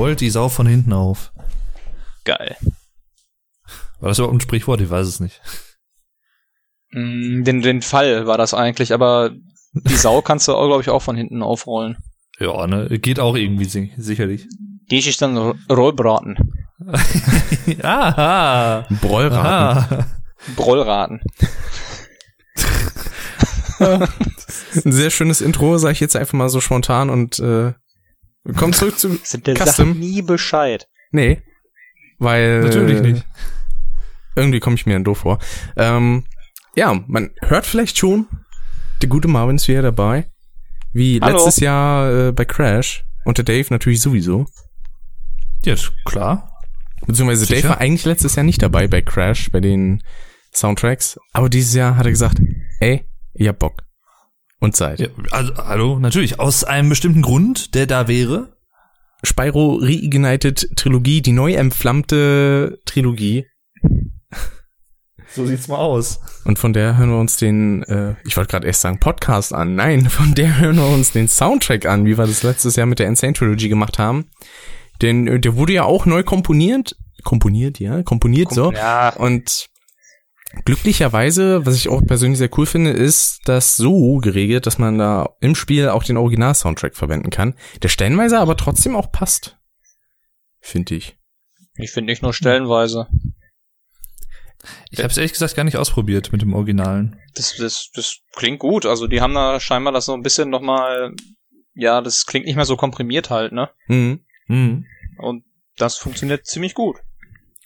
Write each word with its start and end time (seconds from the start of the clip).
rollt 0.00 0.20
die 0.20 0.30
Sau 0.30 0.48
von 0.48 0.66
hinten 0.66 0.92
auf. 0.94 1.30
Geil. 2.24 2.56
War 4.00 4.08
das 4.08 4.18
überhaupt 4.18 4.36
ein 4.36 4.40
Sprichwort? 4.40 4.80
Ich 4.80 4.88
weiß 4.88 5.06
es 5.06 5.20
nicht. 5.20 5.42
Mm, 6.92 7.44
Den, 7.44 7.60
den 7.60 7.82
Fall 7.82 8.26
war 8.26 8.38
das 8.38 8.54
eigentlich, 8.54 8.94
aber 8.94 9.30
die 9.74 9.96
Sau 9.96 10.22
kannst 10.28 10.48
du, 10.48 10.52
glaube 10.52 10.80
ich, 10.80 10.88
auch 10.88 11.02
von 11.02 11.16
hinten 11.16 11.42
aufrollen. 11.42 11.98
Ja, 12.38 12.66
ne, 12.66 12.88
geht 12.98 13.20
auch 13.20 13.36
irgendwie 13.36 13.66
si- 13.66 13.92
sicherlich. 13.98 14.48
Die 14.90 14.98
ist 14.98 15.20
dann 15.20 15.36
Ro- 15.36 15.54
Rollbraten. 15.70 16.36
Aha. 17.82 18.86
Brollraten. 19.02 19.36
Aha. 19.94 20.06
Brollraten. 20.56 21.20
Ein 23.80 24.92
sehr 24.92 25.10
schönes 25.10 25.40
Intro, 25.42 25.76
sage 25.78 25.92
ich 25.92 26.00
jetzt 26.00 26.16
einfach 26.16 26.32
mal 26.34 26.48
so 26.48 26.60
spontan 26.60 27.10
und 27.10 27.38
äh, 27.38 27.74
kommt 28.52 28.76
zurück 28.76 28.98
zu 28.98 29.18
Sind 29.24 29.46
der 29.46 29.54
Custom. 29.56 29.88
Sache 29.88 29.98
nie 29.98 30.22
Bescheid. 30.22 30.88
Nee. 31.10 31.42
Weil 32.18 32.60
Natürlich 32.62 33.00
nicht. 33.00 33.26
Irgendwie 34.36 34.60
komme 34.60 34.76
ich 34.76 34.86
mir 34.86 34.92
dann 34.92 35.04
doof 35.04 35.18
vor. 35.18 35.38
Ähm, 35.76 36.24
ja, 36.76 37.00
man 37.06 37.30
hört 37.40 37.66
vielleicht 37.66 37.98
schon, 37.98 38.26
der 39.02 39.08
gute 39.08 39.28
Marvin 39.28 39.56
ist 39.56 39.68
wieder 39.68 39.82
dabei. 39.82 40.30
Wie 40.92 41.20
Hallo. 41.20 41.36
letztes 41.36 41.60
Jahr 41.60 42.28
äh, 42.28 42.32
bei 42.32 42.44
Crash. 42.44 43.04
Und 43.24 43.38
der 43.38 43.44
Dave 43.44 43.66
natürlich 43.70 44.00
sowieso. 44.00 44.46
Ja, 45.64 45.74
ist 45.74 45.92
klar. 46.04 46.58
Beziehungsweise 47.06 47.44
Sicher? 47.44 47.60
Dave 47.62 47.68
war 47.70 47.80
eigentlich 47.80 48.04
letztes 48.04 48.36
Jahr 48.36 48.44
nicht 48.44 48.62
dabei 48.62 48.88
bei 48.88 49.02
Crash, 49.02 49.50
bei 49.50 49.60
den 49.60 50.02
Soundtracks. 50.52 51.18
Aber 51.32 51.48
dieses 51.48 51.74
Jahr 51.74 51.96
hat 51.96 52.06
er 52.06 52.10
gesagt, 52.12 52.40
ey, 52.80 53.04
ich 53.34 53.48
hab 53.48 53.58
Bock. 53.58 53.82
Und 54.60 54.76
Zeit. 54.76 55.00
Ja, 55.00 55.08
also, 55.30 55.56
hallo, 55.56 55.98
natürlich. 55.98 56.38
Aus 56.38 56.64
einem 56.64 56.90
bestimmten 56.90 57.22
Grund, 57.22 57.74
der 57.74 57.86
da 57.86 58.08
wäre. 58.08 58.56
Spyro 59.22 59.78
Reignited 59.80 60.76
Trilogie, 60.76 61.22
die 61.22 61.32
neu 61.32 61.54
entflammte 61.54 62.78
Trilogie. 62.84 63.46
So 65.32 65.46
sieht's 65.46 65.68
mal 65.68 65.76
aus. 65.76 66.20
Und 66.44 66.58
von 66.58 66.72
der 66.72 66.96
hören 66.96 67.10
wir 67.10 67.18
uns 67.18 67.36
den, 67.36 67.82
äh, 67.84 68.16
ich 68.24 68.36
wollte 68.36 68.50
gerade 68.50 68.66
erst 68.66 68.80
sagen 68.80 68.98
Podcast 68.98 69.54
an. 69.54 69.76
Nein, 69.76 70.10
von 70.10 70.34
der 70.34 70.58
hören 70.58 70.76
wir 70.76 70.88
uns 70.88 71.12
den 71.12 71.28
Soundtrack 71.28 71.86
an, 71.86 72.04
wie 72.04 72.18
wir 72.18 72.26
das 72.26 72.42
letztes 72.42 72.76
Jahr 72.76 72.86
mit 72.86 72.98
der 72.98 73.06
Insane 73.06 73.32
Trilogy 73.32 73.68
gemacht 73.68 73.98
haben. 73.98 74.26
Denn 75.02 75.26
äh, 75.26 75.40
der 75.40 75.56
wurde 75.56 75.72
ja 75.72 75.84
auch 75.84 76.04
neu 76.04 76.22
komponiert. 76.22 76.96
Komponiert, 77.22 77.78
ja, 77.78 78.02
komponiert 78.02 78.52
so. 78.52 78.72
Ja, 78.72 79.10
Und 79.10 79.69
glücklicherweise, 80.64 81.64
was 81.64 81.76
ich 81.76 81.88
auch 81.88 82.04
persönlich 82.04 82.38
sehr 82.38 82.50
cool 82.58 82.66
finde, 82.66 82.90
ist 82.90 83.40
das 83.44 83.76
so 83.76 84.18
geregelt, 84.18 84.66
dass 84.66 84.78
man 84.78 84.98
da 84.98 85.36
im 85.40 85.54
Spiel 85.54 85.88
auch 85.88 86.02
den 86.02 86.16
Original-Soundtrack 86.16 86.96
verwenden 86.96 87.30
kann. 87.30 87.54
Der 87.82 87.88
stellenweise 87.88 88.38
aber 88.38 88.56
trotzdem 88.56 88.96
auch 88.96 89.12
passt. 89.12 89.56
Finde 90.60 90.94
ich. 90.96 91.16
ich 91.76 91.90
finde 91.90 92.12
nicht 92.12 92.22
nur 92.22 92.34
stellenweise. 92.34 93.08
Ich 94.90 94.98
habe 94.98 95.08
es 95.08 95.16
ehrlich 95.16 95.32
gesagt 95.32 95.54
gar 95.54 95.64
nicht 95.64 95.78
ausprobiert 95.78 96.32
mit 96.32 96.42
dem 96.42 96.52
Originalen. 96.52 97.18
Das, 97.34 97.56
das, 97.56 97.90
das 97.94 98.18
klingt 98.32 98.58
gut. 98.58 98.84
Also 98.84 99.06
die 99.06 99.22
haben 99.22 99.32
da 99.32 99.58
scheinbar 99.58 99.92
das 99.92 100.04
so 100.04 100.12
ein 100.12 100.22
bisschen 100.22 100.50
nochmal, 100.50 101.14
ja, 101.74 102.02
das 102.02 102.26
klingt 102.26 102.44
nicht 102.44 102.56
mehr 102.56 102.66
so 102.66 102.76
komprimiert 102.76 103.30
halt, 103.30 103.52
ne? 103.52 103.70
Mhm. 103.86 104.20
Mhm. 104.48 104.84
Und 105.18 105.44
das 105.76 105.96
funktioniert 105.96 106.46
ziemlich 106.46 106.74
gut. 106.74 106.98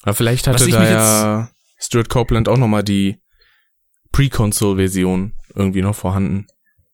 Aber 0.02 0.14
vielleicht 0.14 0.46
hatte 0.46 0.68
da 0.68 0.88
ja 0.88 1.50
Stuart 1.76 2.08
Copeland 2.08 2.48
auch 2.48 2.58
nochmal 2.58 2.84
die 2.84 3.20
Pre-Console-Version 4.12 5.34
irgendwie 5.54 5.82
noch 5.82 5.94
vorhanden. 5.94 6.46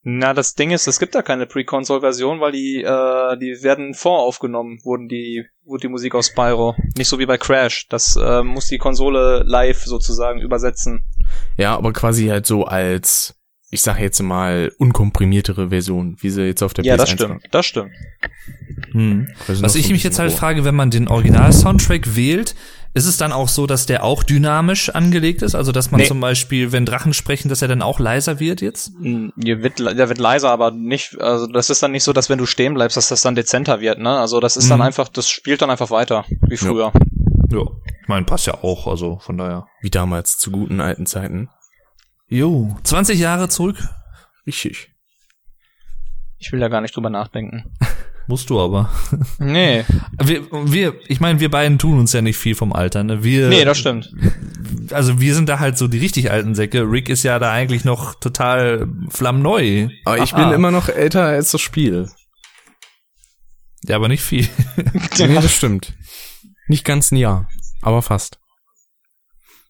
Na, 0.03 0.33
das 0.33 0.55
Ding 0.55 0.70
ist, 0.70 0.87
es 0.87 0.98
gibt 0.98 1.14
da 1.14 1.20
keine 1.20 1.45
Pre-Console-Version, 1.45 2.41
weil 2.41 2.53
die, 2.53 2.83
äh, 2.83 3.39
die 3.39 3.62
werden 3.62 3.92
voraufgenommen, 3.92 4.78
wurden 4.83 5.09
die, 5.09 5.45
wurde 5.64 5.83
die 5.83 5.89
Musik 5.89 6.14
aus 6.14 6.28
Spyro. 6.28 6.75
Nicht 6.97 7.09
so 7.09 7.19
wie 7.19 7.27
bei 7.27 7.37
Crash. 7.37 7.87
Das 7.89 8.17
äh, 8.17 8.42
muss 8.42 8.67
die 8.69 8.78
Konsole 8.78 9.42
live 9.45 9.84
sozusagen 9.84 10.41
übersetzen. 10.41 11.05
Ja, 11.59 11.76
aber 11.76 11.93
quasi 11.93 12.28
halt 12.28 12.47
so 12.47 12.65
als, 12.65 13.34
ich 13.71 13.82
sag 13.82 14.00
jetzt 14.00 14.22
mal, 14.22 14.72
unkomprimiertere 14.78 15.69
Version, 15.69 16.16
wie 16.21 16.31
sie 16.31 16.47
jetzt 16.47 16.62
auf 16.62 16.72
der 16.72 16.87
ja, 16.87 16.94
PS1 16.94 16.97
das 16.97 17.10
stimmt, 17.10 17.43
das 17.50 17.66
stimmt. 17.66 17.91
Mhm. 18.94 19.28
Also 19.49 19.62
Was 19.62 19.75
ich 19.75 19.91
mich 19.91 20.03
jetzt 20.03 20.19
halt 20.19 20.32
frage, 20.32 20.65
wenn 20.65 20.75
man 20.75 20.91
den 20.91 21.09
Original-Soundtrack 21.09 22.16
wählt, 22.16 22.55
ist 22.93 23.06
es 23.06 23.17
dann 23.17 23.33
auch 23.33 23.49
so, 23.49 23.67
dass 23.67 23.87
der 23.87 24.03
auch 24.03 24.23
dynamisch 24.25 24.91
angelegt 24.91 25.43
ist? 25.43 25.55
Also, 25.55 25.71
dass 25.73 25.91
man 25.93 26.01
Nee. 26.01 26.06
zum 26.09 26.21
Beispiel, 26.21 26.73
wenn 26.73 26.84
Drachen 26.87 27.12
sprechen, 27.15 27.49
dass 27.49 27.62
er 27.62 27.69
dann 27.69 27.83
auch 27.83 28.01
leiser 28.01 28.41
wird 28.41 28.61
jetzt? 28.61 28.93
Der 29.01 29.62
wird, 29.62 29.78
der 29.78 30.09
wird 30.09 30.19
leiser, 30.19 30.51
aber 30.51 30.71
nicht, 30.73 31.21
also 31.21 31.47
das 31.47 31.71
ist 31.71 31.83
dann 31.83 31.93
nicht 31.93 32.03
so, 32.05 32.12
dass 32.12 32.29
wenn 32.31 32.39
du 32.39 32.47
stehen 32.47 32.75
bleibst, 32.75 32.97
dass 32.97 33.09
das 33.09 33.23
dann 33.23 33.34
dezenter 33.37 33.81
wird, 33.81 33.99
ne? 34.00 34.19
Also 34.19 34.41
das 34.41 34.56
ist 34.56 34.71
dann 34.71 34.79
Mhm. 34.81 34.87
einfach, 34.87 35.09
das 35.09 35.29
spielt 35.31 35.62
dann 35.62 35.71
einfach 35.71 35.91
weiter, 35.91 36.25
wie 36.49 36.56
früher. 36.56 36.93
Ja. 37.50 37.62
Ich 38.03 38.09
meine, 38.09 38.25
passt 38.27 38.47
ja 38.47 38.55
auch, 38.55 38.87
also 38.89 39.19
von 39.21 39.39
daher. 39.39 39.67
Wie 39.83 39.91
damals 39.91 40.39
zu 40.39 40.50
guten 40.50 40.81
alten 40.81 41.06
Zeiten. 41.06 41.49
Jo, 42.29 42.77
20 42.84 43.19
Jahre 43.19 43.49
zurück 43.49 43.77
Richtig. 44.47 44.91
Ich 46.39 46.50
will 46.50 46.59
da 46.61 46.69
gar 46.69 46.81
nicht 46.81 46.97
drüber 46.97 47.11
nachdenken. 47.11 47.71
musst 48.26 48.50
du 48.50 48.60
aber. 48.60 48.91
Nee, 49.38 49.84
Wir, 50.22 50.47
wir, 50.50 50.94
ich 51.08 51.20
meine, 51.20 51.41
wir 51.41 51.50
beiden 51.50 51.78
tun 51.78 51.98
uns 51.98 52.12
ja 52.12 52.22
nicht 52.22 52.36
viel 52.36 52.54
vom 52.54 52.72
Alter, 52.72 53.03
ne? 53.03 53.22
Wir, 53.25 53.48
nee, 53.48 53.64
das 53.64 53.78
stimmt. 53.78 54.12
also 54.92 55.20
wir 55.20 55.34
sind 55.34 55.48
da 55.48 55.58
halt 55.58 55.78
so 55.78 55.88
die 55.88 55.98
richtig 55.98 56.31
alten 56.31 56.54
Säcke. 56.54 56.82
Rick 56.82 57.08
ist 57.08 57.22
ja 57.22 57.38
da 57.38 57.50
eigentlich 57.53 57.84
noch 57.84 58.14
total 58.14 58.86
flammneu. 59.08 59.88
Aber 60.04 60.19
ich 60.19 60.34
Aha. 60.34 60.44
bin 60.44 60.54
immer 60.54 60.70
noch 60.70 60.88
älter 60.88 61.25
als 61.25 61.50
das 61.50 61.60
Spiel. 61.60 62.08
Ja, 63.84 63.97
aber 63.97 64.08
nicht 64.08 64.22
viel. 64.22 64.48
Nee, 65.19 65.34
das 65.34 65.54
stimmt. 65.54 65.94
Nicht 66.69 66.84
ganz 66.84 67.10
ein 67.10 67.16
Jahr, 67.16 67.48
aber 67.82 68.02
fast. 68.02 68.38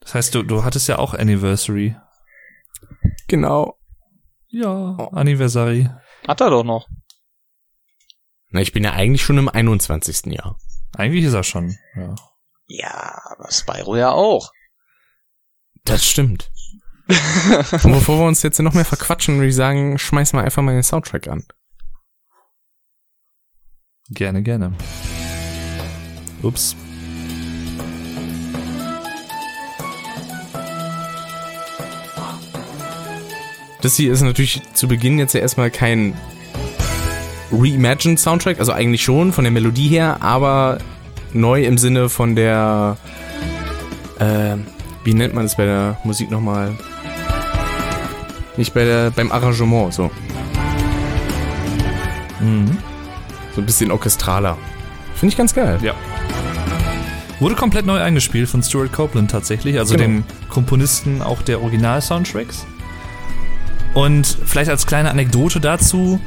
Das 0.01 0.15
heißt, 0.15 0.35
du, 0.35 0.43
du 0.43 0.65
hattest 0.65 0.89
ja 0.89 0.99
auch 0.99 1.15
Anniversary. 1.15 1.97
Genau. 3.29 3.77
Ja, 4.49 4.97
Anniversary. 5.13 5.89
Hat 6.27 6.41
er 6.41 6.51
doch 6.51 6.65
noch. 6.65 6.89
Na, 8.53 8.61
ich 8.61 8.73
bin 8.73 8.83
ja 8.83 8.93
eigentlich 8.93 9.23
schon 9.23 9.39
im 9.39 9.49
21. 9.49 10.27
Jahr. 10.27 10.59
Eigentlich 10.97 11.25
ist 11.25 11.35
er 11.35 11.45
schon. 11.45 11.77
Ja. 11.95 12.15
Ja, 12.67 13.23
aber 13.31 13.51
Spyro 13.51 13.97
ja 13.97 14.11
auch. 14.11 14.53
Das 15.85 16.05
stimmt. 16.05 16.51
Und 17.09 17.93
bevor 17.93 18.19
wir 18.19 18.27
uns 18.27 18.43
jetzt 18.43 18.59
noch 18.61 18.75
mehr 18.75 18.85
verquatschen, 18.85 19.37
würde 19.37 19.49
ich 19.49 19.55
sagen, 19.55 19.99
schmeiß 19.99 20.33
mal 20.33 20.45
einfach 20.45 20.63
mal 20.63 20.75
den 20.75 20.83
Soundtrack 20.83 21.29
an. 21.29 21.45
Gerne, 24.11 24.43
gerne. 24.43 24.77
Ups. 26.43 26.75
Das 33.81 33.97
hier 33.97 34.13
ist 34.13 34.23
natürlich 34.23 34.63
zu 34.75 34.89
Beginn 34.89 35.19
jetzt 35.19 35.35
ja 35.35 35.41
erstmal 35.41 35.71
kein 35.71 36.17
reimagined 37.53 38.19
Soundtrack, 38.19 38.59
also 38.59 38.73
eigentlich 38.73 39.03
schon 39.03 39.33
von 39.33 39.45
der 39.45 39.51
Melodie 39.51 39.89
her, 39.89 40.19
aber 40.21 40.79
neu 41.33 41.65
im 41.65 41.79
Sinne 41.79 42.09
von 42.09 42.35
der, 42.37 42.97
äh, 44.19 44.57
wie 45.05 45.15
nennt 45.15 45.35
man 45.35 45.45
es 45.47 45.57
bei 45.57 45.65
der 45.65 45.99
Musik 46.05 46.31
nochmal? 46.31 46.77
Nicht 48.57 48.75
bei 48.75 48.85
der, 48.85 49.11
beim 49.11 49.33
Arrangement, 49.33 49.95
so. 49.95 50.11
Mhm. 52.41 52.77
So 53.55 53.61
ein 53.61 53.67
bisschen 53.67 53.91
orchestraler. 53.91 54.57
Finde 55.15 55.33
ich 55.33 55.37
ganz 55.39 55.55
geil. 55.55 55.79
Ja. 55.83 55.95
Wurde 57.41 57.55
komplett 57.55 57.87
neu 57.87 57.99
eingespielt 58.01 58.49
von 58.49 58.63
Stuart 58.63 58.93
Copeland 58.93 59.31
tatsächlich, 59.31 59.79
also 59.79 59.95
Genau. 59.95 60.05
dem 60.05 60.25
Komponisten 60.51 61.23
auch 61.23 61.43
der 61.43 61.63
Original-Soundtracks. 61.63 62.67
Und 63.95 64.37
vielleicht 64.45 64.71
als 64.71 64.87
kleine 64.87 65.11
Anekdote 65.11 65.59
dazu, 65.59 66.21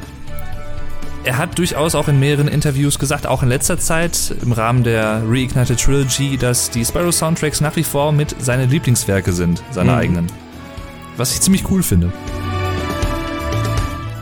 er 1.25 1.37
hat 1.37 1.57
durchaus 1.57 1.95
auch 1.95 2.07
in 2.07 2.19
mehreren 2.19 2.47
Interviews 2.47 2.99
gesagt, 2.99 3.27
auch 3.27 3.43
in 3.43 3.49
letzter 3.49 3.77
Zeit 3.79 4.33
im 4.41 4.51
Rahmen 4.51 4.83
der 4.83 5.21
Reignited 5.25 5.79
Trilogy, 5.79 6.37
dass 6.37 6.69
die 6.69 6.83
Spyro-Soundtracks 6.83 7.61
nach 7.61 7.75
wie 7.75 7.83
vor 7.83 8.11
mit 8.11 8.35
seine 8.39 8.65
Lieblingswerke 8.65 9.31
sind, 9.31 9.63
seine 9.71 9.91
Mhm. 9.93 9.97
eigenen. 9.97 10.27
Was 11.17 11.33
ich 11.33 11.41
ziemlich 11.41 11.69
cool 11.69 11.83
finde. 11.83 12.11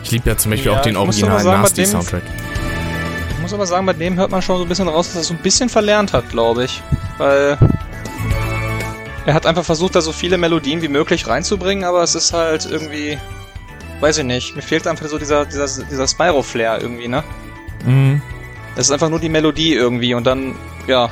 Ich 0.04 0.12
liebe 0.12 0.30
ja 0.30 0.38
zum 0.38 0.52
Beispiel 0.52 0.72
Ja, 0.72 0.78
auch 0.78 0.82
den 0.82 0.98
originalen 0.98 1.46
Nasty 1.46 1.86
Soundtrack. 1.86 2.24
Ich 3.36 3.42
muss 3.42 3.54
aber 3.54 3.66
sagen, 3.66 3.86
bei 3.86 3.94
dem 3.94 4.18
hört 4.18 4.30
man 4.30 4.42
schon 4.42 4.58
so 4.58 4.64
ein 4.64 4.70
bisschen 4.70 4.88
raus, 4.88 5.08
dass 5.08 5.16
er 5.16 5.24
so 5.24 5.34
ein 5.34 5.40
bisschen 5.42 5.70
verlernt 5.70 6.14
hat, 6.14 6.30
glaube 6.30 6.66
ich. 6.66 6.82
Weil 7.18 7.58
er 9.26 9.34
hat 9.34 9.46
einfach 9.46 9.64
versucht, 9.64 9.96
da 9.96 10.02
so 10.02 10.12
viele 10.12 10.38
Melodien 10.38 10.82
wie 10.82 10.88
möglich 10.90 11.28
reinzubringen, 11.28 11.84
aber 11.84 12.04
es 12.04 12.14
ist 12.16 12.34
halt 12.34 12.68
irgendwie, 12.70 13.18
weiß 14.02 14.18
ich 14.20 14.26
nicht, 14.26 14.56
mir 14.56 14.62
fehlt 14.62 14.88
einfach 14.88 15.08
so 15.08 15.18
dieser, 15.18 15.46
dieser, 15.46 15.68
dieser 15.68 16.08
Spyro-Flair 16.08 16.82
irgendwie, 16.82 17.08
ne? 17.08 17.24
Mhm. 17.86 18.22
Es 18.76 18.86
ist 18.88 18.92
einfach 18.92 19.10
nur 19.10 19.20
die 19.20 19.30
Melodie 19.30 19.74
irgendwie 19.74 20.14
und 20.14 20.26
dann, 20.26 20.56
ja, 20.88 21.10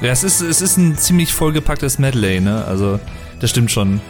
Ja, 0.00 0.10
es 0.10 0.24
ist, 0.24 0.40
es 0.40 0.60
ist 0.60 0.76
ein 0.76 0.96
ziemlich 0.96 1.32
vollgepacktes 1.32 1.98
Medley, 1.98 2.40
ne? 2.40 2.64
Also, 2.66 3.00
das 3.40 3.50
stimmt 3.50 3.70
schon. 3.70 4.00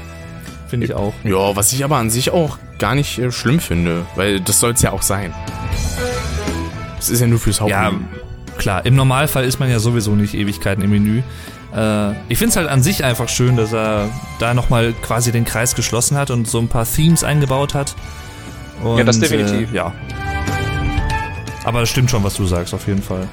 Finde 0.68 0.86
ich 0.86 0.94
auch. 0.94 1.14
Ja, 1.24 1.56
was 1.56 1.72
ich 1.72 1.82
aber 1.84 1.96
an 1.96 2.10
sich 2.10 2.30
auch 2.30 2.58
gar 2.78 2.94
nicht 2.94 3.18
äh, 3.18 3.32
schlimm 3.32 3.58
finde, 3.60 4.04
weil 4.16 4.40
das 4.40 4.60
soll 4.60 4.72
es 4.72 4.82
ja 4.82 4.92
auch 4.92 5.02
sein. 5.02 5.34
Es 6.98 7.08
ist 7.08 7.20
ja 7.20 7.26
nur 7.26 7.38
fürs 7.38 7.60
Haupt 7.60 7.70
Ja, 7.70 7.92
klar, 8.58 8.84
im 8.84 8.94
Normalfall 8.94 9.44
ist 9.44 9.60
man 9.60 9.70
ja 9.70 9.78
sowieso 9.78 10.14
nicht 10.14 10.34
Ewigkeiten 10.34 10.82
im 10.82 10.90
Menü. 10.90 11.22
Äh, 11.74 12.12
ich 12.30 12.38
finde 12.38 12.50
es 12.50 12.56
halt 12.56 12.68
an 12.68 12.82
sich 12.82 13.04
einfach 13.04 13.28
schön, 13.28 13.56
dass 13.56 13.72
er 13.72 14.08
da 14.38 14.54
nochmal 14.54 14.94
quasi 15.02 15.32
den 15.32 15.44
Kreis 15.44 15.74
geschlossen 15.74 16.16
hat 16.16 16.30
und 16.30 16.48
so 16.48 16.58
ein 16.58 16.68
paar 16.68 16.86
Themes 16.86 17.24
eingebaut 17.24 17.74
hat. 17.74 17.94
Und, 18.82 18.98
Ja, 18.98 19.04
das 19.04 19.18
definitiv. 19.20 19.70
Äh, 19.72 19.76
ja. 19.76 19.92
Aber 21.64 21.80
das 21.80 21.90
stimmt 21.90 22.10
schon, 22.10 22.24
was 22.24 22.34
du 22.34 22.46
sagst, 22.46 22.72
auf 22.72 22.86
jeden 22.86 23.02
Fall. 23.02 23.28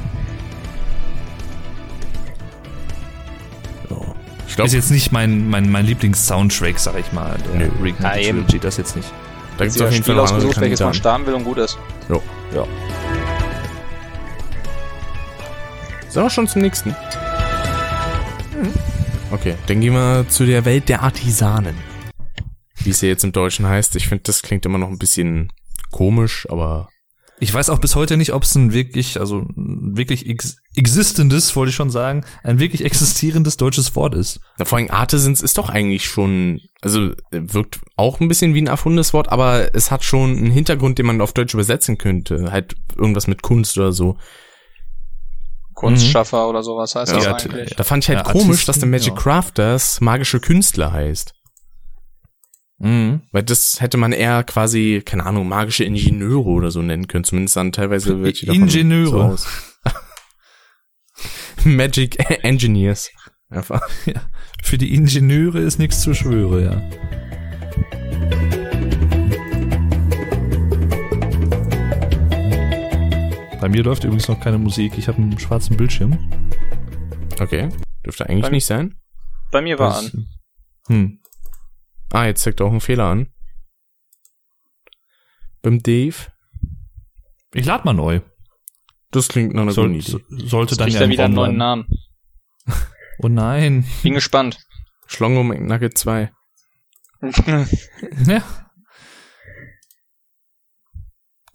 Ich 4.48 4.52
Ist 4.52 4.56
glaube, 4.58 4.72
jetzt 4.72 4.92
nicht 4.92 5.12
mein, 5.12 5.50
mein, 5.50 5.70
mein 5.70 5.86
Lieblings-Soundtrack, 5.86 6.80
sag 6.80 6.98
ich 6.98 7.12
mal. 7.12 7.36
Der 7.54 7.68
Nö. 7.68 7.70
Reignite 7.82 8.04
Ja. 8.04 8.32
Trilogy, 8.32 8.60
das 8.60 8.78
jetzt 8.78 8.96
nicht. 8.96 9.12
da 9.58 9.66
gibt 9.66 9.76
es 9.76 9.82
auf 9.82 9.92
jeden 9.92 10.04
Fall 10.04 10.18
ausgesucht, 10.20 10.60
welches 10.62 10.80
man 10.80 10.94
starten 10.94 11.26
will 11.26 11.34
und 11.34 11.44
gut 11.44 11.58
ist. 11.58 11.78
Jo. 12.10 12.22
Ja. 12.54 12.64
Sollen 16.10 16.26
wir 16.26 16.30
schon 16.30 16.48
zum 16.48 16.62
nächsten? 16.62 16.96
Okay, 19.32 19.56
dann 19.68 19.82
gehen 19.82 19.94
wir 19.94 20.26
zu 20.30 20.46
der 20.46 20.66
Welt 20.66 20.88
der 20.90 21.02
Artisanen. 21.02 21.76
Wie 22.78 22.92
es 22.92 23.02
ja 23.02 23.10
jetzt 23.10 23.24
im 23.24 23.32
Deutschen 23.32 23.66
heißt. 23.66 23.96
Ich 23.96 24.08
finde, 24.08 24.24
das 24.24 24.42
klingt 24.42 24.66
immer 24.66 24.78
noch 24.78 24.90
ein 24.90 25.00
bisschen 25.00 25.52
komisch, 25.92 26.48
aber 26.50 26.90
Ich 27.40 27.54
weiß 27.54 27.70
auch 27.70 27.80
bis 27.80 27.96
heute 27.96 28.16
nicht, 28.16 28.34
ob 28.34 28.44
es 28.44 28.56
ein 28.56 28.72
wirklich, 28.72 29.20
also 29.20 29.40
ein 29.58 29.98
wirklich 29.98 30.28
ex 30.30 30.58
existendes, 30.78 31.56
wollte 31.56 31.70
ich 31.70 31.76
schon 31.76 31.90
sagen, 31.90 32.24
ein 32.44 32.60
wirklich 32.60 32.84
existierendes 32.86 33.58
deutsches 33.58 33.96
Wort 33.96 34.14
ist. 34.16 34.40
na, 34.58 34.66
vor 34.66 34.78
allem 34.78 34.92
Artisans 34.92 35.42
ist 35.42 35.58
doch 35.58 35.70
eigentlich 35.70 36.06
schon, 36.06 36.60
also 36.82 37.12
äh, 37.32 37.42
wirkt 37.42 37.80
auch 37.96 38.20
ein 38.20 38.28
bisschen 38.28 38.54
wie 38.54 38.62
ein 38.62 38.68
erfundenes 38.68 39.14
Wort, 39.14 39.32
aber 39.32 39.74
es 39.74 39.92
hat 39.92 40.04
schon 40.04 40.38
einen 40.38 40.52
Hintergrund, 40.52 40.98
den 40.98 41.06
man 41.06 41.22
auf 41.22 41.34
Deutsch 41.34 41.54
übersetzen 41.54 41.98
könnte. 41.98 42.52
Halt 42.52 42.76
irgendwas 42.98 43.28
mit 43.28 43.42
Kunst 43.42 43.78
oder 43.78 43.92
so. 43.92 44.18
Kunstschaffer 45.76 46.50
oder 46.50 46.64
sowas 46.64 46.96
heißt 46.96 47.12
Ja, 47.12 47.18
das 47.18 47.26
ja, 47.26 47.36
eigentlich. 47.52 47.76
Da 47.76 47.84
fand 47.84 48.04
ich 48.04 48.10
halt 48.10 48.26
Ja, 48.26 48.32
komisch, 48.32 48.48
Artisten, 48.48 48.68
dass 48.68 48.80
der 48.80 48.88
Magic 48.90 49.14
ja. 49.14 49.20
Crafters 49.22 50.02
magische 50.02 50.40
Künstler 50.40 50.92
heißt. 50.92 51.34
Mhm. 52.78 53.22
Weil 53.32 53.44
das 53.44 53.80
hätte 53.80 53.98
man 53.98 54.12
eher 54.12 54.44
quasi, 54.44 55.02
keine 55.06 55.26
Ahnung, 55.26 55.48
magische 55.48 55.84
Ingenieure 55.84 56.50
oder 56.50 56.72
so 56.72 56.82
nennen 56.82 57.08
können. 57.08 57.24
Zumindest 57.24 57.56
dann 57.56 57.72
teilweise 57.72 58.22
welche 58.24 58.46
davon 58.48 58.64
Ingenieure. 58.64 59.10
so 59.10 59.22
aus. 59.22 59.48
Magic 61.64 62.18
Engineers. 62.44 63.12
Einfach. 63.50 63.82
Für 64.64 64.78
die 64.78 64.94
Ingenieure 64.94 65.60
ist 65.60 65.78
nichts 65.80 66.02
zu 66.02 66.14
schwöre, 66.14 66.64
ja. 66.64 66.82
Bei 73.66 73.70
mir 73.70 73.82
läuft 73.84 74.04
übrigens 74.04 74.28
noch 74.28 74.40
keine 74.40 74.60
Musik. 74.60 74.96
Ich 74.96 75.08
habe 75.08 75.18
einen 75.18 75.40
schwarzen 75.40 75.76
Bildschirm. 75.76 76.20
Okay. 77.40 77.70
Dürfte 78.06 78.30
eigentlich 78.30 78.44
Beim- 78.44 78.52
nicht 78.52 78.66
sein. 78.68 79.00
Bei 79.52 79.60
mir 79.60 79.80
war 79.80 79.90
Das- 79.90 80.14
an. 80.14 80.28
Hm. 80.86 81.20
Ah, 82.14 82.26
jetzt 82.28 82.44
zeigt 82.44 82.60
er 82.60 82.68
auch 82.68 82.72
einen 82.72 82.80
Fehler 82.80 83.06
an. 83.06 83.34
Beim 85.64 85.82
Dave. 85.82 86.14
Ich 87.56 87.66
lade 87.66 87.86
mal 87.86 87.94
neu. 87.94 88.22
Das 89.10 89.30
klingt 89.30 89.56
nach 89.56 89.64
einer 89.64 89.72
Soll, 89.72 89.88
guten 89.88 90.00
Idee. 90.00 90.12
so- 90.12 90.20
sollte 90.46 90.78
dann 90.78 90.86
Kriegt 90.86 91.00
ja 91.00 91.06
im 91.06 91.10
wieder 91.12 91.26
einen 91.26 91.34
neuen. 91.34 91.58
Namen. 91.58 91.88
Oh 93.24 93.30
nein. 93.30 93.84
Bin 94.04 94.14
gespannt. 94.14 94.60
Schlongo 95.08 95.42
McNugget 95.44 95.98
2. 95.98 96.32
Ja. 98.28 98.44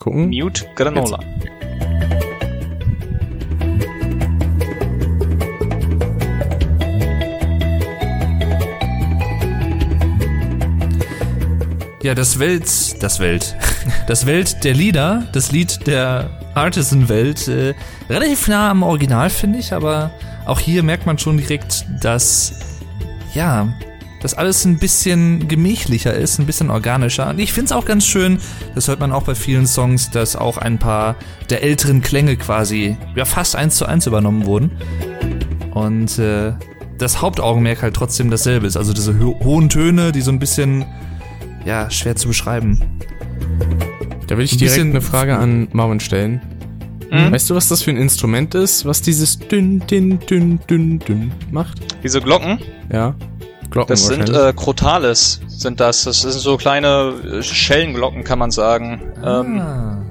Gucken. 0.00 0.30
Mute 0.30 0.68
Granola. 0.74 1.20
Ja, 12.02 12.14
das 12.14 12.38
Welt, 12.38 12.64
das 13.02 13.20
Welt, 13.20 13.54
das 14.06 14.24
Welt 14.24 14.64
der 14.64 14.72
Lieder, 14.72 15.26
das 15.32 15.52
Lied 15.52 15.86
der 15.86 16.30
Artisan-Welt, 16.54 17.46
äh, 17.48 17.74
relativ 18.08 18.48
nah 18.48 18.70
am 18.70 18.82
Original, 18.82 19.28
finde 19.28 19.58
ich, 19.58 19.74
aber 19.74 20.10
auch 20.46 20.58
hier 20.58 20.82
merkt 20.82 21.04
man 21.04 21.18
schon 21.18 21.36
direkt, 21.36 21.84
dass, 22.00 22.54
ja, 23.34 23.68
dass 24.22 24.32
alles 24.32 24.64
ein 24.64 24.78
bisschen 24.78 25.46
gemächlicher 25.46 26.14
ist, 26.14 26.38
ein 26.38 26.46
bisschen 26.46 26.70
organischer. 26.70 27.28
Und 27.28 27.38
ich 27.38 27.52
finde 27.52 27.66
es 27.66 27.72
auch 27.72 27.84
ganz 27.84 28.06
schön, 28.06 28.38
das 28.74 28.88
hört 28.88 29.00
man 29.00 29.12
auch 29.12 29.24
bei 29.24 29.34
vielen 29.34 29.66
Songs, 29.66 30.10
dass 30.10 30.36
auch 30.36 30.56
ein 30.56 30.78
paar 30.78 31.16
der 31.50 31.62
älteren 31.62 32.00
Klänge 32.00 32.36
quasi, 32.36 32.96
ja, 33.14 33.26
fast 33.26 33.56
eins 33.56 33.76
zu 33.76 33.84
eins 33.84 34.06
übernommen 34.06 34.46
wurden. 34.46 34.70
Und 35.72 36.18
äh, 36.18 36.54
das 36.96 37.20
Hauptaugenmerk 37.20 37.82
halt 37.82 37.94
trotzdem 37.94 38.30
dasselbe 38.30 38.66
ist. 38.66 38.78
Also 38.78 38.94
diese 38.94 39.18
ho 39.18 39.38
hohen 39.44 39.68
Töne, 39.68 40.12
die 40.12 40.22
so 40.22 40.30
ein 40.30 40.38
bisschen 40.38 40.86
ja, 41.64 41.90
schwer 41.90 42.16
zu 42.16 42.28
beschreiben. 42.28 42.80
Da 44.26 44.36
will 44.36 44.44
ich 44.44 44.52
Ein 44.52 44.58
direkt 44.58 44.80
eine 44.80 45.00
Frage 45.00 45.36
an 45.36 45.68
Marvin 45.72 46.00
stellen. 46.00 46.40
Hm? 47.10 47.32
Weißt 47.32 47.50
du, 47.50 47.54
was 47.54 47.68
das 47.68 47.82
für 47.82 47.90
ein 47.90 47.96
Instrument 47.96 48.54
ist, 48.54 48.86
was 48.86 49.02
dieses 49.02 49.38
dünn, 49.38 49.84
dünn, 49.86 50.20
dünn, 50.20 50.60
dünn, 50.68 50.98
dünn 51.00 51.32
macht? 51.50 51.78
Diese 52.02 52.20
Glocken, 52.20 52.60
Ja. 52.92 53.14
Glocken 53.70 53.88
das 53.88 54.06
sind 54.06 54.28
äh, 54.30 54.52
Crotales, 54.54 55.40
sind 55.46 55.80
das. 55.80 56.04
Das 56.04 56.22
sind 56.22 56.32
so 56.32 56.56
kleine 56.56 57.14
äh, 57.38 57.42
Schellenglocken, 57.42 58.24
kann 58.24 58.38
man 58.38 58.50
sagen. 58.50 59.00
Ähm, 59.24 59.60
ah. 59.60 60.02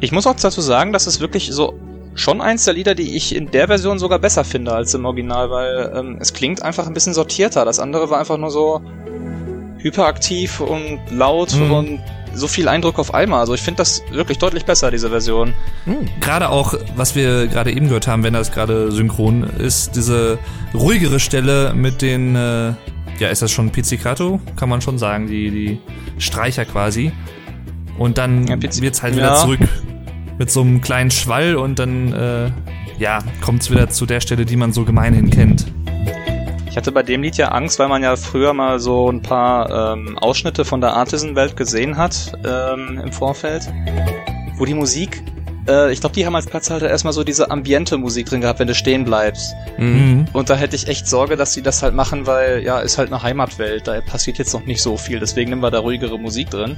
ich 0.00 0.12
muss 0.12 0.26
auch 0.26 0.36
dazu 0.36 0.60
sagen, 0.60 0.92
das 0.92 1.06
ist 1.06 1.20
wirklich 1.20 1.48
so 1.50 1.78
schon 2.14 2.40
eins 2.40 2.64
der 2.64 2.74
Lieder, 2.74 2.94
die 2.94 3.16
ich 3.16 3.34
in 3.34 3.50
der 3.50 3.68
Version 3.68 3.98
sogar 3.98 4.18
besser 4.18 4.44
finde 4.44 4.72
als 4.72 4.94
im 4.94 5.04
Original, 5.04 5.50
weil 5.50 5.92
ähm, 5.94 6.16
es 6.20 6.32
klingt 6.32 6.62
einfach 6.62 6.86
ein 6.86 6.94
bisschen 6.94 7.14
sortierter. 7.14 7.64
Das 7.64 7.78
andere 7.78 8.10
war 8.10 8.18
einfach 8.18 8.38
nur 8.38 8.50
so 8.50 8.80
hyperaktiv 9.86 10.60
und 10.60 11.00
laut 11.10 11.54
Mhm. 11.54 11.70
und 11.72 12.00
so 12.34 12.48
viel 12.48 12.68
Eindruck 12.68 12.98
auf 12.98 13.14
einmal. 13.14 13.40
Also 13.40 13.54
ich 13.54 13.62
finde 13.62 13.78
das 13.78 14.02
wirklich 14.10 14.36
deutlich 14.38 14.66
besser, 14.66 14.90
diese 14.90 15.08
Version. 15.08 15.54
Hm. 15.86 16.06
Gerade 16.20 16.50
auch, 16.50 16.74
was 16.94 17.14
wir 17.14 17.46
gerade 17.46 17.72
eben 17.72 17.86
gehört 17.86 18.06
haben, 18.06 18.22
wenn 18.24 18.34
das 18.34 18.52
gerade 18.52 18.92
synchron 18.92 19.42
ist, 19.44 19.96
diese 19.96 20.38
ruhigere 20.74 21.18
Stelle 21.18 21.72
mit 21.74 22.02
den, 22.02 22.36
äh, 22.36 22.72
ja, 23.18 23.28
ist 23.30 23.40
das 23.40 23.50
schon 23.52 23.70
Pizzicato? 23.70 24.38
Kann 24.56 24.68
man 24.68 24.82
schon 24.82 24.98
sagen, 24.98 25.28
die, 25.28 25.50
die 25.50 25.78
Streicher 26.18 26.66
quasi. 26.66 27.10
Und 27.96 28.18
dann 28.18 28.46
Ja, 28.46 28.56
wird's 28.60 29.02
halt 29.02 29.16
wieder 29.16 29.28
Ja. 29.28 29.34
zurück 29.36 29.60
mit 30.38 30.50
so 30.50 30.60
einem 30.60 30.82
kleinen 30.82 31.10
Schwall 31.10 31.56
und 31.56 31.78
dann, 31.78 32.12
äh, 32.12 32.50
ja, 32.98 33.20
kommt's 33.40 33.70
wieder 33.70 33.88
zu 33.88 34.04
der 34.04 34.20
Stelle, 34.20 34.44
die 34.44 34.56
man 34.56 34.74
so 34.74 34.84
gemeinhin 34.84 35.30
kennt. 35.30 35.66
Ich 36.76 36.78
hatte 36.78 36.92
bei 36.92 37.02
dem 37.02 37.22
Lied 37.22 37.38
ja 37.38 37.52
Angst, 37.52 37.78
weil 37.78 37.88
man 37.88 38.02
ja 38.02 38.16
früher 38.16 38.52
mal 38.52 38.78
so 38.78 39.10
ein 39.10 39.22
paar 39.22 39.94
ähm, 39.94 40.18
Ausschnitte 40.18 40.66
von 40.66 40.82
der 40.82 40.92
Artisan-Welt 40.92 41.56
gesehen 41.56 41.96
hat 41.96 42.32
ähm, 42.44 43.00
im 43.02 43.12
Vorfeld, 43.12 43.72
wo 44.58 44.66
die 44.66 44.74
Musik, 44.74 45.22
äh, 45.66 45.90
ich 45.90 46.00
glaube, 46.00 46.14
die 46.14 46.26
haben 46.26 46.36
als 46.36 46.44
Platzhalter 46.44 46.90
erstmal 46.90 47.14
so 47.14 47.24
diese 47.24 47.50
Ambiente-Musik 47.50 48.26
drin 48.26 48.42
gehabt, 48.42 48.58
wenn 48.58 48.66
du 48.66 48.74
stehen 48.74 49.06
bleibst. 49.06 49.54
Mhm. 49.78 49.86
Mhm. 49.86 50.24
Und 50.34 50.50
da 50.50 50.54
hätte 50.54 50.76
ich 50.76 50.86
echt 50.86 51.08
Sorge, 51.08 51.36
dass 51.38 51.54
sie 51.54 51.62
das 51.62 51.82
halt 51.82 51.94
machen, 51.94 52.26
weil 52.26 52.62
ja, 52.62 52.80
ist 52.80 52.98
halt 52.98 53.10
eine 53.10 53.22
Heimatwelt, 53.22 53.88
da 53.88 53.98
passiert 54.02 54.36
jetzt 54.36 54.52
noch 54.52 54.66
nicht 54.66 54.82
so 54.82 54.98
viel, 54.98 55.18
deswegen 55.18 55.48
nehmen 55.48 55.62
wir 55.62 55.70
da 55.70 55.78
ruhigere 55.78 56.18
Musik 56.18 56.50
drin. 56.50 56.76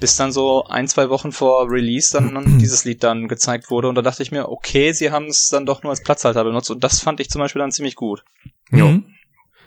Bis 0.00 0.16
dann 0.16 0.32
so 0.32 0.64
ein, 0.64 0.88
zwei 0.88 1.08
Wochen 1.10 1.30
vor 1.30 1.70
Release 1.70 2.12
dann, 2.12 2.58
dieses 2.58 2.84
Lied 2.84 3.02
dann 3.02 3.28
gezeigt 3.28 3.70
wurde 3.70 3.88
und 3.88 3.94
da 3.94 4.02
dachte 4.02 4.22
ich 4.22 4.32
mir, 4.32 4.48
okay, 4.48 4.92
sie 4.92 5.10
haben 5.10 5.26
es 5.26 5.48
dann 5.48 5.66
doch 5.66 5.82
nur 5.82 5.90
als 5.90 6.02
Platzhalter 6.02 6.44
benutzt 6.44 6.70
und 6.70 6.82
das 6.82 7.00
fand 7.00 7.20
ich 7.20 7.30
zum 7.30 7.40
Beispiel 7.40 7.60
dann 7.60 7.72
ziemlich 7.72 7.96
gut. 7.96 8.24
Ja. 8.70 8.86
Mhm. 8.86 9.06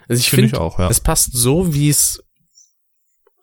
Also 0.08 0.20
ich 0.20 0.30
Finde 0.30 0.60
auch, 0.60 0.78
ja. 0.78 0.88
es 0.90 1.00
passt 1.00 1.32
so, 1.32 1.72
wie 1.72 1.88
es 1.88 2.22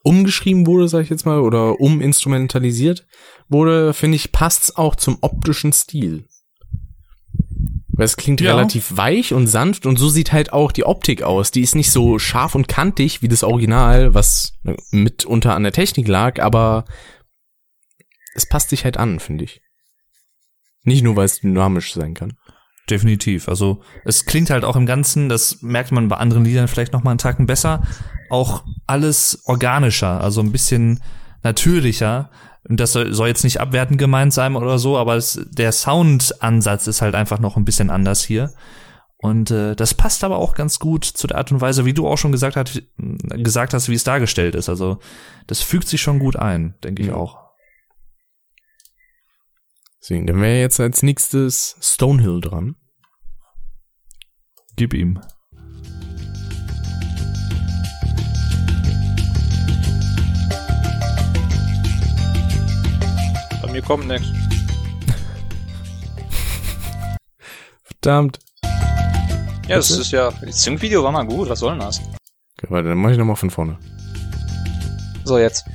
umgeschrieben 0.04 0.68
wurde, 0.68 0.88
sag 0.88 1.02
ich 1.02 1.10
jetzt 1.10 1.26
mal, 1.26 1.40
oder 1.40 1.80
uminstrumentalisiert 1.80 3.06
wurde, 3.50 3.94
finde 3.94 4.16
ich, 4.16 4.32
passt's 4.32 4.76
auch 4.76 4.96
zum 4.96 5.18
optischen 5.22 5.74
Stil. 5.74 6.26
Weil 8.02 8.06
es 8.06 8.18
klingt 8.18 8.42
Ja. 8.42 8.56
relativ 8.56 8.98
weich 8.98 9.32
und 9.32 9.46
sanft 9.46 9.86
und 9.86 10.00
so 10.00 10.10
sieht 10.10 10.32
halt 10.34 10.54
auch 10.54 10.72
die 10.72 10.86
Optik 10.88 11.22
aus. 11.22 11.52
Die 11.52 11.62
ist 11.62 11.76
nicht 11.76 11.92
so 11.92 12.18
scharf 12.18 12.56
und 12.56 12.68
kantig 12.68 13.22
wie 13.22 13.28
das 13.28 13.44
Original, 13.44 14.16
was 14.16 14.54
mitunter 14.90 15.54
an 15.54 15.62
der 15.62 15.72
Technik 15.72 16.08
lag, 16.08 16.42
aber 16.42 16.86
es 18.34 18.50
passt 18.50 18.72
sich 18.72 18.86
halt 18.86 18.98
an, 18.98 19.20
finde 19.20 19.44
ich. 19.44 19.62
Nicht 20.82 21.04
nur, 21.04 21.16
weil 21.16 21.26
es 21.26 21.42
dynamisch 21.42 21.94
sein 21.94 22.16
kann. 22.16 22.34
Definitiv. 22.90 23.48
Also 23.48 23.84
es 24.04 24.26
klingt 24.26 24.50
halt 24.50 24.66
auch 24.66 24.76
im 24.76 24.88
Ganzen, 24.88 25.30
das 25.30 25.62
merkt 25.62 25.92
man 25.92 26.08
bei 26.08 26.18
anderen 26.18 26.44
Liedern 26.44 26.68
vielleicht 26.68 26.94
noch 26.94 27.04
mal 27.04 27.12
einen 27.12 27.20
Tacken 27.20 27.46
besser, 27.46 27.84
auch 28.32 28.64
alles 28.88 29.44
organischer, 29.46 30.20
also 30.22 30.42
ein 30.42 30.52
bisschen 30.52 31.04
natürlicher. 31.44 32.30
Und 32.68 32.80
das 32.80 32.92
soll, 32.94 33.28
jetzt 33.28 33.44
nicht 33.44 33.60
abwertend 33.60 33.98
gemeint 33.98 34.34
sein 34.34 34.56
oder 34.56 34.78
so, 34.78 34.98
aber 34.98 35.16
es, 35.16 35.40
der 35.50 35.72
Soundansatz 35.72 36.86
ist 36.88 37.02
halt 37.02 37.16
einfach 37.16 37.40
noch 37.40 37.58
ein 37.58 37.66
bisschen 37.66 37.90
anders 37.90 38.24
hier. 38.24 38.54
Und 39.18 39.52
äh, 39.52 39.76
das 39.76 39.94
passt 39.94 40.24
aber 40.24 40.38
auch 40.38 40.54
ganz 40.56 40.80
gut 40.80 41.06
zu 41.06 41.28
der 41.28 41.38
Art 41.38 41.52
und 41.52 41.62
Weise, 41.62 41.86
wie 41.86 41.94
du 41.94 42.08
auch 42.08 42.18
schon 42.18 42.32
gesagt, 42.32 42.56
hat, 42.56 42.82
gesagt 42.98 43.74
hast, 43.74 43.90
wie 43.90 43.96
es 43.96 44.04
dargestellt 44.04 44.56
ist. 44.56 44.70
Also 44.70 45.00
das 45.48 45.62
fügt 45.62 45.88
sich 45.88 46.02
schon 46.02 46.20
gut 46.20 46.36
ein, 46.36 46.76
denke 46.84 47.02
ich 47.02 47.10
Ja. 47.10 47.16
auch. 47.16 47.38
Deswegen, 50.02 50.26
dann 50.26 50.42
wäre 50.42 50.60
jetzt 50.60 50.80
als 50.80 51.04
nächstes 51.04 51.78
Stonehill 51.80 52.42
dran. 52.42 52.76
Gib 54.76 54.94
ihm. 54.96 55.20
Mir 63.72 63.82
kommt 63.82 64.08
nichts. 64.08 64.28
Verdammt. 67.84 68.40
Ja, 69.68 69.78
das 69.78 69.92
ist 69.92 70.12
ja. 70.12 70.32
Das 70.42 70.64
Sync-Video 70.64 71.04
war 71.04 71.12
mal 71.12 71.26
gut, 71.26 71.48
was 71.48 71.60
soll 71.60 71.72
denn 71.72 71.80
das? 71.80 72.00
Okay, 72.00 72.68
warte, 72.70 72.90
dann 72.90 72.98
mach 72.98 73.12
ich 73.12 73.18
nochmal 73.18 73.38
von 73.38 73.50
vorne. 73.50 73.78
So, 75.24 75.38
jetzt. 75.38 75.66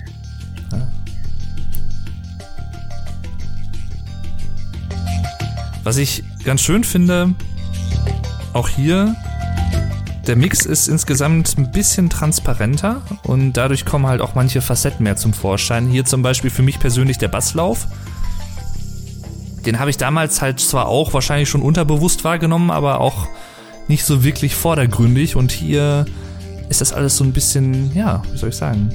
Was 5.84 5.96
ich 5.98 6.24
ganz 6.44 6.62
schön 6.62 6.82
finde, 6.82 7.32
auch 8.52 8.68
hier, 8.68 9.14
der 10.26 10.36
Mix 10.36 10.64
ist 10.66 10.88
insgesamt 10.88 11.56
ein 11.58 11.70
bisschen 11.70 12.10
transparenter 12.10 13.02
und 13.24 13.52
dadurch 13.52 13.84
kommen 13.84 14.06
halt 14.06 14.20
auch 14.20 14.34
manche 14.34 14.60
Facetten 14.60 15.04
mehr 15.04 15.16
zum 15.16 15.32
Vorschein. 15.32 15.86
Hier 15.88 16.04
zum 16.04 16.22
Beispiel 16.22 16.50
für 16.50 16.62
mich 16.62 16.78
persönlich 16.80 17.18
der 17.18 17.28
Basslauf. 17.28 17.86
Den 19.64 19.78
habe 19.78 19.90
ich 19.90 19.96
damals 19.96 20.42
halt 20.42 20.60
zwar 20.60 20.86
auch 20.86 21.12
wahrscheinlich 21.12 21.48
schon 21.48 21.62
unterbewusst 21.62 22.24
wahrgenommen, 22.24 22.70
aber 22.70 23.00
auch 23.00 23.26
nicht 23.88 24.04
so 24.04 24.24
wirklich 24.24 24.54
vordergründig 24.54 25.36
und 25.36 25.52
hier 25.52 26.06
ist 26.68 26.80
das 26.80 26.92
alles 26.92 27.16
so 27.16 27.24
ein 27.24 27.32
bisschen, 27.32 27.94
ja, 27.94 28.22
wie 28.32 28.38
soll 28.38 28.48
ich 28.48 28.56
sagen? 28.56 28.92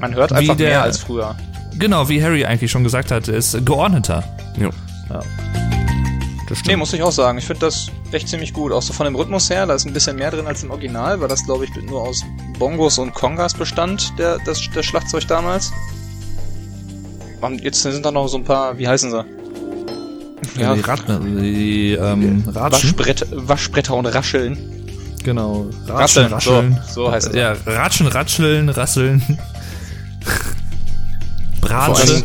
Man 0.00 0.14
hört 0.14 0.30
Wie 0.32 0.34
einfach 0.36 0.56
der- 0.56 0.68
mehr 0.70 0.82
als 0.82 0.98
früher. 0.98 1.34
Genau, 1.78 2.08
wie 2.08 2.22
Harry 2.22 2.44
eigentlich 2.44 2.70
schon 2.70 2.84
gesagt 2.84 3.10
hat, 3.10 3.26
ist 3.26 3.64
geordneter. 3.64 4.22
Jo. 4.56 4.70
Ja. 5.10 5.20
Das 6.48 6.62
Nee, 6.66 6.76
muss 6.76 6.92
ich 6.92 7.02
auch 7.02 7.12
sagen. 7.12 7.38
Ich 7.38 7.44
finde 7.46 7.60
das 7.60 7.88
echt 8.12 8.28
ziemlich 8.28 8.52
gut. 8.52 8.70
Auch 8.72 8.82
so 8.82 8.92
von 8.92 9.04
dem 9.06 9.14
Rhythmus 9.16 9.48
her, 9.48 9.66
da 9.66 9.74
ist 9.74 9.86
ein 9.86 9.92
bisschen 9.94 10.16
mehr 10.16 10.30
drin 10.30 10.46
als 10.46 10.62
im 10.62 10.70
Original, 10.70 11.20
weil 11.20 11.28
das, 11.28 11.44
glaube 11.44 11.64
ich, 11.64 11.70
nur 11.82 12.02
aus 12.02 12.22
Bongos 12.58 12.98
und 12.98 13.14
Kongas 13.14 13.54
bestand, 13.54 14.12
der, 14.18 14.38
das, 14.44 14.60
der 14.74 14.82
Schlagzeug 14.82 15.26
damals. 15.26 15.72
Und 17.40 17.62
jetzt 17.62 17.80
sind 17.82 18.04
da 18.04 18.10
noch 18.10 18.28
so 18.28 18.36
ein 18.38 18.44
paar, 18.44 18.76
wie 18.78 18.86
heißen 18.88 19.10
sie? 19.10 19.24
Ja, 20.58 20.74
die, 20.74 20.80
Rat, 20.80 21.02
die 21.08 21.92
ähm, 21.92 22.44
Ratschen. 22.46 22.90
Waschbrett, 22.90 23.26
Waschbretter 23.32 23.94
und 23.94 24.06
Rascheln. 24.06 24.58
Genau. 25.24 25.66
Rasseln, 25.86 26.26
rascheln. 26.32 26.78
so- 26.86 27.06
so 27.06 27.10
heißt 27.12 27.28
es. 27.28 27.34
Ja, 27.34 27.54
ratschen, 27.66 28.06
ratscheln, 28.08 28.68
rasseln. 28.68 29.20
Vor 31.60 31.68
Bratsche. 31.68 32.02
allem 32.12 32.24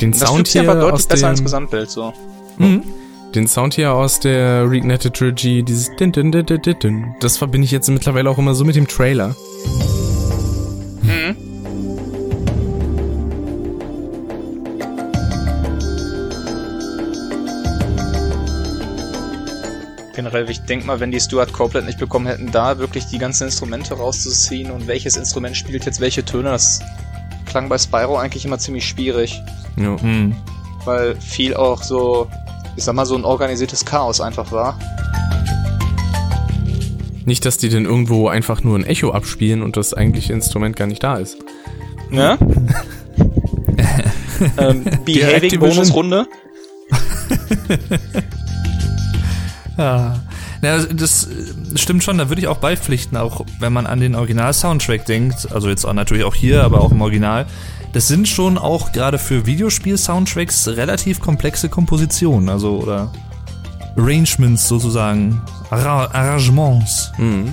den 0.00 0.10
Das 0.12 0.20
Sound 0.20 0.48
hier 0.48 0.64
deutlich 0.64 0.92
aus 0.92 1.06
besser 1.06 1.28
als 1.28 1.38
dem, 1.38 1.44
Gesamtbild, 1.44 1.90
so. 1.90 2.12
Mhm. 2.58 2.82
Den 3.34 3.46
Sound 3.46 3.74
hier 3.74 3.92
aus 3.92 4.20
der 4.20 4.68
Reignited 4.68 5.14
Trilogy, 5.14 5.62
dieses 5.62 5.94
din, 5.96 6.12
din, 6.12 6.32
din, 6.32 6.44
din, 6.46 6.60
din, 6.62 7.14
das 7.20 7.36
verbinde 7.38 7.64
ich 7.64 7.70
jetzt 7.70 7.88
mittlerweile 7.88 8.28
auch 8.30 8.38
immer 8.38 8.54
so 8.54 8.64
mit 8.64 8.76
dem 8.76 8.88
Trailer. 8.88 9.34
Mhm. 11.02 11.36
Generell, 20.14 20.50
ich 20.50 20.60
denke 20.62 20.86
mal, 20.86 21.00
wenn 21.00 21.10
die 21.12 21.20
Stuart 21.20 21.52
Copeland 21.52 21.86
nicht 21.86 21.98
bekommen 21.98 22.26
hätten, 22.26 22.50
da 22.50 22.78
wirklich 22.78 23.06
die 23.06 23.18
ganzen 23.18 23.44
Instrumente 23.44 23.94
rauszuziehen 23.94 24.70
und 24.70 24.86
welches 24.86 25.16
Instrument 25.16 25.56
spielt 25.56 25.86
jetzt 25.86 26.00
welche 26.00 26.24
Töne, 26.24 26.50
das 26.50 26.80
klang 27.46 27.68
bei 27.68 27.78
Spyro 27.78 28.16
eigentlich 28.16 28.44
immer 28.44 28.58
ziemlich 28.58 28.86
schwierig, 28.86 29.40
Ja. 29.76 29.96
Mhm. 30.02 30.34
weil 30.84 31.16
viel 31.20 31.54
auch 31.54 31.82
so, 31.82 32.28
ich 32.76 32.84
sag 32.84 32.94
mal, 32.94 33.06
so 33.06 33.16
ein 33.16 33.24
organisiertes 33.24 33.84
Chaos 33.84 34.20
einfach 34.20 34.52
war. 34.52 34.78
Nicht, 37.24 37.44
dass 37.44 37.58
die 37.58 37.68
denn 37.68 37.84
irgendwo 37.84 38.28
einfach 38.28 38.62
nur 38.64 38.78
ein 38.78 38.84
Echo 38.84 39.10
abspielen 39.12 39.62
und 39.62 39.76
das 39.76 39.94
eigentliche 39.94 40.32
Instrument 40.32 40.76
gar 40.76 40.86
nicht 40.86 41.02
da 41.02 41.16
ist. 41.16 41.36
Ne? 42.10 42.38
ähm, 44.58 44.84
Behaving 45.04 45.50
Activision- 45.50 45.58
Bonusrunde. 45.58 46.26
Ja. 49.76 50.20
Ja, 50.62 50.76
das 50.78 51.26
äh, 51.26 51.78
stimmt 51.78 52.04
schon, 52.04 52.18
da 52.18 52.28
würde 52.28 52.42
ich 52.42 52.46
auch 52.46 52.58
beipflichten, 52.58 53.16
auch 53.16 53.46
wenn 53.60 53.72
man 53.72 53.86
an 53.86 53.98
den 53.98 54.14
Original-Soundtrack 54.14 55.06
denkt, 55.06 55.50
also 55.50 55.70
jetzt 55.70 55.86
auch 55.86 55.94
natürlich 55.94 56.24
auch 56.24 56.34
hier, 56.34 56.64
aber 56.64 56.82
auch 56.82 56.90
im 56.90 57.00
Original. 57.00 57.46
Das 57.92 58.06
sind 58.06 58.28
schon 58.28 58.56
auch 58.56 58.92
gerade 58.92 59.18
für 59.18 59.46
Videospiel-Soundtracks 59.46 60.68
relativ 60.68 61.20
komplexe 61.20 61.68
Kompositionen, 61.68 62.48
also 62.48 62.78
oder 62.78 63.12
Arrangements 63.96 64.68
sozusagen, 64.68 65.42
Arra 65.70 66.06
Arrangements. 66.12 67.10
Mhm. 67.18 67.52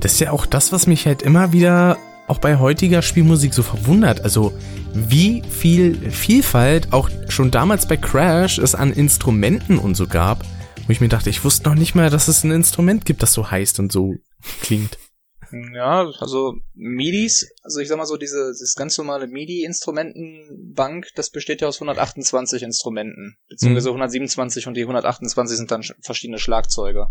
Das 0.00 0.12
ist 0.12 0.20
ja 0.20 0.30
auch 0.30 0.46
das, 0.46 0.70
was 0.70 0.86
mich 0.86 1.06
halt 1.06 1.22
immer 1.22 1.52
wieder 1.52 1.98
auch 2.28 2.38
bei 2.38 2.58
heutiger 2.58 3.02
Spielmusik 3.02 3.54
so 3.54 3.64
verwundert. 3.64 4.20
Also 4.20 4.52
wie 4.94 5.42
viel 5.48 6.10
Vielfalt 6.10 6.92
auch 6.92 7.10
schon 7.28 7.50
damals 7.50 7.86
bei 7.88 7.96
Crash 7.96 8.58
es 8.58 8.76
an 8.76 8.92
Instrumenten 8.92 9.78
und 9.78 9.96
so 9.96 10.06
gab, 10.06 10.44
wo 10.86 10.92
ich 10.92 11.00
mir 11.00 11.08
dachte, 11.08 11.30
ich 11.30 11.44
wusste 11.44 11.68
noch 11.68 11.76
nicht 11.76 11.96
mal, 11.96 12.10
dass 12.10 12.28
es 12.28 12.44
ein 12.44 12.52
Instrument 12.52 13.04
gibt, 13.04 13.22
das 13.22 13.32
so 13.32 13.50
heißt 13.50 13.80
und 13.80 13.90
so 13.90 14.14
klingt. 14.62 14.98
Ja, 15.74 16.10
also 16.18 16.54
MIDIs, 16.74 17.48
also 17.62 17.80
ich 17.80 17.88
sag 17.88 17.96
mal 17.98 18.06
so, 18.06 18.16
diese, 18.16 18.52
dieses 18.52 18.74
ganz 18.74 18.96
normale 18.98 19.26
MIDI-Instrumentenbank, 19.26 21.08
das 21.14 21.30
besteht 21.30 21.60
ja 21.60 21.68
aus 21.68 21.76
128 21.76 22.62
Instrumenten, 22.62 23.36
beziehungsweise 23.48 23.88
127 23.90 24.66
und 24.66 24.74
die 24.74 24.82
128 24.82 25.56
sind 25.56 25.70
dann 25.70 25.82
sch- 25.82 25.94
verschiedene 26.02 26.38
Schlagzeuge. 26.38 27.08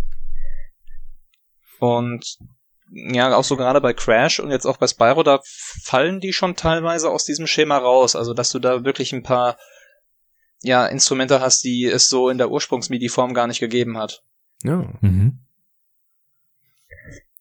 Und 1.80 2.38
ja, 2.92 3.36
auch 3.36 3.44
so 3.44 3.58
gerade 3.58 3.82
bei 3.82 3.94
Crash 3.94 4.40
und 4.40 4.52
jetzt 4.52 4.66
auch 4.66 4.78
bei 4.78 4.88
Spyro, 4.88 5.24
da 5.24 5.40
fallen 5.84 6.20
die 6.20 6.34
schon 6.34 6.56
teilweise 6.56 7.10
aus 7.10 7.26
diesem 7.26 7.48
Schema 7.48 7.78
raus, 7.78 8.16
also 8.16 8.34
dass 8.34 8.52
du 8.52 8.60
da 8.60 8.86
wirklich 8.86 9.12
ein 9.14 9.24
paar 9.24 9.58
ja, 10.62 10.86
Instrumente 10.88 11.42
hast, 11.42 11.64
die 11.64 11.86
es 11.86 12.10
so 12.10 12.30
in 12.30 12.38
der 12.38 12.50
Ursprungs-MIDI-Form 12.52 13.34
gar 13.34 13.48
nicht 13.48 13.60
gegeben 13.60 13.98
hat. 13.98 14.24
Ja. 14.64 14.88
Mhm. 15.02 15.45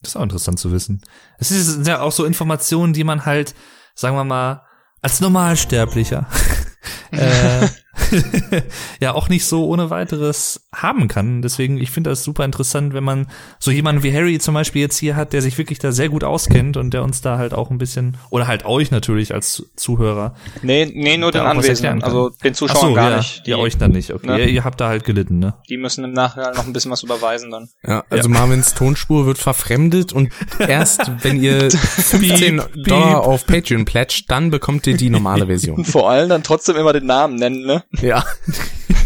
Das 0.04 0.12
ist 0.12 0.16
auch 0.16 0.22
interessant 0.22 0.58
zu 0.58 0.70
wissen. 0.70 1.00
Es 1.38 1.48
sind 1.48 1.86
ja 1.86 2.00
auch 2.00 2.12
so 2.12 2.24
Informationen, 2.24 2.92
die 2.92 3.04
man 3.04 3.24
halt, 3.24 3.54
sagen 3.94 4.16
wir 4.16 4.24
mal, 4.24 4.62
als 5.00 5.20
Normalsterblicher 5.20 6.26
äh, 7.10 7.68
ja 9.00 9.12
auch 9.12 9.28
nicht 9.28 9.44
so 9.44 9.66
ohne 9.66 9.90
weiteres 9.90 10.66
haben 10.74 11.08
kann. 11.08 11.42
Deswegen, 11.42 11.78
ich 11.78 11.90
finde 11.90 12.10
das 12.10 12.24
super 12.24 12.44
interessant, 12.44 12.94
wenn 12.94 13.04
man 13.04 13.26
so 13.58 13.70
jemanden 13.70 14.02
wie 14.02 14.12
Harry 14.12 14.38
zum 14.38 14.54
Beispiel 14.54 14.82
jetzt 14.82 14.98
hier 14.98 15.16
hat, 15.16 15.32
der 15.32 15.42
sich 15.42 15.58
wirklich 15.58 15.78
da 15.78 15.92
sehr 15.92 16.08
gut 16.08 16.24
auskennt 16.24 16.76
und 16.76 16.92
der 16.92 17.02
uns 17.02 17.20
da 17.20 17.38
halt 17.38 17.54
auch 17.54 17.70
ein 17.70 17.78
bisschen, 17.78 18.16
oder 18.30 18.46
halt 18.46 18.64
euch 18.64 18.90
natürlich 18.90 19.34
als 19.34 19.64
Zuhörer. 19.76 20.34
Nee, 20.62 20.90
nee, 20.92 21.16
nur 21.16 21.32
den 21.32 21.42
Anwesenden, 21.42 22.02
also 22.02 22.30
den 22.30 22.54
Zuschauern 22.54 22.88
so, 22.88 22.94
gar 22.94 23.10
ja, 23.10 23.16
nicht. 23.18 23.42
ihr 23.46 23.58
euch 23.58 23.76
dann 23.76 23.92
nicht, 23.92 24.12
okay. 24.12 24.26
Ne? 24.26 24.40
Ihr, 24.40 24.48
ihr 24.48 24.64
habt 24.64 24.80
da 24.80 24.88
halt 24.88 25.04
gelitten, 25.04 25.38
ne? 25.38 25.54
Die 25.68 25.76
müssen 25.76 26.04
im 26.04 26.12
Nachhinein 26.12 26.54
noch 26.54 26.66
ein 26.66 26.72
bisschen 26.72 26.90
was 26.90 27.02
überweisen 27.02 27.50
dann. 27.50 27.68
Ja, 27.86 28.04
also 28.10 28.28
Marvins 28.28 28.74
Tonspur 28.74 29.26
wird 29.26 29.38
verfremdet 29.38 30.12
und 30.12 30.32
erst 30.58 31.10
wenn 31.22 31.42
ihr 31.42 31.70
15 31.70 32.20
Piep, 32.20 32.84
Dollar 32.84 33.20
piep. 33.20 33.28
auf 33.28 33.46
Patreon 33.46 33.84
plätscht, 33.84 34.30
dann 34.30 34.50
bekommt 34.50 34.86
ihr 34.86 34.96
die 34.96 35.10
normale 35.10 35.46
Version. 35.46 35.84
Vor 35.84 36.10
allem 36.10 36.28
dann 36.28 36.42
trotzdem 36.42 36.76
immer 36.76 36.92
den 36.92 37.06
Namen 37.06 37.36
nennen, 37.36 37.64
ne? 37.64 37.84
Ja. 38.04 38.24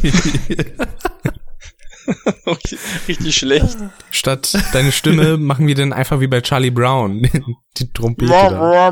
richtig, 2.47 2.78
richtig 3.07 3.37
schlecht. 3.37 3.76
Statt 4.11 4.59
deine 4.73 4.90
Stimme 4.90 5.37
machen 5.37 5.69
wir 5.69 5.76
dann 5.76 5.93
einfach 5.93 6.21
wie 6.21 6.26
bei 6.26 6.40
Charlie 6.40 6.71
Brown. 6.71 7.23
Die 7.76 7.93
Trompete 7.93 8.33
da. 8.33 8.90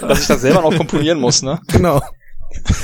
Dass 0.00 0.22
ich 0.22 0.26
das 0.26 0.40
selber 0.42 0.60
noch 0.60 0.76
komponieren 0.76 1.18
muss, 1.18 1.40
ne? 1.40 1.60
Genau. 1.68 2.02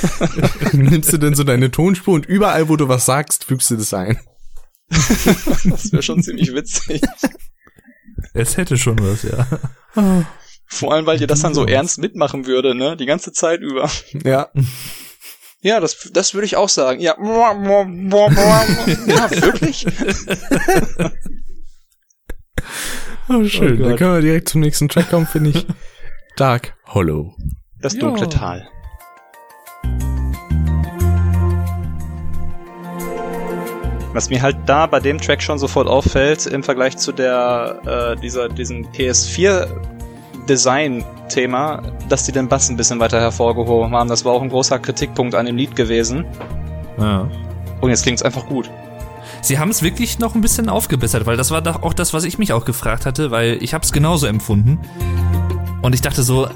Nimmst 0.73 1.13
du 1.13 1.19
denn 1.19 1.35
so 1.35 1.43
deine 1.43 1.69
Tonspur 1.69 2.15
und 2.15 2.25
überall, 2.25 2.67
wo 2.67 2.77
du 2.77 2.87
was 2.87 3.05
sagst, 3.05 3.43
fügst 3.43 3.69
du 3.69 3.75
das 3.75 3.93
ein. 3.93 4.19
Das 4.89 5.91
wäre 5.91 6.01
schon 6.01 6.23
ziemlich 6.23 6.51
witzig. 6.55 7.03
Es 8.33 8.57
hätte 8.57 8.75
schon 8.75 8.97
was, 8.99 9.21
ja. 9.21 9.45
Vor 10.65 10.93
allem, 10.93 11.05
weil 11.05 11.19
dir 11.19 11.27
das 11.27 11.41
dann 11.41 11.53
so 11.53 11.67
ernst 11.67 11.99
mitmachen 11.99 12.47
würde, 12.47 12.73
ne? 12.73 12.97
Die 12.97 13.05
ganze 13.05 13.31
Zeit 13.31 13.61
über. 13.61 13.87
Ja. 14.23 14.49
Ja, 15.61 15.81
das, 15.81 16.09
das 16.13 16.33
würde 16.33 16.45
ich 16.45 16.55
auch 16.55 16.69
sagen. 16.69 17.01
Ja. 17.01 17.15
Ja, 17.19 17.53
wirklich? 19.41 19.85
Oh, 23.27 23.43
schön. 23.43 23.81
Oh 23.81 23.89
Dann 23.89 23.97
können 23.97 24.13
wir 24.15 24.21
direkt 24.21 24.49
zum 24.49 24.61
nächsten 24.61 24.87
Track 24.87 25.09
kommen, 25.09 25.27
finde 25.27 25.49
ich. 25.51 25.67
Dark 26.35 26.75
Hollow. 26.87 27.35
Das 27.81 27.95
dunkle 27.95 28.23
Ja. 28.23 28.29
Tal. 28.29 28.69
Was 34.13 34.29
mir 34.29 34.41
halt 34.41 34.57
da 34.65 34.87
bei 34.87 34.99
dem 34.99 35.19
Track 35.19 35.43
schon 35.43 35.59
sofort 35.59 35.87
auffällt, 35.87 36.47
im 36.47 36.63
Vergleich 36.63 36.97
zu 36.97 37.11
der, 37.11 38.15
äh, 38.15 38.19
dieser, 38.19 38.49
diesem 38.49 38.87
PS4 38.91 39.98
Design 40.49 41.05
Thema, 41.29 41.81
dass 42.09 42.23
die 42.23 42.31
den 42.31 42.47
Bass 42.47 42.69
ein 42.69 42.75
bisschen 42.75 42.99
weiter 42.99 43.21
hervorgehoben 43.21 43.91
haben. 43.93 44.09
Das 44.09 44.25
war 44.25 44.33
auch 44.33 44.41
ein 44.41 44.49
großer 44.49 44.79
Kritikpunkt 44.79 45.35
an 45.35 45.45
dem 45.45 45.55
Lied 45.55 45.75
gewesen. 45.75 46.25
Ja. 46.97 47.29
Und 47.81 47.89
jetzt 47.89 48.03
klingt's 48.03 48.23
einfach 48.23 48.47
gut. 48.47 48.69
Sie 49.41 49.57
haben 49.57 49.69
es 49.69 49.83
wirklich 49.83 50.19
noch 50.19 50.35
ein 50.35 50.41
bisschen 50.41 50.67
aufgebessert, 50.67 51.25
weil 51.25 51.37
das 51.37 51.51
war 51.51 51.61
doch 51.61 51.83
auch 51.83 51.93
das, 51.93 52.13
was 52.13 52.23
ich 52.23 52.37
mich 52.37 52.51
auch 52.51 52.65
gefragt 52.65 53.05
hatte, 53.05 53.31
weil 53.31 53.57
ich 53.61 53.73
habe 53.73 53.85
es 53.85 53.93
genauso 53.93 54.27
empfunden. 54.27 54.79
Und 55.81 55.95
ich 55.95 56.01
dachte 56.01 56.23
so, 56.23 56.49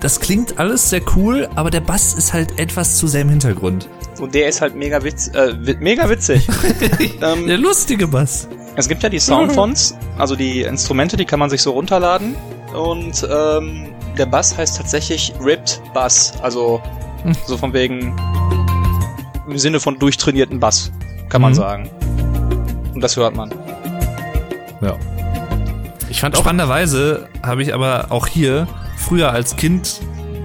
das 0.00 0.20
klingt 0.20 0.58
alles 0.58 0.88
sehr 0.88 1.02
cool, 1.14 1.48
aber 1.54 1.70
der 1.70 1.80
Bass 1.80 2.14
ist 2.14 2.32
halt 2.32 2.58
etwas 2.58 2.96
zu 2.96 3.06
sehr 3.06 3.20
im 3.20 3.28
Hintergrund. 3.28 3.88
Und 4.18 4.34
der 4.34 4.48
ist 4.48 4.62
halt 4.62 4.74
mega, 4.74 5.02
witz, 5.04 5.28
äh, 5.28 5.54
mega 5.80 6.08
witzig. 6.08 6.48
ähm, 7.22 7.46
Der 7.46 7.58
lustige 7.58 8.06
Bass. 8.08 8.48
Es 8.76 8.88
gibt 8.88 9.02
ja 9.02 9.10
die 9.10 9.18
Soundfonts, 9.18 9.94
also 10.18 10.36
die 10.36 10.62
Instrumente, 10.62 11.18
die 11.18 11.26
kann 11.26 11.38
man 11.38 11.50
sich 11.50 11.60
so 11.60 11.72
runterladen. 11.72 12.34
Und 12.74 13.26
ähm, 13.30 13.88
der 14.16 14.26
Bass 14.26 14.56
heißt 14.56 14.76
tatsächlich 14.76 15.32
Ripped 15.42 15.80
Bass. 15.94 16.34
Also 16.42 16.80
Hm. 17.22 17.34
so 17.46 17.56
von 17.56 17.72
wegen 17.72 18.16
im 19.48 19.58
Sinne 19.58 19.80
von 19.80 19.98
durchtrainierten 19.98 20.58
Bass, 20.60 20.90
kann 21.28 21.42
man 21.42 21.52
Mhm. 21.52 21.56
sagen. 21.56 21.90
Und 22.94 23.00
das 23.02 23.16
hört 23.16 23.34
man. 23.34 23.52
Ja. 24.80 24.96
Ich 26.08 26.20
fand 26.20 26.36
auch, 26.36 26.40
Spannenderweise 26.40 27.28
habe 27.42 27.62
ich 27.62 27.74
aber 27.74 28.06
auch 28.10 28.26
hier 28.26 28.66
früher 28.96 29.32
als 29.32 29.56
Kind, 29.56 30.00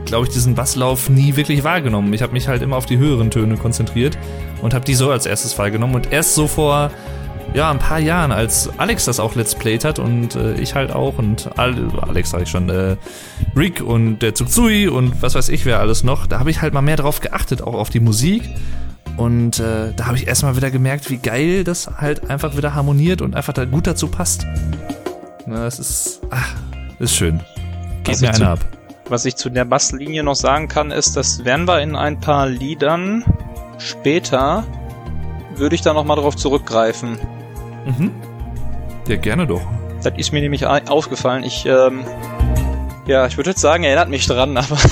glaube 0.05 0.27
ich, 0.27 0.34
diesen 0.34 0.55
Basslauf 0.55 1.10
nie 1.10 1.36
wirklich 1.36 1.63
wahrgenommen. 1.63 2.13
Ich 2.13 2.22
habe 2.22 2.34
mich 2.34 2.48
halt 2.48 2.62
immer 2.62 2.75
auf 2.77 2.86
die 2.86 2.98
höheren 2.98 3.32
Töne 3.32 3.58
konzentriert 3.58 4.17
und 4.62 4.74
habe 4.74 4.86
die 4.86 4.96
so 4.96 5.12
als 5.12 5.25
erstes 5.25 5.58
wahrgenommen. 5.58 5.96
Und 5.96 6.12
erst 6.12 6.36
so 6.36 6.48
vor 6.48 6.91
ja, 7.54 7.72
ein 7.72 7.80
paar 7.80 8.00
Jahren, 8.00 8.32
als 8.32 8.70
Alex 8.78 9.06
das 9.06 9.20
auch 9.20 9.36
Let's 9.36 9.56
Played 9.56 9.86
hat 9.86 10.00
und 10.00 10.36
äh, 10.36 10.56
ich 10.56 10.75
halt 10.75 10.92
auch 10.92 11.18
und 11.18 11.50
Al 11.58 11.75
Alex 12.02 12.32
sag 12.32 12.42
ich 12.42 12.50
schon, 12.50 12.70
äh, 12.70 12.98
Rick 13.56 13.82
und 13.82 14.20
der 14.20 14.34
Tsuktsui 14.34 14.88
und 14.88 15.22
was 15.22 15.36
weiß 15.36 15.50
ich 15.50 15.66
wer 15.66 15.80
alles 15.80 16.04
noch, 16.04 16.28
da 16.28 16.40
habe 16.40 16.52
ich 16.52 16.62
halt 16.62 16.74
mal 16.74 16.82
mehr 16.82 16.98
drauf 16.98 17.20
geachtet, 17.22 17.62
auch 17.62 17.75
auf 17.75 17.90
die 17.90 18.00
Musik. 18.02 18.44
Und 19.18 19.60
äh, 19.60 19.94
da 19.96 20.08
habe 20.08 20.18
ich 20.18 20.28
erstmal 20.28 20.58
wieder 20.58 20.72
gemerkt, 20.72 21.10
wie 21.10 21.16
geil 21.18 21.64
das 21.64 21.90
halt 22.00 22.30
einfach 22.30 22.58
wieder 22.58 22.75
harmoniert 22.75 23.22
und 23.22 23.34
einfach 23.34 23.54
da 23.54 23.64
gut 23.64 23.88
dazu 23.88 24.10
passt. 24.10 24.46
Na, 25.46 25.64
das 25.64 25.80
ist, 25.80 26.20
ach, 26.32 26.54
ist 27.00 27.16
schön. 27.16 27.40
Geht 28.04 28.16
Was 28.16 28.22
mir 28.22 28.28
ich 28.32 28.36
einer 28.36 28.58
zu- 28.58 28.66
ab. 28.66 28.72
Was 29.08 29.24
ich 29.24 29.36
zu 29.38 29.50
der 29.50 29.64
Basslinie 29.64 30.24
noch 30.24 30.36
sagen 30.36 30.68
kann, 30.68 30.92
ist, 30.92 31.16
das 31.16 31.46
werden 31.46 31.66
wir 31.68 31.80
in 31.82 31.96
ein 31.96 32.20
paar 32.20 32.48
Liedern 32.50 33.24
später, 33.78 34.66
würde 35.56 35.75
ich 35.75 35.82
da 35.82 35.94
nochmal 35.94 36.18
drauf 36.18 36.36
zurückgreifen. 36.36 37.18
Mhm. 37.86 38.12
Ja, 39.08 39.15
gerne 39.18 39.48
doch. 39.48 39.62
Das 40.04 40.13
ist 40.18 40.32
mir 40.34 40.42
nämlich 40.42 40.65
aufgefallen. 40.65 41.44
Ich, 41.44 41.65
ähm, 41.65 42.04
ja, 43.08 43.25
ich 43.27 43.38
würde 43.38 43.51
jetzt 43.51 43.62
sagen, 43.62 43.84
erinnert 43.84 44.10
mich 44.10 44.25
dran, 44.27 44.58
aber 44.58 44.77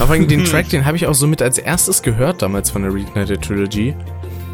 aber 0.00 0.18
den 0.18 0.44
Track, 0.44 0.68
den 0.70 0.84
habe 0.84 0.96
ich 0.96 1.06
auch 1.06 1.14
so 1.14 1.26
mit 1.26 1.42
als 1.42 1.58
erstes 1.58 2.02
gehört 2.02 2.42
damals 2.42 2.70
von 2.70 2.82
der 2.82 2.92
Reignited 2.92 3.42
Trilogy. 3.42 3.94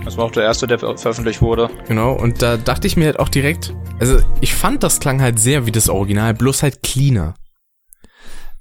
das 0.05 0.17
war 0.17 0.25
auch 0.27 0.33
der 0.33 0.45
erste, 0.45 0.67
der 0.67 0.79
ver 0.79 0.97
veröffentlicht 0.99 1.41
wurde. 1.43 1.71
Genau, 1.87 2.13
und 2.13 2.43
da 2.43 2.57
dachte 2.57 2.87
ich 2.87 2.97
mir 2.97 3.07
halt 3.07 3.19
auch 3.19 3.29
direkt, 3.29 3.75
also 4.01 4.19
ich 4.41 4.55
fand 4.55 4.83
das 4.83 5.01
klang 5.01 5.21
halt 5.23 5.39
sehr 5.39 5.67
wie 5.67 5.73
das 5.73 5.89
Original, 5.89 6.35
bloß 6.35 6.63
halt 6.63 6.83
cleaner. 6.83 7.35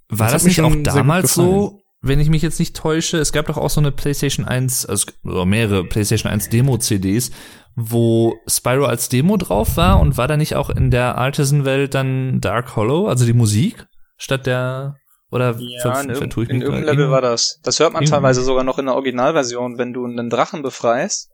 War 0.10 0.27
Das 0.27 0.34
das, 0.34 0.44
nicht 0.46 0.62
auch 0.62 0.74
damals 0.84 1.34
so, 1.34 1.82
wenn 2.01 2.20
ich 2.20 2.30
mich 2.30 2.42
jetzt 2.42 2.60
nicht 2.60 2.75
täusche? 2.75 3.18
Es 3.18 3.32
gab 3.32 3.48
doch 3.48 3.58
auch 3.58 3.70
so 3.70 3.82
eine 3.82 3.92
PlayStation 3.92 4.46
1, 4.46 4.86
also 4.86 5.08
mehrere 5.24 5.84
PlayStation 5.84 6.32
1 6.32 6.50
Demo-CDs, 6.50 7.32
wo 7.75 8.36
Spyro 8.48 8.86
als 8.86 9.10
Demo 9.10 9.38
drauf 9.38 9.77
war 9.77 10.00
und 10.00 10.18
war 10.18 10.27
da 10.27 10.38
nicht 10.38 10.56
auch 10.56 10.70
in 10.70 10.92
der 10.92 11.18
Artisan-Welt 11.18 11.94
dann 11.94 12.39
Dark 12.42 12.75
Hollow, 12.75 13.08
also 13.08 13.25
die 13.25 13.34
Musik, 13.34 13.88
statt 14.18 14.46
der, 14.46 14.96
oder 15.32 15.56
Ja, 15.60 16.00
in, 16.01 16.06
ver- 16.06 16.10
irg 16.10 16.18
vertue 16.18 16.44
ich 16.46 16.50
in 16.50 16.62
irgendeinem? 16.62 16.86
Level 16.98 17.12
war 17.12 17.22
das. 17.22 17.60
Das 17.63 17.80
hört 17.80 17.94
man 17.94 18.06
teilweise 18.06 18.42
sogar 18.44 18.63
noch 18.63 18.80
in 18.80 18.86
der 18.86 18.96
Originalversion, 18.96 19.77
wenn 19.77 19.94
du 19.94 20.06
einen 20.06 20.30
Drachen 20.30 20.62
befreist. 20.62 21.29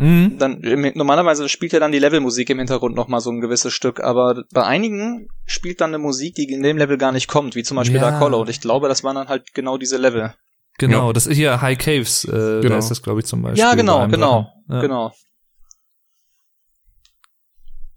Mhm. 0.00 0.38
Dann 0.38 0.60
normalerweise 0.94 1.48
spielt 1.48 1.72
ja 1.72 1.78
dann 1.78 1.92
die 1.92 1.98
Levelmusik 1.98 2.48
im 2.50 2.58
Hintergrund 2.58 2.96
noch 2.96 3.06
mal 3.08 3.20
so 3.20 3.30
ein 3.30 3.40
gewisses 3.40 3.72
Stück, 3.74 4.00
aber 4.00 4.44
bei 4.52 4.64
einigen 4.64 5.28
spielt 5.44 5.80
dann 5.80 5.90
eine 5.90 5.98
Musik, 5.98 6.34
die 6.36 6.44
in 6.50 6.62
dem 6.62 6.78
Level 6.78 6.96
gar 6.96 7.12
nicht 7.12 7.28
kommt, 7.28 7.54
wie 7.54 7.62
zum 7.62 7.76
Beispiel 7.76 7.96
Ja. 7.96 8.10
Dark 8.10 8.20
Hollow. 8.20 8.40
Und 8.40 8.48
ich 8.48 8.60
glaube, 8.62 8.88
das 8.88 9.04
waren 9.04 9.16
dann 9.16 9.28
halt 9.28 9.52
genau 9.52 9.76
diese 9.76 9.98
Level. 9.98 10.34
Genau, 10.78 11.08
Ja. 11.08 11.12
das 11.12 11.26
ist 11.26 11.36
hier 11.36 11.60
High 11.60 11.76
Caves, 11.76 12.24
äh, 12.24 12.28
Genau. 12.30 12.68
da 12.70 12.78
ist 12.78 12.90
das, 12.90 13.02
glaube 13.02 13.20
ich, 13.20 13.26
zum 13.26 13.42
Beispiel. 13.42 13.60
ja, 13.62 13.70
bei 13.70 13.76
genau, 13.76 13.98
einem 13.98 14.10
genau, 14.12 14.42
Drachen. 14.42 14.64
Ja. 14.74 14.80
genau. 14.80 15.12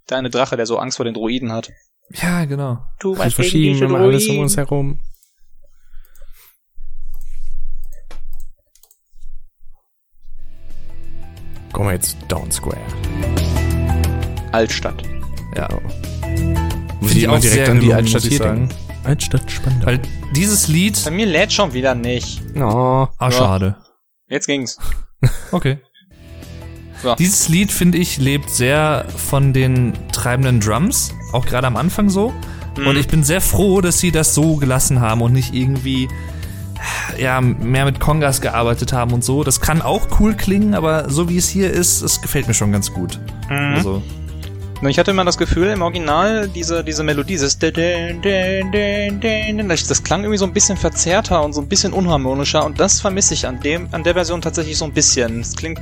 Der 0.10 0.18
eine 0.18 0.30
Drache, 0.30 0.58
der 0.58 0.66
so 0.66 0.78
Angst 0.78 0.98
vor 0.98 1.06
den 1.06 1.14
Druiden 1.14 1.52
hat. 1.52 1.72
Ja, 2.22 2.44
genau. 2.46 2.80
Du 3.00 3.18
Wir 3.18 3.32
verschieben 3.32 3.82
immer 3.82 4.00
alles 4.00 4.28
um 4.28 4.40
uns 4.40 4.58
herum. 4.58 5.00
Kommen 11.74 11.90
wir 11.90 11.94
jetzt 11.96 12.18
Down 12.28 12.52
Square. 12.52 12.78
Altstadt. 14.52 15.02
Ja. 15.58 15.68
Muss 17.02 17.16
ich 17.16 17.28
auch 17.28 17.42
sehr 17.42 17.66
gelungen, 17.74 18.04
muss 18.04 18.26
ich 18.26 18.30
hier 18.30 18.38
sagen. 18.38 18.70
denken. 18.70 18.76
Altstadt 19.04 19.52
Spandau. 19.52 19.88
Weil 19.88 20.00
dieses 20.36 20.68
Lied, 20.68 21.04
Bei 21.04 21.10
mir 21.10 21.26
lädt 21.26 21.52
schon 21.52 21.74
wieder 21.74 21.96
nicht. 21.96 22.42
Oh. 22.56 23.08
ah, 23.18 23.32
schade. 23.32 23.76
Jetzt 24.30 24.46
ging's. 24.48 24.78
Okay. 25.52 25.80
So. 27.02 27.16
Dieses 27.16 27.48
Lied, 27.48 27.72
finde 27.72 27.98
ich, 27.98 28.18
lebt 28.18 28.50
sehr 28.50 29.06
von 29.16 29.54
den 29.54 29.94
treibenden 30.12 30.60
Drums, 30.60 31.14
auch 31.32 31.46
gerade 31.46 31.68
am 31.68 31.78
Anfang 31.78 32.10
so. 32.10 32.34
Mhm. 32.78 32.88
Und 32.88 32.98
ich 32.98 33.08
bin 33.08 33.24
sehr 33.24 33.40
froh, 33.40 33.80
dass 33.80 34.00
sie 34.00 34.12
das 34.12 34.36
so 34.36 34.58
gelassen 34.58 35.00
haben 35.00 35.22
und 35.22 35.32
nicht 35.32 35.54
irgendwie 35.54 36.10
ja, 37.18 37.42
mehr 37.42 37.86
mit 37.86 38.00
Kongas 38.00 38.42
gearbeitet 38.42 38.94
haben 38.94 39.14
und 39.14 39.24
so. 39.24 39.44
Das 39.44 39.62
kann 39.62 39.82
auch 39.82 40.20
cool 40.20 40.34
klingen, 40.36 40.74
aber 40.74 41.10
so 41.10 41.30
wie 41.30 41.38
es 41.38 41.48
hier 41.50 41.72
ist, 41.72 42.02
es 42.02 42.22
gefällt 42.22 42.48
mir 42.48 42.54
schon 42.54 42.72
ganz 42.72 42.92
gut. 42.94 43.20
Mhm. 43.50 43.76
Also, 43.76 44.02
Ich 44.88 45.00
hatte 45.00 45.12
immer 45.12 45.24
das 45.24 45.38
Gefühl, 45.38 45.68
im 45.68 45.82
Original, 45.82 46.50
diese, 46.50 46.84
diese 46.84 47.04
Melodie, 47.04 47.34
dieses 47.34 47.58
das, 49.70 49.88
das 49.88 50.04
klang 50.04 50.24
irgendwie 50.24 50.38
so 50.38 50.46
ein 50.46 50.54
bisschen 50.54 50.76
verzerrter 50.76 51.42
und 51.44 51.54
so 51.54 51.62
ein 51.62 51.68
bisschen 51.68 51.94
unharmonischer 51.94 52.66
und 52.66 52.80
das 52.80 53.00
vermisse 53.00 53.34
ich 53.34 53.48
an 53.48 53.62
dem, 53.62 53.88
an 53.92 54.04
der 54.04 54.14
Version 54.14 54.42
tatsächlich 54.42 54.78
so 54.78 54.84
ein 54.86 54.92
bisschen. 54.92 55.40
Es 55.40 55.56
klingt, 55.56 55.80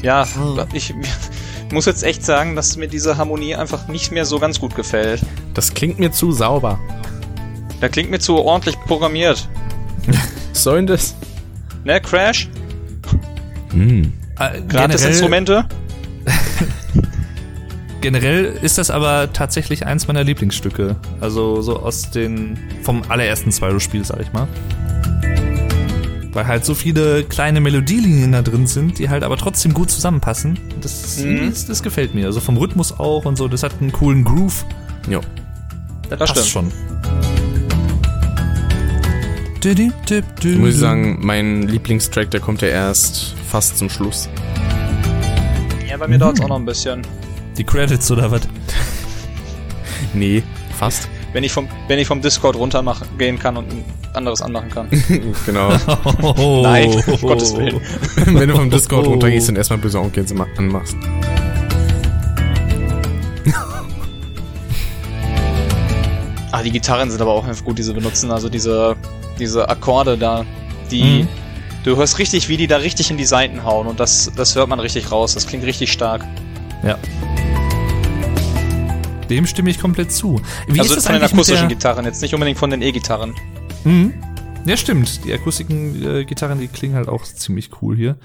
ja, 0.00 0.26
ich 0.72 0.94
muss 1.70 1.84
jetzt 1.84 2.02
echt 2.02 2.24
sagen, 2.24 2.56
dass 2.56 2.78
mir 2.78 2.88
diese 2.88 3.18
Harmonie 3.18 3.54
einfach 3.56 3.88
nicht 3.88 4.10
mehr 4.10 4.24
so 4.24 4.38
ganz 4.38 4.58
gut 4.58 4.74
gefällt. 4.74 5.20
Das 5.52 5.74
klingt 5.74 5.98
mir 5.98 6.12
zu 6.12 6.32
sauber. 6.32 6.78
Da 7.84 7.90
klingt 7.90 8.10
mir 8.10 8.18
zu 8.18 8.36
ordentlich 8.38 8.80
programmiert. 8.86 9.46
Was 10.52 10.62
soll 10.62 10.76
denn 10.76 10.86
das? 10.86 11.14
Ne, 11.84 12.00
Crash? 12.00 12.48
Hm. 13.72 14.10
äh, 14.38 14.60
Gratis 14.62 14.70
generell, 15.02 15.08
Instrumente? 15.10 15.64
generell 18.00 18.44
ist 18.62 18.78
das 18.78 18.90
aber 18.90 19.34
tatsächlich 19.34 19.84
eins 19.84 20.06
meiner 20.08 20.24
Lieblingsstücke. 20.24 20.96
Also 21.20 21.60
so 21.60 21.78
aus 21.78 22.10
den, 22.10 22.58
vom 22.84 23.02
allerersten 23.10 23.52
Spyro-Spiel, 23.52 24.02
sag 24.02 24.20
ich 24.22 24.32
mal. 24.32 24.48
Weil 26.32 26.46
halt 26.46 26.64
so 26.64 26.74
viele 26.74 27.24
kleine 27.24 27.60
Melodielinien 27.60 28.32
da 28.32 28.40
drin 28.40 28.66
sind, 28.66 28.98
die 28.98 29.10
halt 29.10 29.24
aber 29.24 29.36
trotzdem 29.36 29.74
gut 29.74 29.90
zusammenpassen. 29.90 30.58
Das, 30.80 31.18
Mhm. 31.18 31.50
das, 31.50 31.66
das 31.66 31.82
gefällt 31.82 32.14
mir. 32.14 32.24
Also 32.24 32.40
vom 32.40 32.56
Rhythmus 32.56 32.98
auch 32.98 33.26
und 33.26 33.36
so. 33.36 33.46
Das 33.46 33.62
hat 33.62 33.72
einen 33.78 33.92
coolen 33.92 34.24
Groove. 34.24 34.64
Jo. 35.06 35.20
Das, 36.08 36.18
Das 36.18 36.30
passt 36.32 36.48
stimmt. 36.48 36.72
schon. 36.72 36.93
Muss 39.64 40.74
ich 40.74 40.76
sagen, 40.76 41.20
mein 41.22 41.62
Lieblingstrack, 41.62 42.30
der 42.30 42.40
kommt 42.40 42.60
ja 42.60 42.68
erst 42.68 43.34
fast 43.48 43.78
zum 43.78 43.88
Schluss. 43.88 44.28
Ja, 45.88 45.96
bei 45.96 46.06
mir 46.06 46.18
dauert's 46.18 46.42
auch 46.42 46.48
noch 46.48 46.58
ein 46.58 46.66
bisschen. 46.66 47.00
Die 47.56 47.64
Credits 47.64 48.10
oder 48.10 48.30
was? 48.30 48.42
Nee, 50.12 50.42
fast. 50.78 51.08
Wenn 51.32 51.42
ich 51.44 51.52
vom, 51.52 51.66
wenn 51.88 51.98
ich 51.98 52.06
vom 52.06 52.20
Discord 52.20 52.56
runter 52.56 52.84
gehen 53.18 53.38
kann 53.38 53.56
und 53.56 53.68
ein 53.72 53.84
anderes 54.12 54.42
anmachen 54.42 54.68
kann. 54.70 54.88
genau. 55.46 55.72
Oh. 56.22 56.60
Nein, 56.62 57.02
um 57.06 57.20
Gottes 57.20 57.56
Willen. 57.56 57.80
Wenn 58.26 58.48
du 58.48 58.54
vom 58.54 58.70
Discord 58.70 59.06
runtergehst 59.06 59.48
und 59.48 59.56
erstmal 59.56 59.78
böse 59.78 59.98
Onkel 59.98 60.24
anmachst. 60.56 60.96
Ah, 66.52 66.62
die 66.62 66.70
Gitarren 66.70 67.10
sind 67.10 67.20
aber 67.20 67.32
auch 67.32 67.44
einfach 67.44 67.64
gut, 67.64 67.78
die 67.78 67.82
sie 67.82 67.92
benutzen. 67.92 68.30
Also 68.30 68.48
diese, 68.48 68.96
diese 69.38 69.68
Akkorde 69.68 70.16
da, 70.18 70.44
die, 70.90 71.22
Mhm. 71.22 71.28
du 71.84 71.96
hörst 71.96 72.18
richtig, 72.18 72.48
wie 72.48 72.56
die 72.56 72.66
da 72.66 72.76
richtig 72.78 73.10
in 73.10 73.16
die 73.16 73.24
Seiten 73.24 73.64
hauen 73.64 73.86
und 73.86 74.00
das, 74.00 74.30
das 74.36 74.54
hört 74.56 74.68
man 74.68 74.80
richtig 74.80 75.10
raus. 75.10 75.34
Das 75.34 75.46
klingt 75.46 75.64
richtig 75.64 75.92
stark. 75.92 76.24
Ja. 76.82 76.98
Dem 79.30 79.46
stimme 79.46 79.70
ich 79.70 79.78
komplett 79.80 80.12
zu. 80.12 80.40
Wie 80.66 80.78
also 80.80 80.92
ist 80.92 80.96
das 80.98 81.06
von 81.06 81.14
den 81.14 81.22
akustischen 81.24 81.68
der, 81.68 81.76
Gitarren, 81.76 82.04
jetzt 82.04 82.20
nicht 82.22 82.34
unbedingt 82.34 82.58
von 82.58 82.70
den 82.70 82.82
E-Gitarren. 82.82 83.34
Mhm. 83.84 84.12
Ja, 84.66 84.76
stimmt. 84.76 85.24
Die 85.24 85.32
akustischen 85.32 86.02
äh, 86.04 86.24
Gitarren, 86.24 86.58
die 86.60 86.68
klingen 86.68 86.94
halt 86.94 87.08
auch 87.08 87.24
ziemlich 87.24 87.70
cool 87.82 87.96
hier. 87.96 88.18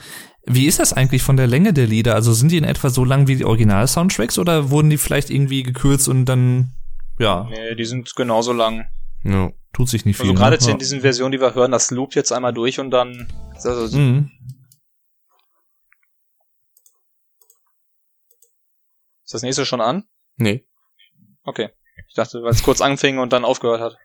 Wie 0.45 0.65
ist 0.65 0.80
das 0.80 0.93
eigentlich 0.93 1.22
von 1.22 1.38
der 1.38 1.48
Länge 1.48 1.74
der 1.74 1.86
Lieder? 1.88 2.15
Also 2.15 2.34
sind 2.34 2.52
die 2.52 2.58
in 2.58 2.63
etwa 2.63 2.89
so 2.89 3.04
lang 3.06 3.28
wie 3.28 3.36
die 3.36 3.45
Original-Soundtracks 3.45 4.39
oder 4.39 4.69
wurden 4.72 4.89
die 4.89 4.98
vielleicht 4.98 5.30
irgendwie 5.30 5.63
gekürzt 5.63 6.08
und 6.08 6.26
dann 6.26 6.72
Ja, 7.19 7.48
Nee, 7.50 7.76
die 7.76 7.86
sind 7.86 8.13
genauso 8.15 8.54
lang. 8.54 8.86
Ja. 9.24 9.52
Tut 9.73 9.89
sich 9.89 10.05
nicht 10.05 10.17
viel. 10.17 10.32
Also 10.32 10.39
gerade 10.39 10.55
jetzt 10.55 10.65
ne? 10.65 10.73
in 10.73 10.79
diesen 10.79 11.01
Versionen, 11.01 11.32
die 11.32 11.41
wir 11.41 11.55
hören, 11.55 11.71
das 11.71 11.91
loopt 11.91 12.15
jetzt 12.15 12.32
einmal 12.32 12.53
durch 12.53 12.79
und 12.79 12.91
dann. 12.91 13.27
Also, 13.55 13.97
Mhm. 13.97 14.32
Ist 19.23 19.34
das 19.36 19.43
nächste 19.43 19.63
schon 19.63 19.79
an? 19.82 20.05
Nee. 20.38 20.65
Okay. 21.43 21.69
Ich 22.08 22.15
dachte, 22.15 22.41
weil 22.41 22.49
es 22.49 22.63
kurz 22.63 22.82
anfing 22.82 23.19
und 23.19 23.32
dann 23.32 23.45
aufgehört 23.45 23.79
hat. 23.79 23.97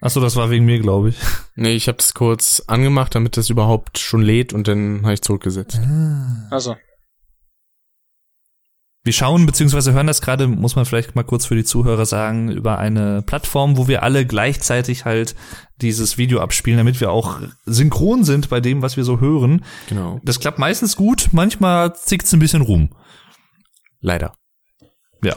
Achso, 0.00 0.20
das 0.20 0.34
war 0.34 0.50
wegen 0.50 0.64
mir, 0.64 0.80
glaube 0.80 1.10
ich. 1.10 1.18
Nee, 1.56 1.74
ich 1.74 1.86
habe 1.86 1.98
das 1.98 2.14
kurz 2.14 2.64
angemacht, 2.66 3.14
damit 3.14 3.36
das 3.36 3.48
überhaupt 3.48 3.98
schon 3.98 4.20
lädt 4.20 4.52
und 4.52 4.66
dann 4.66 5.02
habe 5.02 5.14
ich 5.14 5.22
zurückgesetzt. 5.22 5.80
Also. 6.50 6.74
Wir 9.04 9.12
schauen 9.12 9.44
bzw. 9.44 9.92
hören 9.92 10.06
das 10.06 10.22
gerade, 10.22 10.48
muss 10.48 10.76
man 10.76 10.86
vielleicht 10.86 11.14
mal 11.14 11.24
kurz 11.24 11.44
für 11.44 11.54
die 11.54 11.64
Zuhörer 11.64 12.06
sagen, 12.06 12.50
über 12.50 12.78
eine 12.78 13.20
Plattform, 13.20 13.76
wo 13.76 13.86
wir 13.86 14.02
alle 14.02 14.24
gleichzeitig 14.24 15.04
halt 15.04 15.34
dieses 15.76 16.16
Video 16.16 16.40
abspielen, 16.40 16.78
damit 16.78 17.02
wir 17.02 17.10
auch 17.10 17.40
synchron 17.66 18.24
sind 18.24 18.48
bei 18.48 18.60
dem, 18.60 18.80
was 18.80 18.96
wir 18.96 19.04
so 19.04 19.20
hören. 19.20 19.62
Genau. 19.90 20.22
Das 20.24 20.40
klappt 20.40 20.58
meistens 20.58 20.96
gut, 20.96 21.28
manchmal 21.32 21.94
zickt's 21.94 22.32
ein 22.32 22.38
bisschen 22.38 22.62
rum. 22.62 22.96
Leider. 24.00 24.32
Ja. 25.22 25.34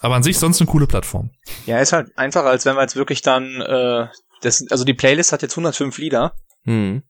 Aber 0.00 0.14
an 0.14 0.22
sich 0.22 0.38
sonst 0.38 0.58
eine 0.62 0.70
coole 0.70 0.86
Plattform. 0.86 1.30
Ja, 1.66 1.80
ist 1.80 1.92
halt 1.92 2.16
einfacher, 2.16 2.48
als 2.48 2.64
wenn 2.64 2.76
wir 2.76 2.82
jetzt 2.82 2.96
wirklich 2.96 3.20
dann, 3.20 3.60
äh, 3.60 4.06
das, 4.40 4.64
also 4.70 4.84
die 4.84 4.94
Playlist 4.94 5.32
hat 5.32 5.42
jetzt 5.42 5.52
105 5.52 5.98
Lieder. 5.98 6.32
Hm. 6.64 7.02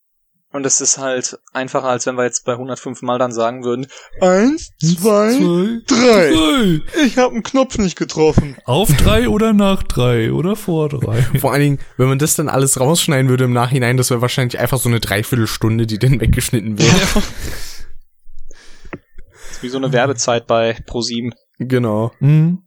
Und 0.53 0.67
es 0.67 0.81
ist 0.81 0.99
halt 0.99 1.39
einfacher, 1.53 1.87
als 1.87 2.07
wenn 2.07 2.17
wir 2.17 2.25
jetzt 2.25 2.45
bei 2.45 2.53
105 2.53 3.03
Mal 3.03 3.19
dann 3.19 3.31
sagen 3.31 3.63
würden, 3.63 3.87
eins, 4.21 4.73
zwei, 4.81 5.81
drei. 5.87 6.81
Ich 7.05 7.19
habe 7.19 7.35
einen 7.35 7.45
Knopf 7.45 7.79
nicht 7.79 7.97
getroffen. 7.97 8.57
Auf 8.65 8.89
drei 8.97 9.29
oder 9.29 9.53
nach 9.53 9.85
drei 9.85 10.33
oder 10.33 10.57
vor 10.57 10.89
drei. 10.89 11.23
Vor 11.41 11.53
allen 11.53 11.63
Dingen, 11.63 11.79
wenn 11.97 12.09
man 12.09 12.19
das 12.19 12.35
dann 12.35 12.49
alles 12.49 12.81
rausschneiden 12.81 13.29
würde 13.29 13.45
im 13.45 13.53
Nachhinein, 13.53 13.97
das 13.97 14.11
wäre 14.11 14.23
wahrscheinlich 14.23 14.59
einfach 14.59 14.79
so 14.79 14.89
eine 14.89 14.99
Dreiviertelstunde, 14.99 15.87
die 15.87 15.99
dann 15.99 16.21
weggeschnitten 16.21 16.79
wird. 16.79 16.91
Ist 19.51 19.63
wie 19.63 19.69
so 19.69 19.79
eine 19.79 19.93
Werbezeit 19.93 20.49
bei 20.49 20.73
Pro7. 20.73 21.33
genau. 21.59 22.11
Mhm. 22.19 22.63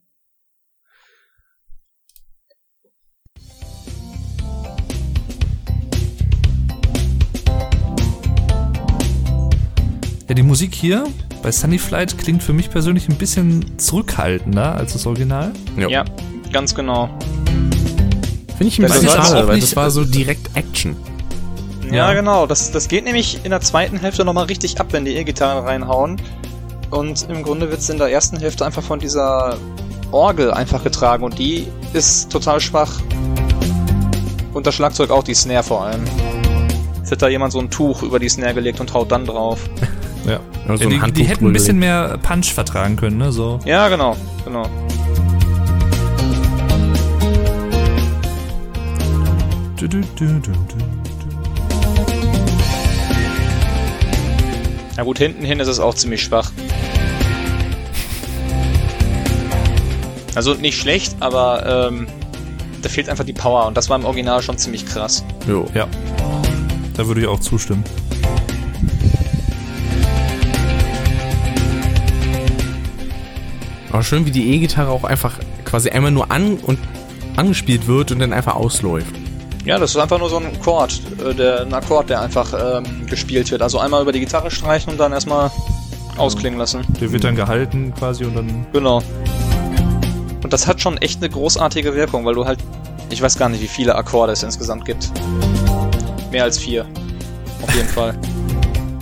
Ja, 10.33 10.35
die 10.35 10.41
Musik 10.41 10.73
hier 10.73 11.03
bei 11.43 11.51
Sunny 11.51 11.77
Flight 11.77 12.17
klingt 12.17 12.41
für 12.41 12.53
mich 12.53 12.71
persönlich 12.71 13.07
ein 13.07 13.17
bisschen 13.17 13.77
zurückhaltender 13.77 14.73
als 14.73 14.93
das 14.93 15.05
Original. 15.05 15.51
Ja. 15.77 15.87
Ja, 15.89 16.05
ganz 16.51 16.73
genau. 16.73 17.07
Finde 18.57 18.65
ich 18.65 18.79
ein 18.79 18.87
Das 18.87 18.93
bisschen 18.99 19.09
schade, 19.09 19.47
weil 19.47 19.57
nicht- 19.57 19.67
das 19.67 19.75
war 19.75 19.91
so 19.91 20.03
direkt 20.03 20.49
Action. 20.57 20.95
Ja, 21.85 21.93
Ja. 22.09 22.13
genau. 22.15 22.47
Das, 22.47 22.71
das 22.71 22.87
geht 22.87 23.03
nämlich 23.03 23.41
in 23.43 23.51
der 23.51 23.61
zweiten 23.61 23.99
Hälfte 23.99 24.25
nochmal 24.25 24.45
richtig 24.45 24.79
ab, 24.81 24.87
wenn 24.89 25.05
die 25.05 25.11
E-Gitarren 25.17 25.63
reinhauen. 25.65 26.19
Und 26.89 27.27
im 27.29 27.43
Grunde 27.43 27.69
wird's 27.69 27.87
in 27.89 27.99
der 27.99 28.07
ersten 28.07 28.37
Hälfte 28.39 28.65
einfach 28.65 28.81
von 28.81 28.97
dieser 28.99 29.57
Orgel 30.11 30.49
einfach 30.51 30.83
getragen 30.83 31.23
und 31.25 31.37
die 31.37 31.67
ist 31.93 32.31
total 32.31 32.59
schwach. 32.59 32.99
Und 34.51 34.65
das 34.65 34.73
Schlagzeug 34.73 35.11
auch, 35.11 35.23
die 35.23 35.35
Snare 35.35 35.61
vor 35.61 35.83
allem. 35.83 36.01
Jetzt 36.97 37.11
hat 37.11 37.21
da 37.21 37.27
jemand 37.27 37.53
so 37.53 37.59
ein 37.59 37.69
Tuch 37.69 38.01
über 38.01 38.17
die 38.17 38.29
Snare 38.29 38.55
gelegt 38.55 38.79
und 38.79 38.91
haut 38.95 39.11
dann 39.11 39.27
drauf. 39.27 39.59
Ja. 40.25 40.39
Ja, 40.67 40.77
so 40.77 40.89
die, 40.89 41.11
die 41.11 41.23
hätten 41.25 41.47
ein 41.47 41.53
bisschen 41.53 41.79
mehr 41.79 42.17
Punch 42.21 42.53
vertragen 42.53 42.95
können, 42.95 43.17
ne? 43.17 43.31
So. 43.31 43.59
Ja, 43.65 43.89
genau, 43.89 44.15
genau. 44.45 44.69
Du, 49.77 49.87
du, 49.87 50.01
du, 50.15 50.25
du, 50.25 50.51
du. 50.51 50.93
Na 54.95 55.03
gut, 55.03 55.17
hinten 55.17 55.43
hin 55.43 55.59
ist 55.59 55.67
es 55.67 55.79
auch 55.79 55.95
ziemlich 55.95 56.23
schwach. 56.23 56.51
Also 60.35 60.53
nicht 60.53 60.79
schlecht, 60.79 61.15
aber 61.19 61.89
ähm, 61.91 62.07
da 62.81 62.89
fehlt 62.89 63.09
einfach 63.09 63.25
die 63.25 63.33
Power 63.33 63.67
und 63.67 63.75
das 63.75 63.89
war 63.89 63.97
im 63.97 64.05
Original 64.05 64.41
schon 64.41 64.57
ziemlich 64.57 64.85
krass. 64.85 65.23
Jo. 65.47 65.67
Ja. 65.73 65.87
Da 66.95 67.07
würde 67.07 67.21
ich 67.21 67.27
auch 67.27 67.39
zustimmen. 67.39 67.83
Aber 73.93 74.01
schön, 74.01 74.25
wie 74.25 74.31
die 74.31 74.55
E-Gitarre 74.55 74.89
auch 74.89 75.03
einfach 75.03 75.37
quasi 75.65 75.91
einmal 75.91 76.09
nur 76.09 76.31
an 76.31 76.57
und 76.57 76.79
angespielt 77.37 77.87
wird 77.87 78.11
und 78.11 78.17
dann 78.17 78.33
einfach 78.33 78.55
ausläuft. 78.55 79.15
Ja, 79.65 79.77
das 79.77 79.91
ist 79.91 79.97
einfach 79.97 80.17
nur 80.17 80.29
so 80.29 80.37
ein 80.37 80.47
Akkord, 80.47 80.99
äh, 81.23 81.35
der, 81.35 81.61
ein 81.61 81.73
Akkord, 81.73 82.09
der 82.09 82.19
einfach 82.19 82.53
ähm, 82.59 83.05
gespielt 83.05 83.51
wird. 83.51 83.61
Also 83.61 83.77
einmal 83.77 84.01
über 84.01 84.11
die 84.11 84.19
Gitarre 84.19 84.49
streichen 84.49 84.91
und 84.91 84.97
dann 84.97 85.13
erstmal 85.13 85.51
ausklingen 86.17 86.57
lassen. 86.57 86.81
Der 86.99 87.11
wird 87.11 87.23
dann 87.23 87.35
gehalten 87.35 87.93
quasi 87.93 88.25
und 88.25 88.35
dann. 88.35 88.65
Genau. 88.73 89.03
Und 90.43 90.51
das 90.51 90.65
hat 90.65 90.81
schon 90.81 90.97
echt 90.97 91.21
eine 91.21 91.29
großartige 91.29 91.93
Wirkung, 91.93 92.25
weil 92.25 92.33
du 92.33 92.45
halt, 92.45 92.59
ich 93.11 93.21
weiß 93.21 93.37
gar 93.37 93.47
nicht, 93.47 93.61
wie 93.61 93.67
viele 93.67 93.93
Akkorde 93.93 94.33
es 94.33 94.41
insgesamt 94.41 94.85
gibt. 94.85 95.11
Mehr 96.31 96.45
als 96.45 96.57
vier. 96.57 96.87
Auf 97.61 97.73
jeden 97.75 97.89
Fall. 97.89 98.17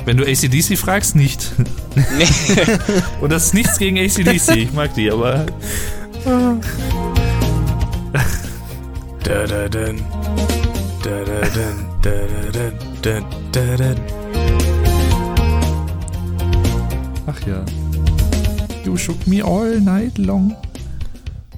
Wenn 0.06 0.18
du 0.18 0.24
ACDC 0.26 0.78
fragst, 0.78 1.16
nicht. 1.16 1.52
Nee. 1.96 2.26
Und 3.22 3.32
das 3.32 3.48
ist 3.48 3.54
nichts 3.54 3.78
gegen 3.78 3.98
ACDC, 3.98 4.56
ich 4.56 4.74
mag 4.74 4.94
die, 4.96 5.12
aber. 5.12 5.46
Da 9.24 9.46
da 9.46 9.70
dun. 9.70 10.02
Da 11.04 11.24
da 11.24 11.42
dun. 11.50 11.86
Da 12.02 12.12
da 12.52 12.70
dun. 13.02 13.26
Da 13.52 13.76
da 13.78 13.94
dun. 13.94 14.02
Ach 17.28 17.48
ja. 17.48 17.64
You 18.84 18.98
shook 18.98 19.28
me 19.28 19.44
all 19.44 19.80
night 19.80 20.18
long. 20.18 20.56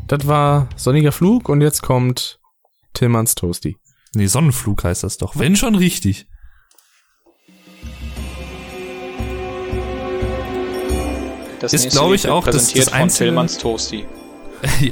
Das 0.07 0.27
war 0.27 0.67
Sonniger 0.75 1.11
Flug 1.11 1.47
und 1.49 1.61
jetzt 1.61 1.81
kommt 1.81 2.39
Tillmanns 2.93 3.35
Toasty. 3.35 3.77
Nee, 4.13 4.27
Sonnenflug 4.27 4.83
heißt 4.83 5.03
das 5.03 5.17
doch. 5.17 5.37
Wenn 5.37 5.55
schon 5.55 5.75
richtig. 5.75 6.27
Das 11.63 11.73
Ist, 11.73 11.83
nächste 11.83 11.99
glaub 11.99 12.11
Lied 12.11 12.19
ich, 12.25 12.29
auch 12.29 12.43
das- 12.43 12.73
das 12.73 12.89
von 12.89 12.93
einzige- 12.93 13.25
Tillmanns 13.25 13.57
Toasty. 13.57 14.05
ja. 14.81 14.91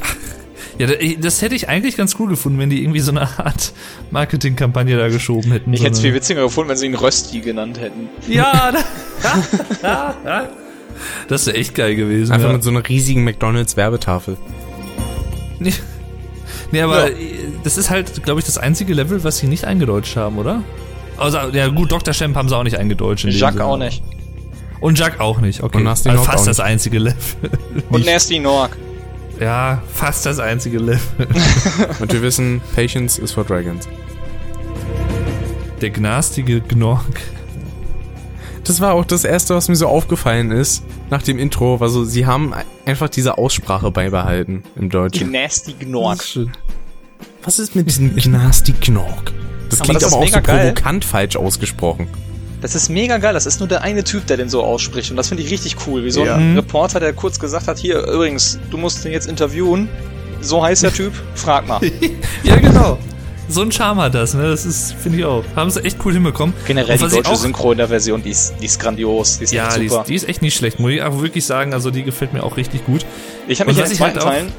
Ja, 0.77 0.88
da- 0.88 0.93
das 1.19 1.41
hätte 1.41 1.53
ich 1.53 1.67
eigentlich 1.67 1.97
ganz 1.97 2.15
cool 2.17 2.29
gefunden, 2.29 2.57
wenn 2.57 2.69
die 2.69 2.81
irgendwie 2.81 3.01
so 3.01 3.12
eine 3.12 3.21
Art 3.21 3.73
Marketingkampagne 4.10 4.97
da 4.97 5.10
geschoben 5.10 5.51
hätten. 5.51 5.73
Ich 5.73 5.79
so 5.81 5.86
hätte 5.86 5.95
es 5.95 6.01
viel 6.01 6.13
witziger 6.13 6.43
gefunden, 6.43 6.69
wenn 6.69 6.77
sie 6.77 6.86
ihn 6.88 6.95
Rösti 6.95 7.41
genannt 7.41 7.79
hätten. 7.79 8.10
Ja, 8.27 8.71
da, 9.81 10.15
das 11.27 11.45
wäre 11.45 11.57
echt 11.57 11.75
geil 11.75 11.95
gewesen. 11.95 12.31
Einfach 12.31 12.47
ja. 12.47 12.53
mit 12.53 12.63
so 12.63 12.69
einer 12.69 12.88
riesigen 12.88 13.23
McDonalds-Werbetafel. 13.25 14.38
Nee, 15.60 15.73
nee 16.71 16.81
aber 16.81 17.10
Ja. 17.12 17.15
das 17.63 17.77
ist 17.77 17.89
halt, 17.89 18.23
glaube 18.23 18.39
ich, 18.39 18.45
das 18.45 18.57
einzige 18.57 18.93
Level, 18.93 19.23
was 19.23 19.38
sie 19.39 19.47
nicht 19.47 19.65
eingedeutscht 19.65 20.15
haben, 20.15 20.38
oder? 20.38 20.63
Also, 21.17 21.38
ja 21.51 21.67
gut, 21.67 21.91
Dr. 21.91 22.13
Shemp 22.13 22.36
haben 22.36 22.49
sie 22.49 22.55
auch 22.57 22.63
nicht 22.63 22.77
eingedeutscht. 22.79 23.25
Jacques 23.25 23.60
auch 23.62 23.77
nicht. 23.77 24.01
Und 24.82 25.00
Jacques 25.00 25.20
auch 25.22 25.39
nicht, 25.39 25.63
okay. 25.63 25.78
Und 25.78 25.84
Nasty 25.86 26.10
also 26.10 26.24
fast 26.24 26.39
auch 26.39 26.46
das 26.46 26.58
nicht. 26.58 26.65
einzige 26.67 27.00
Level. 27.00 27.15
Und 27.89 28.06
Nasty 28.06 28.39
Nork. 28.39 28.76
ja, 29.39 29.82
fast 29.94 30.26
das 30.26 30.39
einzige 30.39 30.80
Level. 30.80 31.00
Und 32.00 32.12
wir 32.12 32.22
wissen, 32.22 32.62
Patience 32.76 33.17
is 33.20 33.32
for 33.32 33.44
Dragons. 33.46 33.88
Der 35.82 35.89
gnastige 35.91 36.62
Gnorg. 36.62 37.22
Das 38.63 38.80
war 38.82 38.94
auch 38.94 39.06
das 39.06 39.24
erste, 39.24 39.56
was 39.56 39.67
mir 39.70 39.76
so 39.76 39.88
aufgefallen 39.88 40.52
ist 40.52 40.84
nach 41.10 41.24
dem 41.24 41.39
Intro. 41.39 41.80
War 41.80 41.89
so, 41.89 42.04
sie 42.04 42.26
haben 42.28 42.54
einfach 42.86 43.10
diese 43.10 43.38
Aussprache 43.38 43.89
beibehalten 43.91 44.63
im 44.76 44.89
Deutschen. 44.89 45.32
Nasty 45.32 45.74
Gnork. 45.74 46.24
Was 47.44 47.58
ist 47.58 47.76
mit 47.76 47.88
diesem 47.88 48.15
Gnasti 48.15 48.74
Knork? 48.74 49.32
Das 49.70 49.80
Aber 49.80 49.86
klingt 49.88 50.02
das 50.04 50.13
aber 50.13 50.24
auch 50.24 50.28
so 50.28 50.41
geil. 50.41 50.74
provokant 50.74 51.06
falsch 51.06 51.36
ausgesprochen. 51.36 52.08
Das 52.62 52.76
ist 52.76 52.89
mega 52.89 53.17
geil. 53.17 53.34
Das 53.34 53.45
ist 53.47 53.60
nur 53.60 53.67
der 53.67 53.82
eine 53.82 54.04
Typ, 54.04 54.28
der 54.28 54.38
den 54.38 54.47
so 54.50 54.63
ausspricht. 54.63 55.10
Und 55.12 55.17
das 55.17 55.28
finde 55.30 55.43
ich 55.43 55.50
richtig 55.52 55.76
cool. 55.88 56.04
Wie 56.04 56.12
so 56.12 56.24
Ja. 56.24 56.36
ein 56.36 56.52
Mhm. 56.52 56.58
Reporter, 56.58 57.00
der 57.00 57.12
kurz 57.13 57.39
gesagt 57.39 57.67
hat, 57.67 57.80
hier, 57.80 58.06
übrigens, 58.08 58.60
du 58.69 58.78
musst 58.78 59.04
den 59.04 59.12
jetzt 59.12 59.28
interviewen. 59.28 59.89
So 60.41 60.63
heißt 60.63 60.84
der 60.84 60.93
Typ. 60.93 61.13
Frag 61.36 61.67
mal. 61.67 61.80
Ja, 62.43 62.56
genau. 62.58 62.97
So 63.50 63.62
ein 63.63 63.71
Charme 63.71 64.00
hat 64.02 64.13
das, 64.15 64.34
ne? 64.34 64.43
Das 64.50 64.65
ist, 64.65 64.93
finde 64.93 65.17
ich 65.19 65.26
auch. 65.26 65.43
Haben 65.56 65.69
sie 65.71 65.84
echt 65.84 65.97
cool 66.06 66.13
hinbekommen. 66.13 66.56
Generell 66.67 66.97
die 66.97 67.04
deutsche 67.10 67.36
Synchro 67.36 67.71
in 67.74 67.80
der 67.80 67.89
Version, 67.89 68.24
die 68.24 68.30
ist, 68.30 68.54
die 68.62 68.65
ist 68.65 68.80
grandios. 68.80 69.39
Die 69.39 69.43
ist 69.43 69.52
Ja, 69.54 69.67
echt 69.67 69.82
die 69.82 69.89
super. 69.89 70.02
ist, 70.02 70.08
die 70.10 70.15
ist 70.15 70.30
echt 70.30 70.41
nicht 70.41 70.56
schlecht, 70.56 70.80
muss 70.80 70.91
ich 70.91 71.02
auch 71.04 71.21
wirklich 71.21 71.45
sagen. 71.45 71.74
Also 71.74 71.91
die 71.91 72.04
gefällt 72.04 72.32
mir 72.34 72.43
auch 72.43 72.56
richtig 72.58 72.86
gut. 72.86 73.06
ich 73.47 73.60
habe 73.60 73.69
mich 73.71 73.78
in 73.80 73.86
den 73.89 73.93
zweiten 73.97 74.19
halt 74.19 74.24
Teilen 74.26 74.52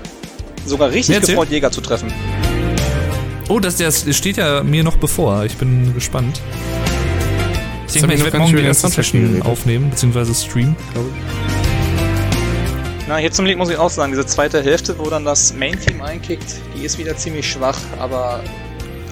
sogar 0.66 0.90
richtig 0.90 1.20
gefreut, 1.22 1.48
Jäger 1.50 1.70
zu 1.70 1.80
treffen. 1.80 2.12
Oh, 3.48 3.58
das, 3.60 3.76
das 3.76 4.04
steht 4.10 4.36
ja 4.36 4.62
mir 4.62 4.84
noch 4.84 4.96
bevor. 4.96 5.44
Ich 5.44 5.56
bin 5.56 5.94
gespannt. 5.94 6.40
Ich 7.94 8.00
denke 8.00 8.06
mal, 8.08 8.12
ich 8.14 8.18
ich 8.20 8.24
werde 8.24 8.38
morgen 8.38 8.50
die 8.50 8.56
den 8.56 8.66
erste 8.66 8.82
Soundtrack 8.88 9.04
Session 9.04 9.42
aufnehmen, 9.42 9.90
beziehungsweise 9.90 10.34
streamen. 10.34 10.76
Na, 13.08 13.16
hier 13.18 13.30
zum 13.32 13.44
Lied 13.44 13.58
muss 13.58 13.68
ich 13.68 13.76
auch 13.76 13.90
sagen, 13.90 14.12
diese 14.12 14.24
zweite 14.26 14.62
Hälfte, 14.62 14.98
wo 14.98 15.10
dann 15.10 15.24
das 15.24 15.52
Main-Team 15.54 16.00
einkickt, 16.00 16.56
die 16.76 16.84
ist 16.84 16.98
wieder 16.98 17.16
ziemlich 17.16 17.50
schwach, 17.50 17.78
aber 17.98 18.42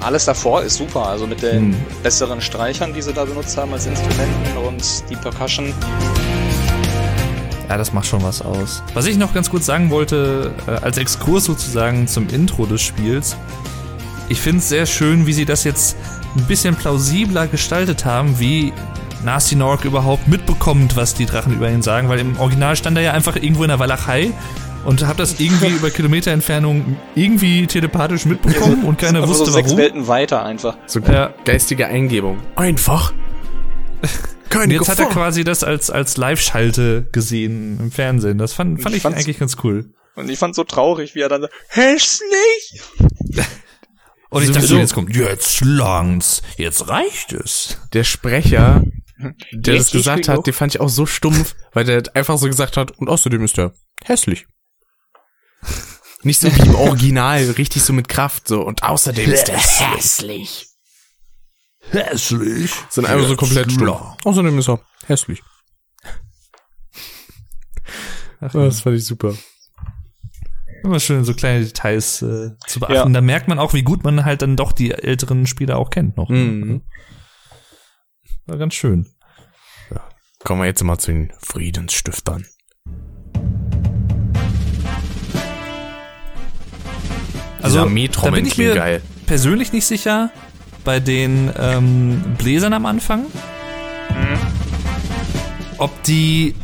alles 0.00 0.24
davor 0.24 0.62
ist 0.62 0.76
super. 0.76 1.06
Also 1.08 1.26
mit 1.26 1.42
den 1.42 1.72
Hm. 1.74 1.76
besseren 2.02 2.40
Streichern, 2.40 2.94
die 2.94 3.02
sie 3.02 3.12
da 3.12 3.24
benutzt 3.24 3.56
haben 3.58 3.72
als 3.72 3.86
Instrumenten 3.86 4.56
und 4.66 4.82
die 5.10 5.16
Percussion. 5.16 5.74
Ja, 7.68 7.76
das 7.76 7.92
macht 7.92 8.06
schon 8.06 8.22
was 8.22 8.40
aus. 8.42 8.82
Was 8.94 9.06
ich 9.06 9.16
noch 9.18 9.34
ganz 9.34 9.50
kurz 9.50 9.66
sagen 9.66 9.90
wollte, 9.90 10.52
äh, 10.66 10.70
als 10.84 10.96
Exkurs 10.98 11.44
sozusagen 11.44 12.08
zum 12.08 12.28
Intro 12.28 12.66
des 12.66 12.80
Spiels. 12.80 13.36
Ich 14.28 14.40
finde 14.40 14.58
es 14.60 14.68
sehr 14.68 14.86
schön, 14.86 15.26
wie 15.26 15.32
sie 15.32 15.44
das 15.44 15.64
jetzt 15.64 15.96
ein 16.36 16.44
bisschen 16.46 16.76
plausibler 16.76 17.46
gestaltet 17.46 18.04
haben, 18.04 18.38
wie 18.38 18.72
Nasty 19.24 19.54
Nork 19.56 19.84
überhaupt 19.84 20.28
mitbekommt, 20.28 20.96
was 20.96 21.14
die 21.14 21.26
Drachen 21.26 21.54
über 21.54 21.70
ihn 21.70 21.82
sagen, 21.82 22.08
weil 22.08 22.18
im 22.20 22.38
Original 22.38 22.76
stand 22.76 22.96
er 22.96 23.02
ja 23.02 23.12
einfach 23.12 23.36
irgendwo 23.36 23.62
in 23.64 23.68
der 23.68 23.78
Walachei 23.78 24.32
und 24.84 25.06
hat 25.06 25.18
das 25.18 25.40
irgendwie 25.40 25.66
über 25.76 25.90
Kilometerentfernung 25.90 26.96
irgendwie 27.14 27.66
telepathisch 27.66 28.24
mitbekommen 28.24 28.84
und 28.84 28.98
keiner 28.98 29.18
Aber 29.18 29.28
wusste 29.28 29.46
so 29.46 29.52
sechs 29.52 29.68
warum. 29.68 29.78
Welten 29.78 30.06
weiter 30.08 30.44
einfach. 30.44 30.76
So 30.86 31.00
Ja. 31.00 31.34
geistige 31.44 31.86
Eingebung. 31.86 32.38
Einfach. 32.56 33.12
Und 34.52 34.58
Keine 34.58 34.74
jetzt 34.74 34.88
hat 34.88 34.98
er 34.98 35.04
Gefahr. 35.06 35.22
quasi 35.26 35.44
das 35.44 35.62
als, 35.62 35.90
als 35.90 36.16
Live-Schalte 36.16 37.06
gesehen 37.12 37.78
im 37.78 37.92
Fernsehen. 37.92 38.36
Das 38.36 38.52
fand, 38.52 38.82
fand 38.82 38.96
Ich 38.96 39.04
ich, 39.04 39.06
eigentlich 39.06 39.38
ganz 39.38 39.56
cool. 39.62 39.90
Und 40.16 40.28
ich 40.28 40.40
fand's 40.40 40.56
so 40.56 40.64
traurig, 40.64 41.14
wie 41.14 41.20
er 41.20 41.28
dann 41.28 41.42
sagt, 41.42 41.54
hässlich! 41.68 42.82
Und 44.30 44.44
ich 44.44 44.52
dachte, 44.52 44.66
so, 44.66 44.78
jetzt 44.78 44.94
kommt, 44.94 45.14
jetzt 45.14 45.60
langt's, 45.60 46.40
jetzt 46.56 46.88
reicht 46.88 47.32
es. 47.32 47.78
Der 47.92 48.04
Sprecher, 48.04 48.84
der 49.52 49.74
das 49.74 49.90
gesagt 49.90 50.28
hat, 50.28 50.46
den 50.46 50.54
fand 50.54 50.74
ich 50.74 50.80
auch 50.80 50.88
so 50.88 51.04
stumpf, 51.04 51.56
weil 51.72 51.84
der 51.84 52.02
einfach 52.14 52.38
so 52.38 52.46
gesagt 52.46 52.76
hat, 52.76 52.92
und 52.92 53.08
außerdem 53.08 53.44
ist 53.44 53.58
er 53.58 53.74
hässlich. 54.04 54.46
Nicht 56.22 56.40
so 56.40 56.54
wie 56.54 56.60
im 56.60 56.74
Original, 56.74 57.42
richtig 57.50 57.82
so 57.82 57.92
mit 57.92 58.08
Kraft, 58.08 58.46
so, 58.46 58.62
und 58.62 58.82
außerdem 58.84 59.30
ist 59.32 59.48
er 59.48 59.58
hässlich. 59.58 60.68
Hässlich. 61.90 62.70
Sondern 62.88 63.14
einfach 63.14 63.28
so 63.28 63.36
komplett 63.36 63.72
stumpf. 63.72 64.16
Außerdem 64.24 64.58
ist 64.58 64.68
er 64.68 64.80
hässlich. 65.06 65.42
Ach, 68.40 68.52
Das 68.52 68.82
fand 68.82 68.96
ich 68.96 69.04
super. 69.04 69.34
Immer 70.82 71.00
schön, 71.00 71.24
so 71.24 71.34
kleine 71.34 71.64
Details 71.64 72.22
äh, 72.22 72.50
zu 72.66 72.80
beachten. 72.80 72.94
Ja. 72.94 73.08
Da 73.08 73.20
merkt 73.20 73.48
man 73.48 73.58
auch, 73.58 73.74
wie 73.74 73.82
gut 73.82 74.02
man 74.04 74.24
halt 74.24 74.42
dann 74.42 74.56
doch 74.56 74.72
die 74.72 74.92
älteren 74.92 75.46
Spieler 75.46 75.78
auch 75.78 75.90
kennt 75.90 76.16
noch. 76.16 76.28
Mhm. 76.28 76.82
War 78.46 78.58
ganz 78.58 78.74
schön. 78.74 79.06
Kommen 80.42 80.62
wir 80.62 80.66
jetzt 80.66 80.82
mal 80.82 80.98
zu 80.98 81.12
den 81.12 81.32
Friedensstiftern. 81.38 82.46
Also, 87.60 87.84
da 87.84 88.30
bin 88.30 88.46
ich 88.46 88.56
mir 88.56 88.74
geil. 88.74 89.02
persönlich 89.26 89.72
nicht 89.74 89.84
sicher 89.84 90.30
bei 90.82 90.98
den 90.98 91.52
ähm, 91.58 92.36
Bläsern 92.38 92.72
am 92.72 92.86
Anfang, 92.86 93.26
ob 95.76 96.02
die 96.04 96.54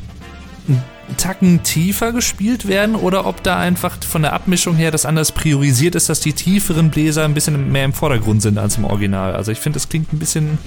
Tacken 1.17 1.63
tiefer 1.63 2.13
gespielt 2.13 2.69
werden 2.69 2.95
oder 2.95 3.27
ob 3.27 3.43
da 3.43 3.59
einfach 3.59 4.03
von 4.03 4.23
der 4.23 4.33
Abmischung 4.33 4.75
her 4.77 4.91
das 4.91 5.07
anders 5.07 5.33
priorisiert 5.33 5.95
ist, 5.95 6.09
dass 6.09 6.21
die 6.21 6.33
tieferen 6.33 6.91
Bläser 6.91 7.25
ein 7.25 7.35
bisschen 7.35 7.71
mehr 7.71 7.85
im 7.85 7.93
Vordergrund 7.93 8.43
sind 8.43 8.59
als 8.59 8.77
im 8.77 8.85
Original. 8.85 9.35
Also 9.35 9.53
ich 9.53 9.59
finde, 9.59 9.79
das 9.79 9.89
klingt 9.89 10.13
ein 10.13 10.19
bisschen. 10.19 10.59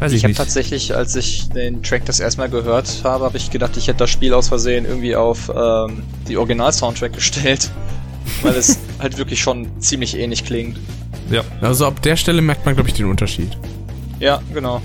Weiß 0.00 0.12
ich, 0.12 0.18
Ich 0.18 0.24
habe 0.24 0.34
tatsächlich, 0.34 0.94
als 0.94 1.14
ich 1.16 1.48
den 1.50 1.82
Track 1.82 2.04
das 2.04 2.20
erstmal 2.20 2.50
gehört 2.50 3.02
habe, 3.04 3.24
habe 3.24 3.36
ich 3.36 3.50
gedacht, 3.50 3.76
ich 3.76 3.88
hätte 3.88 3.98
das 3.98 4.10
Spiel 4.10 4.34
aus 4.34 4.48
Versehen 4.48 4.84
irgendwie 4.84 5.16
auf 5.16 5.50
ähm, 5.54 6.02
die 6.28 6.36
Original-Soundtrack 6.36 7.12
gestellt. 7.12 7.70
Weil 8.42 8.54
es 8.56 8.78
halt 9.00 9.18
wirklich 9.18 9.40
schon 9.42 9.68
ziemlich 9.80 10.16
ähnlich 10.16 10.44
klingt. 10.44 10.78
Ja. 11.30 11.42
Also 11.60 11.86
ab 11.86 12.00
der 12.02 12.16
Stelle 12.16 12.40
merkt 12.42 12.64
man, 12.64 12.74
glaube 12.74 12.88
ich, 12.88 12.94
den 12.94 13.06
Unterschied. 13.06 13.56
Ja, 14.18 14.40
genau. 14.52 14.80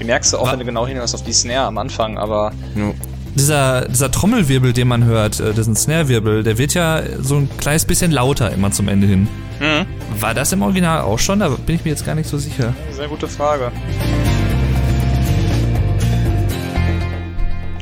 Die 0.00 0.04
merkst 0.04 0.32
du 0.32 0.38
auch, 0.38 0.52
wenn 0.52 0.58
du 0.58 0.64
genau 0.64 0.86
hinhörst 0.86 1.14
auf 1.14 1.24
die 1.24 1.32
Snare 1.32 1.66
am 1.66 1.78
Anfang, 1.78 2.18
aber 2.18 2.52
Ja. 2.76 2.92
Dieser, 3.36 3.86
dieser 3.88 4.10
Trommelwirbel, 4.10 4.72
den 4.72 4.88
man 4.88 5.04
hört, 5.04 5.40
äh, 5.40 5.52
diesen 5.52 5.76
Snare-Wirbel, 5.76 6.42
der 6.42 6.56
wird 6.56 6.72
ja 6.74 7.02
so 7.20 7.36
ein 7.36 7.50
kleines 7.58 7.84
bisschen 7.84 8.10
lauter 8.10 8.50
immer 8.50 8.70
zum 8.70 8.88
Ende 8.88 9.06
hin. 9.06 9.28
mhm. 9.60 9.86
War 10.18 10.32
das 10.32 10.52
im 10.52 10.62
Original 10.62 11.02
auch 11.02 11.18
schon? 11.18 11.40
Da 11.40 11.48
bin 11.50 11.76
ich 11.76 11.84
mir 11.84 11.90
jetzt 11.90 12.06
gar 12.06 12.14
nicht 12.14 12.28
so 12.28 12.38
sicher. 12.38 12.72
sehr 12.92 13.08
gute 13.08 13.28
Frage. 13.28 13.70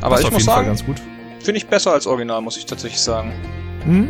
Aber 0.00 0.10
Passt 0.16 0.22
ich 0.22 0.26
auf 0.26 0.32
muss 0.32 0.42
jeden 0.42 0.46
Fall 0.46 0.54
sagen, 0.56 0.66
ganz 0.66 0.84
gut. 0.84 0.96
finde 1.40 1.58
ich 1.58 1.66
besser 1.68 1.92
als 1.92 2.06
Original, 2.06 2.40
muss 2.42 2.56
ich 2.56 2.66
tatsächlich 2.66 3.00
sagen. 3.00 3.32
Hm? 3.84 4.08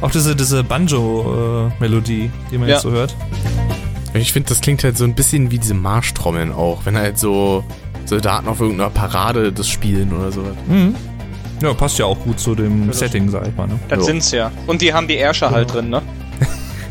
Auch 0.00 0.10
diese, 0.10 0.34
diese 0.34 0.64
Banjo-Melodie, 0.64 2.30
die 2.50 2.58
man 2.58 2.68
Ja. 2.68 2.76
jetzt 2.76 2.82
so 2.82 2.90
hört. 2.90 3.14
Ich 4.14 4.32
finde, 4.32 4.48
das 4.48 4.60
klingt 4.62 4.82
halt 4.82 4.96
so 4.96 5.04
ein 5.04 5.14
bisschen 5.14 5.50
wie 5.50 5.58
diese 5.58 5.74
Marschtrommeln 5.74 6.50
auch, 6.52 6.86
wenn 6.86 6.96
halt 6.96 7.18
so 7.18 7.62
Soldaten 8.10 8.48
auf 8.48 8.60
irgendeiner 8.60 8.90
Parade 8.90 9.52
das 9.52 9.68
spielen 9.68 10.12
oder 10.12 10.30
sowas. 10.32 10.54
Mhm. 10.68 10.94
Ja, 11.62 11.72
passt 11.74 11.98
ja 11.98 12.06
auch 12.06 12.18
gut 12.20 12.38
zu 12.40 12.54
dem 12.54 12.88
das- 12.88 12.98
Setting, 12.98 13.28
sag 13.30 13.46
ich 13.46 13.56
mal. 13.56 13.66
Ne? 13.68 13.78
Das 13.88 14.00
Jo. 14.00 14.04
sind's 14.04 14.30
ja. 14.32 14.50
Und 14.66 14.82
die 14.82 14.92
haben 14.92 15.06
die 15.08 15.14
Ärsche 15.16 15.50
halt 15.50 15.72
drin, 15.72 15.90
ne? 15.90 16.02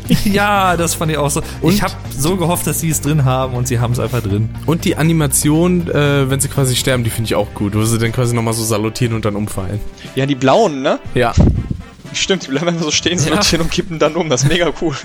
ja, 0.24 0.76
das 0.76 0.94
fand 0.94 1.12
ich 1.12 1.18
auch 1.18 1.28
so. 1.30 1.42
Und? 1.60 1.72
Ich 1.74 1.82
habe 1.82 1.92
so 2.16 2.36
gehofft, 2.36 2.66
dass 2.66 2.80
sie 2.80 2.88
es 2.90 3.00
drin 3.00 3.24
haben 3.24 3.54
und 3.54 3.68
sie 3.68 3.78
haben 3.80 3.92
es 3.92 3.98
einfach 4.00 4.22
drin. 4.22 4.48
Und 4.66 4.84
die 4.84 4.96
Animation, 4.96 5.88
äh, 5.90 6.30
wenn 6.30 6.40
sie 6.40 6.48
quasi 6.48 6.74
sterben, 6.74 7.04
die 7.04 7.10
finde 7.10 7.26
ich 7.28 7.34
auch 7.34 7.52
gut, 7.54 7.74
wo 7.76 7.84
sie 7.84 7.98
dann 7.98 8.12
quasi 8.12 8.34
nochmal 8.34 8.54
so 8.54 8.64
salutieren 8.64 9.14
und 9.14 9.24
dann 9.24 9.36
umfallen. 9.36 9.78
Ja, 10.14 10.24
die 10.26 10.34
blauen, 10.34 10.82
ne? 10.82 10.98
Ja. 11.14 11.32
Stimmt, 12.12 12.44
die 12.46 12.50
bleiben 12.50 12.68
einfach 12.68 12.82
so 12.84 12.90
stehen, 12.90 13.18
Ja. 13.18 13.24
salutieren 13.24 13.62
und 13.62 13.70
kippen 13.70 13.98
dann 13.98 14.14
um. 14.16 14.28
Das 14.30 14.42
ist 14.42 14.48
mega 14.48 14.72
cool. 14.80 14.94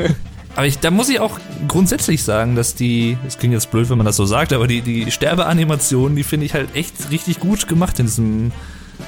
Aber 0.55 0.65
ich, 0.67 0.79
da 0.79 0.89
muss 0.89 1.09
ich 1.09 1.19
auch 1.19 1.39
grundsätzlich 1.67 2.23
sagen, 2.23 2.55
dass 2.55 2.75
die, 2.75 3.17
es 3.27 3.37
klingt 3.37 3.53
jetzt 3.53 3.71
blöd, 3.71 3.89
wenn 3.89 3.97
man 3.97 4.05
das 4.05 4.15
so 4.15 4.25
sagt, 4.25 4.53
aber 4.53 4.67
die, 4.67 4.81
die 4.81 5.11
Sterbeanimationen, 5.11 6.15
die 6.15 6.23
finde 6.23 6.45
ich 6.45 6.53
halt 6.53 6.73
echt 6.75 7.11
richtig 7.11 7.39
gut 7.39 7.67
gemacht 7.67 7.99
in 7.99 8.05
diesem 8.05 8.51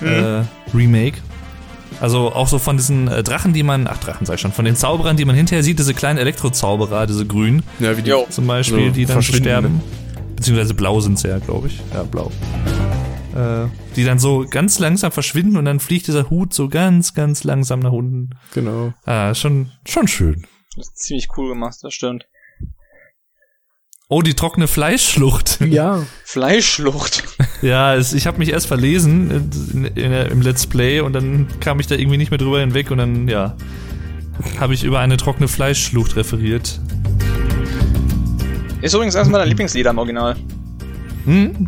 äh, 0.01 0.41
Remake. 0.75 1.17
Also 2.01 2.33
auch 2.33 2.47
so 2.49 2.59
von 2.59 2.75
diesen 2.77 3.07
äh, 3.07 3.23
Drachen, 3.23 3.53
die 3.53 3.63
man, 3.63 3.87
ach 3.87 3.97
Drachen 3.97 4.25
sag 4.25 4.35
ich 4.35 4.41
schon, 4.41 4.51
von 4.51 4.65
den 4.65 4.75
Zauberern, 4.75 5.15
die 5.15 5.25
man 5.25 5.35
hinterher 5.35 5.63
sieht, 5.63 5.79
diese 5.79 5.93
kleinen 5.93 6.19
Elektrozauberer, 6.19 7.07
diese 7.07 7.25
grünen 7.25 7.63
Ja, 7.79 7.97
wie 7.97 8.01
die. 8.01 8.09
Jo. 8.09 8.27
zum 8.29 8.45
Beispiel, 8.45 8.87
So 8.87 8.93
die 8.93 9.05
dann 9.05 9.23
sterben. 9.23 9.81
Beziehungsweise 10.35 10.73
blau 10.73 10.99
sind 10.99 11.17
sie 11.17 11.29
ja, 11.29 11.39
glaube 11.39 11.67
ich. 11.67 11.79
Ja, 11.93 12.03
blau. 12.03 12.29
Äh, 13.35 13.67
die 13.95 14.03
dann 14.03 14.19
so 14.19 14.45
ganz 14.49 14.79
langsam 14.79 15.11
verschwinden 15.11 15.57
und 15.57 15.65
dann 15.65 15.79
fliegt 15.79 16.07
dieser 16.07 16.29
Hut 16.29 16.53
so 16.53 16.67
ganz, 16.67 17.13
ganz 17.13 17.43
langsam 17.43 17.79
nach 17.79 17.91
unten. 17.91 18.31
Genau. 18.53 18.93
Ah, 19.05 19.33
schon, 19.33 19.71
schon 19.85 20.07
schön. 20.07 20.45
Das 20.77 20.89
ist 20.89 20.99
ziemlich 20.99 21.27
cool 21.35 21.49
gemacht, 21.49 21.79
das 21.81 21.91
stimmt. 21.91 22.27
Oh, 24.09 24.21
die 24.21 24.35
trockene 24.35 24.67
Fleischschlucht. 24.67 25.59
Ja. 25.61 26.05
Fleischschlucht. 26.23 27.23
Ja, 27.63 27.95
es, 27.95 28.13
ich 28.13 28.27
habe 28.27 28.37
mich 28.37 28.51
erst 28.51 28.67
verlesen 28.67 29.51
in, 29.73 29.85
in, 29.95 30.13
im 30.13 30.41
Let's 30.41 30.67
Play 30.67 31.01
und 31.01 31.13
dann 31.13 31.47
kam 31.59 31.79
ich 31.79 31.87
da 31.87 31.95
irgendwie 31.95 32.17
nicht 32.17 32.29
mehr 32.29 32.37
drüber 32.37 32.59
hinweg 32.59 32.91
und 32.91 32.99
dann, 32.99 33.27
ja, 33.27 33.57
habe 34.59 34.75
ich 34.75 34.83
über 34.83 34.99
eine 34.99 35.17
trockene 35.17 35.47
Fleischschlucht 35.47 36.15
referiert. 36.15 36.79
Ist 38.81 38.93
übrigens 38.93 39.15
eines 39.15 39.29
meiner 39.29 39.47
Lieblingslieder 39.47 39.89
im 39.89 39.97
Original. 39.97 40.35
Hm? 41.25 41.67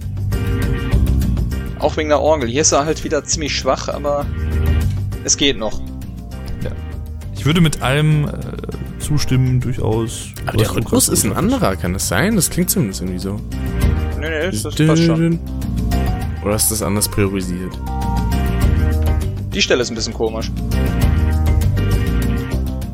Auch 1.80 1.98
wegen 1.98 2.10
der 2.10 2.22
Orgel. 2.22 2.48
Hier 2.48 2.62
ist 2.62 2.72
er 2.72 2.86
halt 2.86 3.04
wieder 3.04 3.24
ziemlich 3.24 3.56
schwach, 3.56 3.90
aber 3.90 4.28
es 5.24 5.36
geht 5.36 5.58
noch. 5.58 5.82
Ich 7.40 7.46
würde 7.46 7.62
mit 7.62 7.82
allem 7.82 8.28
äh, 8.28 8.59
zustimmen, 9.10 9.60
durchaus. 9.60 10.28
Aber 10.46 10.58
der 10.58 10.76
Rhythmus 10.76 11.10
ist 11.10 11.24
ein 11.24 11.34
anderer, 11.34 11.76
kann 11.76 11.94
das 11.94 12.08
sein? 12.08 12.36
Das 12.36 12.50
klingt 12.50 12.70
zumindest 12.70 13.02
irgendwie 13.02 13.20
so. 13.20 13.40
Nee, 14.20 14.30
nee, 14.30 14.52
das, 14.52 14.62
das 14.62 14.76
passt 14.76 15.04
schon. 15.04 15.40
Oder 16.46 16.56
ist 16.56 16.70
das 16.70 16.84
anders 16.84 17.10
priorisiert? 17.10 17.74
Die 19.52 19.62
Stelle 19.62 19.82
ist 19.82 19.90
ein 19.90 19.96
bisschen 19.96 20.14
komisch. 20.14 20.52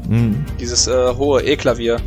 Hm. 0.07 0.45
Dieses 0.57 0.87
äh, 0.87 1.13
hohe 1.15 1.43
E-Klavier. 1.43 1.97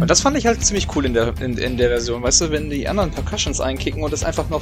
Und 0.00 0.06
das 0.06 0.20
fand 0.20 0.36
ich 0.36 0.44
halt 0.44 0.62
ziemlich 0.62 0.86
cool 0.94 1.06
in 1.06 1.14
der, 1.14 1.32
in, 1.40 1.56
in 1.56 1.78
der 1.78 1.88
Version. 1.88 2.22
Weißt 2.22 2.42
du, 2.42 2.50
wenn 2.50 2.68
die 2.68 2.86
anderen 2.86 3.10
Percussions 3.10 3.58
einkicken 3.62 4.02
und 4.02 4.12
es 4.12 4.22
einfach 4.22 4.50
noch, 4.50 4.60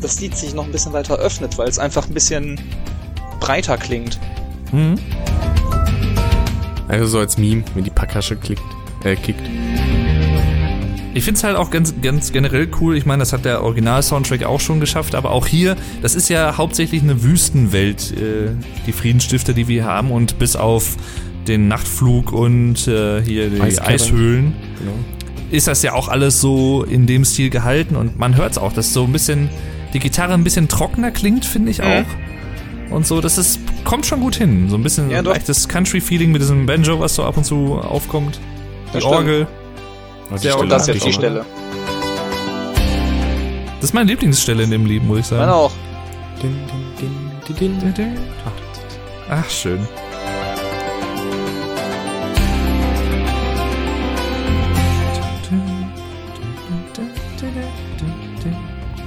das 0.00 0.20
Lied 0.20 0.36
sich 0.36 0.54
noch 0.54 0.66
ein 0.66 0.70
bisschen 0.72 0.92
weiter 0.92 1.16
öffnet, 1.16 1.58
weil 1.58 1.68
es 1.68 1.80
einfach 1.80 2.06
ein 2.06 2.14
bisschen 2.14 2.60
breiter 3.44 3.76
klingt. 3.76 4.18
Hm? 4.70 4.94
Also 6.88 7.06
so 7.06 7.18
als 7.18 7.38
Meme, 7.38 7.62
wenn 7.74 7.84
die 7.84 7.90
Pakasche 7.90 8.36
klickt, 8.36 8.62
äh, 9.04 9.16
kickt. 9.16 9.40
Ich 11.14 11.22
finde 11.24 11.38
es 11.38 11.44
halt 11.44 11.56
auch 11.56 11.70
ganz, 11.70 11.94
ganz 12.02 12.32
generell 12.32 12.68
cool. 12.80 12.96
Ich 12.96 13.06
meine, 13.06 13.20
das 13.20 13.32
hat 13.32 13.44
der 13.44 13.62
Original-Soundtrack 13.62 14.42
auch 14.44 14.60
schon 14.60 14.80
geschafft, 14.80 15.14
aber 15.14 15.30
auch 15.30 15.46
hier, 15.46 15.76
das 16.02 16.14
ist 16.16 16.28
ja 16.28 16.56
hauptsächlich 16.56 17.02
eine 17.02 17.22
Wüstenwelt, 17.22 18.12
äh, 18.12 18.50
die 18.86 18.92
Friedensstifter, 18.92 19.52
die 19.52 19.68
wir 19.68 19.84
haben. 19.84 20.10
Und 20.10 20.38
bis 20.38 20.56
auf 20.56 20.96
den 21.46 21.68
Nachtflug 21.68 22.32
und 22.32 22.88
äh, 22.88 23.22
hier 23.22 23.50
die 23.50 23.60
Eiskerne. 23.60 23.88
Eishöhlen 23.90 24.52
Genau. 24.78 24.92
ist 25.50 25.68
das 25.68 25.82
ja 25.82 25.92
auch 25.92 26.08
alles 26.08 26.40
so 26.40 26.82
in 26.84 27.06
dem 27.06 27.24
Stil 27.24 27.50
gehalten 27.50 27.96
und 27.96 28.18
man 28.18 28.36
hört 28.36 28.52
es 28.52 28.58
auch, 28.58 28.72
dass 28.72 28.92
so 28.94 29.04
ein 29.04 29.12
bisschen 29.12 29.50
die 29.92 29.98
Gitarre 30.00 30.32
ein 30.32 30.42
bisschen 30.42 30.68
trockener 30.68 31.10
klingt, 31.12 31.44
finde 31.44 31.70
ich 31.70 31.78
Mhm. 31.78 32.06
Auch. 32.90 32.94
Und 32.96 33.06
so, 33.06 33.20
das 33.20 33.38
ist, 33.38 33.58
kommt 33.84 34.06
schon 34.06 34.20
gut 34.20 34.36
hin. 34.36 34.68
So 34.68 34.76
ein 34.76 34.82
bisschen 34.82 35.10
Ja, 35.10 35.20
leichtes 35.20 35.68
Country-Feeling 35.68 36.32
mit 36.32 36.40
diesem 36.42 36.66
Banjo, 36.66 37.00
was 37.00 37.14
so 37.14 37.24
ab 37.24 37.36
und 37.36 37.44
zu 37.44 37.74
aufkommt. 37.78 38.38
Die 38.90 38.94
Das. 38.94 39.04
Orgel. 39.04 39.46
Und 40.30 40.38
Sehr 40.40 40.58
Und 40.58 40.68
das 40.68 40.82
ist 40.82 40.88
Ja, 40.88 40.94
jetzt 40.94 41.06
die. 41.06 41.12
Stelle. 41.12 41.44
Das 43.80 43.90
ist 43.90 43.94
meine 43.94 44.08
Lieblingsstelle 44.10 44.62
in 44.62 44.70
dem 44.70 44.86
Lied, 44.86 45.04
muss 45.04 45.18
ich 45.18 45.30
Meine 45.30 45.42
sagen. 45.42 45.52
auch. 45.52 45.72
Din, 46.42 46.56
din, 46.98 47.10
din, 47.58 47.78
din, 47.80 47.94
din. 47.94 48.16
Ach, 49.28 49.50
schön. 49.50 49.86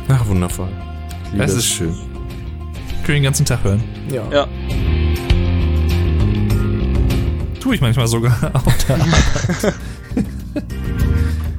Ach, 0.10 0.26
wundervoll. 0.28 0.70
Das 1.38 1.54
ist 1.54 1.66
schön. 1.66 1.96
Können 3.08 3.20
den 3.20 3.24
ganzen 3.24 3.46
Tag 3.46 3.64
hören. 3.64 3.82
Ja. 4.10 4.30
Ja. 4.34 4.48
Tue 7.62 7.76
ich 7.76 7.80
manchmal 7.80 8.06
sogar. 8.06 8.34
Auf 8.54 8.86
der 8.86 8.98
Arbeit. 8.98 9.76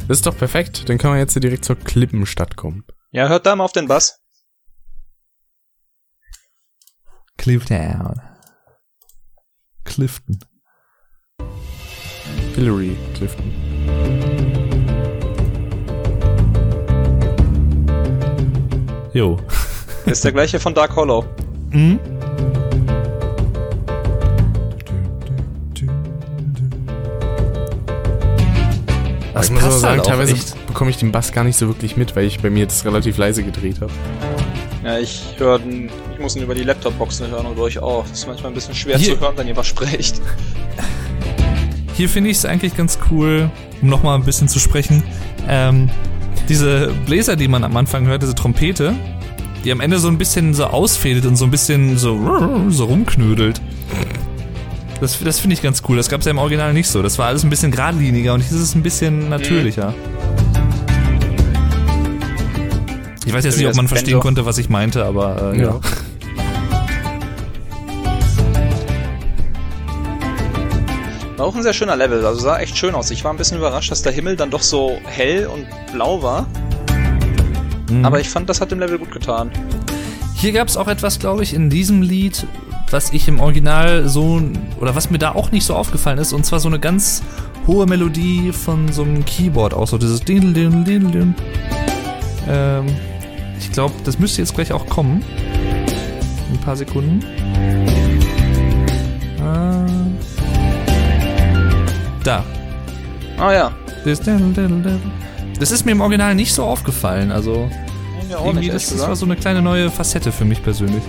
Das 0.06 0.18
ist 0.18 0.26
doch 0.26 0.37
perfekt. 0.37 0.87
Dann 0.90 0.98
können 0.98 1.14
wir 1.14 1.18
jetzt 1.18 1.32
hier 1.32 1.40
direkt 1.40 1.64
zur 1.64 1.76
Klippenstadt 1.76 2.56
kommen. 2.56 2.84
Ja, 3.12 3.28
hört 3.28 3.46
da 3.46 3.56
mal 3.56 3.64
auf 3.64 3.72
den 3.72 3.88
Bass. 3.88 4.20
Clifton. 7.38 8.20
Clifton. 9.84 10.38
Hillary 12.56 12.94
Clifton. 13.14 13.54
Jo. 19.14 19.38
Das 20.09 20.18
ist 20.18 20.25
der 20.25 20.33
gleiche 20.33 20.59
von 20.59 20.73
Dark 20.75 20.97
Hollow. 20.97 21.25
Mhm. 21.71 21.99
Aber 29.35 29.44
ich 29.44 29.51
muss 29.51 29.62
aber 29.62 29.73
sagen, 29.73 30.03
teilweise 30.03 30.35
bekomme 30.66 30.90
ich 30.90 30.97
den 30.97 31.12
Bass 31.12 31.33
gar 31.33 31.44
nicht 31.44 31.57
so 31.57 31.68
wirklich 31.68 31.97
mit, 31.97 32.16
weil 32.16 32.25
ich 32.25 32.40
bei 32.40 32.51
mir 32.51 32.66
das 32.66 32.85
relativ 32.85 33.18
leise 33.18 33.42
gedreht 33.44 33.81
habe. 33.81 33.92
Ja, 34.85 34.99
ich 34.99 35.35
höre 35.37 35.59
den, 35.59 35.90
ich 36.14 36.18
muss 36.21 36.35
ihn 36.37 36.42
über 36.42 36.55
die 36.55 36.62
Laptop-Boxen 36.64 37.29
hören 37.31 37.47
und 37.47 37.59
euch 37.59 37.79
auch. 37.79 38.05
Das 38.09 38.21
ist 38.21 38.27
manchmal 38.27 38.51
ein 38.53 38.55
bisschen 38.55 38.75
schwer 38.75 38.97
Hier- 38.99 39.14
zu 39.14 39.21
hören, 39.21 39.35
wenn 39.37 39.47
ihr 39.47 39.57
was 39.57 39.66
sprecht. 39.66 40.21
Hier 41.94 42.09
finde 42.09 42.31
ich 42.31 42.38
es 42.38 42.44
eigentlich 42.44 42.77
ganz 42.77 42.99
cool, 43.11 43.51
um 43.83 43.88
nochmal 43.88 44.16
ein 44.16 44.25
bisschen 44.25 44.49
zu 44.49 44.59
sprechen. 44.59 45.03
Ähm, 45.49 45.90
diese 46.49 46.92
Bläser, 47.07 47.37
die 47.37 47.49
man 47.49 47.64
am 47.64 47.77
Anfang 47.77 48.07
hört, 48.07 48.23
diese 48.23 48.35
Trompete, 48.35 48.94
die 49.64 49.73
am 49.73 49.81
Ende 49.81 49.99
so 49.99 50.09
ein 50.09 50.18
bisschen 50.18 50.55
so 50.55 50.64
ausfädelt 50.64 51.27
und 51.27 51.37
so 51.37 51.44
ein 51.44 51.51
bisschen 51.51 51.99
so, 51.99 52.18
so 52.68 52.85
rumknödelt. 52.85 53.61
Das, 55.01 55.18
das 55.23 55.38
finde 55.38 55.55
ich 55.55 55.62
ganz 55.62 55.83
cool. 55.88 55.97
Das 55.97 56.09
gab 56.09 56.21
es 56.21 56.27
ja 56.27 56.31
im 56.31 56.38
Original 56.38 56.73
nicht 56.73 56.88
so. 56.88 57.03
Das 57.03 57.18
war 57.18 57.27
alles 57.27 57.44
ein 57.44 57.51
bisschen 57.51 57.71
geradliniger 57.71 58.35
und 58.35 58.40
hier 58.40 58.57
ist 58.57 58.62
es 58.62 58.75
ein 58.75 58.83
bisschen 58.83 59.29
natürlicher. 59.29 59.94
Ich 63.25 63.33
weiß 63.33 63.44
jetzt 63.44 63.59
nicht, 63.59 63.66
ob 63.68 63.77
man 63.77 63.88
verstehen 63.88 64.21
konnte, 64.21 64.47
was 64.47 64.59
ich 64.59 64.71
meinte, 64.71 65.05
aber 65.05 65.53
äh, 65.53 65.61
ja. 65.61 65.81
War 71.37 71.47
auch 71.47 71.55
ein 71.55 71.62
sehr 71.62 71.75
schöner 71.75 71.94
Level, 71.94 72.25
also 72.25 72.40
sah 72.40 72.59
echt 72.59 72.77
schön 72.77 72.94
aus. 72.94 73.11
Ich 73.11 73.23
war 73.23 73.33
ein 73.33 73.37
bisschen 73.37 73.59
überrascht, 73.59 73.90
dass 73.90 74.03
der 74.03 74.12
Himmel 74.12 74.35
dann 74.35 74.51
doch 74.51 74.62
so 74.62 74.99
hell 75.05 75.47
und 75.47 75.66
blau 75.92 76.23
war. 76.23 76.49
Mhm. 77.88 78.05
Aber 78.05 78.20
ich 78.20 78.29
fand, 78.29 78.48
das 78.48 78.61
hat 78.61 78.70
dem 78.70 78.81
Level 78.81 78.98
gut 78.98 79.11
getan. 79.11 79.51
Hier 80.35 80.53
gab 80.53 80.68
es 80.68 80.77
auch 80.77 80.88
etwas, 80.88 81.18
glaube 81.18 81.42
ich, 81.42 81.53
in 81.53 81.68
diesem 81.68 82.03
Lied, 82.03 82.46
was 82.90 83.12
ich 83.12 83.27
im 83.27 83.40
Original 83.40 84.09
so, 84.09 84.40
oder 84.81 84.94
was 84.94 85.11
mir 85.11 85.18
da 85.18 85.33
auch 85.33 85.51
nicht 85.51 85.64
so 85.64 85.74
aufgefallen 85.74 86.18
ist, 86.18 86.33
und 86.33 86.46
zwar 86.46 86.61
so 86.61 86.68
eine 86.68 86.79
ganz 86.79 87.22
hohe 87.66 87.87
Melodie 87.87 88.53
von 88.53 88.92
so 88.92 89.03
einem 89.03 89.24
Keyboard 89.24 89.74
auch, 89.74 89.88
so 89.88 89.98
dieses 89.98 90.20
Dindel, 90.20 90.55
Dindel, 90.55 90.85
Dindel, 90.85 91.11
Dindel. 91.11 91.35
Ähm, 92.48 92.87
ich 93.59 93.72
glaube, 93.72 93.94
das 94.05 94.18
müsste 94.18 94.40
jetzt 94.40 94.55
gleich 94.55 94.72
auch 94.72 94.87
kommen. 94.87 95.22
In 96.48 96.55
ein 96.55 96.61
paar 96.61 96.77
Sekunden. 96.77 97.24
Ah. 99.42 99.87
Da. 102.24 102.44
Ah 103.38 103.53
ja. 103.53 103.72
Das. 104.05 104.20
Das 105.59 105.73
ist 105.73 105.85
mir 105.85 105.90
im 105.92 106.01
Original 106.01 106.37
nicht 106.37 106.55
so 106.55 106.64
aufgefallen, 106.64 107.33
also 107.33 107.68
Ja, 108.31 108.44
irgendwie, 108.44 108.68
das, 108.68 108.90
das 108.90 109.01
war 109.01 109.16
so 109.16 109.25
eine 109.25 109.35
kleine 109.35 109.61
neue 109.61 109.90
Facette 109.90 110.31
für 110.31 110.44
mich 110.44 110.62
persönlich. 110.62 111.03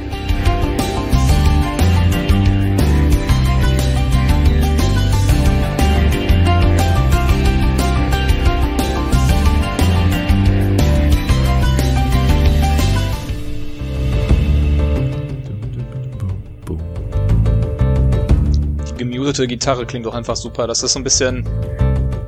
Die 18.88 18.98
gemutete 18.98 19.46
Gitarre 19.46 19.86
klingt 19.86 20.08
doch 20.08 20.16
einfach 20.16 20.36
super. 20.36 20.66
Das 20.66 20.82
ist 20.82 20.94
so 20.94 21.00
ein 21.00 21.04
bisschen 21.04 21.48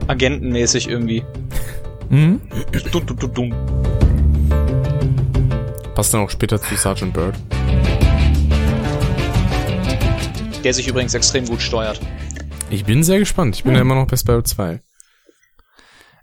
agentenmäßig 0.07 0.87
irgendwie. 0.87 1.25
Mhm. 2.11 2.41
Dun, 2.91 3.05
dun, 3.05 3.17
dun, 3.17 3.33
dun. 3.33 3.55
Passt 5.95 6.13
dann 6.13 6.21
auch 6.21 6.29
später 6.29 6.61
zu 6.61 6.75
Sergeant 6.75 7.13
Bird. 7.13 7.35
Der 10.61 10.73
sich 10.73 10.89
übrigens 10.89 11.13
extrem 11.13 11.45
gut 11.45 11.61
steuert. 11.61 12.01
Ich 12.69 12.83
bin 12.83 13.03
sehr 13.03 13.19
gespannt. 13.19 13.55
Ich 13.55 13.63
bin 13.63 13.75
ja 13.75 13.81
immer 13.81 13.95
noch 13.95 14.07
bei 14.07 14.17
Spyro 14.17 14.41
2. 14.41 14.81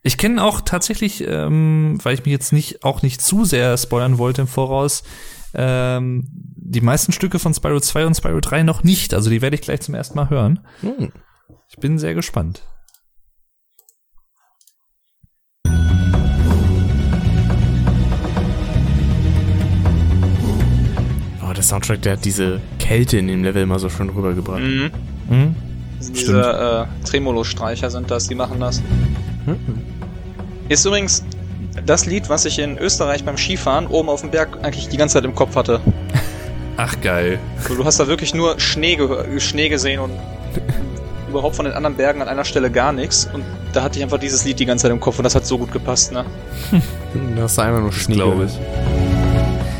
Ich 0.03 0.19
kenne 0.19 0.45
auch 0.45 0.61
tatsächlich, 0.61 1.27
ähm, 1.27 1.99
weil 2.03 2.15
ich 2.15 2.25
mich 2.25 2.33
jetzt 2.33 2.53
nicht 2.53 2.85
auch 2.85 3.01
nicht 3.01 3.23
zu 3.23 3.47
sehr 3.47 3.77
spoilern 3.79 4.19
wollte 4.19 4.43
im 4.43 4.47
Voraus, 4.47 5.03
ähm, 5.55 6.29
die 6.31 6.83
meisten 6.83 7.13
Stücke 7.13 7.39
von 7.39 7.55
Spyro 7.55 7.81
2 7.81 8.07
und 8.07 8.15
Spyro 8.15 8.41
3 8.41 8.63
noch 8.63 8.85
nicht. 8.85 9.15
Also 9.15 9.31
die 9.31 9.41
werde 9.41 9.57
ich 9.57 9.63
gleich 9.63 9.81
zum 9.81 9.95
ersten 9.95 10.17
Mal 10.17 10.29
hören. 10.29 10.61
Hm. 10.83 11.13
Ich 11.71 11.79
bin 11.79 11.99
sehr 11.99 12.15
gespannt. 12.15 12.63
Der 21.59 21.65
Soundtrack, 21.65 22.01
der 22.03 22.13
hat 22.15 22.25
diese 22.25 22.61
Kälte 22.79 23.19
in 23.19 23.27
dem 23.29 23.43
Level 23.45 23.63
immer 23.63 23.79
so 23.79 23.89
schön 23.89 24.09
rübergebracht. 24.09 24.61
Mhm. 24.61 24.91
Mhm. 25.29 25.57
Diese 26.01 26.87
äh, 27.03 27.05
Tremolo-Streicher 27.05 27.91
sind 27.91 28.11
das, 28.11 28.29
die 28.29 28.35
machen 28.37 28.61
das. 28.61 28.81
Hm. 29.47 29.57
Ist 30.69 30.87
übrigens 30.87 31.25
das 31.85 32.07
Lied, 32.07 32.29
was 32.29 32.45
ich 32.45 32.59
in 32.61 32.79
Österreich 32.79 33.25
beim 33.25 33.37
Skifahren 33.37 33.89
oben 33.89 34.09
auf 34.09 34.21
dem 34.21 34.31
Berg 34.31 34.59
eigentlich 34.63 34.89
die 34.89 34.97
ganze 34.97 35.15
Zeit 35.15 35.25
im 35.25 35.35
Kopf 35.35 35.57
hatte. 35.57 35.81
Ach 36.77 36.95
geil. 37.01 37.41
So, 37.67 37.75
du 37.75 37.85
hast 37.85 37.99
da 37.99 38.07
wirklich 38.07 38.33
nur 38.35 38.61
Schnee, 38.61 38.95
gehör- 38.95 39.41
Schnee 39.41 39.69
gesehen 39.69 39.99
und 40.01 40.13
überhaupt 41.29 41.57
von 41.57 41.65
den 41.65 41.75
anderen 41.75 41.97
Bergen 41.97 42.23
an 42.23 42.29
einer 42.29 42.45
Stelle 42.45 42.71
gar 42.71 42.93
nichts. 42.93 43.29
Und 43.33 43.43
da 43.73 43.83
hatte 43.83 43.99
ich 43.99 44.05
einfach 44.05 44.19
dieses 44.21 44.45
Lied 44.45 44.61
die 44.61 44.67
ganze 44.67 44.83
Zeit 44.83 44.93
im 44.93 45.01
Kopf 45.01 45.19
und 45.19 45.25
das 45.25 45.35
hat 45.35 45.45
so 45.47 45.59
gut 45.59 45.73
gepasst, 45.73 46.13
ne? 46.13 46.25
Da 47.37 47.43
hast 47.43 47.59
du 47.59 47.63
einfach 47.63 47.81
nur 47.81 47.93
Schnee. 47.93 48.15
glaube 48.15 48.45
ich. 48.45 49.28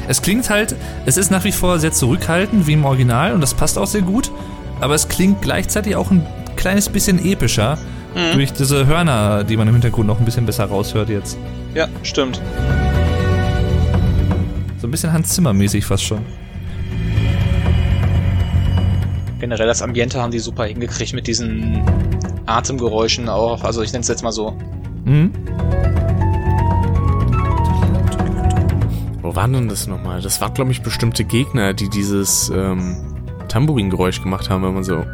Es 0.09 0.23
klingt 0.23 0.49
halt, 0.51 0.75
es 1.07 1.17
ist 1.17 1.31
nach 1.31 1.45
wie 1.45 1.53
vor 1.53 1.79
sehr 1.79 1.93
zurückhaltend 1.93 2.67
wie 2.67 2.73
im 2.73 2.85
Original 2.85 3.33
und 3.35 3.41
das 3.41 3.55
passt 3.55 3.79
auch 3.79 3.87
sehr 3.87 4.01
gut, 4.03 4.31
aber 4.81 4.95
es 4.95 5.09
klingt 5.09 5.43
gleichzeitig 5.43 5.95
auch 5.97 6.11
ein 6.11 6.27
kleines 6.57 6.89
bisschen 6.89 7.25
epischer 7.25 7.79
Mhm. 8.15 8.33
durch 8.37 8.53
diese 8.55 8.87
Hörner, 8.87 9.45
die 9.45 9.57
man 9.59 9.69
im 9.69 9.75
Hintergrund 9.75 10.07
noch 10.07 10.19
ein 10.19 10.25
bisschen 10.25 10.47
besser 10.47 10.65
raushört 10.65 11.11
jetzt. 11.11 11.37
Ja, 11.75 11.87
stimmt. 12.03 12.41
So 14.81 14.87
ein 14.87 14.91
bisschen 14.91 15.13
Hans 15.13 15.29
Zimmer 15.35 15.53
mäßig 15.53 15.85
fast 15.85 16.05
schon. 16.05 16.21
Generell 19.41 19.67
das 19.67 19.83
Ambiente 19.83 20.21
haben 20.21 20.33
die 20.33 20.39
super 20.39 20.65
hingekriegt 20.65 21.13
mit 21.13 21.27
diesen 21.27 21.83
Atemgeräuschen 22.47 23.29
auch. 23.29 23.63
Also 23.63 23.83
ich 23.83 23.93
nenne 23.93 24.01
es 24.03 24.09
jetzt 24.09 24.23
mal 24.23 24.33
so. 24.33 24.57
Mhm. 25.05 25.33
Wo 29.29 29.37
waren 29.37 29.53
denn 29.53 29.69
das 29.69 29.87
nochmal? 29.87 30.23
Das 30.23 30.41
waren, 30.41 30.55
glaube 30.55 30.71
ich, 30.71 30.81
bestimmte 30.81 31.23
Gegner, 31.23 31.75
die 31.75 31.91
dieses 31.91 32.49
ähm, 32.49 32.97
Tambourin-Geräusch 33.49 34.23
gemacht 34.23 34.49
haben, 34.49 34.63
wenn 34.63 34.73
man 34.73 34.85
so. 34.85 35.05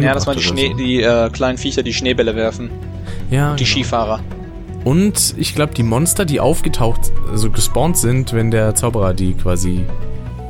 Ja, 0.00 0.14
das 0.14 0.26
waren 0.26 0.36
die, 0.36 0.42
Schnee, 0.42 0.70
so. 0.70 0.76
die 0.76 1.00
äh, 1.00 1.30
kleinen 1.30 1.58
Viecher, 1.58 1.84
die 1.84 1.94
Schneebälle 1.94 2.34
werfen. 2.34 2.70
Ja, 3.30 3.54
Die 3.54 3.62
genau. 3.62 3.72
Skifahrer. 3.72 4.20
Und 4.82 5.36
ich 5.38 5.54
glaube, 5.54 5.74
die 5.74 5.84
Monster, 5.84 6.24
die 6.24 6.40
aufgetaucht, 6.40 7.12
also 7.30 7.50
gespawnt 7.50 7.96
sind, 7.98 8.32
wenn 8.32 8.50
der 8.50 8.74
Zauberer 8.74 9.14
die 9.14 9.34
quasi 9.34 9.86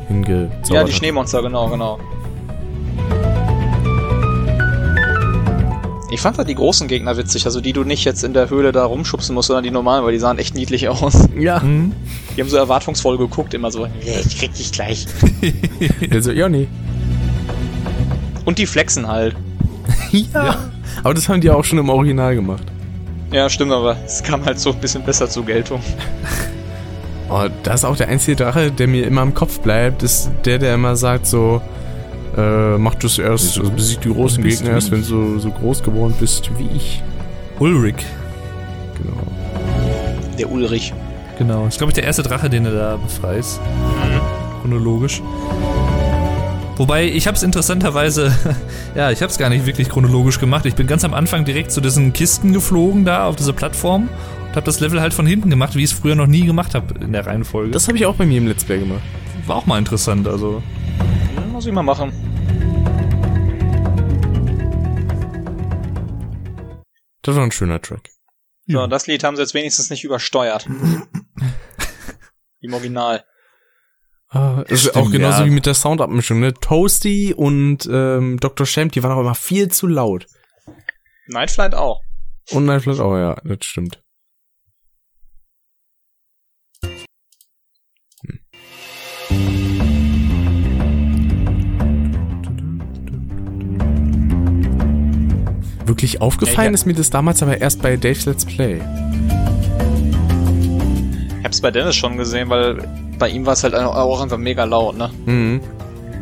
hingezaubert 0.08 0.70
Ja, 0.70 0.84
die 0.84 0.92
hat. 0.92 0.96
Schneemonster, 0.96 1.42
genau, 1.42 1.68
genau. 1.68 1.98
Ich 6.12 6.20
fand 6.20 6.36
halt 6.36 6.46
die 6.46 6.54
großen 6.54 6.88
Gegner 6.88 7.16
witzig, 7.16 7.46
also 7.46 7.62
die 7.62 7.72
du 7.72 7.84
nicht 7.84 8.04
jetzt 8.04 8.22
in 8.22 8.34
der 8.34 8.50
Höhle 8.50 8.70
da 8.70 8.84
rumschubsen 8.84 9.34
musst, 9.34 9.46
sondern 9.46 9.64
die 9.64 9.70
normalen, 9.70 10.04
weil 10.04 10.12
die 10.12 10.18
sahen 10.18 10.38
echt 10.38 10.54
niedlich 10.54 10.86
aus. 10.90 11.26
Ja. 11.38 11.60
Mhm. 11.60 11.92
Die 12.36 12.42
haben 12.42 12.50
so 12.50 12.58
erwartungsvoll 12.58 13.16
geguckt, 13.16 13.54
immer 13.54 13.70
so, 13.70 13.86
"Ja, 13.86 14.20
ich 14.24 14.38
krieg 14.38 14.52
dich 14.52 14.72
gleich. 14.72 15.06
Also, 16.10 16.32
ja, 16.32 16.50
nee. 16.50 16.68
Und 18.44 18.58
die 18.58 18.66
flexen 18.66 19.08
halt. 19.08 19.34
Ja. 20.12 20.56
Aber 21.02 21.14
das 21.14 21.30
haben 21.30 21.40
die 21.40 21.48
auch 21.50 21.64
schon 21.64 21.78
im 21.78 21.88
Original 21.88 22.34
gemacht. 22.34 22.64
Ja, 23.32 23.48
stimmt, 23.48 23.72
aber 23.72 23.96
es 24.04 24.22
kam 24.22 24.44
halt 24.44 24.60
so 24.60 24.72
ein 24.72 24.78
bisschen 24.78 25.02
besser 25.02 25.30
zur 25.30 25.46
Geltung. 25.46 25.80
Oh, 27.30 27.46
das 27.62 27.76
ist 27.76 27.84
auch 27.86 27.96
der 27.96 28.08
einzige 28.08 28.36
Drache, 28.36 28.70
der 28.70 28.86
mir 28.86 29.06
immer 29.06 29.22
im 29.22 29.32
Kopf 29.32 29.60
bleibt, 29.60 30.02
ist 30.02 30.30
der, 30.44 30.58
der 30.58 30.74
immer 30.74 30.96
sagt 30.96 31.26
so, 31.26 31.62
äh, 32.36 32.78
mach 32.78 32.94
das 32.96 33.18
erst, 33.18 33.58
also 33.58 33.70
besieg 33.70 34.00
die 34.00 34.12
großen 34.12 34.42
Gegner 34.42 34.70
erst, 34.70 34.90
wenn 34.90 35.00
du 35.00 35.06
so, 35.06 35.38
so 35.38 35.50
groß 35.50 35.82
geworden 35.82 36.14
bist 36.18 36.50
wie 36.58 36.68
ich. 36.74 37.02
Ulrich. 37.58 38.06
Genau. 39.02 39.22
Der 40.38 40.50
Ulrich. 40.50 40.92
Genau. 41.38 41.66
Ist, 41.66 41.78
glaube 41.78 41.90
ich, 41.90 41.94
der 41.94 42.04
erste 42.04 42.22
Drache, 42.22 42.48
den 42.48 42.64
du 42.64 42.72
da 42.72 42.96
befreist. 42.96 43.60
Chronologisch. 44.60 45.22
Wobei, 46.76 47.04
ich 47.06 47.26
habe 47.26 47.36
es 47.36 47.42
interessanterweise, 47.42 48.34
ja, 48.94 49.10
ich 49.10 49.20
habe 49.20 49.30
es 49.30 49.38
gar 49.38 49.50
nicht 49.50 49.66
wirklich 49.66 49.88
chronologisch 49.88 50.40
gemacht. 50.40 50.64
Ich 50.66 50.74
bin 50.74 50.86
ganz 50.86 51.04
am 51.04 51.14
Anfang 51.14 51.44
direkt 51.44 51.70
zu 51.70 51.80
diesen 51.80 52.12
Kisten 52.12 52.52
geflogen 52.52 53.04
da 53.04 53.26
auf 53.26 53.36
diese 53.36 53.52
Plattform 53.52 54.08
und 54.48 54.56
habe 54.56 54.64
das 54.64 54.80
Level 54.80 55.00
halt 55.00 55.12
von 55.12 55.26
hinten 55.26 55.50
gemacht, 55.50 55.74
wie 55.76 55.84
ich 55.84 55.90
es 55.90 55.98
früher 55.98 56.14
noch 56.14 56.26
nie 56.26 56.46
gemacht 56.46 56.74
habe 56.74 56.94
in 57.04 57.12
der 57.12 57.26
Reihenfolge. 57.26 57.72
Das 57.72 57.88
habe 57.88 57.98
ich 57.98 58.06
auch 58.06 58.14
bei 58.14 58.24
mir 58.24 58.38
im 58.38 58.46
Let's 58.46 58.64
Play 58.64 58.78
gemacht. 58.78 59.02
war 59.46 59.56
auch 59.56 59.66
mal 59.66 59.78
interessant, 59.78 60.26
also. 60.26 60.62
Muss 61.62 61.68
ich 61.68 61.74
mal 61.74 61.84
machen. 61.84 62.10
Das 67.22 67.36
war 67.36 67.44
ein 67.44 67.52
schöner 67.52 67.80
Track. 67.80 68.10
So, 68.66 68.88
das 68.88 69.06
Lied 69.06 69.22
haben 69.22 69.36
sie 69.36 69.42
jetzt 69.42 69.54
wenigstens 69.54 69.88
nicht 69.88 70.02
übersteuert. 70.02 70.66
Im 72.60 72.74
Original. 72.74 73.24
Ah, 74.30 74.64
ist 74.66 74.80
Stimmt, 74.80 74.96
auch 74.96 75.10
genauso 75.12 75.42
ja. 75.42 75.46
wie 75.46 75.50
mit 75.50 75.66
der 75.66 75.74
Soundabmischung, 75.74 76.40
ne? 76.40 76.52
Toasty 76.52 77.32
und 77.32 77.88
ähm, 77.88 78.40
Dr. 78.40 78.66
Shamp, 78.66 78.90
die 78.90 79.04
waren 79.04 79.12
auch 79.12 79.20
immer 79.20 79.36
viel 79.36 79.70
zu 79.70 79.86
laut. 79.86 80.26
Nightflight 81.28 81.76
auch. 81.76 82.00
Und 82.50 82.64
Night 82.64 82.82
Flight 82.82 82.98
auch, 82.98 83.16
ja, 83.16 83.36
das 83.44 83.64
stimmt. 83.64 84.01
Wirklich 95.86 96.20
aufgefallen 96.20 96.56
Ja, 96.66 96.70
ja. 96.70 96.74
ist 96.74 96.86
mir 96.86 96.94
das 96.94 97.10
damals 97.10 97.42
aber 97.42 97.60
erst 97.60 97.82
bei 97.82 97.96
Dave's 97.96 98.26
Let's 98.26 98.44
Play. 98.44 98.80
Ich 101.38 101.44
hab's 101.44 101.60
bei 101.60 101.70
Dennis 101.70 101.96
schon 101.96 102.16
gesehen, 102.16 102.48
weil 102.48 102.78
bei 103.18 103.28
ihm 103.28 103.46
war 103.46 103.52
es 103.52 103.62
halt 103.64 103.74
auch 103.74 104.20
einfach 104.20 104.38
mega 104.38 104.64
laut, 104.64 104.96
ne? 104.96 105.10
Mhm. 105.26 105.60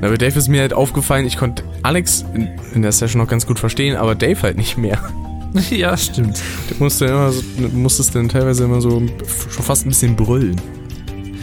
Na, 0.01 0.09
bei 0.09 0.17
Dave 0.17 0.39
ist 0.39 0.49
mir 0.49 0.63
halt 0.63 0.73
aufgefallen, 0.73 1.27
ich 1.27 1.37
konnte 1.37 1.63
Alex 1.83 2.25
in, 2.35 2.49
in 2.75 2.83
der 2.83 2.93
Session 2.93 3.21
noch 3.21 3.29
ganz 3.29 3.47
gut 3.47 3.59
verstehen, 3.59 3.97
aber 3.97 4.15
Dave 4.15 4.41
halt 4.43 4.57
nicht 4.57 4.79
mehr. 4.79 4.99
ja, 5.71 5.97
stimmt. 5.97 6.41
Der 6.71 6.77
musste 6.79 7.07
immer 7.07 7.33
so, 7.33 7.43
musstest 7.73 8.15
dann 8.15 8.29
teilweise 8.29 8.65
immer 8.65 8.81
so 8.81 9.01
schon 9.01 9.65
fast 9.65 9.85
ein 9.85 9.91
bisschen 9.91 10.17
brüllen. 10.17 10.61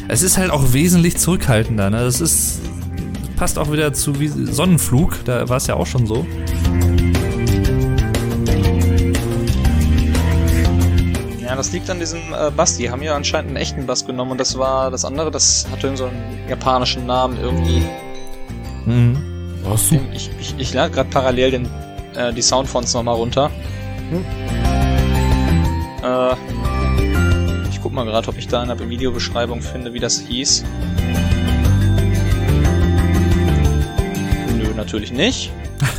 Es 0.08 0.24
ist 0.24 0.38
halt 0.38 0.50
auch 0.52 0.74
wesentlich 0.74 1.18
zurückhaltender, 1.18 1.90
ne? 1.90 2.00
Das 2.00 2.22
ist. 2.22 2.62
Passt 3.36 3.60
auch 3.60 3.72
wieder 3.72 3.94
zu 3.94 4.20
wie 4.20 4.28
Sonnenflug, 4.30 5.24
da 5.26 5.48
war 5.48 5.58
es 5.58 5.68
ja 5.68 5.76
auch 5.76 5.86
schon 5.86 6.08
so. 6.08 6.26
Das 11.58 11.72
liegt 11.72 11.90
an 11.90 12.00
diesem 12.00 12.20
äh, 12.34 12.52
Bass. 12.52 12.78
Die 12.78 12.90
haben 12.90 13.02
ja 13.02 13.16
anscheinend 13.16 13.50
einen 13.50 13.58
echten 13.58 13.86
Bass 13.86 14.06
genommen 14.06 14.32
und 14.32 14.40
das 14.40 14.58
war 14.58 14.92
das 14.92 15.04
andere, 15.04 15.32
das 15.32 15.68
hatte 15.72 15.98
so 15.98 16.06
einen 16.06 16.48
japanischen 16.48 17.06
Namen 17.06 17.38
irgendwie. 17.42 17.84
Mhm. 18.86 19.18
Ach 19.70 19.78
so. 19.78 20.00
Ich, 20.14 20.30
ich, 20.40 20.56
ich 20.58 20.74
lade 20.74 20.94
gerade 20.94 21.10
parallel 21.10 21.52
den, 21.52 21.70
äh, 22.16 22.32
die 22.32 22.42
Soundfonts 22.42 22.94
nochmal 22.94 23.16
runter. 23.16 23.52
Hm. 24.10 24.24
Äh, 26.04 26.34
ich 27.70 27.82
guck 27.82 27.92
mal 27.92 28.06
gerade, 28.06 28.30
ob 28.30 28.38
ich 28.38 28.48
da 28.48 28.62
in 28.62 28.70
der 28.70 28.90
Videobeschreibung 28.90 29.62
finde, 29.62 29.94
wie 29.94 30.00
das 30.00 30.20
hieß. 30.20 30.64
Nö, 34.58 34.74
natürlich 34.76 35.12
nicht. 35.12 35.52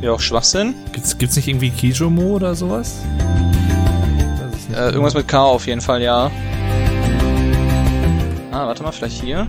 Ja, 0.00 0.10
auch 0.10 0.20
Schwachsinn. 0.20 0.74
Gibt's, 0.90 1.16
gibt's 1.16 1.36
nicht 1.36 1.46
irgendwie 1.46 1.70
Kijomo 1.70 2.34
oder 2.34 2.56
sowas? 2.56 3.02
Äh, 4.72 4.90
irgendwas 4.90 5.14
mit 5.14 5.28
K 5.28 5.42
auf 5.42 5.66
jeden 5.66 5.80
Fall, 5.80 6.02
ja. 6.02 6.30
Ah, 8.50 8.66
warte 8.66 8.82
mal, 8.82 8.92
vielleicht 8.92 9.22
hier. 9.22 9.46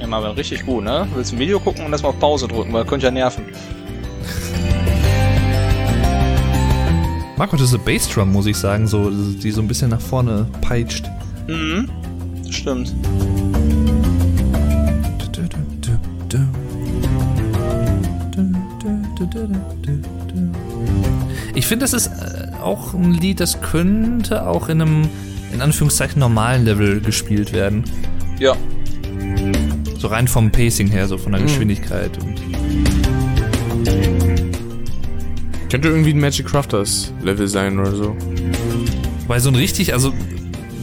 Ja, 0.00 0.06
mal 0.06 0.22
richtig 0.32 0.66
gut, 0.66 0.84
ne? 0.84 1.06
Willst 1.14 1.32
ein 1.32 1.38
Video 1.38 1.58
gucken 1.58 1.86
und 1.86 1.92
erstmal 1.92 2.12
auf 2.12 2.20
Pause 2.20 2.46
drücken, 2.46 2.72
weil 2.72 2.84
könnte 2.84 3.06
ja 3.06 3.10
nerven. 3.10 3.46
auch 7.38 7.58
diese 7.58 7.78
Bassdrum, 7.78 8.32
muss 8.32 8.46
ich 8.46 8.56
sagen, 8.56 8.86
so, 8.86 9.10
die 9.10 9.50
so 9.50 9.60
ein 9.60 9.68
bisschen 9.68 9.90
nach 9.90 10.00
vorne 10.00 10.46
peitscht. 10.62 11.10
Mhm. 11.46 11.90
Das 12.44 12.54
stimmt. 12.54 12.94
Ich 21.56 21.66
finde, 21.66 21.84
das 21.84 21.94
ist 21.94 22.08
äh, 22.08 22.48
auch 22.62 22.92
ein 22.92 23.14
Lied, 23.14 23.40
das 23.40 23.62
könnte 23.62 24.46
auch 24.46 24.68
in 24.68 24.82
einem, 24.82 25.08
in 25.54 25.62
Anführungszeichen, 25.62 26.20
normalen 26.20 26.66
Level 26.66 27.00
gespielt 27.00 27.54
werden. 27.54 27.82
Ja. 28.38 28.54
So 29.98 30.08
rein 30.08 30.28
vom 30.28 30.50
Pacing 30.50 30.88
her, 30.88 31.08
so 31.08 31.16
von 31.16 31.32
der 31.32 31.40
Mhm. 31.40 31.46
Geschwindigkeit. 31.46 32.10
Und 32.22 32.34
Könnte 35.70 35.88
irgendwie 35.88 36.10
ein 36.10 36.20
Magic 36.20 36.46
Crafters 36.46 37.14
Level 37.22 37.48
sein 37.48 37.78
oder 37.80 37.96
so. 37.96 38.14
Weil 39.26 39.40
so 39.40 39.48
ein 39.48 39.54
richtig, 39.56 39.94
also 39.94 40.12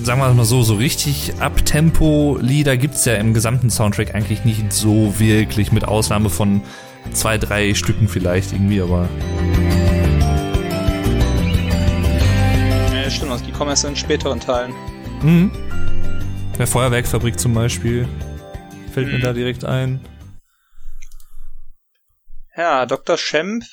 sagen 0.03 0.21
wir 0.21 0.33
mal 0.33 0.43
so, 0.43 0.63
so 0.63 0.73
richtig 0.73 1.33
Abtempo-Lieder 1.39 2.77
gibt's 2.77 3.05
ja 3.05 3.13
im 3.13 3.35
gesamten 3.35 3.69
Soundtrack 3.69 4.15
eigentlich 4.15 4.43
nicht 4.43 4.73
so 4.73 5.13
wirklich, 5.19 5.71
mit 5.71 5.85
Ausnahme 5.85 6.31
von 6.31 6.61
zwei, 7.13 7.37
drei 7.37 7.75
Stücken 7.75 8.07
vielleicht 8.07 8.53
irgendwie, 8.53 8.81
aber 8.81 9.07
die 13.53 13.57
kommen 13.57 13.69
erst 13.69 13.85
in 13.85 13.95
späteren 13.95 14.39
Teilen. 14.39 14.73
mhm. 15.21 15.51
der 16.57 16.65
Feuerwerkfabrik 16.67 17.39
zum 17.39 17.53
Beispiel 17.53 18.07
fällt 18.91 19.07
mir 19.07 19.17
Mhm. 19.19 19.21
da 19.21 19.33
direkt 19.33 19.63
ein. 19.65 19.99
Ja, 22.57 22.85
Dr. 22.87 23.17
Shemp 23.17 23.63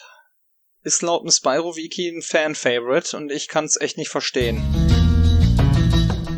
ist 0.83 1.01
laut 1.03 1.23
dem 1.23 1.31
Spyro-Wiki 1.31 2.09
ein 2.09 2.23
Fan-Favorite 2.23 3.17
und 3.17 3.31
ich 3.33 3.49
kann's 3.49 3.79
echt 3.81 3.97
nicht 3.99 4.09
verstehen. 4.11 4.63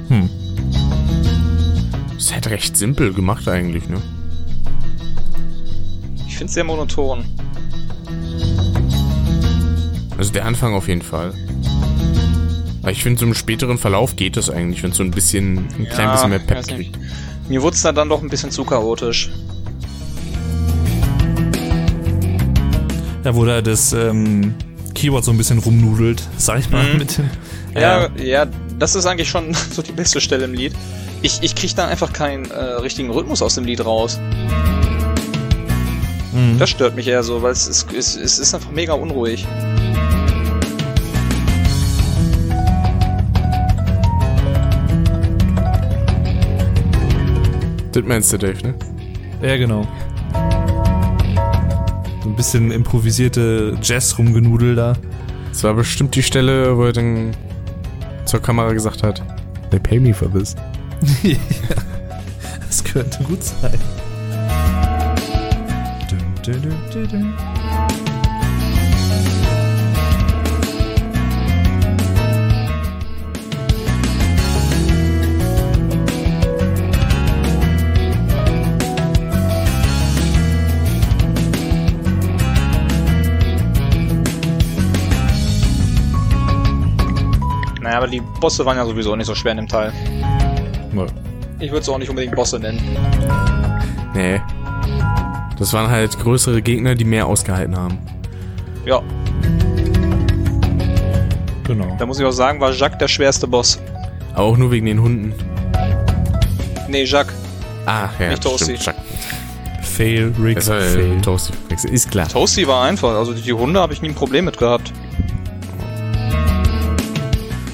Hm. 0.09 0.29
Ist 2.17 2.33
halt 2.33 2.49
recht 2.51 2.77
simpel 2.77 3.13
gemacht 3.13 3.47
eigentlich, 3.49 3.89
ne? 3.89 4.01
Ich 6.29 6.39
find's 6.39 6.55
sehr 6.55 6.65
monoton. 6.65 7.25
Also 10.19 10.33
der 10.33 10.45
Anfang 10.45 10.75
auf 10.75 10.87
jeden 10.89 11.03
Fall. 11.03 11.33
Aber 12.83 12.91
ich 12.91 13.03
finde, 13.03 13.21
so 13.21 13.27
im 13.27 13.35
späteren 13.35 13.79
Verlauf 13.79 14.17
geht 14.17 14.37
das 14.37 14.51
eigentlich, 14.51 14.83
wenn 14.83 14.91
es 14.91 14.97
so 14.97 15.03
ein 15.05 15.11
bisschen, 15.13 15.59
ein 15.79 15.89
klein 15.89 16.07
Ja, 16.09 16.13
bisschen 16.13 16.31
mehr 16.31 16.39
Pep 16.41 16.67
kriegt. 16.67 16.99
Mir 17.49 17.63
wurd's 17.63 17.83
da 17.83 17.93
dann 17.93 18.09
doch 18.09 18.23
ein 18.23 18.29
bisschen 18.29 18.51
zu 18.51 18.65
chaotisch. 18.65 19.31
Da 23.23 23.35
wo 23.37 23.45
da 23.45 23.61
das 23.63 23.93
ähm, 23.93 24.55
Keyword 24.95 25.25
so 25.25 25.31
ein 25.31 25.39
bisschen 25.39 25.59
rumnudelt, 25.59 26.23
sag 26.39 26.59
ich 26.59 26.71
mal, 26.71 26.85
Mhm. 26.93 26.99
mit 26.99 27.19
dem. 27.19 27.31
Ja, 27.75 28.09
ja, 28.17 28.47
das 28.79 28.95
ist 28.97 29.07
eigentlich 29.07 29.29
schon 29.31 29.55
so 29.71 29.81
die 29.83 29.93
beste 29.93 30.21
Stelle 30.21 30.45
im 30.45 30.55
Lied. 30.55 30.73
Ich, 31.23 31.39
ich 31.43 31.55
krieg 31.55 31.75
da 31.77 31.87
einfach 31.87 32.13
keinen 32.13 32.51
äh, 32.51 32.55
richtigen 32.61 33.11
Rhythmus 33.11 33.43
aus 33.43 33.55
dem 33.55 33.65
Lied 33.65 33.85
raus. 33.85 34.19
Mhm. 36.33 36.59
Das 36.59 36.69
stört 36.71 36.97
mich 36.97 37.07
eher 37.07 37.23
so, 37.23 37.43
weil 37.43 37.53
es 37.53 37.69
ist, 37.69 37.93
es, 37.93 38.17
es 38.17 38.39
ist 38.41 38.55
einfach 38.55 38.73
mega 38.73 38.95
unruhig. 38.95 39.47
Das 47.93 48.03
meinst 48.05 48.33
du, 48.33 48.39
Dave, 48.39 48.59
ne? 48.63 48.75
Ja, 49.43 49.57
genau. 49.57 49.87
So 52.23 52.29
ein 52.29 52.37
bisschen 52.37 52.71
improvisierte 52.71 53.77
Jazz-Rumgenudel 53.83 54.75
da. 54.75 54.95
Das 55.51 55.65
war 55.65 55.75
bestimmt 55.75 56.15
die 56.15 56.23
Stelle, 56.23 56.77
wo 56.77 56.85
er 56.85 56.93
dann 56.93 57.33
zur 58.25 58.41
Kamera 58.41 58.73
gesagt 58.73 59.03
hat, 59.03 59.23
they 59.71 59.79
pay 59.79 60.01
me 60.01 60.15
for 60.15 60.33
this. 60.33 60.57
ja, 61.23 61.37
das 62.67 62.83
könnte 62.83 63.23
gut 63.25 63.43
sein. 63.43 63.79
Dum, 66.09 66.19
Du, 66.43 67.07
du, 67.07 67.62
aber 88.03 88.11
die 88.11 88.21
Bosse 88.41 88.67
waren 88.67 88.77
ja 88.77 88.85
sowieso 88.85 89.15
nicht 89.15 89.27
so 89.27 89.35
schwer 89.37 89.53
in 89.53 89.59
dem 89.59 89.69
Teil. 89.69 89.93
Ich 91.61 91.71
würde 91.71 91.83
es 91.83 91.89
auch 91.89 91.99
nicht 91.99 92.11
unbedingt 92.11 92.35
Bosse 92.35 92.59
nennen. 92.59 92.81
Nee. 94.13 94.41
Das 95.57 95.73
waren 95.73 95.89
halt 95.89 96.19
größere 96.19 96.61
Gegner, 96.63 96.97
die 96.97 97.05
mehr 97.05 97.27
ausgehalten 97.27 97.77
haben. 97.79 97.99
Ja, 98.85 99.01
Genau. 101.65 101.95
da 101.97 102.07
muss 102.07 102.19
ich 102.19 102.27
auch 102.27 102.33
sagen, 102.33 102.61
war 102.61 102.73
Jacques 102.73 102.99
der 102.99 103.07
schwerste 103.07 103.47
Boss. 103.47 103.79
Aber 104.35 104.45
auch 104.47 104.57
nur 104.57 104.73
wegen 104.73 104.87
den 104.87 105.01
Hunden. 105.01 105.33
Nee, 106.89 107.05
Jacques. 107.05 107.33
Ah, 107.87 108.09
ja, 108.19 108.31
Nicht 108.31 108.43
Toasty. 108.43 108.77
stimmt. 108.77 108.97
Fail, 109.83 110.33
Rick, 110.43 110.57
Das 110.57 110.69
war 110.69 110.81
fail. 110.81 111.19
äh, 111.19 111.21
Toasty. 111.21 111.53
Ist 111.91 112.11
klar. 112.11 112.27
Toasty 112.27 112.67
war 112.67 112.85
einfach, 112.85 113.15
also 113.15 113.33
die 113.33 113.53
Hunde 113.53 113.79
habe 113.79 113.93
ich 113.93 114.03
nie 114.03 114.09
ein 114.09 114.15
Problem 114.17 114.47
mit 114.47 114.59
gehabt. 114.59 114.93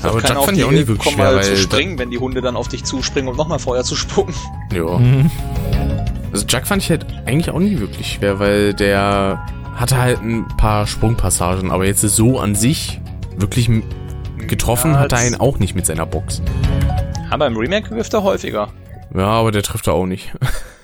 Aber 0.09 0.23
Jack 0.23 0.45
fand 0.45 0.59
ich 0.59 0.65
auch 0.65 0.71
nie 0.71 0.87
wirklich 0.87 1.15
schwer, 1.15 1.25
mal 1.25 1.37
weil... 1.37 1.45
zu 1.45 1.57
springen, 1.57 1.99
wenn 1.99 2.11
die 2.11 2.19
Hunde 2.19 2.41
dann 2.41 2.57
auf 2.57 2.69
dich 2.69 2.85
zuspringen, 2.85 3.31
um 3.31 3.37
nochmal 3.37 3.59
Feuer 3.59 3.85
zu 3.85 3.97
spucken. 3.97 4.35
Ja. 4.73 4.99
Mhm. 4.99 5.31
Also 6.31 6.45
Jack 6.47 6.67
fand 6.67 6.83
ich 6.83 6.91
halt 6.91 7.07
eigentlich 7.25 7.51
auch 7.51 7.59
nie 7.59 7.81
wirklich 7.81 8.13
schwer, 8.13 8.39
weil 8.39 8.75
der 8.75 9.47
hatte 9.77 9.97
halt 9.97 10.21
ein 10.21 10.47
paar 10.59 10.87
Sprungpassagen, 10.87 11.71
aber 11.71 11.87
jetzt 11.87 12.05
ist 12.05 12.17
so 12.17 12.39
an 12.39 12.55
sich 12.55 13.01
wirklich 13.37 13.71
getroffen 14.37 14.93
Ja, 14.93 15.01
hat 15.01 15.13
er 15.13 15.27
ihn 15.27 15.37
auch 15.37 15.59
nicht 15.59 15.75
mit 15.75 15.87
seiner 15.87 16.05
Box. 16.05 16.43
Aber 17.31 17.47
im 17.47 17.57
Remake 17.57 17.91
wirft 17.91 18.13
er 18.13 18.23
häufiger. 18.23 18.69
Ja, 19.15 19.27
aber 19.27 19.53
der 19.53 19.63
trifft 19.63 19.87
er 19.87 19.95
auch 19.95 20.07
nicht. 20.07 20.33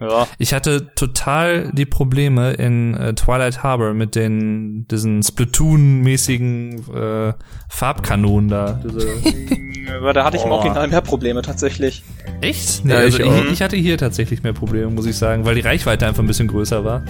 Ja. 0.00 0.26
Ich 0.38 0.52
hatte 0.52 0.92
total 0.94 1.70
die 1.72 1.86
Probleme 1.86 2.52
in 2.54 2.94
äh, 2.94 3.14
Twilight 3.14 3.62
Harbor 3.62 3.94
mit 3.94 4.16
den 4.16 4.86
diesen 4.88 5.22
Splatoon-mäßigen 5.22 7.28
äh, 7.28 7.32
Farbkanonen 7.68 8.48
da. 8.48 8.80
Diese 8.82 9.08
Aber 9.98 10.12
da 10.12 10.24
hatte 10.24 10.36
ich 10.36 10.44
im. 10.44 10.50
Original 10.50 10.88
mehr 10.88 11.00
Probleme 11.00 11.42
tatsächlich. 11.42 12.02
Echt? 12.40 12.84
Nee, 12.84 12.92
Ja, 12.92 12.98
also 12.98 13.20
ich 13.20 13.26
ich, 13.26 13.52
ich, 13.52 13.62
hatte 13.62 13.76
hier 13.76 13.96
tatsächlich 13.96 14.42
mehr 14.42 14.52
Probleme, 14.52 14.90
muss 14.90 15.06
ich 15.06 15.16
sagen, 15.16 15.44
weil 15.44 15.54
die 15.54 15.60
Reichweite 15.60 16.06
einfach 16.06 16.22
ein 16.22 16.26
bisschen 16.26 16.48
größer 16.48 16.84
war. 16.84 17.02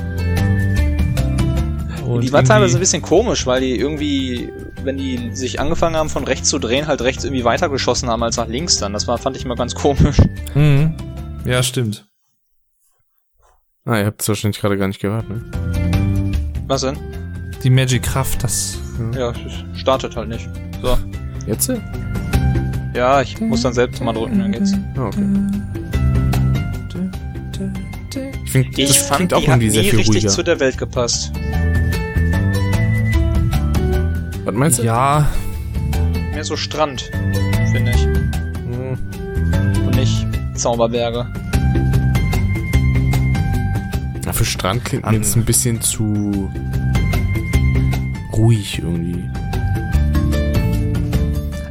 Und 2.05 2.21
die 2.21 2.33
war 2.33 2.45
teilweise 2.45 2.77
ein 2.77 2.81
bisschen 2.81 3.03
komisch, 3.03 3.47
weil 3.47 3.63
die 3.63 3.79
irgendwie, 3.79 4.51
wenn 4.83 4.99
die 4.99 5.35
sich 5.35 5.59
angefangen 5.59 5.97
haben 5.97 6.11
von 6.11 6.25
rechts 6.25 6.51
zu 6.51 6.59
drehen, 6.59 6.87
halt 6.87 7.01
rechts 7.01 7.25
irgendwie 7.25 7.45
weiter 7.45 7.71
geschossen 7.71 8.11
haben 8.11 8.23
als 8.23 8.37
nach 8.37 8.47
links 8.47 8.77
dann. 8.77 8.93
Das 8.93 9.09
war, 9.09 9.17
fand 9.17 9.37
ich 9.37 9.45
immer 9.45 9.57
ganz 9.57 9.75
komisch. 9.75 10.19
Mhm. 10.55 10.95
Ja, 11.47 11.63
stimmt. 11.63 12.07
Ah, 13.87 13.99
ihr 13.99 14.07
habt 14.07 14.23
es 14.23 14.29
wahrscheinlich 14.29 14.61
gerade 14.61 14.79
gar 14.79 14.89
nicht 14.89 15.01
gehört, 15.01 15.29
ne? 15.29 15.43
Was 16.69 16.81
denn? 16.81 16.97
Die 17.63 17.69
Magic 17.69 18.03
Kraft, 18.03 18.43
das. 18.43 18.79
Ja, 19.15 19.31
es 19.31 19.79
startet 19.79 20.17
halt 20.17 20.29
nicht. 20.31 20.49
So. 20.81 20.97
Jetzt? 21.47 21.71
Ja, 22.95 23.21
ich 23.21 23.39
muss 23.41 23.61
dann 23.63 23.75
selbst 23.75 24.01
mal 24.03 24.15
drücken, 24.15 24.39
dann 24.39 24.53
geht's. 24.53 24.73
Ah, 24.97 25.07
okay. 25.09 25.27
Ich 28.45 28.51
finde, 28.53 28.69
Ich 28.81 28.89
das 28.89 28.97
fand, 28.99 29.17
klingt 29.17 29.33
die 29.33 29.35
auch 29.35 29.43
irgendwie 29.43 29.69
sehr 29.71 29.83
viel 29.85 29.99
richtig 29.99 30.15
ruhiger. 30.17 30.29
zu 30.31 30.43
der 30.43 30.61
Welt 30.61 30.79
gepasst. 30.79 31.33
Was 34.45 34.55
meinst 34.55 34.79
du? 34.79 34.85
Ja, 34.85 35.29
Mehr 36.33 36.45
so 36.45 36.57
Strand, 36.57 37.11
finde 37.73 37.91
ich. 37.91 38.03
Hm. 38.05 38.99
Und 39.87 39.97
nicht 39.97 40.27
Zauberberge. 40.55 41.27
Für 44.35 44.45
Strand 44.45 44.85
klingt 44.85 45.07
mir 45.07 45.17
jetzt 45.17 45.37
ein 45.37 45.45
bisschen 45.45 45.81
zu 45.81 46.51
ruhig 48.33 48.81
irgendwie. 48.81 49.23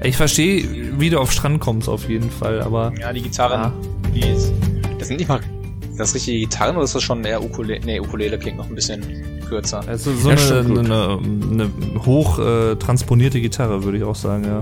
ich 0.03 0.15
verstehe, 0.17 0.65
wie 0.99 1.09
du 1.09 1.19
auf 1.19 1.31
Strand 1.31 1.59
kommst 1.59 1.89
auf 1.89 2.07
jeden 2.09 2.29
Fall, 2.31 2.61
aber 2.61 2.93
Ja, 2.99 3.11
die 3.13 3.21
Gitarren, 3.21 3.59
Ja. 3.61 3.73
die 4.15 4.21
ist, 4.29 4.51
das 4.97 5.09
sind 5.09 5.17
nicht 5.17 5.27
mal 5.27 5.39
das 5.97 6.15
richtige 6.15 6.39
Gitarren 6.39 6.75
oder 6.75 6.85
ist 6.85 6.95
das 6.95 7.03
schon 7.03 7.23
eher 7.23 7.43
Ukulele? 7.43 7.79
Nee, 7.85 7.99
Ukulele 7.99 8.39
klingt 8.39 8.57
noch 8.57 8.67
ein 8.67 8.75
bisschen 8.75 9.01
kürzer. 9.47 9.81
also 9.87 10.11
so 10.13 10.31
Ja, 10.31 10.35
eine, 10.61 10.79
eine, 10.79 11.19
eine 11.51 12.05
hoch 12.05 12.39
äh, 12.39 12.75
transponierte 12.77 13.39
Gitarre, 13.41 13.83
würde 13.83 13.97
ich 13.99 14.03
auch 14.03 14.15
sagen, 14.15 14.43
ja. 14.45 14.61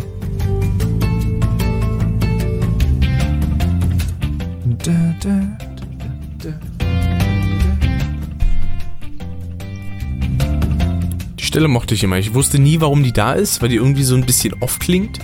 Stelle 11.52 11.68
mochte 11.68 11.96
ich 11.96 12.04
immer. 12.06 12.18
Ich 12.18 12.34
wusste 12.34 12.60
nie, 12.60 12.80
warum 12.80 13.04
die 13.04 13.12
da 13.12 13.34
ist, 13.34 13.62
weil 13.62 13.68
die 13.68 13.76
irgendwie 13.76 14.04
so 14.04 14.16
ein 14.16 14.26
bisschen 14.26 14.54
off 14.62 14.80
klingt. 14.80 15.20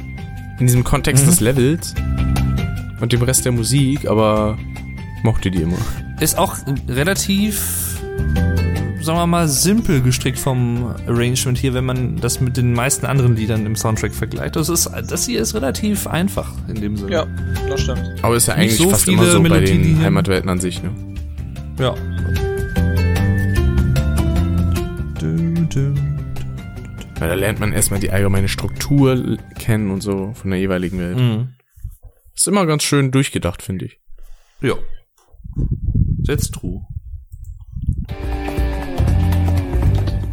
In 0.59 0.67
diesem 0.67 0.84
Kontext 0.84 1.23
Mhm. 1.23 1.30
des 1.30 1.39
Levels. 1.39 1.95
Und 2.99 3.13
dem 3.13 3.21
Rest 3.21 3.45
der 3.45 3.53
Musik, 3.53 4.09
aber 4.09 4.57
ich 5.17 5.23
mochte 5.23 5.49
die 5.49 5.61
immer. 5.61 5.78
Ist 6.19 6.38
auch 6.38 6.57
relativ, 6.89 7.97
sagen 8.99 9.19
wir 9.19 9.25
mal, 9.25 9.47
simpel 9.47 10.01
gestrickt 10.01 10.38
vom 10.38 10.88
Arrangement 11.07 11.57
hier, 11.57 11.73
wenn 11.73 11.86
man 11.86 12.17
das 12.17 12.41
mit 12.41 12.57
den 12.57 12.73
meisten 12.73 13.05
anderen 13.05 13.38
Liedern 13.38 13.65
im 13.65 13.78
Soundtrack 13.78 14.13
vergleicht. 14.13 14.57
Das, 14.57 14.67
ist, 14.67 14.89
das 15.07 15.25
hier 15.28 15.39
ist 15.39 15.55
relativ 15.55 16.07
einfach 16.07 16.51
in 16.67 16.82
dem 16.82 16.97
Sinne. 16.97 17.09
Ja, 17.13 17.25
das 17.69 17.80
stimmt. 17.84 18.03
Aber 18.21 18.36
ist 18.36 18.47
ja 18.49 18.55
Nicht 18.57 18.63
eigentlich 18.63 18.78
so 18.80 18.89
fast 18.89 19.07
immer 19.07 19.25
so 19.32 19.41
bei 19.41 19.61
den. 19.61 20.01
Heimatwelten 20.03 20.49
an 20.49 20.59
sich, 20.59 20.84
ne? 20.84 20.89
Ja. 21.80 21.95
Du, 25.21 25.65
du. 25.73 25.93
Weil 27.20 27.30
da 27.30 27.36
lernt 27.36 27.59
man 27.59 27.74
erstmal 27.74 27.99
die 27.99 28.11
allgemeine 28.11 28.47
Struktur 28.47 29.38
kennen 29.57 29.89
und 29.91 30.01
so 30.01 30.34
von 30.34 30.51
der 30.51 30.59
jeweiligen 30.59 30.99
Welt. 30.99 31.18
Mhm. 31.18 31.49
Ist 32.36 32.47
immer 32.47 32.65
ganz 32.68 32.84
schön 32.84 33.11
durchgedacht, 33.11 33.63
finde 33.63 33.86
ich. 33.86 33.99
Ja. 34.61 34.76
That's 36.26 36.51
true. 36.51 36.82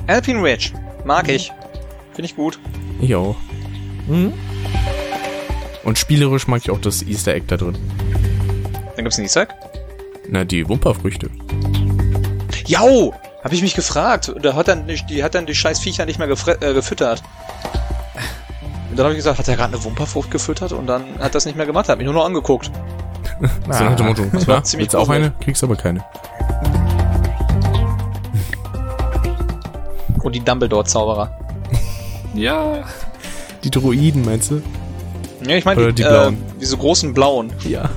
Alpine 0.06 0.42
Ridge. 0.42 0.72
Mag 1.06 1.28
ich. 1.28 1.50
Finde 2.12 2.26
ich 2.26 2.36
gut. 2.36 2.58
Ich 3.00 3.14
auch. 3.14 3.36
Mhm. 4.06 4.34
Und 5.84 5.98
spielerisch 5.98 6.46
mag 6.46 6.60
ich 6.62 6.70
auch 6.70 6.80
das 6.80 7.02
Easter 7.02 7.34
Egg 7.34 7.46
da 7.48 7.56
drin. 7.56 7.76
Dann 8.96 9.04
gibt's 9.04 9.16
einen 9.16 9.26
Easter 9.26 9.42
Egg. 9.42 9.54
Na, 10.28 10.44
die 10.44 10.68
Wumperfrüchte. 10.68 11.30
Jau! 12.66 13.14
Hab 13.44 13.52
ich 13.52 13.60
mich 13.60 13.74
gefragt. 13.74 14.34
Da 14.40 14.54
hat 14.54 14.68
dann, 14.68 14.86
die 14.86 15.22
hat 15.22 15.34
dann 15.34 15.44
die 15.44 15.54
scheiß 15.54 15.78
Viecher 15.78 16.06
nicht 16.06 16.18
mehr 16.18 16.28
äh, 16.28 16.72
gefüttert. 16.72 17.22
Und 18.88 18.98
dann 18.98 19.04
habe 19.04 19.12
ich 19.12 19.18
gesagt, 19.18 19.38
hat 19.38 19.46
er 19.46 19.56
gerade 19.56 19.74
eine 19.74 19.84
Wumperfrucht 19.84 20.30
gefüttert? 20.30 20.72
Und 20.72 20.86
dann 20.86 21.04
hat 21.20 21.34
das 21.34 21.44
nicht 21.44 21.54
mehr 21.54 21.66
gemacht. 21.66 21.90
Hat 21.90 21.98
mich 21.98 22.06
nur 22.06 22.14
noch 22.14 22.24
angeguckt. 22.24 22.70
So 23.68 23.84
nach 23.84 23.96
dem 23.96 24.06
Motto, 24.06 24.22
das 24.32 24.46
war 24.46 24.62
ziemlich 24.62 24.84
willst 24.84 24.94
du 24.94 24.98
auch 24.98 25.08
eine? 25.08 25.32
Kriegst 25.40 25.64
aber 25.64 25.74
keine. 25.74 26.04
Und 30.22 30.34
die 30.34 30.40
Dumbledore-Zauberer. 30.40 31.36
Ja. 32.34 32.84
Die 33.64 33.70
Droiden, 33.70 34.24
meinst 34.24 34.52
du? 34.52 34.62
Ja, 35.46 35.56
ich 35.56 35.64
meine, 35.64 35.88
die, 35.88 35.94
die 35.94 36.02
äh, 36.02 36.08
blauen. 36.08 36.42
diese 36.60 36.76
großen 36.76 37.12
blauen. 37.12 37.52
Ja. 37.68 37.90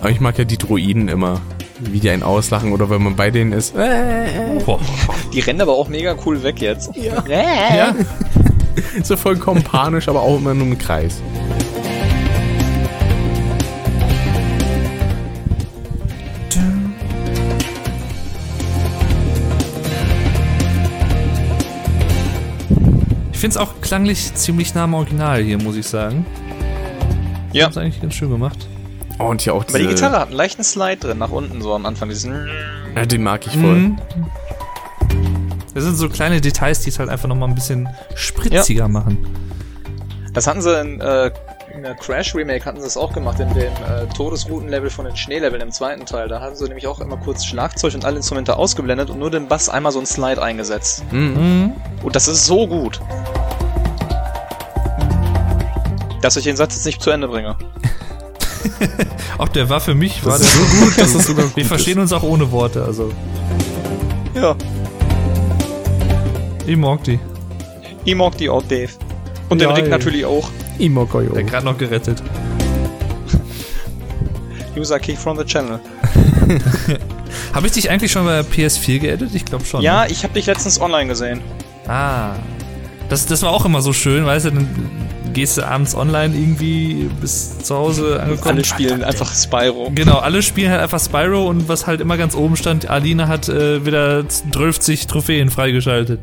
Aber 0.00 0.10
ich 0.10 0.20
mag 0.20 0.36
ja 0.36 0.44
die 0.44 0.58
Droiden 0.58 1.08
immer. 1.08 1.40
Wie 1.80 2.00
die 2.00 2.10
einen 2.10 2.22
auslachen 2.22 2.72
oder 2.72 2.90
wenn 2.90 3.02
man 3.02 3.16
bei 3.16 3.30
denen 3.30 3.52
ist. 3.52 3.74
Boah. 3.74 4.80
Die 5.32 5.40
rennen 5.40 5.60
aber 5.60 5.72
auch 5.72 5.88
mega 5.88 6.14
cool 6.26 6.42
weg 6.42 6.60
jetzt. 6.60 6.90
Ja. 6.96 7.24
Ja. 7.28 7.94
So 9.02 9.16
vollkommen 9.16 9.62
panisch, 9.62 10.08
aber 10.08 10.22
auch 10.22 10.38
immer 10.38 10.54
nur 10.54 10.68
im 10.68 10.78
Kreis. 10.78 11.20
Ich 23.32 23.38
finde 23.38 23.54
es 23.54 23.56
auch 23.56 23.80
klanglich 23.80 24.34
ziemlich 24.34 24.74
nah 24.74 24.84
am 24.84 24.94
Original 24.94 25.42
hier, 25.42 25.58
muss 25.58 25.76
ich 25.76 25.86
sagen. 25.86 26.24
Ja. 27.52 27.68
Ist 27.68 27.78
eigentlich 27.78 28.00
ganz 28.00 28.14
schön 28.14 28.30
gemacht. 28.30 28.68
Oh, 29.20 29.26
und 29.26 29.42
hier 29.42 29.54
auch 29.54 29.62
Aber 29.62 29.66
diese... 29.66 29.80
die 29.80 29.94
Gitarre 29.94 30.18
hat 30.18 30.28
einen 30.28 30.36
leichten 30.36 30.64
Slide 30.64 30.96
drin, 30.96 31.18
nach 31.18 31.30
unten 31.30 31.60
so 31.60 31.74
am 31.74 31.84
Anfang. 31.84 32.08
Diesen 32.08 32.48
Ja, 32.96 33.04
den 33.04 33.22
mag 33.22 33.46
ich 33.46 33.52
voll. 33.52 33.76
Mhm. 33.76 33.98
Das 35.74 35.84
sind 35.84 35.94
so 35.96 36.08
kleine 36.08 36.40
Details, 36.40 36.80
die 36.80 36.88
es 36.88 36.98
halt 36.98 37.10
einfach 37.10 37.28
nochmal 37.28 37.48
ein 37.48 37.54
bisschen 37.54 37.88
spritziger 38.14 38.88
machen. 38.88 39.18
Das 40.32 40.46
hatten 40.46 40.62
sie 40.62 40.80
in, 40.80 41.00
äh, 41.00 41.30
in 41.74 41.82
der 41.82 41.94
Crash 41.94 42.34
Remake 42.34 42.64
hatten 42.64 42.78
sie 42.78 42.84
das 42.84 42.96
auch 42.96 43.12
gemacht, 43.12 43.38
in 43.40 43.52
dem 43.52 43.72
äh, 43.72 44.06
Todesroutenlevel 44.16 44.88
von 44.88 45.04
den 45.04 45.16
Schneeleveln 45.16 45.60
im 45.60 45.70
zweiten 45.70 46.06
Teil. 46.06 46.28
Da 46.28 46.40
haben 46.40 46.56
sie 46.56 46.64
nämlich 46.64 46.86
auch 46.86 47.00
immer 47.00 47.16
kurz 47.18 47.44
Schlagzeug 47.44 47.94
und 47.94 48.04
alle 48.04 48.16
Instrumente 48.16 48.56
ausgeblendet 48.56 49.10
und 49.10 49.18
nur 49.18 49.30
den 49.30 49.48
Bass 49.48 49.68
einmal 49.68 49.92
so 49.92 50.00
ein 50.00 50.06
Slide 50.06 50.42
eingesetzt. 50.42 51.04
Mhm. 51.12 51.74
Und 52.02 52.16
das 52.16 52.26
ist 52.26 52.46
so 52.46 52.66
gut. 52.66 53.00
Dass 56.22 56.36
ich 56.36 56.44
den 56.44 56.56
Satz 56.56 56.74
jetzt 56.74 56.86
nicht 56.86 57.02
zu 57.02 57.10
Ende 57.10 57.28
bringe. 57.28 57.56
Auch 59.38 59.48
der 59.48 59.68
war 59.68 59.80
für 59.80 59.94
mich, 59.94 60.24
war 60.24 60.38
Das 60.38 60.42
der 60.42 60.48
ist 60.62 60.70
so 60.72 60.84
gut, 60.84 60.98
dass 60.98 61.12
das 61.12 61.26
sogar 61.26 61.44
gut 61.46 61.56
Wir 61.56 61.64
verstehen 61.64 61.98
uns 61.98 62.12
auch 62.12 62.22
ohne 62.22 62.50
Worte, 62.50 62.84
also. 62.84 63.10
Ja. 64.34 64.54
Ich 66.66 66.76
mag 66.76 67.02
die. 67.04 67.18
Ich 68.04 68.14
mag 68.14 68.36
die 68.36 68.48
auch, 68.48 68.62
Dave. 68.62 68.90
Und 69.48 69.60
Ja, 69.60 69.68
den 69.68 69.76
Rick 69.76 69.84
ey. 69.86 69.90
natürlich 69.90 70.24
auch. 70.24 70.48
Imokoyo. 70.78 71.32
Der 71.32 71.42
gerade 71.44 71.64
noch 71.64 71.76
gerettet. 71.76 72.22
User 74.76 74.98
Kick 74.98 75.18
from 75.18 75.36
the 75.36 75.44
Channel. 75.44 75.80
Habe 77.54 77.66
ich 77.66 77.72
dich 77.72 77.90
eigentlich 77.90 78.12
schon 78.12 78.24
bei 78.24 78.40
PS4 78.40 78.98
geedit? 78.98 79.34
Ich 79.34 79.44
glaube 79.44 79.64
schon. 79.64 79.82
Ja, 79.82 80.04
ne? 80.04 80.10
ich 80.10 80.22
habe 80.22 80.34
dich 80.34 80.46
letztens 80.46 80.80
online 80.80 81.08
gesehen. 81.08 81.40
Ah. 81.86 82.34
Das, 83.08 83.26
das 83.26 83.42
war 83.42 83.50
auch 83.50 83.64
immer 83.64 83.82
so 83.82 83.92
schön, 83.92 84.24
weißt 84.24 84.46
du, 84.46 84.50
dann 84.50 84.68
gehst 85.32 85.58
du 85.58 85.66
abends 85.66 85.94
online 85.94 86.34
irgendwie 86.34 87.10
bis 87.20 87.58
zu 87.58 87.74
Hause 87.76 88.20
angekommen. 88.22 88.56
Alle 88.56 88.64
spielen 88.64 89.04
einfach 89.04 89.34
Spyro. 89.34 89.90
Genau, 89.94 90.18
alle 90.18 90.42
spielen 90.42 90.70
halt 90.70 90.80
einfach 90.80 91.00
Spyro 91.00 91.48
und 91.48 91.68
was 91.68 91.86
halt 91.86 92.00
immer 92.00 92.16
ganz 92.16 92.34
oben 92.34 92.56
stand, 92.56 92.88
Aline 92.88 93.28
hat 93.28 93.48
äh, 93.48 93.84
wieder 93.84 94.28
12 94.28 95.06
Trophäen 95.06 95.50
freigeschaltet. 95.50 96.20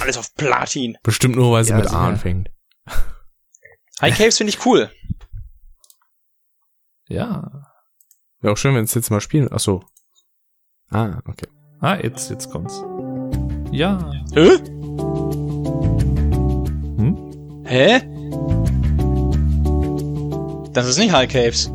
Alles 0.00 0.18
auf 0.18 0.34
Platin. 0.34 0.96
Bestimmt 1.02 1.36
nur, 1.36 1.52
weil 1.52 1.64
sie 1.64 1.70
Ja, 1.70 1.78
mit. 1.78 1.90
A 1.90 2.08
anfängt. 2.08 2.50
High 4.00 4.16
Caves 4.16 4.36
finde 4.38 4.52
ich 4.52 4.64
cool. 4.66 4.90
Ja. 7.08 7.64
Wäre 8.40 8.52
auch 8.52 8.56
schön, 8.58 8.74
wenn 8.74 8.84
es 8.84 8.94
jetzt 8.94 9.10
mal 9.10 9.20
spielen. 9.20 9.48
Ach 9.50 9.58
so. 9.58 9.82
Ah, 10.90 11.20
okay. 11.26 11.48
Ah, 11.80 11.96
jetzt, 11.96 12.30
jetzt 12.30 12.50
kommt's. 12.50 12.82
Ja. 13.72 14.10
Hä? 14.34 14.58
Hm? 17.68 17.76
Hä? 17.76 18.00
Das 20.72 20.86
ist 20.86 20.98
nicht 20.98 21.12
High 21.12 21.30
Caves. 21.30 21.70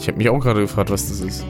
Ich 0.00 0.08
habe 0.08 0.16
mich 0.16 0.28
auch 0.28 0.38
gerade 0.38 0.60
gefragt, 0.60 0.90
was 0.90 1.08
das 1.08 1.20
ist. 1.20 1.44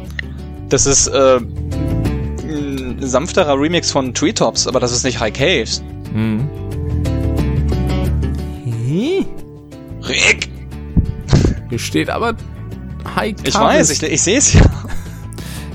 Das 0.69 0.87
ist 0.87 1.07
äh, 1.09 1.39
ein 1.39 2.99
sanfterer 3.01 3.59
Remix 3.59 3.91
von 3.91 4.13
Treetops, 4.13 4.67
aber 4.67 4.81
das 4.81 4.93
ist 4.93 5.05
nicht 5.05 5.21
High 5.21 5.33
Caves. 5.33 5.83
Mhm. 6.13 6.49
Rick! 10.09 10.49
Hier 11.69 11.79
steht 11.79 12.11
aber 12.11 12.35
High 13.15 13.35
Ich 13.45 13.55
weiß, 13.55 13.91
ich, 13.91 14.03
ich 14.03 14.23
sehe 14.23 14.39
es 14.39 14.55
ja. 14.55 14.63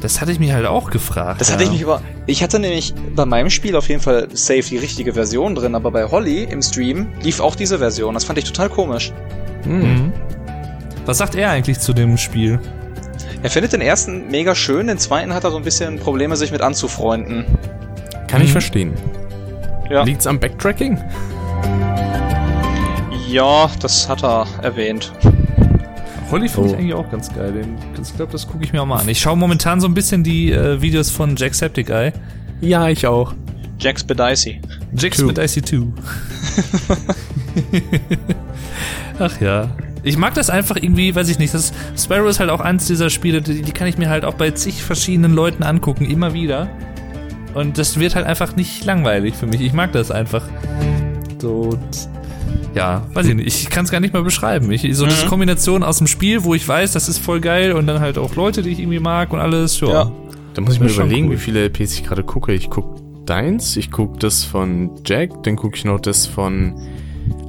Das 0.01 0.19
hatte 0.19 0.31
ich 0.31 0.39
mich 0.39 0.51
halt 0.51 0.65
auch 0.65 0.89
gefragt. 0.89 1.39
Das 1.39 1.47
ja. 1.49 1.53
hatte 1.53 1.63
ich 1.63 1.71
mich 1.71 1.81
über. 1.81 2.01
Ich 2.25 2.41
hatte 2.41 2.57
nämlich 2.59 2.93
bei 3.15 3.25
meinem 3.25 3.49
Spiel 3.49 3.75
auf 3.75 3.89
jeden 3.89 4.01
Fall 4.01 4.27
safe 4.31 4.61
die 4.63 4.77
richtige 4.77 5.13
Version 5.13 5.55
drin, 5.55 5.75
aber 5.75 5.91
bei 5.91 6.05
Holly 6.05 6.43
im 6.43 6.61
Stream 6.61 7.07
lief 7.21 7.39
auch 7.41 7.55
diese 7.55 7.79
Version. 7.79 8.13
Das 8.13 8.23
fand 8.23 8.39
ich 8.39 8.45
total 8.45 8.69
komisch. 8.69 9.11
Hm. 9.63 9.79
Mhm. 9.81 10.13
Was 11.05 11.17
sagt 11.17 11.35
er 11.35 11.49
eigentlich 11.49 11.79
zu 11.79 11.91
dem 11.93 12.17
Spiel? 12.17 12.59
Er 13.41 13.49
findet 13.49 13.73
den 13.73 13.81
ersten 13.81 14.29
mega 14.31 14.55
schön, 14.55 14.87
den 14.87 14.97
zweiten 14.97 15.33
hat 15.33 15.43
er 15.43 15.51
so 15.51 15.57
ein 15.57 15.63
bisschen 15.63 15.99
Probleme, 15.99 16.37
sich 16.37 16.51
mit 16.53 16.61
anzufreunden. 16.61 17.43
Kann 18.29 18.41
ich 18.41 18.47
Mhm. 18.47 18.51
verstehen. 18.53 18.93
Ja. 19.89 20.03
Liegt's 20.03 20.25
am 20.25 20.39
Backtracking? 20.39 20.97
Ja, 23.27 23.69
das 23.81 24.07
hat 24.07 24.23
er 24.23 24.47
erwähnt. 24.61 25.11
Holly 26.33 26.49
finde 26.49 26.69
ich 26.69 26.73
Oh. 26.75 26.77
eigentlich 26.79 26.93
auch 26.95 27.09
ganz 27.11 27.33
geil. 27.33 27.51
Den, 27.53 27.75
ich 28.01 28.15
glaube, 28.15 28.31
das 28.31 28.47
gucke 28.47 28.63
ich 28.63 28.73
mir 28.73 28.81
auch 28.81 28.85
mal 28.85 28.99
an. 28.99 29.07
Ich 29.09 29.19
schaue 29.19 29.37
momentan 29.37 29.79
so 29.79 29.87
ein 29.87 29.93
bisschen 29.93 30.23
die 30.23 30.51
äh, 30.51 30.81
Videos 30.81 31.09
von 31.09 31.35
Jacksepticeye. 31.35 32.11
Ja, 32.61 32.89
ich 32.89 33.05
auch. 33.07 33.33
Jax 33.79 34.03
Bedicey. 34.03 34.61
Jax 34.97 35.21
mit 35.21 35.37
IC2. 35.39 35.87
Ach 39.19 39.41
ja. 39.41 39.69
Ich 40.03 40.17
mag 40.17 40.33
das 40.33 40.49
einfach 40.49 40.75
irgendwie, 40.75 41.15
weiß 41.15 41.29
ich 41.29 41.39
nicht. 41.39 41.53
Das 41.53 41.71
Sparrow 41.97 42.29
ist 42.29 42.39
halt 42.39 42.49
auch 42.49 42.59
eins 42.59 42.87
dieser 42.87 43.09
Spiele, 43.09 43.41
die, 43.41 43.61
die 43.61 43.71
kann 43.71 43.87
ich 43.87 43.97
mir 43.97 44.09
halt 44.09 44.25
auch 44.25 44.33
bei 44.33 44.51
zig 44.51 44.83
verschiedenen 44.83 45.33
Leuten 45.33 45.63
angucken, 45.63 46.05
immer 46.05 46.33
wieder. 46.33 46.69
Und 47.53 47.77
das 47.77 47.99
wird 47.99 48.15
halt 48.15 48.25
einfach 48.25 48.55
nicht 48.55 48.83
langweilig 48.85 49.35
für 49.35 49.45
mich. 49.47 49.61
Ich 49.61 49.73
mag 49.73 49.91
das 49.93 50.11
einfach. 50.11 50.43
So, 51.39 51.77
ja, 52.75 53.03
weiß 53.13 53.27
ich 53.27 53.35
nicht. 53.35 53.47
Ich 53.63 53.69
kann 53.69 53.85
es 53.85 53.91
gar 53.91 53.99
nicht 53.99 54.13
mal 54.13 54.23
beschreiben. 54.23 54.71
Ich, 54.71 54.81
so 54.95 55.05
diese 55.05 55.25
Mhm. 55.25 55.29
Kombination 55.29 55.83
aus 55.83 55.97
dem 55.99 56.07
Spiel, 56.07 56.43
wo 56.43 56.53
ich 56.55 56.67
weiß, 56.67 56.91
das 56.93 57.07
ist 57.09 57.19
voll 57.19 57.39
geil 57.39 57.73
und 57.73 57.85
dann 57.87 57.99
halt 57.99 58.17
auch 58.17 58.35
Leute, 58.35 58.61
die 58.63 58.69
ich 58.69 58.79
irgendwie 58.79 58.99
mag 58.99 59.31
und 59.33 59.39
alles. 59.39 59.79
Ja. 59.79 59.87
Ja. 59.87 60.11
Da 60.53 60.61
muss 60.61 60.73
ich 60.75 60.79
mir 60.79 60.89
überlegen, 60.89 61.27
cool. 61.27 61.33
wie 61.33 61.37
viele 61.37 61.63
LPs 61.65 61.93
ich 61.93 62.03
gerade 62.03 62.23
gucke. 62.23 62.53
Ich 62.53 62.69
gucke 62.69 63.01
deins, 63.25 63.75
ich 63.77 63.89
gucke 63.91 64.19
das 64.19 64.43
von 64.43 64.91
Jack, 65.05 65.43
dann 65.43 65.55
gucke 65.55 65.75
ich 65.77 65.85
noch 65.85 65.99
das 65.99 66.27
von 66.27 66.73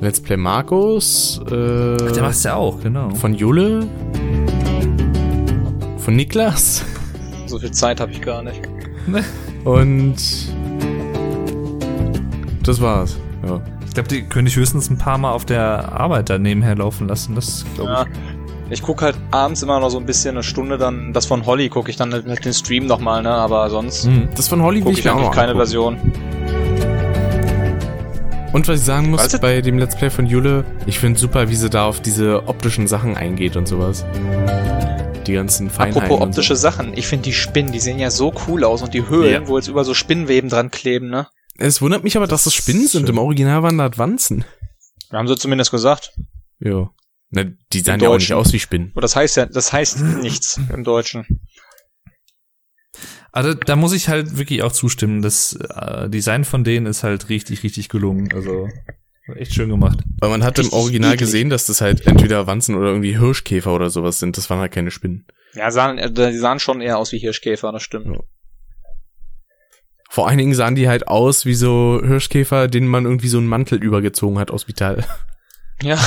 Let's 0.00 0.20
Play 0.20 0.36
Markus, 0.36 1.40
äh, 1.46 1.50
Der 1.50 2.22
macht's 2.22 2.44
ja 2.44 2.54
auch, 2.54 2.80
genau. 2.80 3.10
von 3.10 3.34
Jule, 3.34 3.86
von 5.98 6.14
Niklas 6.16 6.84
So 7.46 7.58
viel 7.58 7.72
Zeit 7.72 8.00
habe 8.00 8.12
ich 8.12 8.20
gar 8.22 8.42
nicht. 8.42 8.60
und 9.64 10.14
das 12.62 12.80
war's. 12.80 13.18
Ja. 13.46 13.60
Ich 13.94 14.02
glaube, 14.02 14.08
die 14.08 14.22
könnte 14.22 14.48
ich 14.50 14.56
höchstens 14.56 14.90
ein 14.90 14.98
paar 14.98 15.18
Mal 15.18 15.30
auf 15.30 15.44
der 15.44 15.92
Arbeit 15.92 16.28
da 16.28 16.36
nebenher 16.36 16.74
laufen 16.74 17.06
lassen. 17.06 17.36
Das 17.36 17.64
glaube 17.76 17.92
Ja. 17.92 18.02
ich. 18.66 18.72
Ich 18.72 18.82
gucke 18.82 19.04
halt 19.04 19.14
abends 19.30 19.62
immer 19.62 19.78
noch 19.78 19.88
so 19.90 19.98
ein 20.00 20.04
bisschen 20.04 20.34
eine 20.34 20.42
Stunde 20.42 20.78
dann, 20.78 21.12
das 21.12 21.26
von 21.26 21.46
Holly 21.46 21.68
gucke 21.68 21.90
ich 21.92 21.96
dann 21.96 22.08
mit 22.08 22.44
den 22.44 22.52
Stream 22.52 22.86
nochmal, 22.86 23.22
ne? 23.22 23.30
Aber 23.30 23.70
sonst 23.70 24.04
Hm. 24.06 24.30
Das 24.34 24.48
von 24.48 24.62
Holly 24.62 24.80
gucke 24.80 24.94
ich 24.94 24.98
ich 24.98 25.08
eigentlich 25.08 25.26
noch 25.26 25.30
keine 25.32 25.52
angucken. 25.52 25.58
Version. 25.58 25.96
Und 28.52 28.66
was 28.66 28.80
ich 28.80 28.84
sagen 28.84 29.10
muss, 29.10 29.20
Weißt 29.20 29.34
du- 29.34 29.38
bei 29.38 29.60
dem 29.60 29.78
Let's 29.78 29.94
Play 29.94 30.10
von 30.10 30.26
Jule, 30.26 30.64
ich 30.86 30.98
finde 30.98 31.20
super, 31.20 31.48
wie 31.48 31.54
sie 31.54 31.70
da 31.70 31.84
auf 31.84 32.00
diese 32.00 32.48
optischen 32.48 32.88
Sachen 32.88 33.16
eingeht 33.16 33.54
und 33.56 33.68
sowas. 33.68 34.04
Die 35.28 35.34
ganzen 35.34 35.70
Feinheiten. 35.70 35.98
Apropos 36.02 36.20
und 36.20 36.28
optische 36.30 36.56
Sachen, 36.56 36.94
ich 36.96 37.06
finde 37.06 37.22
die 37.26 37.32
Spinnen, 37.32 37.70
die 37.70 37.78
sehen 37.78 38.00
ja 38.00 38.10
so 38.10 38.32
cool 38.48 38.64
aus 38.64 38.82
und 38.82 38.92
die 38.92 39.08
Höhlen, 39.08 39.42
Ja. 39.44 39.46
wo 39.48 39.56
jetzt 39.56 39.68
über 39.68 39.84
so 39.84 39.94
Spinnenweben 39.94 40.50
dran 40.50 40.72
kleben, 40.72 41.10
ne? 41.10 41.28
Es 41.56 41.80
wundert 41.80 42.04
mich 42.04 42.16
aber, 42.16 42.26
dass 42.26 42.44
das 42.44 42.54
Spinnen 42.54 42.86
sind. 42.86 43.08
Im 43.08 43.18
Original 43.18 43.62
waren 43.62 43.78
das 43.78 43.96
Wanzen. 43.96 44.44
Haben 45.12 45.28
sie 45.28 45.36
zumindest 45.36 45.70
gesagt. 45.70 46.12
Ja. 46.58 46.90
Na, 47.30 47.44
die 47.72 47.80
sahen 47.80 48.00
ja 48.00 48.08
auch 48.08 48.18
nicht 48.18 48.32
aus 48.32 48.52
wie 48.52 48.60
Spinnen. 48.60 48.90
Aber 48.92 49.00
das 49.00 49.16
heißt 49.16 49.36
ja, 49.36 49.46
das 49.46 49.72
heißt 49.72 50.00
nichts 50.22 50.60
im 50.72 50.84
Deutschen. 50.84 51.40
Also 53.32 53.54
da 53.54 53.74
muss 53.74 53.92
ich 53.92 54.08
halt 54.08 54.36
wirklich 54.38 54.62
auch 54.62 54.72
zustimmen. 54.72 55.22
Das 55.22 55.54
äh, 55.54 56.08
Design 56.08 56.44
von 56.44 56.62
denen 56.62 56.86
ist 56.86 57.02
halt 57.02 57.28
richtig, 57.28 57.64
richtig 57.64 57.88
gelungen. 57.88 58.32
Also 58.32 58.68
echt 59.34 59.54
schön 59.54 59.68
gemacht. 59.68 59.98
Weil 60.20 60.30
man 60.30 60.44
hat 60.44 60.58
im 60.58 60.72
Original 60.72 61.14
eklig. 61.14 61.26
gesehen, 61.26 61.50
dass 61.50 61.66
das 61.66 61.80
halt 61.80 62.06
entweder 62.06 62.46
Wanzen 62.46 62.76
oder 62.76 62.88
irgendwie 62.88 63.18
Hirschkäfer 63.18 63.74
oder 63.74 63.90
sowas 63.90 64.20
sind. 64.20 64.36
Das 64.36 64.50
waren 64.50 64.60
halt 64.60 64.72
keine 64.72 64.92
Spinnen. 64.92 65.26
Ja, 65.54 65.70
sahen, 65.70 65.98
äh, 65.98 66.12
die 66.12 66.38
sahen 66.38 66.60
schon 66.60 66.80
eher 66.80 66.98
aus 66.98 67.12
wie 67.12 67.18
Hirschkäfer, 67.18 67.72
das 67.72 67.82
stimmt. 67.82 68.06
Ja. 68.06 68.20
Vor 70.14 70.28
allen 70.28 70.38
Dingen 70.38 70.54
sahen 70.54 70.76
die 70.76 70.88
halt 70.88 71.08
aus 71.08 71.44
wie 71.44 71.54
so 71.54 72.00
Hirschkäfer, 72.00 72.68
denen 72.68 72.86
man 72.86 73.04
irgendwie 73.04 73.26
so 73.26 73.38
einen 73.38 73.48
Mantel 73.48 73.82
übergezogen 73.82 74.38
hat 74.38 74.52
aus 74.52 74.68
Metall. 74.68 75.04
Ja, 75.82 75.98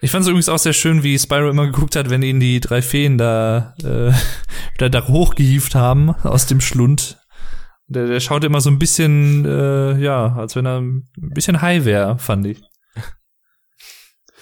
Ich 0.00 0.12
fand 0.12 0.22
es 0.22 0.28
übrigens 0.28 0.48
auch 0.48 0.58
sehr 0.60 0.72
schön, 0.72 1.02
wie 1.02 1.18
Spyro 1.18 1.50
immer 1.50 1.66
geguckt 1.66 1.96
hat, 1.96 2.10
wenn 2.10 2.22
ihn 2.22 2.38
die 2.38 2.60
drei 2.60 2.80
Feen 2.80 3.18
da 3.18 3.74
äh, 3.82 4.12
da 4.88 5.08
hochgehieft 5.08 5.74
haben 5.74 6.10
aus 6.22 6.46
dem 6.46 6.60
Schlund. 6.60 7.18
Der, 7.88 8.06
der 8.06 8.20
schaut 8.20 8.44
immer 8.44 8.60
so 8.60 8.70
ein 8.70 8.78
bisschen, 8.78 9.44
äh, 9.44 9.98
ja, 9.98 10.36
als 10.36 10.54
wenn 10.54 10.64
er 10.64 10.80
ein 10.80 11.08
bisschen 11.16 11.60
high 11.60 11.84
wäre, 11.84 12.20
fand 12.20 12.46
ich. 12.46 12.62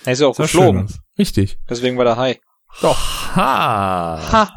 er 0.04 0.12
ist 0.12 0.20
ja 0.20 0.26
auch 0.26 0.36
geflogen. 0.36 0.84
aus. 0.84 0.98
Richtig. 1.18 1.58
Deswegen 1.66 1.96
war 1.96 2.04
der 2.04 2.18
High. 2.18 2.38
Ha! 2.82 4.20
Ha! 4.32 4.50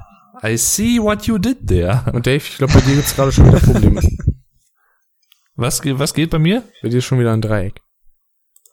I 0.44 0.58
see 0.58 1.00
what 1.00 1.28
you 1.28 1.38
did 1.38 1.68
there. 1.68 2.04
Und 2.14 2.26
Dave, 2.26 2.38
ich 2.38 2.58
glaube, 2.58 2.74
bei 2.74 2.82
dir 2.82 2.96
gibt's 2.96 3.16
gerade 3.16 3.32
schon 3.32 3.48
wieder 3.48 3.60
Probleme. 3.60 4.02
Was, 5.56 5.82
was 5.86 6.14
geht 6.16 6.32
bei 6.32 6.40
mir? 6.40 6.64
bei 6.82 6.90
dir 6.90 6.98
ist 6.98 7.06
schon 7.06 7.20
wieder 7.20 7.34
ein 7.34 7.42
Dreieck. 7.42 7.82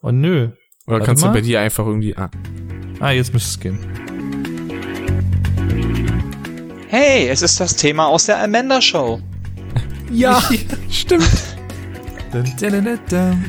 Oh 0.00 0.10
nö. 0.10 0.44
Oder 0.86 0.94
Warte 0.94 1.04
kannst 1.04 1.22
mal. 1.22 1.28
du 1.28 1.34
bei 1.34 1.40
dir 1.42 1.60
einfach 1.60 1.84
irgendwie. 1.84 2.16
Ah. 2.16 2.30
Ah, 3.00 3.10
jetzt 3.10 3.34
müsste 3.34 3.50
es 3.50 3.60
gehen. 3.60 3.78
Hey, 6.88 7.28
es 7.28 7.42
ist 7.42 7.60
das 7.60 7.76
Thema 7.76 8.06
aus 8.06 8.24
der 8.26 8.42
Amanda 8.42 8.80
Show. 8.80 9.20
Ja, 10.10 10.42
stimmt. 10.88 11.28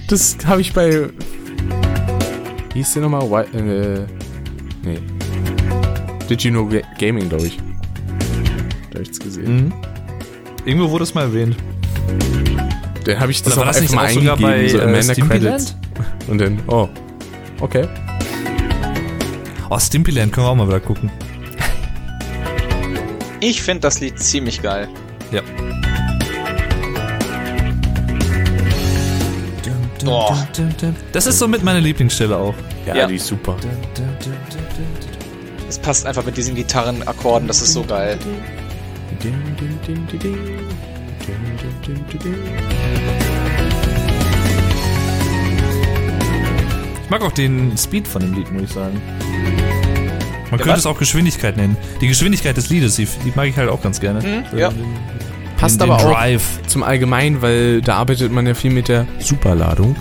Das 0.09 0.38
habe 0.45 0.59
ich 0.59 0.74
bei. 0.74 1.09
Wie 2.74 2.80
hieß 2.80 2.93
der 2.95 3.03
nochmal? 3.03 3.45
Äh, 3.53 4.05
nee. 4.84 4.99
Did 6.28 6.41
you 6.41 6.51
know 6.51 6.67
Ga 6.67 6.82
Gaming, 6.97 7.30
glaube 7.30 7.47
ich. 7.47 7.57
Ich's 9.02 9.20
gesehen. 9.20 9.66
Mhm. 9.66 9.74
Irgendwo 10.66 10.89
wurde 10.91 11.04
es 11.04 11.14
mal 11.14 11.24
erwähnt. 11.24 11.56
Dann 13.06 13.20
habe 13.20 13.32
ich 13.32 13.41
das 13.41 13.54
Oder 13.54 13.64
auch 13.64 13.68
das 13.68 13.82
einfach 13.82 13.95
mal 13.95 14.06
eingegeben, 14.06 14.41
bei 14.41 14.68
so 14.68 14.78
äh, 14.78 14.82
Amanda 14.82 15.14
Stimpyland? 15.14 15.43
Credits. 15.43 15.76
Und 16.28 16.38
dann, 16.39 16.60
oh. 16.68 16.89
okay. 17.60 17.88
Oh, 19.70 19.80
Stimpyland 19.80 20.32
können 20.32 20.45
wir 20.47 20.52
auch 20.52 20.56
mal 20.56 20.68
wieder 20.68 20.80
gucken. 20.80 21.10
Ich 23.39 23.62
finde 23.62 23.82
das 23.82 24.00
Lied 24.02 24.20
ziemlich 24.20 24.62
geil. 24.62 24.89
Ja. 25.32 25.41
Oh. 30.06 30.36
Das 31.12 31.28
ist 31.28 31.39
somit 31.39 31.64
meine 31.64 31.80
Lieblingsstelle 31.80 32.36
auch. 32.38 32.56
Ja, 32.86 32.95
Ja. 32.95 33.08
die 33.08 33.16
ist 33.16 33.28
super. 33.28 33.56
Es 35.68 35.78
passt 35.78 36.06
einfach 36.06 36.26
mit 36.26 36.36
diesen 36.38 36.56
Gitarrenakkorden, 36.56 37.47
das 37.47 37.62
ist 37.62 37.74
so 37.74 37.84
geil. 37.84 38.18
Ich 47.03 47.09
mag 47.09 47.22
auch 47.22 47.32
den 47.32 47.78
Speed 47.78 48.07
von 48.07 48.22
dem 48.22 48.34
Lied, 48.34 48.51
muss 48.51 48.63
ich 48.63 48.70
sagen. 48.70 49.01
Man 50.51 50.57
könnte 50.57 50.67
was? 50.74 50.80
es 50.80 50.86
auch 50.86 50.97
Geschwindigkeit 50.97 51.57
nennen. 51.57 51.76
Die 52.01 52.07
Geschwindigkeit 52.07 52.55
des 52.55 52.70
Liedes, 52.70 52.95
die, 52.95 53.07
die 53.26 53.34
mag 53.36 53.47
ich 53.47 53.57
halt 53.57 53.70
auch 53.70 53.82
ganz 53.82 53.99
gerne. 53.99 54.22
Mhm, 54.22 54.57
ja. 54.57 54.70
Den, 54.70 54.86
Passt 55.57 55.82
den 55.82 55.89
aber 55.89 55.97
auch 55.97 56.13
Drive. 56.13 56.61
zum 56.67 56.84
Allgemeinen, 56.84 57.41
weil 57.41 57.82
da 57.82 57.95
arbeitet 57.95 58.32
man 58.32 58.47
ja 58.47 58.53
viel 58.53 58.72
mit 58.72 58.88
der 58.88 59.05
Superladung. 59.20 59.95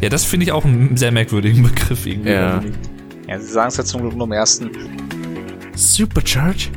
Ja, 0.00 0.08
das 0.08 0.24
finde 0.24 0.44
ich 0.44 0.52
auch 0.52 0.64
einen 0.64 0.96
sehr 0.96 1.10
merkwürdigen 1.10 1.62
Begriff 1.64 2.06
irgendwie. 2.06 2.30
Ja. 2.30 2.62
Ja, 3.26 3.40
sie 3.40 3.50
sagen 3.50 3.68
es 3.68 3.76
ja 3.76 3.84
zum 3.84 4.02
Glück 4.02 4.16
nur 4.16 4.26
im 4.26 4.32
ersten. 4.32 4.70
Supercharge? 5.74 6.68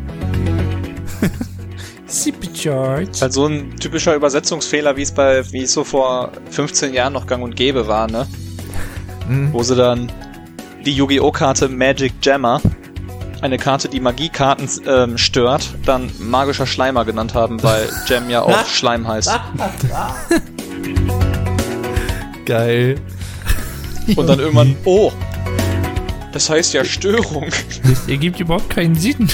Supercharge. 2.07 3.09
Ist 3.11 3.22
halt 3.22 3.34
so 3.34 3.47
ein 3.47 3.76
typischer 3.78 4.15
Übersetzungsfehler, 4.15 4.95
wie 4.97 5.01
es 5.01 5.11
bei, 5.11 5.43
wie 5.51 5.63
es 5.63 5.74
so 5.74 5.84
vor 5.84 6.32
15 6.51 6.93
Jahren 6.93 7.13
noch 7.13 7.28
gang 7.28 7.43
und 7.43 7.55
gäbe 7.55 7.88
war, 7.88 8.09
ne? 8.09 8.28
Mhm. 9.28 9.53
Wo 9.53 9.63
sie 9.63 9.76
dann 9.76 10.11
die 10.86 10.93
Yu-Gi-Oh! 10.93 11.32
Karte 11.32 11.68
Magic 11.68 12.13
Jammer, 12.22 12.61
eine 13.41 13.57
Karte, 13.57 13.89
die 13.89 13.99
Magiekarten 13.99 14.70
ähm, 14.88 15.18
stört, 15.18 15.70
dann 15.86 16.09
magischer 16.20 16.65
Schleimer 16.65 17.05
genannt 17.05 17.34
haben, 17.34 17.61
weil 17.61 17.89
Jam 18.07 18.30
ja 18.30 18.41
auch 18.41 18.65
Schleim 18.65 19.07
heißt. 19.07 19.30
Geil. 22.45 22.95
Und 24.15 24.28
dann 24.28 24.39
irgendwann, 24.39 24.76
oh, 24.86 25.11
das 26.32 26.49
heißt 26.49 26.74
ja 26.74 26.86
Störung. 26.86 27.47
Das 27.84 28.07
ergibt 28.07 28.39
überhaupt 28.39 28.70
keinen 28.70 28.95
Sinn. 28.95 29.30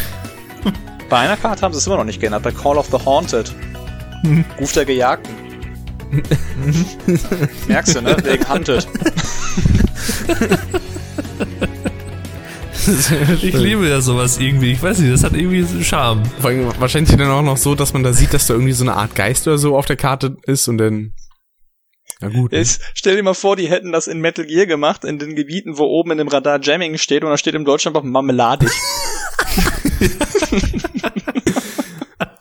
Bei 1.09 1.19
einer 1.19 1.37
Karte 1.37 1.61
haben 1.61 1.73
sie 1.73 1.77
es 1.79 1.87
immer 1.87 1.97
noch 1.97 2.03
nicht 2.03 2.19
geändert, 2.19 2.43
bei 2.43 2.51
Call 2.51 2.77
of 2.77 2.87
the 2.87 2.97
Haunted. 3.05 3.53
Ruf 4.59 4.71
der 4.73 4.85
Gejagten. 4.85 5.33
Merkst 7.67 7.95
du, 7.95 8.01
ne? 8.01 8.17
Wegen 8.23 8.47
Hunted. 8.47 8.87
Ich 13.41 13.53
liebe 13.53 13.87
ja 13.87 14.01
sowas 14.01 14.39
irgendwie. 14.39 14.73
Ich 14.73 14.83
weiß 14.83 14.99
nicht, 14.99 15.13
das 15.13 15.23
hat 15.23 15.33
irgendwie 15.33 15.63
so 15.63 15.81
Charme. 15.81 16.23
Vor 16.41 16.49
allem 16.49 16.69
wahrscheinlich 16.79 17.15
dann 17.15 17.29
auch 17.29 17.41
noch 17.41 17.55
so, 17.55 17.75
dass 17.75 17.93
man 17.93 18.03
da 18.03 18.11
sieht, 18.11 18.33
dass 18.33 18.47
da 18.47 18.55
irgendwie 18.55 18.73
so 18.73 18.83
eine 18.83 18.95
Art 18.95 19.15
Geist 19.15 19.47
oder 19.47 19.57
so 19.57 19.77
auf 19.77 19.85
der 19.85 19.95
Karte 19.95 20.35
ist 20.45 20.67
und 20.67 20.79
dann. 20.79 21.13
Na 22.19 22.27
gut. 22.27 22.51
ne? 22.51 22.57
Jetzt 22.57 22.81
stell 22.93 23.15
dir 23.15 23.23
mal 23.23 23.33
vor, 23.33 23.55
die 23.55 23.69
hätten 23.69 23.93
das 23.93 24.07
in 24.07 24.19
Metal 24.19 24.45
Gear 24.45 24.65
gemacht, 24.65 25.05
in 25.05 25.17
den 25.17 25.35
Gebieten, 25.35 25.77
wo 25.77 25.83
oben 25.83 26.11
in 26.11 26.17
dem 26.17 26.27
Radar 26.27 26.59
Jamming 26.61 26.97
steht 26.97 27.23
und 27.23 27.29
da 27.29 27.37
steht 27.37 27.55
im 27.55 27.63
Deutschland 27.63 27.95
einfach 27.95 28.07
Marmeladig. 28.07 28.69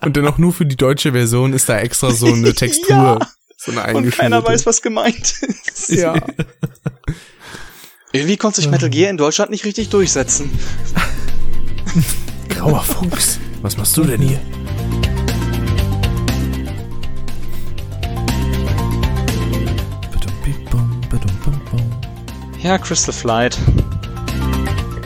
Und 0.03 0.17
dann 0.17 0.27
auch 0.27 0.39
nur 0.39 0.53
für 0.53 0.67
die 0.67 0.77
deutsche 0.77 1.13
Version 1.13 1.53
ist 1.53 1.69
da 1.69 1.79
extra 1.79 2.11
so 2.11 2.27
eine 2.27 2.55
Textur. 2.55 2.97
Ja. 2.97 3.19
So 3.57 3.71
eine 3.73 3.95
Und 3.95 4.11
keiner 4.11 4.45
weiß, 4.45 4.67
was 4.67 4.83
gemeint 4.83 5.41
ist. 5.67 5.91
Ja. 5.91 6.15
Irgendwie 8.11 8.37
konnte 8.37 8.61
sich 8.61 8.69
Metal 8.69 8.91
Gear 8.91 9.09
in 9.09 9.17
Deutschland 9.17 9.51
nicht 9.53 9.65
richtig 9.65 9.89
durchsetzen. 9.89 10.51
Grauer 12.49 12.83
Fuchs. 12.83 13.39
Was 13.63 13.77
machst 13.77 13.97
du 13.97 14.05
denn 14.05 14.21
hier? 14.21 14.41
Ja, 22.63 22.79
Crystal 22.79 23.13
Flight. 23.13 23.59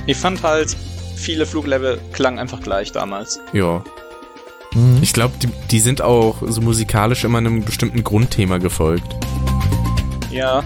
Ich 0.07 0.17
fand 0.17 0.43
halt, 0.43 0.77
viele 1.17 1.47
Fluglevel 1.47 1.99
klangen 2.13 2.39
einfach 2.39 2.61
gleich 2.61 2.93
damals. 2.93 3.41
Ja. 3.53 3.83
Ich 5.03 5.13
glaube, 5.13 5.35
die, 5.43 5.49
die 5.71 5.81
sind 5.81 6.03
auch 6.03 6.37
so 6.47 6.61
musikalisch 6.61 7.25
immer 7.25 7.39
einem 7.39 7.65
bestimmten 7.65 8.05
Grundthema 8.05 8.59
gefolgt. 8.59 9.07
Ja, 10.31 10.63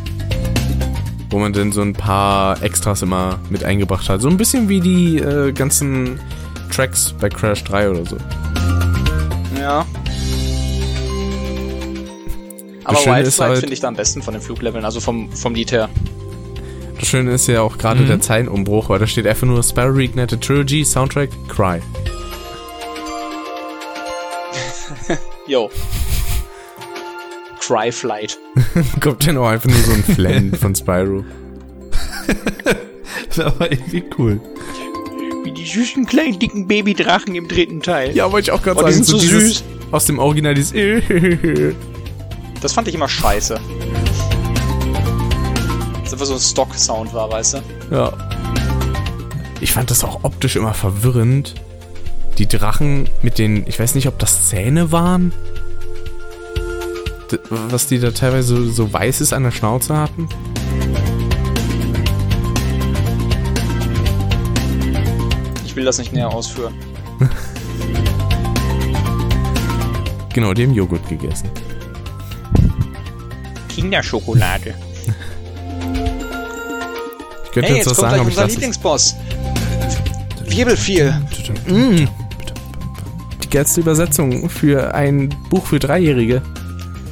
Wo 1.31 1.39
man 1.39 1.53
dann 1.53 1.71
so 1.71 1.81
ein 1.81 1.93
paar 1.93 2.61
Extras 2.63 3.03
immer 3.03 3.39
mit 3.51 3.63
eingebracht 3.63 4.09
hat. 4.09 4.21
So 4.21 4.29
ein 4.29 4.37
bisschen 4.37 4.69
wie 4.69 4.81
die 4.81 5.19
äh, 5.19 5.53
ganzen 5.53 6.19
Tracks 6.75 7.15
bei 7.21 7.29
Crash 7.29 7.63
3 7.65 7.91
oder 7.91 8.05
so. 8.07 8.17
ja. 9.59 9.85
Aber 12.85 12.99
Schöne 12.99 13.17
Wild 13.17 13.27
ist 13.29 13.37
Flight 13.37 13.49
halt- 13.51 13.61
finde 13.61 13.75
ich 13.75 13.81
da 13.81 13.89
am 13.89 13.95
besten 13.97 14.23
von 14.23 14.35
den 14.35 14.43
Flugleveln, 14.43 14.85
also 14.85 15.01
vom, 15.01 15.31
vom 15.33 15.55
Lied 15.55 15.71
her. 15.73 15.89
Das 16.99 17.09
Schöne 17.09 17.33
ist 17.33 17.47
ja 17.47 17.63
auch 17.63 17.79
gerade 17.79 18.05
der 18.05 18.21
Zeilenumbruch, 18.21 18.89
weil 18.89 18.99
da 18.99 19.07
steht 19.07 19.27
einfach 19.27 19.47
nur 19.47 19.63
Sparrow 19.63 19.97
Reignited 19.97 20.41
Trilogy, 20.41 20.85
Soundtrack, 20.85 21.31
Cry. 21.49 21.81
Yo. 25.51 25.69
Cry 27.59 27.91
Flight. 27.91 28.39
Kommt 29.01 29.27
dann 29.27 29.37
auch 29.37 29.49
einfach 29.49 29.69
nur 29.69 29.81
so 29.81 29.91
ein 29.91 30.05
Flan 30.05 30.55
von 30.61 30.75
Spyro. 30.77 31.25
Das 33.35 33.59
war 33.59 33.71
irgendwie 33.71 34.05
cool. 34.19 34.41
Wie 35.43 35.51
die 35.53 35.67
süßen 35.67 36.07
kleinen 36.07 36.39
dicken 36.39 36.69
Babydrachen 36.69 37.35
im 37.35 37.49
dritten 37.49 37.81
Teil. 37.83 38.15
Ja, 38.15 38.31
wollte 38.31 38.51
ich 38.51 38.53
auch 38.53 38.63
gerade 38.63 38.79
Oh, 38.81 38.87
die 38.87 38.93
sagen. 38.93 39.05
sind 39.05 39.07
so 39.07 39.19
dieses, 39.19 39.59
süß. 39.59 39.65
Aus 39.91 40.05
dem 40.07 40.19
Original 40.21 40.55
dieses 40.55 40.73
Das 42.61 42.73
fand 42.73 42.87
ich 42.87 42.95
immer 42.95 43.09
scheiße. 43.09 43.61
Das 46.05 46.13
einfach 46.13 46.27
so 46.27 46.35
ein 46.35 46.41
Stock-Sound 46.41 47.13
war, 47.13 47.31
weißt 47.33 47.55
du? 47.55 47.63
Ja. 47.91 48.13
Ich 49.61 49.73
fand 49.73 49.91
das 49.91 50.05
auch 50.05 50.23
optisch 50.23 50.55
immer 50.57 50.75
verwirrend. 50.75 51.55
Die 52.41 52.49
Drachen 52.49 53.07
mit 53.21 53.37
den, 53.37 53.67
ich 53.67 53.79
weiß 53.79 53.95
nicht, 53.95 54.09
ob 54.09 54.19
das 54.19 54.49
Zähne 54.49 54.91
waren. 54.91 55.31
Was 57.51 57.87
die 57.87 58.01
da 58.01 58.13
teilweise 58.13 58.57
so, 58.57 58.71
so 58.71 58.91
weißes 58.91 59.35
an 59.35 59.43
der 59.43 59.51
Schnauze 59.51 59.95
hatten. 59.95 60.27
Ich 65.67 65.77
will 65.77 65.85
das 65.85 65.99
nicht 65.99 66.15
näher 66.15 66.33
ausführen. 66.33 66.75
Genau, 70.33 70.55
die 70.55 70.63
haben 70.63 70.75
Joghurt 70.75 71.09
gegessen. 71.09 71.51
Kinderschokolade. 73.69 74.77
Ich 77.45 77.51
könnte 77.51 77.69
Hey, 77.69 77.79
jetzt 77.79 77.87
jetzt 77.87 77.91
was 77.91 77.97
kommt 77.97 78.11
sagen, 78.13 78.21
aber 78.21 78.31
ich 78.31 78.39
es. 78.39 78.51
Lieblingsboss. 78.53 79.17
Wirbelfiel. 80.45 81.21
Die 81.37 82.09
geilste 83.51 83.81
Übersetzung 83.81 84.49
für 84.49 84.95
ein 84.95 85.29
Buch 85.51 85.67
für 85.67 85.79
Dreijährige. 85.79 86.43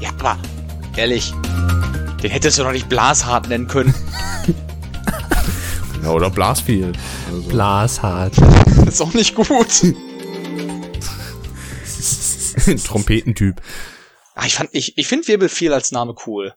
Ja, 0.01 0.11
aber 0.19 0.39
ehrlich, 0.97 1.35
den 2.23 2.31
hättest 2.31 2.59
du 2.59 2.63
doch 2.63 2.73
nicht 2.73 2.89
Blashart 2.89 3.49
nennen 3.49 3.69
können. 3.69 3.95
Ja, 6.03 6.11
oder 6.11 6.31
Blasfield. 6.31 6.99
Also. 7.29 7.49
Blashart. 7.49 8.35
Das 8.85 8.95
ist 8.95 9.01
auch 9.03 9.13
nicht 9.13 9.35
gut. 9.35 9.69
Trompetentyp. 12.87 13.61
Ah, 14.35 14.47
ich 14.47 14.55
fand, 14.55 14.71
ich, 14.73 14.97
ich 14.97 15.07
finde 15.07 15.29
Wirbelfiel 15.29 15.73
als 15.73 15.91
Name 15.91 16.15
cool. 16.27 16.55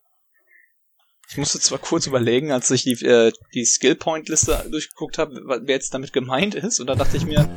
Ich 1.30 1.38
musste 1.38 1.60
zwar 1.60 1.80
kurz 1.80 2.08
überlegen, 2.08 2.52
als 2.52 2.70
ich 2.72 2.84
die, 2.84 2.94
äh, 3.04 3.34
die 3.54 3.66
Skill-Point-Liste 3.66 4.68
durchgeguckt 4.70 5.18
habe, 5.18 5.42
wer 5.46 5.76
jetzt 5.76 5.94
damit 5.94 6.14
gemeint 6.14 6.56
ist, 6.56 6.80
und 6.80 6.88
da 6.88 6.96
dachte 6.96 7.18
ich 7.18 7.26
mir, 7.26 7.50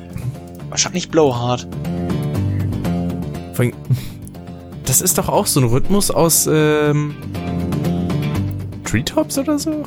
wahrscheinlich 0.70 1.10
Blowhard. 1.10 1.68
Vor 3.54 3.64
allem, 3.64 3.72
Das 4.84 5.00
ist 5.00 5.16
doch 5.16 5.28
auch 5.28 5.46
so 5.46 5.60
ein 5.60 5.66
Rhythmus 5.66 6.10
aus 6.10 6.46
ähm, 6.52 7.14
Treetops 8.84 9.38
oder 9.38 9.58
so? 9.58 9.84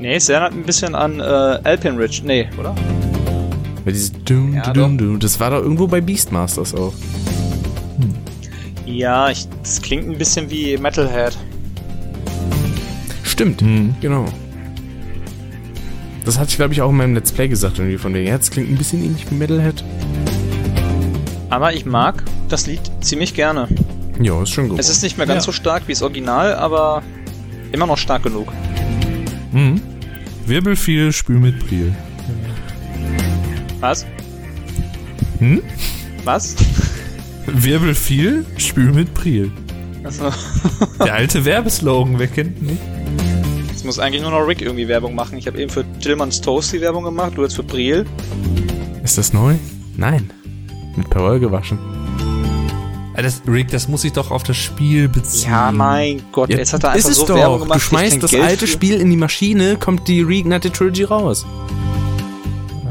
Nee, 0.00 0.16
es 0.16 0.28
erinnert 0.28 0.52
ein 0.52 0.64
bisschen 0.64 0.94
an 0.94 1.20
äh, 1.20 1.22
Alpine 1.22 1.98
Ridge. 1.98 2.22
Nee, 2.24 2.48
oder? 2.58 2.74
Weil 3.84 3.92
dieses 3.92 4.12
Dum, 4.24 4.54
Ja, 4.54 4.72
Dum, 4.72 4.98
Dum, 4.98 5.18
das 5.20 5.38
war 5.40 5.50
doch 5.50 5.62
irgendwo 5.62 5.86
bei 5.86 6.00
Beastmasters 6.00 6.74
auch. 6.74 6.92
Ja, 8.84 9.30
ich, 9.30 9.46
das 9.62 9.80
klingt 9.80 10.08
ein 10.08 10.18
bisschen 10.18 10.50
wie 10.50 10.76
Metalhead. 10.76 11.36
Stimmt, 13.22 13.62
Mhm. 13.62 13.94
genau. 14.00 14.24
Das 16.24 16.38
hatte 16.38 16.50
ich, 16.50 16.56
glaube 16.56 16.72
ich, 16.72 16.82
auch 16.82 16.90
in 16.90 16.96
meinem 16.96 17.14
Let's 17.14 17.30
Play 17.30 17.46
gesagt, 17.48 17.78
irgendwie 17.78 17.98
von 17.98 18.12
wegen. 18.12 18.26
Ja, 18.28 18.36
das 18.36 18.50
klingt 18.50 18.68
ein 18.70 18.76
bisschen 18.76 19.04
ähnlich 19.04 19.30
wie 19.30 19.34
Metalhead. 19.36 19.84
Aber 21.50 21.74
ich 21.74 21.86
mag 21.86 22.22
das 22.48 22.66
Lied 22.66 22.80
ziemlich 23.00 23.34
gerne. 23.34 23.68
Ja, 24.20 24.42
ist 24.42 24.50
schon 24.50 24.68
gut. 24.68 24.78
Es 24.78 24.88
ist 24.88 25.02
nicht 25.02 25.16
mehr 25.18 25.26
ganz 25.26 25.44
Ja. 25.44 25.46
so 25.46 25.52
stark 25.52 25.84
wie 25.86 25.92
das 25.92 26.02
Original, 26.02 26.54
aber 26.54 27.02
immer 27.72 27.86
noch 27.86 27.98
stark 27.98 28.22
genug. 28.22 28.52
Mhm. 29.52 29.80
Wirbel 30.46 30.76
viel, 30.76 31.12
spül 31.12 31.38
mit 31.38 31.58
Priel. 31.66 31.94
Was? 33.80 34.06
Hm? 35.38 35.62
Was? 36.24 36.56
Wirbel 37.46 37.94
viel, 37.94 38.44
spül 38.56 38.92
mit 38.92 39.12
Priel. 39.14 39.50
Also, 40.02 40.30
Der 41.04 41.14
alte 41.14 41.44
Werbeslogan, 41.44 42.18
wer 42.18 42.26
kennt 42.28 42.58
ihn 42.60 42.66
nicht? 42.66 42.82
jetzt 43.70 43.84
muss 43.84 43.98
eigentlich 43.98 44.22
nur 44.22 44.30
noch 44.30 44.46
Rick 44.46 44.62
irgendwie 44.62 44.88
Werbung 44.88 45.14
machen. 45.14 45.36
Ich 45.38 45.46
habe 45.46 45.60
eben 45.60 45.70
für 45.70 45.84
Tillmanns 46.00 46.40
Toast 46.40 46.72
die 46.72 46.80
Werbung 46.80 47.04
gemacht, 47.04 47.32
du 47.36 47.42
jetzt 47.42 47.54
für 47.56 47.62
Briel. 47.62 48.06
Ist 49.04 49.18
das 49.18 49.32
neu? 49.32 49.54
Nein. 49.96 50.30
Mit 50.96 51.10
Perwoll 51.10 51.38
gewaschen. 51.40 51.78
Das, 53.14 53.40
Rick, 53.48 53.70
das 53.70 53.88
muss 53.88 54.02
sich 54.02 54.12
doch 54.12 54.30
auf 54.30 54.42
das 54.42 54.56
Spiel 54.58 55.08
beziehen. 55.08 55.50
Ja, 55.50 55.72
mein 55.72 56.22
Gott, 56.32 56.50
Ja, 56.50 56.58
jetzt 56.58 56.74
hat 56.74 56.84
er 56.84 56.90
einfach 56.90 57.08
ist 57.08 57.12
es 57.12 57.16
so 57.18 57.26
doch. 57.26 57.34
Werbung 57.36 57.60
gemacht. 57.60 57.76
du 57.76 57.80
schmeißt 57.80 58.22
das 58.22 58.30
Geld 58.30 58.42
alte 58.44 58.66
für. 58.66 58.72
Spiel 58.72 59.00
in 59.00 59.10
die 59.10 59.16
Maschine, 59.16 59.76
kommt 59.76 60.06
die 60.06 60.22
Reignited 60.22 60.74
Trilogy 60.74 61.04
raus. 61.04 61.46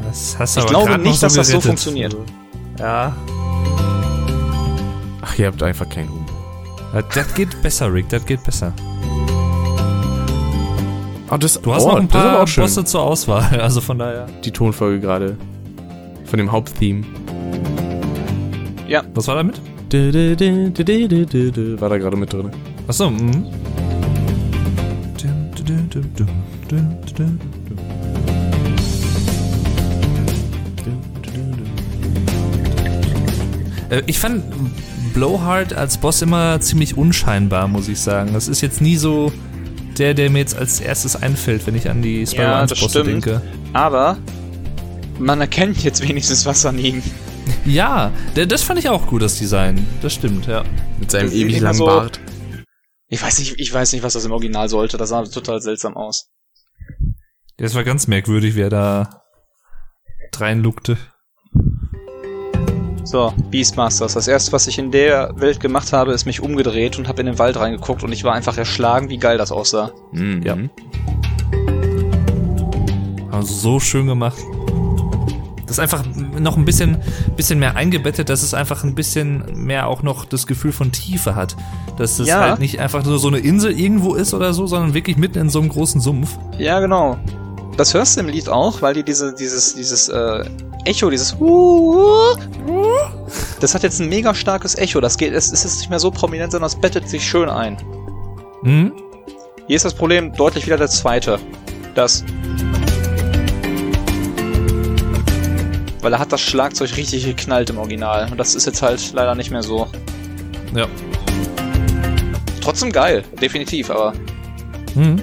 Das 0.04 0.36
hast 0.40 0.56
du 0.58 0.62
Ich 0.62 0.66
aber 0.66 0.86
glaube 0.86 0.98
nicht, 1.04 1.22
dass 1.22 1.34
das 1.36 1.48
so 1.48 1.52
gerettet. 1.60 1.68
funktioniert. 1.68 2.16
Ja. 2.80 3.16
Ach, 5.22 5.38
ihr 5.38 5.46
habt 5.48 5.62
einfach 5.62 5.88
keinen 5.90 6.10
Humor. 6.10 6.26
Das, 6.94 7.06
das 7.14 7.34
geht 7.36 7.62
besser, 7.62 7.94
Rick, 7.94 8.10
das 8.10 8.26
geht 8.26 8.44
besser. 8.44 8.74
Oh, 11.30 11.38
das, 11.38 11.60
Du 11.62 11.74
hast 11.74 11.84
oh, 11.84 11.90
noch 11.90 11.98
ein 11.98 12.08
paar. 12.08 12.46
Bosse 12.46 12.84
zur 12.84 13.02
Auswahl, 13.02 13.60
also 13.62 13.82
von 13.82 14.00
daher. 14.00 14.26
Die 14.44 14.52
Tonfolge 14.52 15.00
gerade. 15.02 15.38
Von 16.26 16.38
dem 16.40 16.52
Haupttheme. 16.52 17.04
Ja, 18.88 19.04
Was 19.14 19.28
war 19.28 19.36
du, 21.26 21.52
du, 21.52 21.82
War 21.82 21.90
da 21.90 21.98
gerade 21.98 22.18
mit 22.18 22.32
drin. 22.32 22.50
Achso, 22.88 23.10
mhm. 23.10 23.46
Äh, 33.90 34.02
Ich 34.06 34.20
fand 34.20 34.44
Blowhard 35.14 35.74
als 35.74 35.98
Boss 35.98 36.22
immer 36.22 36.60
ziemlich 36.60 36.98
unscheinbar, 36.98 37.68
muss 37.68 37.88
ich 37.88 38.00
sagen. 38.00 38.32
Das 38.34 38.48
ist 38.48 38.62
jetzt 38.62 38.82
nie 38.82 38.98
so 38.98 39.32
der, 39.98 40.14
der 40.14 40.30
mir 40.30 40.40
jetzt 40.40 40.58
als 40.58 40.82
erstes 40.82 41.16
einfällt, 41.16 41.66
wenn 41.68 41.76
ich 41.76 41.90
an 41.90 42.02
die 42.02 42.28
Spyro 42.28 42.44
Ja, 42.44 42.60
1 42.62 42.70
das 42.72 42.80
Bosse 42.82 43.00
stimmt. 43.02 43.26
denke. 43.26 43.42
aber 43.72 44.18
man 45.20 45.40
erkennt 45.40 45.82
jetzt 45.84 46.06
wenigstens 46.08 46.46
was 46.46 46.66
an 46.66 46.78
ihm. 46.78 47.02
Ja, 47.66 48.12
das 48.36 48.62
fand 48.64 48.80
ich 48.80 48.90
auch 48.90 49.08
gut, 49.08 49.22
das 49.24 49.38
Design. 49.40 49.86
Das 50.02 50.14
stimmt, 50.14 50.46
ja. 50.48 50.64
Mit 51.00 51.10
seinem 51.12 51.26
Das 51.26 51.34
ewig 51.34 51.60
langen 51.60 51.78
so- 51.78 51.86
Bart. 51.86 52.20
Ich 53.08 53.22
weiß 53.22 53.40
nicht, 53.40 53.60
ich 53.60 53.72
weiß 53.74 53.94
nicht, 53.94 54.04
was 54.04 54.14
das 54.14 54.26
im 54.26 54.32
Original 54.32 54.68
sollte. 54.70 54.98
Das 54.98 55.10
sah 55.10 55.24
total 55.24 55.62
seltsam 55.62 55.96
aus. 55.96 56.30
Das 57.58 57.76
war 57.76 57.84
ganz 57.84 58.08
merkwürdig, 58.08 58.56
wie 58.56 58.62
er 58.62 58.70
da 58.70 59.22
reinluckte. 60.36 60.98
So, 63.04 63.32
Beastmasters. 63.52 64.14
Das 64.16 64.28
erste, 64.28 64.52
was 64.52 64.66
ich 64.68 64.80
in 64.80 64.92
der 64.92 65.32
Welt 65.36 65.60
gemacht 65.60 65.94
habe, 65.94 66.12
ist 66.14 66.26
mich 66.26 66.42
umgedreht 66.42 66.98
und 66.98 67.08
habe 67.08 67.22
in 67.22 67.28
den 67.28 67.38
Wald 67.40 67.58
reingeguckt 67.58 68.04
und 68.04 68.12
ich 68.12 68.24
war 68.24 68.34
einfach 68.34 68.58
erschlagen, 68.58 69.10
wie 69.10 69.18
geil 69.18 69.38
das 69.38 69.52
aussah. 69.52 69.92
Mhm. 70.12 70.42
Ja. 70.44 70.58
Also 73.32 73.54
so 73.54 73.80
schön 73.80 74.08
gemacht. 74.08 74.40
Das 75.68 75.78
ist 75.78 75.80
einfach 75.80 76.04
noch 76.40 76.58
ein 76.58 76.66
bisschen, 76.66 76.98
bisschen 77.36 77.58
mehr 77.60 77.76
eingebettet, 77.76 78.30
dass 78.30 78.44
es 78.44 78.54
einfach 78.54 78.84
ein 78.84 78.94
bisschen 78.96 79.44
mehr 79.66 79.88
auch 79.88 80.04
noch 80.04 80.26
das 80.26 80.46
Gefühl 80.46 80.72
von 80.72 80.92
Tiefe 80.92 81.36
hat. 81.36 81.56
Dass 81.98 82.20
es 82.20 82.28
Ja. 82.28 82.42
halt 82.42 82.60
nicht 82.60 82.80
einfach 82.80 83.04
nur 83.04 83.18
so 83.18 83.28
eine 83.28 83.40
Insel 83.40 83.72
irgendwo 83.78 84.14
ist 84.14 84.34
oder 84.34 84.54
so, 84.54 84.68
sondern 84.68 84.94
wirklich 84.94 85.18
mitten 85.18 85.40
in 85.40 85.50
so 85.50 85.60
einem 85.60 85.70
großen 85.70 86.02
Sumpf. 86.02 86.38
Ja, 86.60 86.80
genau. 86.80 87.18
Das 87.78 87.94
hörst 87.94 88.16
du 88.16 88.22
im 88.22 88.28
Lied 88.28 88.48
auch, 88.48 88.82
weil 88.82 88.94
die 88.94 89.04
diese, 89.04 89.34
dieses, 89.34 89.76
dieses 89.76 90.08
äh, 90.08 90.46
Echo, 90.86 91.10
dieses 91.10 91.36
Das 93.60 93.74
hat 93.74 93.84
jetzt 93.84 94.00
ein 94.00 94.08
mega 94.08 94.34
starkes 94.36 94.76
Echo. 94.78 95.02
Das 95.02 95.18
geht, 95.18 95.34
es 95.34 95.52
ist 95.52 95.64
jetzt 95.64 95.80
nicht 95.80 95.90
mehr 95.90 96.00
so 96.00 96.12
prominent, 96.12 96.52
sondern 96.52 96.68
es 96.68 96.76
bettet 96.76 97.10
sich 97.10 97.28
schön 97.28 97.50
ein. 97.50 97.78
Mhm. 98.64 98.94
Hier 99.68 99.76
ist 99.76 99.84
das 99.86 99.96
Problem 99.96 100.32
deutlich 100.34 100.66
wieder 100.68 100.78
der 100.78 100.90
zweite. 100.90 101.40
Das. 101.96 102.24
Weil 106.06 106.14
er 106.14 106.20
hat 106.20 106.32
das 106.32 106.42
Schlagzeug 106.42 106.98
richtig 106.98 107.26
geknallt 107.26 107.72
im 107.72 107.80
Original. 107.80 108.28
Und 108.30 108.38
das 108.38 108.54
ist 108.54 108.68
jetzt 108.68 108.84
halt 108.84 109.12
leider 109.14 109.34
nicht 109.34 109.50
mehr 109.50 109.64
so. 109.64 109.88
Ja. 110.76 110.86
Trotzdem 112.62 112.92
geil, 112.92 113.24
definitiv, 113.42 113.90
aber 113.90 114.14
Mhm. 114.94 115.20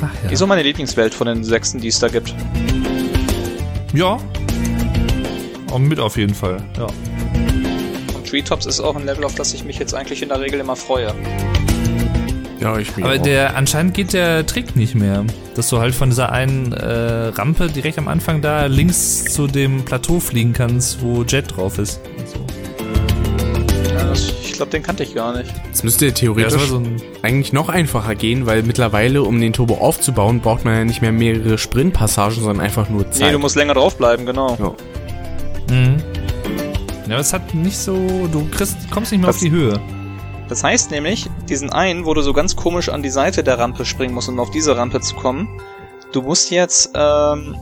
Ach 0.00 0.14
ja. 0.22 0.28
die 0.28 0.34
ist 0.34 0.38
so 0.38 0.46
meine 0.46 0.62
Lieblingswelt 0.62 1.12
von 1.12 1.26
den 1.26 1.42
sechsten, 1.42 1.80
die 1.80 1.88
es 1.88 1.98
da 1.98 2.06
gibt. 2.06 2.32
Ja. 3.92 4.18
Auch 5.72 5.78
mit 5.78 5.98
auf 5.98 6.16
jeden 6.16 6.36
Fall, 6.36 6.62
ja. 6.78 6.86
Und 8.14 8.28
Treetops 8.28 8.66
ist 8.66 8.78
auch 8.78 8.94
ein 8.94 9.06
Level, 9.06 9.24
auf 9.24 9.34
das 9.34 9.52
ich 9.54 9.64
mich 9.64 9.80
jetzt 9.80 9.92
eigentlich 9.92 10.22
in 10.22 10.28
der 10.28 10.38
Regel 10.38 10.60
immer 10.60 10.76
freue. 10.76 11.12
Ja, 12.66 12.78
ich 12.78 12.90
Aber 12.96 13.14
auch. 13.14 13.22
der 13.22 13.56
anscheinend 13.56 13.94
geht 13.94 14.12
der 14.12 14.44
Trick 14.46 14.74
nicht 14.76 14.94
mehr, 14.94 15.24
dass 15.54 15.68
du 15.68 15.78
halt 15.78 15.94
von 15.94 16.10
dieser 16.10 16.32
einen 16.32 16.72
äh, 16.72 17.28
Rampe 17.28 17.68
direkt 17.68 17.98
am 17.98 18.08
Anfang 18.08 18.40
da 18.42 18.66
links 18.66 19.24
zu 19.24 19.46
dem 19.46 19.84
Plateau 19.84 20.18
fliegen 20.20 20.52
kannst, 20.52 21.00
wo 21.00 21.22
Jet 21.22 21.56
drauf 21.56 21.78
ist. 21.78 22.00
Und 22.18 22.28
so. 22.28 22.46
Ja, 23.94 24.04
das, 24.08 24.32
ich 24.42 24.52
glaube, 24.54 24.70
den 24.72 24.82
kannte 24.82 25.02
ich 25.04 25.14
gar 25.14 25.36
nicht. 25.36 25.52
Es 25.72 25.84
müsste 25.84 26.06
Ja, 26.06 26.10
das 26.10 26.20
theoretisch 26.20 26.54
war 26.60 26.66
so 26.66 26.78
ein, 26.78 27.00
eigentlich 27.22 27.52
noch 27.52 27.68
einfacher 27.68 28.14
gehen, 28.14 28.46
weil 28.46 28.62
mittlerweile, 28.62 29.22
um 29.22 29.40
den 29.40 29.52
Turbo 29.52 29.74
aufzubauen, 29.76 30.40
braucht 30.40 30.64
man 30.64 30.74
ja 30.74 30.84
nicht 30.84 31.02
mehr 31.02 31.12
mehrere 31.12 31.58
Sprintpassagen, 31.58 32.42
sondern 32.42 32.60
einfach 32.64 32.88
nur 32.88 33.10
Zeit. 33.10 33.26
Nee, 33.28 33.32
du 33.32 33.38
musst 33.38 33.54
länger 33.56 33.74
draufbleiben, 33.74 34.26
genau. 34.26 34.56
Ja. 34.58 35.74
mhm. 35.74 35.96
Ja, 37.08 37.20
es 37.20 37.32
hat 37.32 37.54
nicht 37.54 37.78
so, 37.78 38.28
du 38.32 38.48
kriegst, 38.50 38.76
kommst 38.90 39.12
nicht 39.12 39.20
mehr 39.20 39.28
Das- 39.28 39.36
auf 39.36 39.42
die 39.42 39.50
Höhe. 39.52 39.80
Das 40.48 40.62
heißt 40.62 40.90
nämlich, 40.90 41.28
diesen 41.48 41.70
einen, 41.70 42.04
wo 42.06 42.14
du 42.14 42.22
so 42.22 42.32
ganz 42.32 42.54
komisch 42.56 42.88
an 42.88 43.02
die 43.02 43.10
Seite 43.10 43.42
der 43.42 43.58
Rampe 43.58 43.84
springen 43.84 44.14
musst, 44.14 44.28
um 44.28 44.38
auf 44.38 44.50
diese 44.50 44.76
Rampe 44.76 45.00
zu 45.00 45.14
kommen, 45.16 45.48
du 46.12 46.22
musst 46.22 46.50
jetzt 46.50 46.90
ähm, 46.94 47.56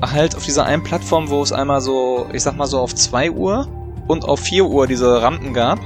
halt 0.00 0.34
auf 0.36 0.44
dieser 0.44 0.64
einen 0.64 0.82
Plattform, 0.82 1.28
wo 1.28 1.42
es 1.42 1.52
einmal 1.52 1.80
so, 1.80 2.26
ich 2.32 2.42
sag 2.42 2.56
mal 2.56 2.66
so 2.66 2.78
auf 2.78 2.94
2 2.94 3.30
Uhr 3.30 3.68
und 4.06 4.24
auf 4.24 4.40
4 4.40 4.64
Uhr 4.64 4.86
diese 4.86 5.22
Rampen 5.22 5.52
gab, 5.52 5.80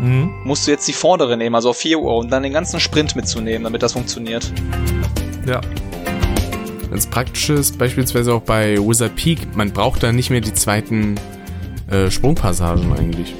Mhm. 0.00 0.32
musst 0.44 0.66
du 0.66 0.72
jetzt 0.72 0.88
die 0.88 0.92
vordere 0.92 1.36
nehmen, 1.36 1.54
also 1.54 1.70
auf 1.70 1.76
4 1.76 2.00
Uhr 2.00 2.16
und 2.16 2.30
dann 2.30 2.42
den 2.42 2.52
ganzen 2.52 2.80
Sprint 2.80 3.14
mitzunehmen, 3.14 3.62
damit 3.64 3.82
das 3.82 3.92
funktioniert. 3.92 4.52
Ja. 5.46 5.60
Ganz 6.90 7.06
praktisch 7.06 7.50
ist 7.50 7.78
beispielsweise 7.78 8.34
auch 8.34 8.42
bei 8.42 8.76
Wizard 8.76 9.14
Peak, 9.16 9.56
man 9.56 9.72
braucht 9.72 10.02
da 10.02 10.12
nicht 10.12 10.30
mehr 10.30 10.40
die 10.40 10.52
zweiten 10.52 11.14
äh, 11.90 12.10
Sprungpassagen 12.10 12.92
eigentlich. 12.92 13.34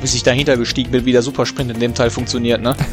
Bis 0.00 0.14
ich 0.14 0.22
dahinter 0.22 0.56
gestiegen 0.56 0.90
bin, 0.90 1.04
wie 1.04 1.12
der 1.12 1.22
Supersprint 1.22 1.70
in 1.70 1.80
dem 1.80 1.94
Teil 1.94 2.10
funktioniert, 2.10 2.62
ne? 2.62 2.76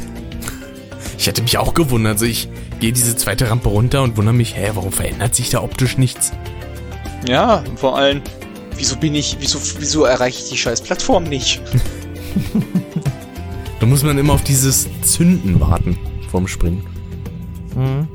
Ich 1.18 1.28
hätte 1.28 1.42
mich 1.42 1.58
auch 1.58 1.74
gewundert, 1.74 2.14
also 2.14 2.26
ich 2.26 2.50
gehe 2.82 2.92
diese 2.92 3.16
zweite 3.16 3.50
Rampe 3.50 3.70
runter 3.70 4.02
und 4.02 4.18
wundere 4.18 4.34
mich, 4.34 4.58
hä, 4.58 4.72
warum 4.74 4.92
verändert 4.92 5.34
sich 5.36 5.50
da 5.50 5.62
optisch 5.62 5.98
nichts? 5.98 6.34
Ja, 7.30 7.60
und 7.60 7.80
vor 7.80 7.98
allem, 7.98 8.22
wieso 8.76 8.98
bin 8.98 9.16
ich, 9.16 9.38
wieso, 9.40 9.58
wieso 9.80 10.04
erreiche 10.04 10.40
ich 10.44 10.50
die 10.50 10.58
scheiß 10.58 10.82
Plattform 10.82 11.24
nicht? 11.24 11.62
Da 13.84 13.90
muss 13.90 14.02
man 14.02 14.18
immer 14.18 14.32
auf 14.32 14.44
dieses 14.46 14.88
Zünden 15.02 15.60
warten 15.60 15.98
vorm 16.30 16.48
Springen. 16.48 16.86
Mhm. 17.76 18.08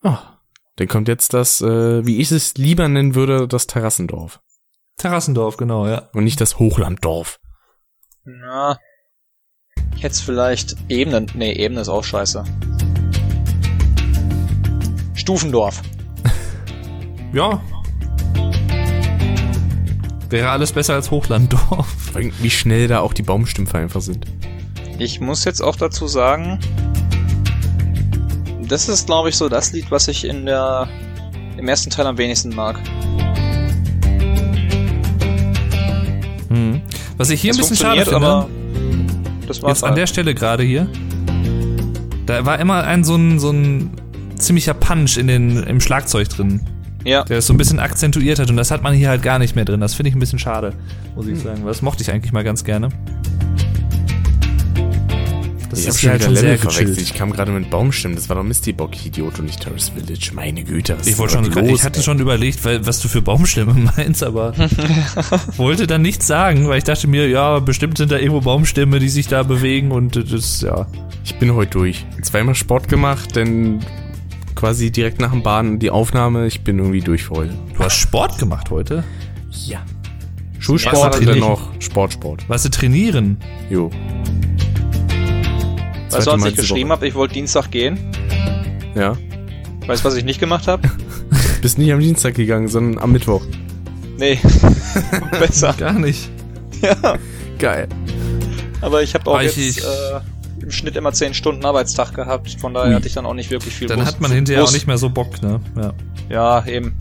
Ah, 0.00 0.38
dann 0.76 0.86
kommt 0.86 1.08
jetzt 1.08 1.34
das, 1.34 1.60
äh, 1.60 2.06
wie 2.06 2.18
ich 2.18 2.30
es 2.30 2.54
lieber 2.54 2.88
nennen 2.88 3.16
würde, 3.16 3.48
das 3.48 3.66
Terrassendorf. 3.66 4.38
Terrassendorf, 5.00 5.56
genau, 5.56 5.88
ja. 5.88 6.10
Und 6.12 6.24
nicht 6.24 6.42
das 6.42 6.58
Hochlanddorf. 6.58 7.40
Na. 8.24 8.78
Ich 9.96 10.02
hätte 10.02 10.22
vielleicht 10.22 10.76
Ebenen. 10.90 11.26
Nee, 11.32 11.52
Ebene 11.52 11.80
ist 11.80 11.88
auch 11.88 12.04
scheiße. 12.04 12.44
Stufendorf. 15.14 15.82
Ja. 17.32 17.62
Wäre 20.28 20.50
alles 20.50 20.72
besser 20.72 20.94
als 20.94 21.12
Hochlanddorf. 21.12 21.86
Vor 21.98 22.16
allem, 22.16 22.32
Wie 22.40 22.50
schnell 22.50 22.88
da 22.88 23.00
auch 23.00 23.12
die 23.12 23.22
Baumstümpfe 23.22 23.78
einfach 23.78 24.00
sind. 24.00 24.26
Ich 24.98 25.20
muss 25.20 25.44
jetzt 25.44 25.62
auch 25.62 25.76
dazu 25.76 26.08
sagen, 26.08 26.58
das 28.68 28.88
ist, 28.88 29.06
glaube 29.06 29.28
ich, 29.28 29.36
so 29.36 29.48
das 29.48 29.72
Lied, 29.72 29.92
was 29.92 30.08
ich 30.08 30.24
in 30.24 30.44
der 30.44 30.88
im 31.56 31.68
ersten 31.68 31.88
Teil 31.88 32.06
am 32.08 32.18
wenigsten 32.18 32.52
mag. 32.54 32.80
Was 37.20 37.28
ich 37.28 37.42
hier 37.42 37.50
Das 37.50 37.58
ein 37.58 37.60
bisschen 37.60 37.76
schade 37.76 38.00
finde, 38.00 38.16
aber 38.16 38.48
das 39.46 39.62
war's 39.62 39.72
jetzt 39.72 39.84
an 39.84 39.90
halt. 39.90 39.98
der 39.98 40.06
Stelle 40.06 40.34
gerade 40.34 40.62
hier, 40.62 40.88
da 42.24 42.46
war 42.46 42.58
immer 42.58 42.82
ein 42.84 43.04
so 43.04 43.14
ein, 43.14 43.38
so 43.38 43.50
ein 43.50 43.90
ziemlicher 44.36 44.72
Punch 44.72 45.18
in 45.18 45.26
den, 45.26 45.62
im 45.64 45.82
Schlagzeug 45.82 46.30
drin. 46.30 46.62
Ja. 47.04 47.24
Der 47.24 47.36
es 47.36 47.46
so 47.46 47.52
ein 47.52 47.58
bisschen 47.58 47.78
akzentuiert 47.78 48.38
hat 48.38 48.48
und 48.48 48.56
das 48.56 48.70
hat 48.70 48.82
man 48.82 48.94
hier 48.94 49.10
halt 49.10 49.22
gar 49.22 49.38
nicht 49.38 49.54
mehr 49.54 49.66
drin. 49.66 49.80
Das 49.80 49.92
finde 49.92 50.08
ich 50.08 50.16
ein 50.16 50.18
bisschen 50.18 50.38
schade, 50.38 50.72
muss 51.14 51.26
ich 51.26 51.38
sagen. 51.38 51.62
Das 51.66 51.82
mochte 51.82 52.02
ich 52.02 52.10
eigentlich 52.10 52.32
mal 52.32 52.42
ganz 52.42 52.64
gerne. 52.64 52.88
Das 55.70 55.78
ich 55.78 55.86
habe 55.86 55.94
ist 55.94 56.00
schon 56.00 56.00
hier 56.00 56.10
halt 56.10 56.20
wieder 56.20 56.26
schon 56.26 56.34
Level 56.34 56.58
sehr 56.58 56.70
verwechselt. 56.70 57.00
Ich 57.00 57.14
kam 57.14 57.32
gerade 57.32 57.52
mit 57.52 57.70
Baumstimmen. 57.70 58.16
Das 58.16 58.28
war 58.28 58.36
doch 58.36 58.42
Misty 58.42 58.72
Bock, 58.72 58.90
Idiot, 59.06 59.38
und 59.38 59.46
nicht 59.46 59.60
Terrace 59.60 59.90
Village. 59.90 60.30
Meine 60.34 60.64
Güte, 60.64 60.98
was 60.98 61.06
Ich 61.06 61.12
ist 61.12 61.18
wollte 61.18 61.34
schon, 61.34 61.44
los, 61.44 61.78
ich 61.78 61.84
hatte 61.84 61.98
ey? 61.98 62.04
schon 62.04 62.18
überlegt, 62.18 62.64
weil, 62.64 62.84
was 62.86 63.00
du 63.00 63.08
für 63.08 63.22
Baumstämme 63.22 63.74
meinst, 63.96 64.22
aber 64.22 64.52
wollte 65.56 65.86
dann 65.86 66.02
nichts 66.02 66.26
sagen, 66.26 66.68
weil 66.68 66.78
ich 66.78 66.84
dachte 66.84 67.06
mir, 67.06 67.28
ja, 67.28 67.58
bestimmt 67.60 67.98
sind 67.98 68.10
da 68.10 68.18
irgendwo 68.18 68.40
Baumstämme, 68.40 68.98
die 68.98 69.08
sich 69.08 69.28
da 69.28 69.42
bewegen 69.42 69.92
und 69.92 70.16
das, 70.32 70.60
ja. 70.62 70.86
Ich 71.24 71.36
bin 71.36 71.54
heute 71.54 71.70
durch. 71.70 72.04
Zweimal 72.22 72.54
Sport 72.54 72.88
gemacht, 72.88 73.36
denn 73.36 73.80
quasi 74.54 74.90
direkt 74.90 75.20
nach 75.20 75.30
dem 75.30 75.42
Bahn 75.42 75.78
die 75.78 75.90
Aufnahme. 75.90 76.46
Ich 76.46 76.62
bin 76.62 76.78
irgendwie 76.78 77.00
durch 77.00 77.24
für 77.24 77.34
heute. 77.36 77.54
Du 77.76 77.84
hast 77.84 77.94
Sport 77.96 78.38
gemacht 78.38 78.70
heute? 78.70 79.04
Ja. 79.66 79.80
Ja, 79.80 80.62
Schulsport 80.62 80.96
aber 80.96 81.04
und 81.18 81.26
dann 81.26 81.34
trainieren. 81.38 81.48
noch 81.52 81.80
Sportsport. 81.80 82.46
Warst 82.48 82.66
du 82.66 82.68
trainieren? 82.68 83.38
Jo. 83.70 83.90
Weißt 86.10 86.26
du, 86.26 86.30
als 86.32 86.44
ich 86.44 86.56
geschrieben 86.56 86.90
habe, 86.90 87.06
ich 87.06 87.14
wollte 87.14 87.34
Dienstag 87.34 87.70
gehen? 87.70 87.98
Ja. 88.94 89.16
Weißt 89.86 90.02
du, 90.04 90.08
was 90.08 90.14
ich 90.16 90.24
nicht 90.24 90.40
gemacht 90.40 90.66
habe? 90.66 90.88
Bist 91.62 91.78
nicht 91.78 91.92
am 91.92 92.00
Dienstag 92.00 92.34
gegangen, 92.34 92.68
sondern 92.68 93.02
am 93.02 93.12
Mittwoch. 93.12 93.42
Nee. 94.18 94.38
Besser. 95.38 95.74
Gar 95.78 95.94
nicht. 95.94 96.28
Ja. 96.82 97.16
Geil. 97.58 97.88
Aber 98.80 99.02
ich 99.02 99.14
habe 99.14 99.30
auch 99.30 99.40
ich- 99.40 99.56
jetzt 99.56 99.84
äh, 99.84 100.62
im 100.62 100.70
Schnitt 100.70 100.96
immer 100.96 101.12
10 101.12 101.34
Stunden 101.34 101.64
Arbeitstag 101.64 102.14
gehabt. 102.14 102.50
Von 102.60 102.74
daher 102.74 102.90
Ui. 102.90 102.94
hatte 102.94 103.06
ich 103.06 103.14
dann 103.14 103.26
auch 103.26 103.34
nicht 103.34 103.50
wirklich 103.50 103.74
viel 103.74 103.88
Dann 103.88 103.98
Bus- 104.00 104.08
hat 104.08 104.20
man 104.20 104.30
hinterher 104.32 104.62
Bus. 104.62 104.70
auch 104.70 104.74
nicht 104.74 104.86
mehr 104.86 104.98
so 104.98 105.10
Bock, 105.10 105.42
ne? 105.42 105.60
Ja. 105.76 105.92
Ja, 106.28 106.66
eben. 106.66 106.94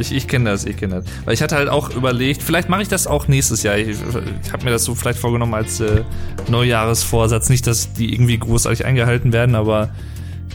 Ich, 0.00 0.12
ich 0.12 0.26
kenne 0.26 0.50
das, 0.50 0.64
ich 0.64 0.76
kenne 0.76 0.96
das. 0.96 1.04
Weil 1.24 1.34
ich 1.34 1.42
hatte 1.42 1.56
halt 1.56 1.68
auch 1.68 1.94
überlegt, 1.94 2.42
vielleicht 2.42 2.68
mache 2.68 2.82
ich 2.82 2.88
das 2.88 3.06
auch 3.06 3.28
nächstes 3.28 3.62
Jahr. 3.62 3.76
Ich, 3.76 3.88
ich 3.88 4.52
habe 4.52 4.64
mir 4.64 4.70
das 4.70 4.84
so 4.84 4.94
vielleicht 4.94 5.18
vorgenommen 5.18 5.54
als 5.54 5.80
äh, 5.80 6.02
Neujahresvorsatz. 6.48 7.48
Nicht, 7.50 7.66
dass 7.66 7.92
die 7.92 8.12
irgendwie 8.12 8.38
großartig 8.38 8.84
eingehalten 8.84 9.32
werden, 9.32 9.54
aber 9.54 9.90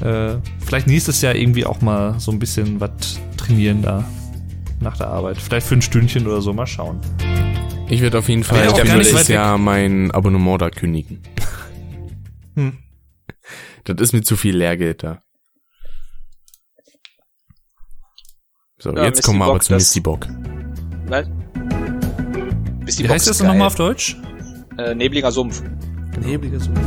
äh, 0.02 0.36
vielleicht 0.66 0.88
nächstes 0.88 1.22
Jahr 1.22 1.36
irgendwie 1.36 1.66
auch 1.66 1.82
mal 1.82 2.20
so 2.20 2.32
ein 2.32 2.40
bisschen 2.40 2.82
was 2.82 3.20
trainieren 3.38 3.82
da 3.82 4.04
nach 4.82 4.98
der 4.98 5.08
Arbeit. 5.08 5.38
Vielleicht 5.38 5.68
für 5.68 5.76
ein 5.76 5.82
Stündchen 5.82 6.28
oder 6.28 6.42
so, 6.42 6.52
mal 6.52 6.68
schauen. 6.68 7.00
Ich 7.88 8.02
werde 8.02 8.18
auf 8.18 8.30
jeden 8.30 8.44
Fall 8.44 8.66
ja, 8.66 8.96
nächstes. 8.96 9.28
Jahr 9.28 9.58
mein 9.58 10.12
Abonnement 10.12 10.62
da 10.62 10.70
kündigen. 10.70 11.22
Hm. 12.56 12.78
Das 13.88 14.02
ist 14.02 14.14
mir 14.14 14.24
zu 14.24 14.36
viel 14.36 14.58
Lehrgeld 14.58 15.04
da. 15.04 15.22
So, 18.78 18.92
Ja, 18.92 19.06
jetzt 19.06 19.18
Misty 19.18 19.26
kommen 19.28 19.40
wir 19.40 19.46
aber 19.46 19.60
zu 19.62 19.72
das- 19.74 19.84
Misty 19.84 20.00
Bock. 20.02 20.28
Nein. 21.08 21.32
Die 22.86 23.04
Wie 23.04 23.10
heißt 23.10 23.28
das 23.28 23.42
nochmal 23.42 23.68
auf 23.68 23.76
Deutsch? 23.76 24.18
Äh, 24.78 24.94
nebliger 24.94 25.32
Sumpf. 25.32 25.64
Nebliger 26.22 26.60
Sumpf. 26.60 26.80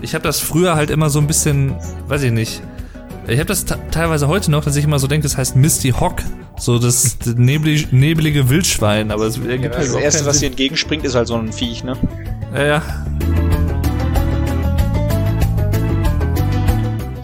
Ich 0.00 0.14
habe 0.14 0.22
das 0.24 0.40
früher 0.40 0.74
halt 0.74 0.90
immer 0.90 1.10
so 1.10 1.18
ein 1.18 1.26
bisschen, 1.26 1.74
weiß 2.08 2.22
ich 2.22 2.32
nicht. 2.32 2.62
Ich 3.26 3.38
habe 3.38 3.46
das 3.48 3.66
teilweise 3.90 4.26
heute 4.26 4.50
noch, 4.50 4.64
dass 4.64 4.74
ich 4.76 4.84
immer 4.84 4.98
so 4.98 5.06
denke, 5.06 5.24
das 5.24 5.36
heißt 5.36 5.54
Misty 5.56 5.90
Hawk, 5.90 6.22
so 6.58 6.78
das 6.78 7.18
neblig, 7.36 7.92
neblige 7.92 8.48
Wildschwein, 8.48 9.10
aber 9.10 9.24
es 9.26 9.36
Ja, 9.36 9.42
halt 9.42 9.64
das 9.74 9.86
überhaupt 9.88 10.04
erste, 10.04 10.20
keinen 10.20 10.28
was 10.30 10.38
dir 10.38 10.46
entgegenspringt, 10.46 11.04
ist 11.04 11.14
halt 11.14 11.28
so 11.28 11.34
ein 11.36 11.52
Viech, 11.52 11.84
ne? 11.84 11.96
Ja, 12.54 12.64
ja. 12.64 12.82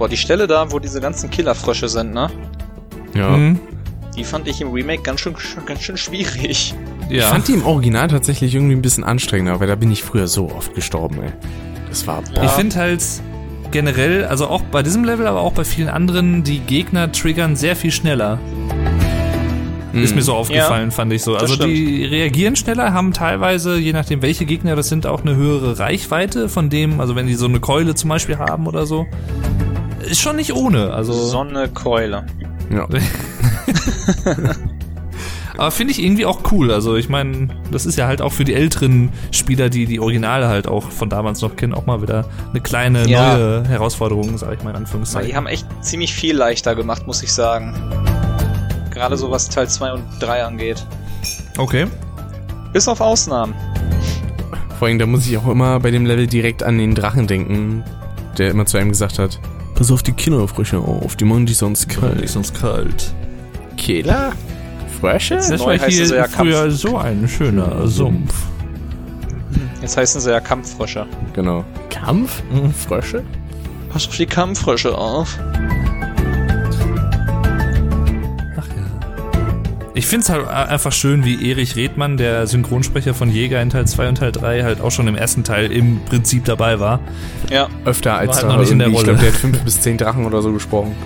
Boah, 0.05 0.09
die 0.11 0.19
Stelle 0.19 0.47
da, 0.47 0.71
wo 0.71 0.79
diese 0.79 1.01
ganzen 1.01 1.31
Killerfrösche 1.31 1.89
sind, 1.89 2.13
ne? 2.13 2.29
Ja. 3.15 3.31
Mhm. 3.31 3.59
Die 4.15 4.23
fand 4.23 4.47
ich 4.47 4.61
im 4.61 4.71
Remake 4.71 5.01
ganz 5.01 5.21
schön, 5.21 5.35
ganz 5.65 5.81
schön 5.81 5.97
schwierig. 5.97 6.75
Ich 7.09 7.17
ja. 7.17 7.31
fand 7.31 7.49
die 7.49 7.55
im 7.55 7.65
Original 7.65 8.09
tatsächlich 8.09 8.55
irgendwie 8.55 8.75
ein 8.75 8.83
bisschen 8.83 9.03
anstrengender, 9.03 9.61
weil 9.61 9.67
da 9.67 9.77
bin 9.77 9.91
ich 9.91 10.03
früher 10.03 10.27
so 10.27 10.51
oft 10.51 10.75
gestorben, 10.75 11.23
ey. 11.23 11.33
Das 11.89 12.07
war, 12.07 12.21
boah. 12.21 12.45
Ich 12.45 12.51
finde 12.51 12.77
halt 12.77 13.03
generell, 13.71 14.27
also 14.27 14.47
auch 14.47 14.61
bei 14.61 14.83
diesem 14.83 15.05
Level, 15.05 15.27
aber 15.27 15.41
auch 15.41 15.53
bei 15.53 15.65
vielen 15.65 15.89
anderen, 15.89 16.45
die 16.45 16.59
Gegner 16.59 17.11
triggern 17.11 17.57
sehr 17.57 17.75
viel 17.75 17.91
schneller. 17.91 18.39
Ist 19.95 20.15
mir 20.15 20.21
so 20.23 20.35
aufgefallen, 20.35 20.91
fand 20.91 21.15
ich 21.15 21.23
so. 21.23 21.35
Also 21.37 21.57
die 21.57 22.05
reagieren 22.05 22.57
schneller, 22.57 22.93
haben 22.93 23.15
teilweise, 23.15 23.79
je 23.79 23.95
nachdem 23.95 24.21
welche 24.21 24.45
Gegner 24.45 24.77
das 24.77 24.91
sind, 24.91 25.07
auch 25.07 25.23
eine 25.23 25.35
höhere 25.35 25.79
Reichweite 25.79 26.51
von 26.51 26.69
dem, 26.69 27.01
also 27.01 27.17
wenn 27.17 27.27
die 27.27 27.35
so 27.35 27.47
eine 27.47 27.61
Keule 27.61 27.95
zum 27.95 28.11
Beispiel 28.11 28.37
haben 28.37 28.67
oder 28.67 28.85
so. 28.85 29.07
Ist 30.07 30.21
schon 30.21 30.37
nicht 30.37 30.55
ohne, 30.55 30.93
also. 30.93 31.13
Sonnekeule. 31.13 32.25
Ja. 32.71 32.87
Aber 35.57 35.71
finde 35.71 35.93
ich 35.93 36.03
irgendwie 36.03 36.27
auch 36.27 36.51
cool. 36.51 36.73
Also 36.73 36.97
ich 36.97 37.09
meine, 37.09 37.49
das 37.71 37.87
ist 37.87 37.97
ja 37.97 38.09
halt 38.09 38.21
auch 38.21 38.33
für 38.33 38.45
die 38.45 38.55
älteren 38.55 39.13
Spieler, 39.31 39.69
die 39.71 39.87
die 39.87 40.01
Originale 40.01 40.49
halt 40.49 40.67
auch 40.67 40.91
von 40.91 41.09
damals 41.09 41.41
noch 41.43 41.55
kennen, 41.55 41.75
auch 41.75 41.87
mal 41.87 42.03
wieder 42.03 42.25
eine 42.51 42.61
kleine 42.61 43.07
Ja. 43.09 43.37
neue 43.37 43.69
Herausforderung, 43.69 44.37
sag 44.37 44.53
ich 44.55 44.65
mal 44.65 44.71
in 44.71 44.77
Anführungszeichen. 44.77 45.31
die 45.31 45.37
haben 45.37 45.47
echt 45.47 45.65
ziemlich 45.81 46.13
viel 46.13 46.37
leichter 46.37 46.75
gemacht, 46.75 47.07
muss 47.07 47.23
ich 47.23 47.33
sagen. 47.33 47.73
Gerade 48.91 49.17
so 49.17 49.31
was 49.31 49.49
Teil 49.49 49.69
2 49.69 49.93
und 49.93 50.03
3 50.19 50.45
angeht. 50.45 50.85
Okay. 51.57 51.87
Bis 52.73 52.89
auf 52.89 53.01
Ausnahmen. 53.01 53.55
Vor 54.81 54.89
allem, 54.89 54.99
da 54.99 55.07
muss 55.07 55.25
ich 55.29 55.37
auch 55.39 55.47
immer 55.47 55.79
bei 55.79 55.93
dem 55.93 56.05
Level 56.05 56.27
direkt 56.27 56.65
an 56.65 56.79
den 56.79 56.97
Drachen 56.97 57.29
denken, 57.29 57.85
der 58.39 58.51
immer 58.51 58.67
zu 58.67 58.77
einem 58.77 58.89
gesagt 58.89 59.21
hat, 59.21 59.39
pass 59.75 59.91
auf 59.91 60.03
die 60.03 60.12
Killerfrösche 60.12 60.79
auf, 60.79 61.16
die 61.16 61.25
machen 61.25 61.47
dich 61.47 61.59
sonst 61.59 61.89
kalt. 61.89 62.20
Ist 62.20 62.35
sonst 62.35 62.59
kalt. 62.59 63.12
Killer? 63.77 64.33
Frösche? 65.01 65.37
Das 65.37 65.51
Neu 65.51 65.59
war 65.59 65.72
heißt 65.79 65.91
hier 65.91 66.05
es 66.05 66.11
ja 66.11 66.25
früher 66.29 66.70
so 66.70 66.97
ein 66.97 67.29
schöner 67.29 67.87
Sumpf. 67.87 68.35
Jetzt 69.83 69.97
heißen 69.97 70.20
sie 70.20 70.31
ja 70.31 70.41
Kampffrösche. 70.41 71.07
Genau. 71.35 71.64
Kampf? 71.91 72.43
Frösche? 72.87 73.22
Pass 73.91 74.09
auf 74.09 74.16
die 74.16 74.27
Kampffrösche 74.27 74.97
auf. 74.97 75.39
Ich 79.97 80.07
find's 80.09 80.28
halt 80.28 80.49
einfach 80.49 80.90
schön, 80.92 81.24
wie 81.24 81.49
Erich 81.51 81.76
Redmann, 81.76 82.16
der 82.16 82.49
Synchronsprecher 82.49 83.14
von 83.14 83.30
Jäger 83.30 83.62
in 83.62 83.70
Teil 83.70 83.86
2 83.86 84.09
und 84.09 84.14
Teil 84.16 84.32
3, 84.32 84.64
halt 84.64 84.80
auch 84.80 84.90
schon 84.90 85.07
im 85.07 85.14
ersten 85.14 85.45
Teil 85.45 85.70
im 85.70 86.05
Prinzip 86.05 86.45
dabei 86.45 86.80
war. 86.80 86.99
Ja. 87.49 87.68
Öfter 87.84 88.14
als 88.16 88.38
halt 88.38 88.49
noch 88.49 88.59
nicht 88.59 88.72
in 88.72 88.80
der 88.80 88.88
irgendwie, 88.88 89.03
Ich 89.03 89.07
Rolle. 89.09 89.16
glaube, 89.18 89.24
der 89.24 89.32
hat 89.32 89.40
fünf 89.40 89.62
bis 89.64 89.80
zehn 89.80 89.97
Drachen 89.97 90.26
oder 90.26 90.42
so 90.42 90.53
gesprochen. 90.53 90.97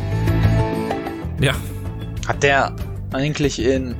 Ja. 1.39 1.53
Hat 2.27 2.43
der 2.43 2.75
eigentlich 3.13 3.61
in 3.63 3.95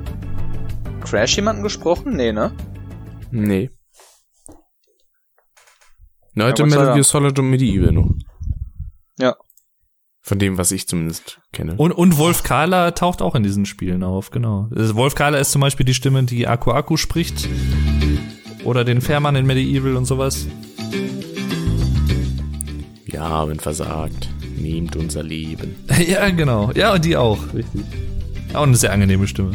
Crash 1.05 1.37
jemanden 1.37 1.63
gesprochen? 1.63 2.17
Nee, 2.17 2.33
ne? 2.33 2.53
Nee. 3.31 3.71
Gott 6.35 6.57
sei 6.59 6.65
Metal. 6.65 6.95
Gear 6.95 7.05
Solid 7.05 7.39
und 7.39 7.51
Medieval 7.51 7.93
noch. 7.93 8.11
Ja. 9.19 9.37
Von 10.29 10.39
dem, 10.39 10.59
was 10.59 10.73
ich 10.73 10.87
zumindest 10.87 11.41
kenne. 11.55 11.73
Und, 11.79 11.91
und 11.91 12.19
Wolf 12.19 12.43
Kahler 12.43 12.95
taucht 12.95 13.23
auch 13.23 13.35
in 13.35 13.43
diesen 13.43 13.65
Spielen 13.65 14.03
auf, 14.03 14.31
genau. 14.31 14.69
Also 14.77 14.95
Wolf 14.95 15.15
Kahler 15.15 15.39
ist 15.39 15.53
zum 15.53 15.63
Beispiel 15.63 15.87
die 15.87 15.95
Stimme, 15.95 16.23
die 16.25 16.47
Aku 16.47 16.71
Aku 16.71 16.99
spricht. 16.99 17.49
Oder 18.63 18.85
den 18.85 19.01
Fährmann 19.01 19.37
in 19.37 19.47
Medieval 19.47 19.97
und 19.97 20.05
sowas. 20.05 20.47
Wir 23.07 23.23
haben 23.23 23.59
versagt. 23.59 24.29
Nehmt 24.59 24.97
unser 24.97 25.23
Leben. 25.23 25.77
ja, 26.07 26.29
genau. 26.29 26.73
Ja, 26.73 26.93
und 26.93 27.07
die 27.07 27.17
auch, 27.17 27.39
richtig. 27.55 27.81
Auch 28.53 28.65
eine 28.65 28.77
sehr 28.77 28.93
angenehme 28.93 29.27
Stimme. 29.27 29.53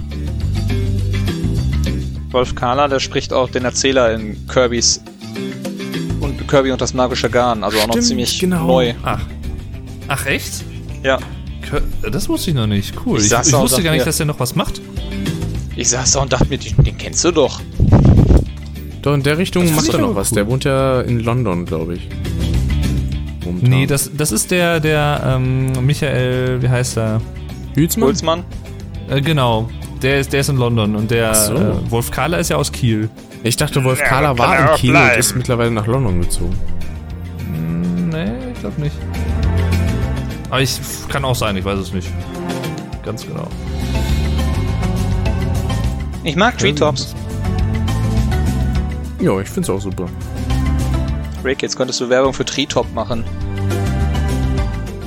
Wolf 2.32 2.55
Kahler, 2.55 2.89
der 2.89 2.99
spricht 2.99 3.32
auch 3.32 3.51
den 3.51 3.63
Erzähler 3.63 4.11
in 4.11 4.47
Kirby's 4.47 5.03
und 6.19 6.47
Kirby 6.47 6.71
und 6.71 6.82
das 6.82 6.95
magische 6.95 7.30
Garn, 7.30 7.63
also 7.63 7.78
auch 7.78 7.86
noch 7.86 7.93
Stimmt, 7.93 8.07
ziemlich 8.07 8.39
genau. 8.39 8.65
neu. 8.65 8.95
Ach. 9.03 9.21
Ach, 10.08 10.26
echt? 10.26 10.64
Ja. 11.04 11.18
Das 12.12 12.30
wusste 12.30 12.51
ich 12.51 12.56
noch 12.56 12.68
nicht. 12.68 12.93
Cool. 13.06 13.20
Ich 13.20 13.26
Ich, 13.26 13.32
ich 13.32 13.54
und 13.54 13.62
wusste 13.62 13.82
gar 13.84 13.91
nicht, 13.91 14.01
mir- 14.01 14.06
dass 14.06 14.18
der 14.18 14.26
noch 14.26 14.39
was 14.39 14.56
macht. 14.56 14.82
Ich 15.76 15.89
saß 15.89 16.12
da 16.12 16.20
und 16.22 16.32
dachte 16.32 16.47
mir, 16.49 16.58
den, 16.58 16.84
den 16.84 16.97
kennst 16.97 17.24
du 17.24 17.32
doch. 17.32 17.60
Doch, 19.01 19.14
in 19.16 19.24
der 19.24 19.38
Richtung 19.38 19.74
macht 19.76 19.89
er 19.89 19.97
noch 19.99 20.10
aber 20.10 20.16
was. 20.18 20.32
cool. 20.32 20.36
Der 20.36 20.47
wohnt 20.47 20.64
ja 20.66 21.01
in 21.01 21.20
London, 21.22 21.66
glaube 21.66 21.95
ich. 21.95 22.08
Momentan. 23.43 23.70
Nee, 23.70 23.86
das, 23.88 24.12
das 24.16 24.32
ist 24.32 24.51
der, 24.51 24.80
der, 24.80 25.22
ähm, 25.36 25.72
Michael, 25.86 26.62
wie 26.62 26.70
heißt 26.70 26.97
er? 26.97 27.22
Hülsmann? 27.76 28.08
Hulsmann? 28.10 28.43
Äh, 29.10 29.20
genau. 29.22 29.70
Der 30.01 30.20
ist, 30.20 30.32
der 30.32 30.41
ist 30.41 30.49
in 30.49 30.58
London 30.58 30.95
und 30.95 31.10
der 31.12 31.34
so. 31.34 31.56
äh, 31.56 31.91
Wolf 31.91 32.12
Kahler 32.12 32.39
ist 32.39 32.49
ja 32.49 32.58
aus 32.58 32.72
Kiel. 32.72 33.10
Ich 33.43 33.56
dachte, 33.58 33.84
Wolf 33.84 33.99
Ja, 33.99 34.06
Kahler 34.06 34.38
war 34.38 34.56
er 34.56 34.72
in 34.72 34.76
Kiel 34.78 34.91
und 34.91 35.01
bleiben. 35.01 35.20
ist 35.20 35.36
mittlerweile 35.36 35.72
nach 35.72 35.88
London 35.88 36.22
gezogen. 36.22 36.56
Hm, 37.39 38.10
nee, 38.10 38.32
ich 38.54 38.60
glaube 38.60 38.80
nicht. 38.82 38.95
Aber 40.54 40.62
ich 40.62 40.80
kann 41.10 41.26
auch 41.26 41.34
sein, 41.34 41.58
ich 41.58 41.66
weiß 41.66 41.80
es 41.80 41.93
nicht. 41.93 42.08
Ganz 43.04 43.26
genau. 43.26 43.47
Ich 46.24 46.36
mag 46.36 46.60
Treetops. 46.60 47.16
Ja, 49.20 49.39
ich 49.39 49.49
find's 49.49 49.68
auch 49.72 49.82
super. 49.82 50.06
Rick, 51.43 51.64
jetzt 51.64 51.76
könntest 51.76 51.99
du 52.01 52.10
Werbung 52.10 52.34
für 52.34 52.45
Treetop 52.45 52.93
machen. 52.93 53.24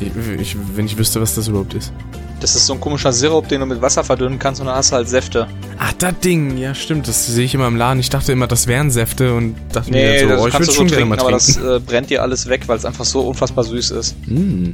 Ich, 0.00 0.56
wenn 0.74 0.86
ich 0.86 0.98
wüsste, 0.98 1.20
was 1.20 1.36
das 1.36 1.46
überhaupt 1.46 1.74
ist. 1.74 1.92
Das 2.40 2.56
ist 2.56 2.66
so 2.66 2.72
ein 2.72 2.80
komischer 2.80 3.12
Sirup, 3.12 3.46
den 3.46 3.60
du 3.60 3.66
mit 3.66 3.80
Wasser 3.80 4.02
verdünnen 4.02 4.40
kannst 4.40 4.60
und 4.60 4.66
dann 4.66 4.74
hast 4.74 4.90
du 4.90 4.96
halt 4.96 5.08
Säfte. 5.08 5.46
Ach, 5.78 5.92
das 5.92 6.18
Ding, 6.18 6.58
ja 6.58 6.74
stimmt, 6.74 7.06
das 7.06 7.24
sehe 7.24 7.44
ich 7.44 7.54
immer 7.54 7.68
im 7.68 7.76
Laden. 7.76 8.00
Ich 8.00 8.10
dachte 8.10 8.32
immer, 8.32 8.48
das 8.48 8.66
wären 8.66 8.90
Säfte 8.90 9.32
und 9.32 9.54
dachte 9.72 9.92
Nee, 9.92 10.10
mir 10.10 10.20
so, 10.22 10.28
das 10.28 10.40
oh, 10.40 10.46
ich 10.48 10.52
kannst 10.52 10.68
würde 10.68 10.72
du 10.72 10.76
schon 10.76 10.88
so 10.88 10.96
gerne 10.96 11.16
trinken, 11.16 11.28
mal 11.28 11.34
aber 11.34 11.38
trinken. 11.38 11.64
das 11.64 11.76
äh, 11.76 11.80
brennt 11.80 12.10
dir 12.10 12.22
alles 12.22 12.48
weg, 12.48 12.62
weil 12.66 12.78
es 12.78 12.84
einfach 12.84 13.04
so 13.04 13.20
unfassbar 13.20 13.62
süß 13.62 13.92
ist. 13.92 14.16
Mm. 14.26 14.72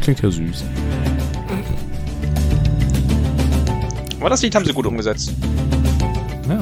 Das 0.00 0.04
klingt 0.04 0.22
ja 0.22 0.30
süß. 0.30 0.64
Aber 4.18 4.30
das 4.30 4.40
Lied 4.40 4.54
haben 4.54 4.64
sie 4.64 4.72
gut 4.72 4.86
umgesetzt. 4.86 5.34
Ja. 6.48 6.54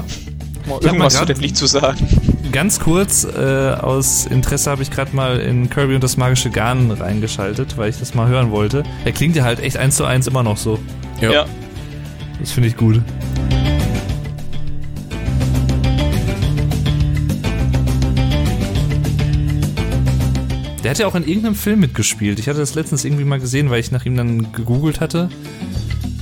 Mal 0.67 0.75
hab 0.75 0.85
irgendwas 0.85 1.15
zu 1.15 1.25
dem 1.25 1.39
Lied 1.39 1.57
zu 1.57 1.67
sagen. 1.67 2.09
Ganz 2.51 2.81
kurz, 2.81 3.23
äh, 3.25 3.77
aus 3.81 4.27
Interesse 4.27 4.73
habe 4.73 4.83
ich 4.83 4.91
gerade 4.91 5.15
mal 5.15 5.39
in 5.39 5.71
Kirby 5.71 5.95
und 5.95 6.03
das 6.03 6.17
magische 6.17 6.51
Garn 6.51 6.91
reingeschaltet, 6.91 7.79
weil 7.79 7.91
ich 7.91 7.99
das 8.01 8.13
mal 8.13 8.27
hören 8.27 8.51
wollte. 8.51 8.83
Er 9.05 9.13
klingt 9.13 9.37
ja 9.37 9.45
halt 9.45 9.61
echt 9.61 9.77
eins 9.77 9.95
zu 9.95 10.05
eins 10.05 10.27
immer 10.27 10.43
noch 10.43 10.57
so. 10.57 10.81
Ja. 11.21 11.31
Ja. 11.31 11.47
Das 12.41 12.51
finde 12.51 12.71
ich 12.71 12.77
gut. 12.77 13.01
Der 20.89 20.95
hat 20.95 21.01
ja 21.01 21.07
auch 21.07 21.15
in 21.17 21.29
irgendeinem 21.29 21.55
Film 21.55 21.81
mitgespielt. 21.81 22.39
Ich 22.39 22.49
hatte 22.49 22.61
das 22.61 22.75
letztens 22.75 23.05
irgendwie 23.05 23.25
mal 23.27 23.39
gesehen, 23.39 23.69
weil 23.69 23.79
ich 23.79 23.91
nach 23.93 24.07
ihm 24.07 24.17
dann 24.17 24.53
gegoogelt 24.53 25.03
hatte. 25.03 25.29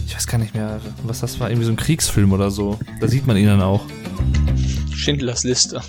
Ich 0.08 0.16
weiß 0.16 0.26
gar 0.26 0.38
nicht 0.38 0.56
mehr, 0.56 0.80
was 1.04 1.20
das 1.20 1.38
war. 1.38 1.50
Irgendwie 1.50 1.66
so 1.66 1.70
ein 1.72 1.76
Kriegsfilm 1.76 2.32
oder 2.32 2.50
so. 2.50 2.76
Da 3.00 3.06
sieht 3.06 3.28
man 3.28 3.36
ihn 3.36 3.46
dann 3.46 3.62
auch. 3.62 3.84
Schindlers 4.92 5.44
Liste. 5.44 5.80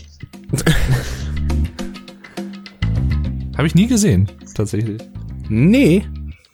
Habe 3.57 3.65
ich 3.65 3.73
nie 3.73 3.87
gesehen, 3.87 4.31
tatsächlich. 4.53 5.01
Nee. 5.49 6.05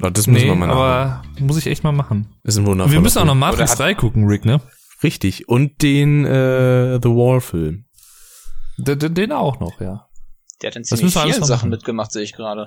Oh, 0.01 0.09
das 0.09 0.25
müssen 0.27 0.43
Nee, 0.45 0.49
wir 0.49 0.55
mal 0.55 0.67
nachholen. 0.67 0.85
aber 0.91 1.23
muss 1.41 1.57
ich 1.57 1.67
echt 1.67 1.83
mal 1.83 1.91
machen. 1.91 2.27
Ist 2.43 2.55
ein 2.55 2.61
Und 2.61 2.67
wundervoller 2.67 2.93
wir 2.93 3.01
müssen 3.01 3.19
auch 3.19 3.25
noch. 3.25 3.35
Matrix 3.35 3.63
Oder 3.63 3.71
hat- 3.71 3.79
3 3.79 3.93
gucken, 3.95 4.27
Rick, 4.27 4.45
ne? 4.45 4.61
Richtig. 5.03 5.49
Und 5.49 5.81
den 5.81 6.23
äh, 6.23 6.99
The 7.03 7.09
Wall-Film. 7.09 7.83
Den- 8.77 9.13
den 9.13 9.31
auch 9.33 9.59
noch, 9.59 9.81
ja. 9.81 10.07
Der 10.61 10.69
hat 10.69 10.75
in 10.77 10.83
ziemlich 10.83 11.03
müssen 11.03 11.15
wir 11.15 11.21
alles 11.23 11.35
vielen 11.35 11.45
Sachen 11.47 11.69
machen. 11.69 11.69
mitgemacht, 11.71 12.11
sehe 12.11 12.23
ich 12.23 12.33
gerade. 12.33 12.65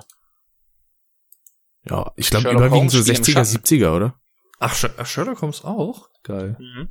Ja, 1.89 2.11
ich 2.15 2.29
glaube 2.29 2.49
überwiegend 2.51 2.71
Holmes 2.73 2.93
so 2.93 3.01
spielt 3.01 3.17
im 3.19 3.23
60er, 3.23 3.31
Schatten. 3.45 3.65
70er, 3.65 3.95
oder? 3.95 4.19
Ach, 4.59 4.73
Sh- 4.75 4.91
ach, 4.97 5.05
Sherlock 5.05 5.41
Holmes 5.41 5.63
auch? 5.63 6.09
Geil. 6.23 6.55
Mhm. 6.59 6.89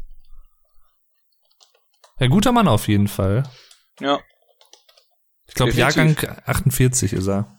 Ja, 2.19 2.27
guter 2.29 2.53
Mann 2.53 2.67
auf 2.69 2.89
jeden 2.89 3.09
Fall. 3.09 3.43
Ja. 4.01 4.21
Ich 5.47 5.55
glaube. 5.55 5.73
Jahrgang 5.73 6.17
48 6.47 7.13
ist 7.13 7.27
er. 7.29 7.53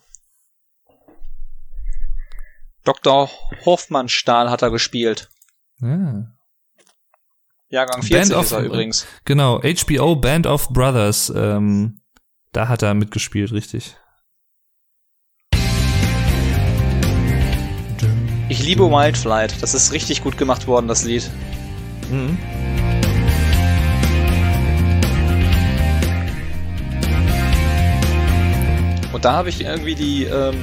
Dr. 2.83 3.29
Hofmannstahl 3.65 4.49
hat 4.49 4.61
er 4.61 4.71
gespielt. 4.71 5.29
Ja. 5.79 6.25
Jahrgang 7.69 8.01
40 8.01 8.35
of- 8.35 8.45
ist 8.45 8.51
er 8.53 8.61
übrigens. 8.61 9.05
Genau, 9.25 9.59
HBO 9.61 10.15
Band 10.15 10.47
of 10.47 10.69
Brothers. 10.69 11.29
Ähm, 11.35 12.01
da 12.57 12.67
hat 12.67 12.81
er 12.81 12.95
mitgespielt, 12.95 13.51
richtig. 13.51 13.97
Ich 18.49 18.63
liebe 18.63 18.89
Wildflight. 18.89 19.61
Das 19.61 19.75
ist 19.75 19.91
richtig 19.91 20.23
gut 20.23 20.39
gemacht 20.39 20.65
worden, 20.65 20.87
das 20.87 21.03
Lied. 21.03 21.29
Mhm. 22.09 22.35
Und 29.13 29.23
da 29.23 29.33
habe 29.33 29.49
ich 29.49 29.61
irgendwie 29.63 29.93
die, 29.93 30.23
ähm, 30.23 30.55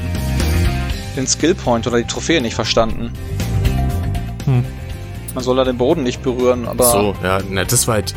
den 1.16 1.28
Skillpoint 1.28 1.86
oder 1.86 1.98
die 1.98 2.08
Trophäe 2.08 2.40
nicht 2.40 2.54
verstanden. 2.54 3.12
Hm. 4.46 4.64
Man 5.32 5.44
soll 5.44 5.54
da 5.56 5.62
den 5.62 5.78
Boden 5.78 6.02
nicht 6.02 6.24
berühren, 6.24 6.66
aber 6.66 6.90
So, 6.90 7.16
ja, 7.22 7.38
na, 7.48 7.64
das 7.64 7.86
war 7.86 7.94
halt 7.94 8.14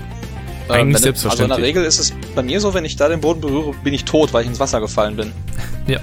ähm, 0.69 0.73
eigentlich 0.73 0.79
wenn, 0.79 0.85
Also 0.85 0.97
in 0.97 1.03
selbstverständlich. 1.03 1.57
der 1.57 1.65
Regel 1.67 1.83
ist 1.85 1.99
es 1.99 2.13
bei 2.35 2.43
mir 2.43 2.59
so, 2.61 2.73
wenn 2.73 2.85
ich 2.85 2.95
da 2.95 3.09
den 3.09 3.21
Boden 3.21 3.41
berühre, 3.41 3.73
bin 3.83 3.93
ich 3.93 4.05
tot, 4.05 4.33
weil 4.33 4.43
ich 4.43 4.49
ins 4.49 4.59
Wasser 4.59 4.79
gefallen 4.79 5.15
bin. 5.15 5.31
Ja. 5.87 6.01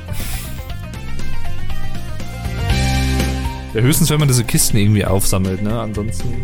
Ja, 3.74 3.80
höchstens, 3.82 4.08
wenn 4.08 4.18
man 4.18 4.28
diese 4.28 4.44
Kisten 4.44 4.78
irgendwie 4.78 5.04
aufsammelt, 5.04 5.60
ne? 5.60 5.78
Ansonsten. 5.78 6.40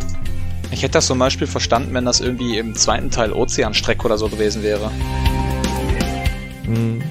Ich 0.73 0.83
hätte 0.83 0.93
das 0.95 1.07
zum 1.07 1.19
Beispiel 1.19 1.47
verstanden, 1.47 1.95
wenn 1.95 2.05
das 2.05 2.21
irgendwie 2.21 2.59
im 2.59 2.75
zweiten 2.75 3.11
Teil 3.11 3.33
Ozeanstreck 3.33 4.05
oder 4.05 4.19
so 4.19 4.29
gewesen 4.29 4.63
wäre. 4.63 4.91
Mhm. 6.67 7.03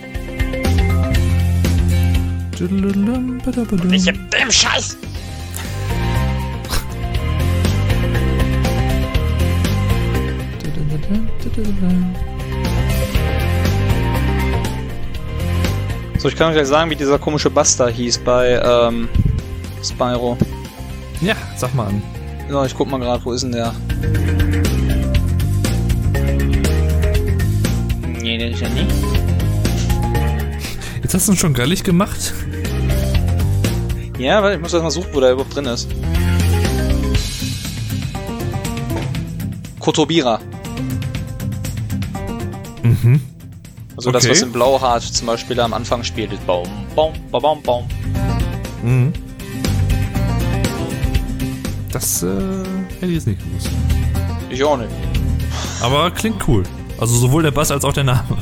hab 4.08 4.32
dem 4.32 4.52
Scheiß! 4.52 4.98
So, 16.18 16.28
ich 16.28 16.36
kann 16.36 16.48
euch 16.50 16.56
gleich 16.56 16.68
sagen, 16.68 16.90
wie 16.90 16.96
dieser 16.96 17.20
komische 17.20 17.50
Buster 17.50 17.90
hieß 17.90 18.20
bei 18.20 18.62
ähm, 18.64 19.08
Spyro. 19.84 20.38
Ja, 21.22 21.36
sag 21.56 21.74
mal 21.76 21.88
an. 21.88 22.02
So, 22.50 22.64
ich 22.64 22.76
guck 22.76 22.90
mal 22.90 23.00
gerade, 23.00 23.24
wo 23.24 23.32
ist 23.32 23.44
denn 23.44 23.52
der? 23.52 23.74
Nee, 28.22 28.38
den 28.38 28.54
ist 28.54 28.62
ja 28.62 28.70
nicht. 28.70 28.92
Jetzt 31.02 31.14
hast 31.14 31.28
du 31.28 31.32
ihn 31.34 31.38
schon 31.38 31.54
gallig 31.54 31.84
gemacht. 31.84 32.34
Ja, 34.18 34.44
weil 34.44 34.56
ich 34.56 34.62
muss 34.62 34.74
erst 34.74 34.84
mal 34.84 34.92
suchen, 34.92 35.10
wo 35.14 35.20
der 35.20 35.32
überhaupt 35.32 35.56
drin 35.56 35.66
ist. 35.66 35.88
Kotobira. 39.80 40.40
Mhm. 42.84 43.22
Also 43.98 44.12
das, 44.12 44.24
Okay. 44.24 44.32
was 44.32 44.42
in 44.42 44.52
Blauhart 44.52 45.04
zum 45.04 45.28
Beispiel 45.28 45.60
am 45.60 45.74
Anfang 45.74 46.04
spielt. 46.04 46.32
ist 46.32 46.46
Baum, 46.48 46.68
Baum, 46.96 47.14
Baum, 47.32 47.42
Baum, 47.42 47.62
Baum. 47.64 47.86
Mhm. 48.84 49.14
Das 51.92 52.24
äh, 52.24 52.28
hätte 52.28 53.08
ich 53.08 53.14
jetzt 53.16 53.28
nicht 53.28 53.40
gewusst. 53.44 53.70
Ich 54.50 54.64
auch 54.64 54.78
nicht. 54.78 54.90
Aber 55.82 56.12
klingt 56.12 56.48
cool. 56.48 56.64
Also 57.00 57.16
sowohl 57.16 57.44
der 57.44 57.52
Bass 57.52 57.72
als 57.72 57.84
auch 57.84 57.94
der 57.94 58.04
Name. 58.04 58.38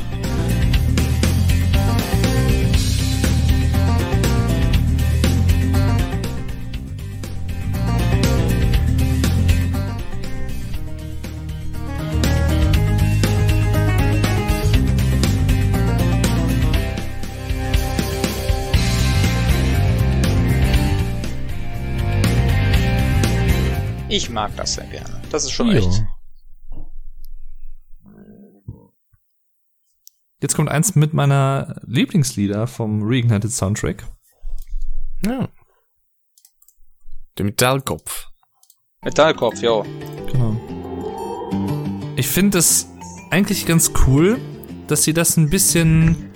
Ich 24.18 24.30
mag 24.30 24.50
das 24.56 24.74
sehr 24.74 24.86
gerne. 24.86 25.22
Das 25.30 25.44
ist 25.44 25.52
schon 25.52 25.68
Ja. 25.68 25.74
echt. 25.74 26.02
Jetzt 30.42 30.56
kommt 30.56 30.68
eins 30.68 30.96
mit 30.96 31.14
meiner 31.14 31.80
Lieblingslieder 31.86 32.66
vom 32.66 33.00
Reignited 33.04 33.52
Soundtrack. 33.52 34.04
Ja. 35.24 35.48
Der 37.38 37.44
Metallkopf. 37.44 38.26
Metallkopf, 39.04 39.62
jo. 39.62 39.84
Genau. 40.32 40.56
Ich 42.16 42.26
finde 42.26 42.58
es 42.58 42.88
eigentlich 43.30 43.66
ganz 43.66 43.92
cool, 44.08 44.40
dass 44.88 45.04
sie 45.04 45.12
das 45.14 45.36
ein 45.36 45.48
bisschen 45.48 46.27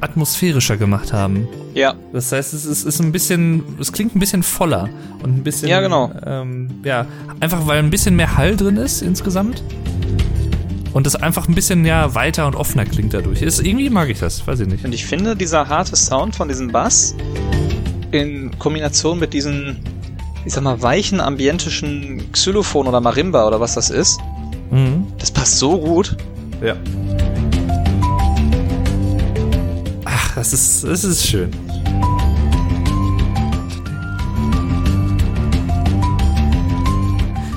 atmosphärischer 0.00 0.76
gemacht 0.76 1.12
haben. 1.12 1.48
Ja, 1.74 1.94
Das 2.12 2.32
heißt, 2.32 2.54
es 2.54 2.64
ist, 2.66 2.84
ist 2.84 3.00
ein 3.00 3.12
bisschen, 3.12 3.62
es 3.80 3.92
klingt 3.92 4.14
ein 4.14 4.18
bisschen 4.18 4.42
voller 4.42 4.88
und 5.22 5.36
ein 5.38 5.42
bisschen. 5.42 5.68
Ja, 5.68 5.80
genau. 5.80 6.12
Ähm, 6.24 6.68
ja, 6.84 7.06
einfach 7.40 7.66
weil 7.66 7.78
ein 7.78 7.90
bisschen 7.90 8.16
mehr 8.16 8.36
Hall 8.36 8.56
drin 8.56 8.76
ist 8.76 9.02
insgesamt. 9.02 9.62
Und 10.92 11.06
es 11.06 11.14
einfach 11.16 11.46
ein 11.48 11.54
bisschen 11.54 11.84
ja 11.84 12.14
weiter 12.14 12.46
und 12.46 12.54
offener 12.56 12.86
klingt 12.86 13.12
dadurch. 13.12 13.42
Ist, 13.42 13.60
irgendwie 13.60 13.90
mag 13.90 14.08
ich 14.08 14.18
das, 14.18 14.46
weiß 14.46 14.60
ich 14.60 14.68
nicht. 14.68 14.84
und 14.84 14.94
ich 14.94 15.04
finde, 15.04 15.36
dieser 15.36 15.68
harte 15.68 15.94
Sound 15.94 16.34
von 16.34 16.48
diesem 16.48 16.72
Bass 16.72 17.14
in 18.12 18.58
Kombination 18.58 19.18
mit 19.18 19.34
diesen, 19.34 19.76
ich 20.46 20.54
sag 20.54 20.62
mal, 20.64 20.80
weichen, 20.80 21.20
ambientischen 21.20 22.22
Xylophon 22.32 22.86
oder 22.86 23.00
Marimba 23.00 23.46
oder 23.46 23.60
was 23.60 23.74
das 23.74 23.90
ist, 23.90 24.18
Mhm. 24.70 25.06
das 25.18 25.30
passt 25.30 25.58
so 25.58 25.78
gut. 25.78 26.16
Ja. 26.64 26.74
Das 30.36 30.52
ist, 30.52 30.84
das 30.84 31.02
ist 31.02 31.26
schön. 31.26 31.50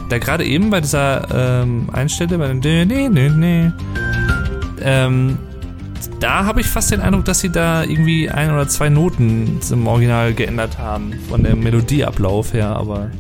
Da 0.10 0.18
gerade 0.18 0.44
eben 0.44 0.72
bei 0.72 0.82
dieser 0.82 1.62
ähm, 1.62 1.90
Einstelle, 1.94 2.40
bei 2.40 2.48
dem 2.48 2.60
nee, 2.60 2.86
nee, 2.86 3.10
nee, 3.10 3.30
nee, 3.30 3.72
ähm, 4.82 5.38
da 6.20 6.46
habe 6.46 6.62
ich 6.62 6.68
fast 6.68 6.92
den 6.92 7.02
Eindruck, 7.02 7.26
dass 7.26 7.40
sie 7.40 7.50
da 7.50 7.84
irgendwie 7.84 8.30
ein 8.30 8.52
oder 8.52 8.68
zwei 8.68 8.90
Noten 8.90 9.60
im 9.70 9.88
Original 9.88 10.34
geändert 10.34 10.78
haben, 10.78 11.14
von 11.30 11.44
der 11.44 11.56
Melodieablauf 11.56 12.54
her, 12.54 12.70
aber. 12.70 13.12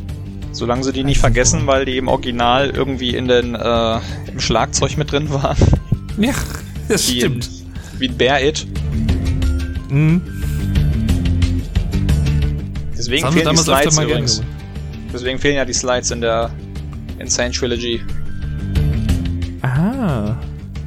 Solange 0.52 0.84
sie 0.84 0.94
die 0.94 1.04
nicht 1.04 1.20
vergessen, 1.20 1.68
weil 1.68 1.86
die 1.86 1.98
im 1.98 2.08
Original 2.08 2.70
irgendwie 2.70 3.16
in 3.16 3.28
den, 3.28 3.56
äh, 3.56 4.00
im 4.32 4.40
Schlagzeug 4.40 4.98
mit 4.98 5.12
drin 5.12 5.30
waren. 5.30 5.58
Ja, 6.18 6.34
das 6.88 7.10
Wie 7.10 7.20
stimmt. 7.20 7.48
In, 7.48 8.00
wie 8.00 8.08
Bear 8.10 8.42
It. 8.42 8.66
Mhm. 9.90 10.22
Deswegen 12.98 13.24
Das 13.24 13.34
fehlen 13.34 13.50
die 13.50 13.58
Slides 13.58 13.98
übrigens. 13.98 14.44
Deswegen 15.14 15.40
fehlen 15.40 15.56
ja 15.56 15.66
die 15.66 15.74
Slides 15.74 16.12
in 16.12 16.22
der 16.22 16.52
Insane 17.18 17.52
Trilogy. 17.52 18.02
Aha. 19.62 20.38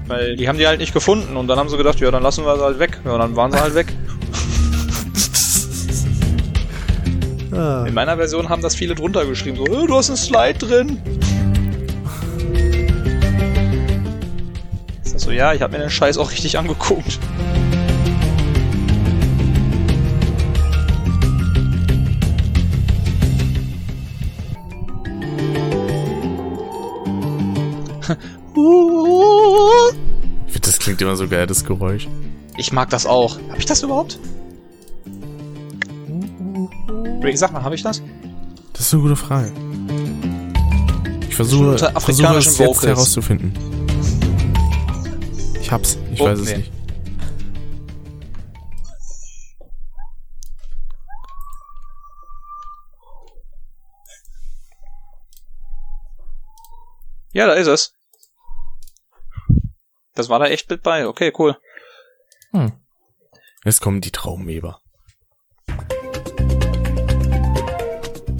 Weil 0.06 0.36
die 0.36 0.48
haben 0.48 0.58
die 0.58 0.66
halt 0.66 0.78
nicht 0.78 0.92
gefunden 0.92 1.36
und 1.36 1.48
dann 1.48 1.58
haben 1.58 1.68
sie 1.68 1.76
gedacht, 1.76 2.00
ja, 2.00 2.10
dann 2.10 2.22
lassen 2.22 2.44
wir 2.44 2.54
sie 2.56 2.62
halt 2.62 2.78
weg. 2.78 3.00
Ja, 3.04 3.12
und 3.12 3.20
dann 3.20 3.36
waren 3.36 3.52
sie 3.52 3.60
halt 3.60 3.74
weg. 3.74 3.86
Ah. 7.54 7.84
In 7.86 7.92
meiner 7.92 8.16
Version 8.16 8.48
haben 8.48 8.62
das 8.62 8.74
viele 8.74 8.94
drunter 8.94 9.26
geschrieben, 9.26 9.58
so, 9.58 9.66
äh, 9.66 9.86
du 9.86 9.94
hast 9.94 10.08
einen 10.08 10.16
Slide 10.16 10.58
drin. 10.58 10.98
Ist 15.04 15.14
das 15.14 15.22
so, 15.22 15.30
ja, 15.30 15.52
ich 15.52 15.60
habe 15.60 15.74
mir 15.74 15.80
den 15.80 15.90
Scheiß 15.90 16.16
auch 16.16 16.30
richtig 16.30 16.56
angeguckt. 16.58 17.18
Das 30.60 30.78
klingt 30.78 31.00
immer 31.02 31.16
so 31.16 31.28
geil, 31.28 31.46
das 31.46 31.64
Geräusch. 31.64 32.08
Ich 32.56 32.72
mag 32.72 32.90
das 32.90 33.06
auch. 33.06 33.38
Hab 33.48 33.58
ich 33.58 33.66
das 33.66 33.82
überhaupt? 33.82 34.18
Rick, 37.22 37.38
sag 37.38 37.52
mal, 37.52 37.62
hab 37.62 37.72
ich 37.72 37.82
das? 37.82 38.02
Das 38.72 38.86
ist 38.86 38.94
eine 38.94 39.02
gute 39.02 39.16
Frage. 39.16 39.52
Ich 41.28 41.36
versuche, 41.36 41.78
versuche 41.78 42.36
es 42.36 42.58
jetzt 42.58 42.82
herauszufinden. 42.82 43.52
Ich 45.60 45.70
hab's, 45.70 45.96
ich 46.12 46.20
Oh, 46.20 46.26
weiß 46.26 46.40
es 46.40 46.48
nee. 46.50 46.56
nicht. 46.58 46.72
Ja, 57.32 57.46
da 57.46 57.54
ist 57.54 57.66
es. 57.66 57.94
Das 60.14 60.28
war 60.28 60.38
da 60.38 60.46
echt 60.46 60.68
mit 60.70 60.82
bei. 60.82 61.06
Okay, 61.06 61.32
cool. 61.38 61.56
Hm. 62.52 62.72
Jetzt 63.64 63.80
kommen 63.80 64.00
die 64.00 64.10
Traumweber. 64.10 64.80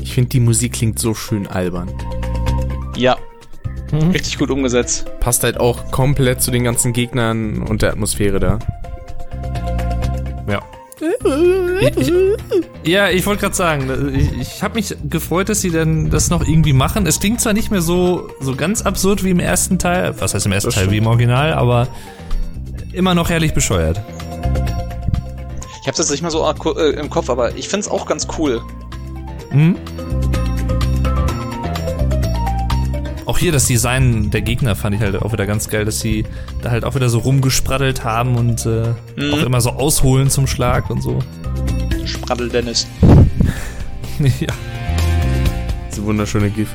Ich 0.01 0.15
finde, 0.15 0.31
die 0.31 0.41
Musik 0.41 0.75
klingt 0.75 0.99
so 0.99 1.15
schön 1.15 1.47
albern. 1.47 1.91
Ja, 2.97 3.17
Mhm. 3.93 4.11
richtig 4.11 4.39
gut 4.39 4.51
umgesetzt. 4.51 5.07
Passt 5.21 5.45
halt 5.45 5.59
auch 5.59 5.91
komplett 5.91 6.41
zu 6.43 6.51
den 6.51 6.65
ganzen 6.65 6.93
Gegnern 6.93 7.63
und 7.63 7.83
der 7.83 7.91
Atmosphäre 7.91 8.41
da. 8.41 8.59
Ja. 11.03 11.89
Ich, 11.97 12.13
ja, 12.85 13.11
ich 13.11 13.27
wollte 13.27 13.41
gerade 13.41 13.55
sagen, 13.57 14.15
ich, 14.15 14.41
ich 14.41 14.63
habe 14.63 14.75
mich 14.75 14.95
gefreut, 15.09 15.49
dass 15.49 15.61
sie 15.61 15.71
dann 15.71 16.11
das 16.11 16.31
noch 16.31 16.47
irgendwie 16.47 16.73
machen. 16.73 17.07
Es 17.07 17.19
klingt 17.19 17.41
zwar 17.41 17.53
nicht 17.53 17.73
mehr 17.73 17.83
so, 17.83 18.29
so 18.41 18.55
ganz 18.55 18.83
absurd 18.83 19.25
wie 19.25 19.31
im 19.31 19.41
ersten 19.41 19.79
Teil, 19.81 20.15
was 20.21 20.35
heißt 20.35 20.47
im 20.47 20.53
ersten 20.53 20.69
Das 20.69 20.77
Teil, 20.77 20.91
wie 20.93 20.99
im 20.99 21.07
Original, 21.07 21.55
aber 21.55 21.89
immer 22.93 23.15
noch 23.15 23.31
herrlich 23.31 23.53
bescheuert. 23.53 24.01
Ich 25.81 25.89
hab's 25.89 25.99
jetzt 25.99 26.11
nicht 26.13 26.23
mehr 26.23 26.31
so 26.31 26.49
äh, 26.49 26.91
im 26.91 27.11
Kopf, 27.11 27.29
aber 27.29 27.57
ich 27.57 27.69
find's 27.69 27.89
auch 27.89 28.07
ganz 28.07 28.29
cool. 28.39 28.63
Mhm. 29.51 29.77
Auch 33.25 33.39
hier 33.39 33.53
das 33.53 33.67
Design 33.67 34.31
der 34.31 34.43
Gegner 34.43 34.75
fand 34.75 34.97
ich 34.97 35.01
halt 35.01 35.17
auch 35.17 35.33
wieder 35.33 35.47
ganz 35.47 35.69
geil, 35.69 35.85
dass 35.85 36.01
sie 36.01 36.25
da 36.61 36.71
halt 36.71 36.85
auch 36.85 36.95
wieder 36.95 37.09
so 37.09 37.19
rumgespraddelt 37.19 38.03
haben 38.05 38.35
und 38.37 38.67
äh, 38.67 38.89
Mhm. 39.17 39.35
auch 39.35 39.43
immer 39.43 39.61
so 39.61 39.71
ausholen 39.71 40.29
zum 40.29 40.47
Schlag 40.47 40.91
und 40.91 41.03
so. 41.03 41.21
Spraddel 42.05 42.49
Dennis. 42.49 42.87
ja. 44.41 44.53
Diese 45.91 46.05
wunderschöne 46.05 46.51
GIF. 46.51 46.69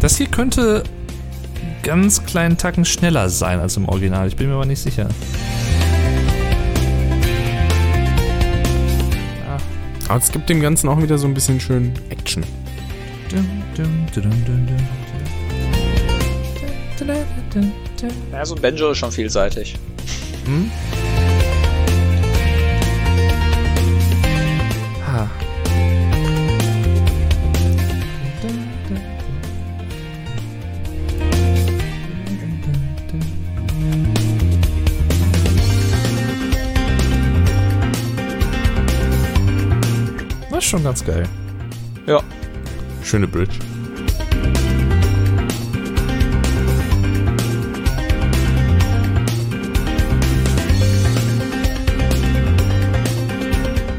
Das 0.00 0.16
hier 0.16 0.26
könnte 0.26 0.82
ganz 1.82 2.24
kleinen 2.24 2.56
Tacken 2.58 2.84
schneller 2.84 3.28
sein 3.28 3.60
als 3.60 3.76
im 3.76 3.88
Original. 3.88 4.26
Ich 4.28 4.36
bin 4.36 4.48
mir 4.48 4.54
aber 4.54 4.66
nicht 4.66 4.80
sicher. 4.80 5.08
Aber 10.12 10.20
es 10.20 10.30
gibt 10.30 10.50
dem 10.50 10.60
Ganzen 10.60 10.90
auch 10.90 11.00
wieder 11.00 11.16
so 11.16 11.26
ein 11.26 11.32
bisschen 11.32 11.58
schön 11.58 11.90
Action. 12.10 12.44
Ja, 18.30 18.44
so 18.44 18.54
ein 18.54 18.60
Banjo 18.60 18.90
ist 18.90 18.98
schon 18.98 19.10
vielseitig. 19.10 19.74
Hm? 20.44 20.70
Schon 40.72 40.84
ganz 40.84 41.04
geil. 41.04 41.28
Ja. 42.06 42.20
Schöne 43.02 43.28
Bridge. 43.28 43.58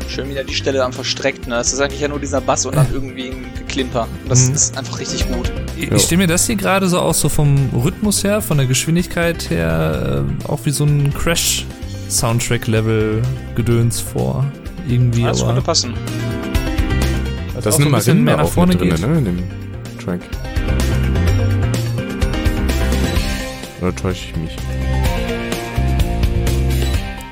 Schön 0.08 0.30
wieder 0.30 0.44
die 0.44 0.54
Stelle 0.54 0.84
am 0.84 0.94
verstreckt, 0.94 1.48
ne? 1.48 1.56
Das 1.56 1.74
ist 1.74 1.80
eigentlich 1.80 2.02
ja 2.02 2.08
nur 2.08 2.20
dieser 2.20 2.40
Bass 2.40 2.68
und 2.68 2.76
dann 2.76 2.86
irgendwie 2.94 3.30
ein 3.32 3.46
Geklimper. 3.58 4.08
Und 4.24 4.30
das 4.32 4.48
Mhm. 4.50 4.54
ist 4.56 4.78
einfach 4.78 5.00
richtig 5.00 5.28
gut. 5.32 5.52
Ich, 5.76 5.92
ich 5.92 6.02
stelle 6.04 6.22
mir 6.22 6.28
das 6.28 6.46
hier 6.46 6.56
gerade 6.56 6.88
so 6.88 7.00
aus, 7.00 7.20
so 7.20 7.30
vom 7.30 7.70
Rhythmus 7.74 8.24
her, 8.24 8.40
von 8.42 8.58
der 8.58 8.68
Geschwindigkeit 8.68 9.50
her, 9.50 10.24
äh, 10.46 10.48
auch 10.48 10.60
wie 10.66 10.70
so 10.70 10.84
ein 10.84 11.12
Crash-Soundtrack-Level-Gedöns 11.16 14.02
vor. 14.02 14.46
Irgendwie, 14.88 15.22
Ja, 15.22 15.30
das 15.30 15.40
aber. 15.42 15.54
könnte 15.54 15.66
passen. 15.66 15.96
Das 17.64 17.76
auch 17.76 17.80
ist 17.80 17.84
so 17.84 17.88
eine 17.88 17.96
ein 17.96 17.98
bisschen 18.00 18.24
mehr 18.24 18.36
Marimba 18.38 18.44
nach 18.44 18.44
auch 18.50 18.54
vorne 18.54 18.74
mit 18.74 18.82
drin, 18.82 18.90
geht. 18.90 19.08
ne, 19.08 19.18
in 19.18 19.26
dem 19.26 20.00
Track. 20.00 20.22
Oder 23.82 23.96
täusche 23.96 24.30
ich 24.30 24.36
mich? 24.38 24.56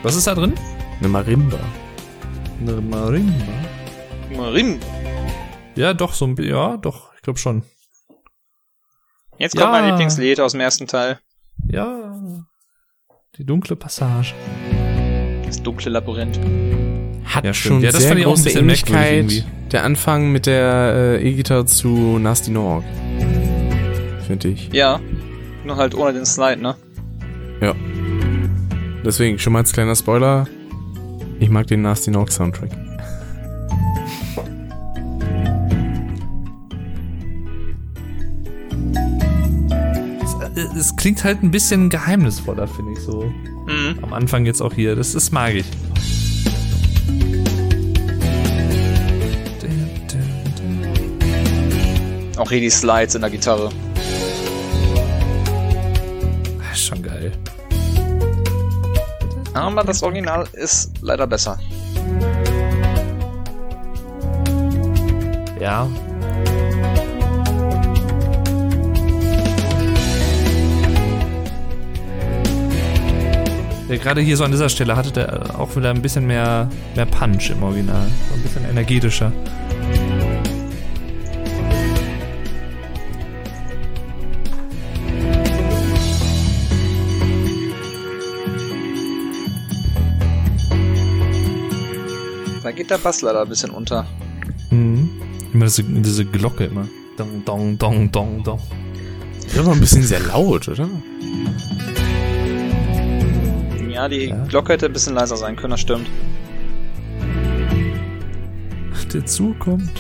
Was 0.04 0.16
ist 0.16 0.28
da 0.28 0.36
drin? 0.36 0.54
Eine 1.00 1.08
Marimba. 1.10 1.60
Eine 2.60 2.82
Marimba. 2.82 3.34
Marim. 4.36 4.80
Ja, 5.76 5.94
doch, 5.94 6.14
so 6.14 6.26
ein 6.26 6.36
ja, 6.42 6.78
doch, 6.78 7.14
ich 7.16 7.22
glaube 7.22 7.40
schon. 7.40 7.64
Jetzt 9.38 9.56
kommt 9.56 9.66
Ja. 9.66 9.72
mein 9.72 9.86
Lieblingslied 9.90 10.40
aus 10.40 10.52
dem 10.52 10.62
ersten 10.62 10.88
Teil. 10.88 11.20
Ja. 11.68 12.14
Die 13.38 13.46
dunkle 13.46 13.76
Passage. 13.76 14.34
Das 15.46 15.62
dunkle 15.64 15.92
Labyrinth. 15.92 16.40
Hat 17.26 17.46
Ja, 17.46 17.54
schon 17.54 17.82
Ja, 17.82 17.92
das 17.92 18.02
sehr 18.02 18.10
fand 18.10 18.20
ich 18.20 18.26
auch 18.26 18.32
ein 18.38 18.44
große 18.44 18.60
Ähnlichkeit. 18.60 19.46
Der 19.72 19.86
Anfang 19.86 20.32
mit 20.34 20.48
der 20.48 21.20
äh, 21.22 21.30
E-Gitarre 21.30 21.66
zu 21.66 22.20
Nasty 22.20 22.52
Norg. 22.52 22.84
Finde 24.28 24.50
ich. 24.50 24.70
Ja. 24.74 25.00
Nur 25.64 25.78
halt 25.78 25.96
ohne 25.96 26.12
den 26.12 26.26
Slide, 26.26 26.62
ne? 26.62 26.76
Ja. 27.62 27.74
Deswegen, 29.06 29.40
schon 29.40 29.54
mal 29.54 29.60
als 29.60 29.72
kleiner 29.72 29.96
Spoiler. 29.96 30.46
Ich 31.40 31.50
mag 31.50 31.68
den 31.68 31.84
Nasty 31.84 32.12
Norg 32.12 32.32
Soundtrack. 32.32 32.70
Es, 40.22 40.58
äh, 40.58 40.78
es 40.78 40.96
klingt 40.98 41.24
halt 41.24 41.44
ein 41.44 41.52
bisschen 41.52 41.90
geheimnisvoller, 41.90 42.68
finde 42.68 42.92
ich 42.92 43.00
so. 43.00 43.24
Mhm. 43.68 44.00
Am 44.02 44.12
Anfang 44.12 44.46
jetzt 44.46 44.62
auch 44.62 44.74
hier. 44.74 44.98
Das, 44.98 45.14
das 45.14 45.32
mag 45.32 45.54
ich. 45.54 45.66
hier 52.52 52.62
die 52.62 52.70
Slides 52.70 53.16
in 53.16 53.22
der 53.22 53.30
Gitarre. 53.30 53.70
Schon 56.74 57.02
geil. 57.02 57.32
Aber 59.54 59.84
das 59.84 60.04
Original 60.04 60.48
ist 60.54 60.92
leider 61.02 61.28
besser. 61.28 61.58
Ja. 65.60 65.88
ja 73.88 73.98
Gerade 73.98 74.22
hier 74.22 74.36
so 74.38 74.44
an 74.44 74.52
dieser 74.52 74.70
Stelle 74.70 74.96
hatte 74.96 75.12
der 75.12 75.60
auch 75.60 75.76
wieder 75.76 75.92
ein 75.92 76.02
bisschen 76.02 76.26
mehr, 76.26 76.70
mehr 76.96 77.06
Punch 77.06 77.52
im 77.52 77.62
Original. 77.64 78.08
So 78.30 78.36
ein 78.36 78.42
bisschen 78.42 78.66
energetischer. 78.70 79.32
Der 92.92 92.98
Bass 92.98 93.22
leider 93.22 93.42
ein 93.42 93.50
bisschen 93.50 93.72
unter. 93.72 94.06
Mhm. 94.70 95.10
Immer 95.54 95.66
diese, 95.66 95.84
diese 95.84 96.26
Glocke 96.26 96.66
immer. 96.66 96.88
Dong, 97.18 97.44
dong, 97.46 97.78
dong, 97.78 98.12
dong, 98.12 98.44
dong. 98.44 98.60
Ist 99.46 99.58
aber 99.58 99.72
ein 99.74 99.80
bisschen 99.80 100.04
sehr 100.04 100.20
laut, 100.22 100.68
oder? 100.68 100.90
Ja, 103.90 104.08
die 104.08 104.28
Ja. 104.30 104.44
Glocke 104.46 104.74
hätte 104.74 104.86
ein 104.86 104.94
bisschen 104.94 105.14
leiser 105.16 105.36
sein 105.38 105.56
können, 105.56 105.72
das 105.72 105.82
stimmt. 105.82 106.08
Der 109.14 109.26
Zug 109.26 109.60
kommt. 109.60 109.92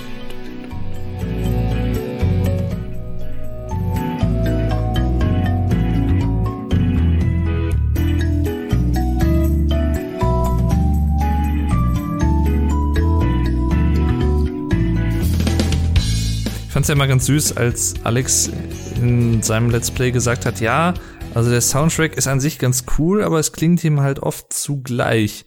Ich 16.82 16.84
fand's 16.88 16.90
ja 16.90 16.96
immer 16.96 17.06
ganz 17.08 17.28
süß, 17.28 17.58
als 17.58 17.94
Alex 18.04 18.50
in 18.96 19.44
seinem 19.44 19.70
Let's 19.70 19.92
Play 19.92 20.10
gesagt 20.10 20.48
hat, 20.48 20.62
ja, 20.62 20.96
also 21.36 21.52
der 21.52 21.62
Soundtrack 21.62 22.16
ist 22.18 22.26
an 22.28 22.40
sich 22.40 22.58
ganz 22.58 22.86
cool, 22.98 23.24
aber 23.24 23.38
es 23.38 23.52
klingt 23.52 23.84
ihm 23.84 24.00
halt 24.00 24.18
oft 24.18 24.52
zugleich. 24.52 25.46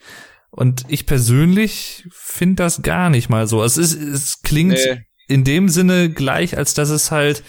Und 0.52 0.85
ich 0.86 1.06
persönlich 1.06 2.06
finde 2.12 2.62
das 2.62 2.82
gar 2.82 3.11
nicht 3.11 3.31
mal 3.31 3.48
so. 3.48 3.65
Es, 3.65 3.77
ist, 3.78 3.94
es 4.01 4.43
klingt 4.43 4.74
Nee. 4.74 5.02
in 5.27 5.43
dem 5.43 5.69
Sinne 5.69 6.09
gleich, 6.09 6.56
als 6.56 6.73
dass 6.74 6.90
es 6.90 7.11
halt 7.11 7.43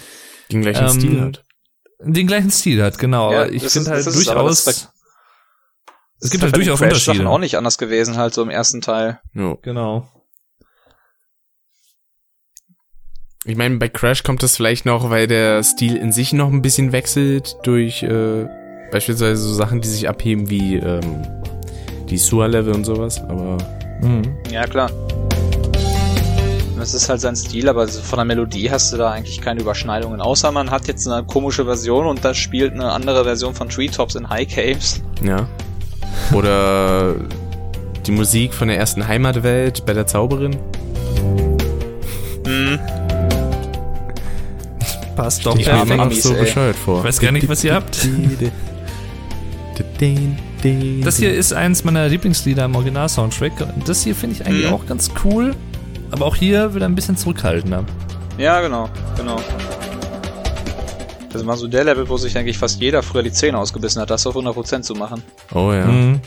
Den 0.51 0.63
gleichen 0.63 0.85
Ähm, 0.87 0.89
Stil 0.99 1.21
hat. 1.21 1.45
den 1.99 2.25
gleichen 2.25 2.49
Stil 2.49 2.81
hat, 2.81 2.97
genau. 2.97 3.31
Ja, 3.33 3.41
aber 3.43 3.51
ich 3.51 3.67
finde 3.67 3.91
halt 3.91 3.99
das 4.07 4.15
ist 4.15 4.25
durchaus. 4.25 4.65
ist 4.65 4.89
Es 6.21 6.31
gibt 6.31 6.41
halt 6.43 6.55
durchaus 6.55 6.81
Unterschiede. 6.81 7.29
auch 7.29 7.37
nicht 7.37 7.55
anders 7.55 7.77
gewesen, 7.77 8.17
halt 8.17 8.33
so 8.33 8.41
im 8.41 8.49
ersten 8.49 8.81
Teil. 8.81 9.19
Jo. 9.35 9.59
Genau. 9.61 10.09
Ich 13.47 13.55
meine, 13.57 13.77
bei 13.77 13.89
Crash 13.89 14.23
kommt 14.23 14.41
das 14.41 14.55
vielleicht 14.57 14.85
noch, 14.85 15.09
weil 15.11 15.27
der 15.27 15.61
Stil 15.63 15.95
in 15.95 16.11
sich 16.11 16.33
noch 16.33 16.51
ein 16.51 16.61
bisschen 16.63 16.91
wechselt 16.91 17.57
durch 17.63 18.01
äh, 18.01 18.47
beispielsweise 18.91 19.37
so 19.37 19.53
Sachen, 19.53 19.81
die 19.81 19.87
sich 19.87 20.09
abheben 20.09 20.49
wie 20.49 20.77
ähm, 20.77 21.23
die 22.09 22.17
Sewer-Level 22.17 22.73
und 22.73 22.85
sowas. 22.85 23.21
Aber 23.21 23.57
Mhm. 24.01 24.35
Ja, 24.51 24.65
klar. 24.65 24.89
Das 26.77 26.93
ist 26.93 27.07
halt 27.09 27.21
sein 27.21 27.35
Stil, 27.35 27.69
aber 27.69 27.87
von 27.87 28.17
der 28.17 28.25
Melodie 28.25 28.69
hast 28.69 28.91
du 28.93 28.97
da 28.97 29.11
eigentlich 29.11 29.41
keine 29.41 29.61
Überschneidungen. 29.61 30.21
Außer 30.21 30.51
man 30.51 30.69
hat 30.69 30.87
jetzt 30.87 31.07
eine 31.07 31.25
komische 31.25 31.65
Version 31.65 32.05
und 32.05 32.23
da 32.23 32.33
spielt 32.33 32.73
eine 32.73 32.91
andere 32.91 33.23
Version 33.23 33.55
von 33.55 33.69
Treetops 33.69 34.15
in 34.15 34.29
High 34.29 34.47
Caves. 34.47 35.01
ja. 35.23 35.47
Oder 36.33 37.15
die 38.05 38.11
Musik 38.11 38.53
von 38.53 38.67
der 38.67 38.77
ersten 38.77 39.07
Heimatwelt 39.07 39.85
bei 39.85 39.93
der 39.93 40.07
Zauberin. 40.07 40.55
Hm. 42.45 42.79
Passt 45.15 45.45
doch. 45.45 45.57
Ich 45.57 45.65
Ja, 45.65 45.85
mir 45.85 45.95
noch 45.97 46.11
so 46.11 46.33
ey. 46.33 46.41
bescheuert 46.41 46.75
vor. 46.75 46.99
Ich 46.99 47.05
weiß 47.05 47.19
gar 47.19 47.31
nicht, 47.31 47.47
was 47.47 47.63
ihr 47.63 47.73
habt. 47.73 48.07
Das 51.03 51.17
hier 51.17 51.33
ist 51.33 51.53
eins 51.53 51.83
meiner 51.83 52.07
Lieblingslieder 52.07 52.65
im 52.65 52.75
Original-Soundtrack. 52.75 53.51
Das 53.85 54.03
hier 54.03 54.15
finde 54.15 54.35
ich 54.37 54.45
eigentlich 54.45 54.67
Mhm. 54.67 54.73
auch 54.73 54.85
ganz 54.85 55.11
cool. 55.23 55.55
Aber 56.11 56.25
auch 56.25 56.35
hier 56.35 56.73
wieder 56.75 56.85
ein 56.85 56.95
bisschen 56.95 57.17
zurückhaltender. 57.17 57.83
Ja, 58.37 58.61
genau, 58.61 58.89
genau. 59.17 59.37
Das 61.31 61.45
war 61.45 61.57
so 61.57 61.67
der 61.67 61.83
Level, 61.83 62.07
wo 62.07 62.15
sich 62.17 62.37
eigentlich 62.37 62.57
fast 62.57 62.79
jeder 62.79 63.03
früher 63.03 63.23
die 63.23 63.31
Zähne 63.31 63.57
ausgebissen 63.57 64.01
hat, 64.01 64.09
das 64.09 64.25
auf 64.25 64.35
100% 64.35 64.83
zu 64.85 64.93
machen. 64.93 65.21
Oh 65.53 65.71
ja. 65.73 65.85
Mhm. 65.85 66.21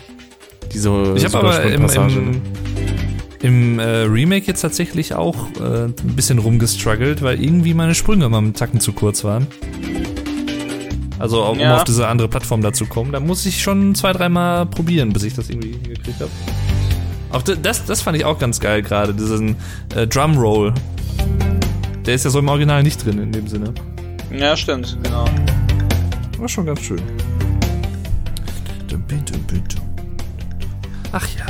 Diese 0.71 0.89
Ich 1.15 1.25
habe 1.25 1.39
aber 1.39 1.63
im, 1.63 1.85
im, 1.85 2.41
im 3.41 3.79
äh, 3.79 3.83
Remake 3.83 4.45
jetzt 4.47 4.61
tatsächlich 4.61 5.13
auch 5.15 5.35
äh, 5.61 5.85
ein 5.85 5.93
bisschen 6.15 6.39
rumgestruggelt, 6.39 7.21
weil 7.21 7.41
irgendwie 7.41 7.73
meine 7.73 7.95
Sprünge 7.95 8.25
immer 8.25 8.37
einen 8.39 8.53
Tacken 8.53 8.79
zu 8.79 8.91
kurz 8.93 9.23
waren. 9.23 9.47
Also 11.19 11.43
auch, 11.43 11.53
um 11.53 11.59
Ja. 11.59 11.77
auf 11.77 11.83
diese 11.83 12.07
andere 12.07 12.27
Plattform 12.29 12.61
dazu 12.61 12.85
kommen, 12.85 13.11
da 13.11 13.19
muss 13.19 13.45
ich 13.45 13.61
schon 13.61 13.93
zwei, 13.95 14.13
dreimal 14.13 14.65
probieren, 14.65 15.11
bis 15.13 15.23
ich 15.23 15.33
das 15.33 15.49
irgendwie 15.49 15.71
hingekriegt 15.73 16.19
habe. 16.19 16.31
Auch 17.31 17.41
das, 17.43 17.85
das 17.85 18.01
fand 18.01 18.17
ich 18.17 18.25
auch 18.25 18.39
ganz 18.39 18.59
geil 18.59 18.81
gerade, 18.81 19.13
diesen 19.13 19.55
äh, 19.95 20.07
Drumroll. 20.07 20.73
Der 22.05 22.15
ist 22.15 22.25
ja 22.25 22.31
so 22.31 22.39
im 22.39 22.47
Original 22.47 22.81
nicht 22.83 23.05
drin 23.05 23.19
in 23.21 23.31
dem 23.31 23.47
Sinne. 23.47 23.73
Ja, 24.35 24.55
stimmt, 24.57 24.97
genau. 25.03 25.25
War 26.37 26.47
schon 26.49 26.65
ganz 26.65 26.81
schön. 26.81 27.01
Ach 31.11 31.27
ja. 31.37 31.45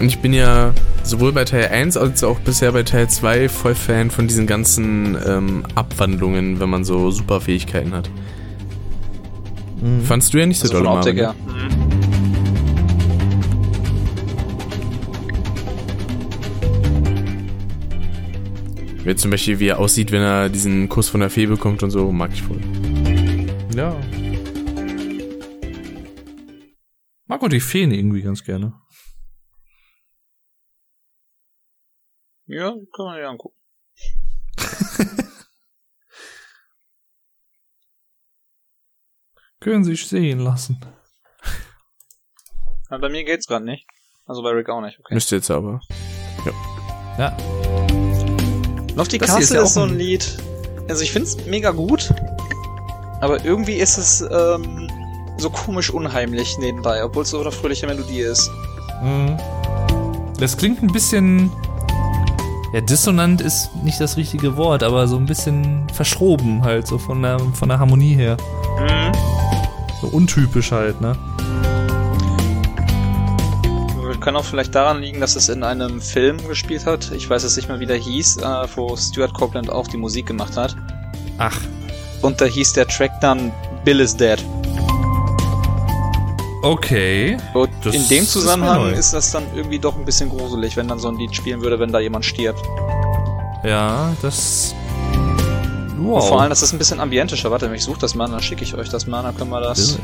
Und 0.00 0.06
ich 0.06 0.18
bin 0.20 0.32
ja 0.32 0.72
sowohl 1.02 1.32
bei 1.32 1.44
Teil 1.44 1.68
1 1.68 1.96
als 1.96 2.22
auch 2.22 2.38
bisher 2.40 2.70
bei 2.72 2.84
Teil 2.84 3.08
2 3.08 3.48
voll 3.48 3.74
Fan 3.74 4.10
von 4.10 4.28
diesen 4.28 4.46
ganzen 4.46 5.16
ähm, 5.26 5.64
Abwandlungen, 5.74 6.60
wenn 6.60 6.70
man 6.70 6.84
so 6.84 7.10
Superfähigkeiten 7.10 7.92
hat. 7.92 8.08
Fandst 10.04 10.34
du 10.34 10.38
ja 10.38 10.46
nicht 10.46 10.58
so 10.58 10.68
Also 10.68 10.84
doll, 10.84 10.86
Optik 10.86 11.16
her. 11.16 11.34
ne? 11.46 11.52
Mhm. 11.74 11.88
Wie 19.04 19.14
zum 19.16 19.30
Beispiel, 19.30 19.58
wie 19.58 19.68
er 19.68 19.78
aussieht, 19.78 20.12
wenn 20.12 20.20
er 20.20 20.48
diesen 20.48 20.88
Kuss 20.88 21.08
von 21.08 21.20
der 21.20 21.30
Fee 21.30 21.46
bekommt 21.46 21.82
und 21.82 21.90
so, 21.90 22.12
mag 22.12 22.30
ich 22.32 22.42
voll. 22.42 22.60
Ja. 23.74 23.96
Mag 27.26 27.42
auch 27.42 27.48
die 27.48 27.60
Feen 27.60 27.90
irgendwie 27.90 28.22
ganz 28.22 28.44
gerne. 28.44 28.74
Ja, 32.48 32.70
kann 32.96 33.04
man 33.06 33.18
ja 33.20 33.28
angucken. 33.28 33.56
Können 39.60 39.84
sich 39.84 40.06
sehen 40.06 40.38
lassen. 40.40 40.78
Aber 42.88 43.00
bei 43.00 43.08
mir 43.08 43.24
geht's 43.24 43.46
gerade 43.46 43.64
nicht. 43.64 43.86
Also 44.26 44.42
bei 44.42 44.50
Rick 44.50 44.68
auch 44.68 44.80
nicht, 44.80 44.98
okay. 45.00 45.14
Müsste 45.14 45.36
jetzt 45.36 45.50
aber. 45.50 45.80
Ja. 47.18 47.36
Lofty 48.94 49.18
Das 49.18 49.30
hier 49.30 49.38
ist 49.40 49.48
Castle 49.50 49.56
ja 49.56 49.62
ist, 49.64 49.74
so 49.74 49.82
ein 49.82 49.90
ein- 49.90 49.98
Lied. 49.98 50.36
Also 50.88 51.02
ich 51.02 51.12
find's 51.12 51.36
mega 51.46 51.70
gut. 51.70 52.10
Aber 53.20 53.44
irgendwie 53.44 53.74
ist 53.74 53.98
es 53.98 54.20
ähm, 54.20 54.88
so 55.38 55.50
komisch 55.50 55.90
unheimlich 55.90 56.56
nebenbei, 56.58 57.02
obwohl 57.04 57.24
es 57.24 57.30
so 57.30 57.40
eine 57.40 57.50
fröhliche 57.50 57.86
Melodie 57.86 58.20
ist. 58.20 58.48
Mhm. 59.02 59.36
Das 60.38 60.56
klingt 60.56 60.82
ein 60.82 60.92
bisschen. 60.92 61.50
Ja, 62.72 62.82
dissonant 62.82 63.40
ist 63.40 63.74
nicht 63.76 63.98
das 64.00 64.16
richtige 64.18 64.56
Wort, 64.56 64.82
aber 64.82 65.08
so 65.08 65.16
ein 65.16 65.24
bisschen 65.24 65.86
verschroben 65.92 66.62
halt, 66.62 66.86
so 66.86 66.98
von 66.98 67.22
der, 67.22 67.38
von 67.54 67.68
der 67.70 67.78
Harmonie 67.78 68.14
her. 68.14 68.36
Mhm. 68.78 69.12
So 70.02 70.08
untypisch 70.08 70.70
halt, 70.72 71.00
ne? 71.00 71.16
Kann 74.20 74.36
auch 74.36 74.44
vielleicht 74.44 74.74
daran 74.74 75.00
liegen, 75.00 75.20
dass 75.20 75.36
es 75.36 75.48
in 75.48 75.62
einem 75.62 76.02
Film 76.02 76.36
gespielt 76.48 76.84
hat. 76.84 77.12
Ich 77.12 77.30
weiß 77.30 77.44
jetzt 77.44 77.56
nicht 77.56 77.68
mehr, 77.68 77.80
wie 77.80 77.86
der 77.86 77.96
hieß, 77.96 78.38
äh, 78.38 78.66
wo 78.74 78.94
Stuart 78.96 79.32
Copeland 79.32 79.70
auch 79.70 79.86
die 79.86 79.96
Musik 79.96 80.26
gemacht 80.26 80.56
hat. 80.56 80.76
Ach, 81.38 81.56
Und 82.20 82.40
da 82.40 82.44
hieß 82.44 82.74
der 82.74 82.86
Track 82.88 83.12
dann 83.20 83.52
Bill 83.84 84.00
is 84.00 84.14
Dead. 84.14 84.44
Okay. 86.62 87.36
Und 87.54 87.70
in 87.86 88.06
dem 88.08 88.22
ist 88.24 88.32
Zusammenhang 88.32 88.82
neu. 88.82 88.90
ist, 88.90 89.12
das 89.12 89.30
dann 89.32 89.44
irgendwie 89.54 89.78
doch 89.78 89.96
ein 89.96 90.04
bisschen 90.04 90.28
gruselig, 90.28 90.76
wenn 90.76 90.88
dann 90.88 90.98
so 90.98 91.08
ein 91.08 91.16
Lied 91.16 91.34
spielen 91.34 91.60
würde, 91.62 91.78
wenn 91.78 91.92
da 91.92 92.00
jemand 92.00 92.24
stirbt. 92.24 92.60
Ja, 93.64 94.12
das. 94.22 94.74
Und 95.96 96.06
Wow. 96.06 96.28
vor 96.28 96.40
allem, 96.40 96.50
das 96.50 96.62
ist 96.62 96.72
ein 96.72 96.78
bisschen 96.78 97.00
ambientischer. 97.00 97.50
Warte, 97.50 97.70
ich 97.74 97.82
suche 97.82 97.98
das 97.98 98.14
mal, 98.14 98.28
dann 98.30 98.40
schicke 98.40 98.62
ich 98.62 98.74
euch 98.76 98.88
das 98.88 99.06
mal, 99.06 99.22
dann 99.22 99.36
können 99.36 99.50
wir 99.50 99.60
das 99.60 99.98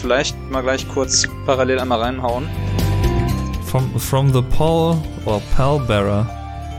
vielleicht 0.00 0.36
mal 0.50 0.62
gleich 0.62 0.86
kurz 0.88 1.22
parallel 1.46 1.78
einmal 1.78 2.00
reinhauen. 2.02 2.48
From, 3.64 3.88
from 4.00 4.32
the 4.32 4.42
Paul 4.42 4.96
or 5.26 5.40
Palbearer. 5.56 6.26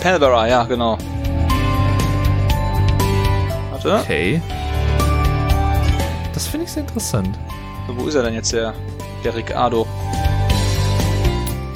Palbera, 0.01 0.47
ja, 0.47 0.63
genau. 0.65 0.97
Warte, 3.71 3.93
Okay. 4.03 4.41
Das 6.33 6.47
finde 6.47 6.65
ich 6.65 6.71
sehr 6.71 6.83
interessant. 6.83 7.37
wo 7.87 8.07
ist 8.07 8.15
er 8.15 8.23
denn 8.23 8.33
jetzt, 8.33 8.51
der, 8.53 8.73
der 9.23 9.35
Ricardo? 9.35 9.87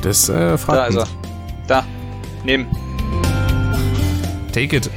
Das 0.01 0.29
äh, 0.29 0.57
fragt 0.57 0.77
Da 0.77 0.85
ist 0.87 0.95
er. 0.97 1.07
Da. 1.67 1.85
Nehmen. 2.43 2.67
Take 4.51 4.75
it. 4.75 4.89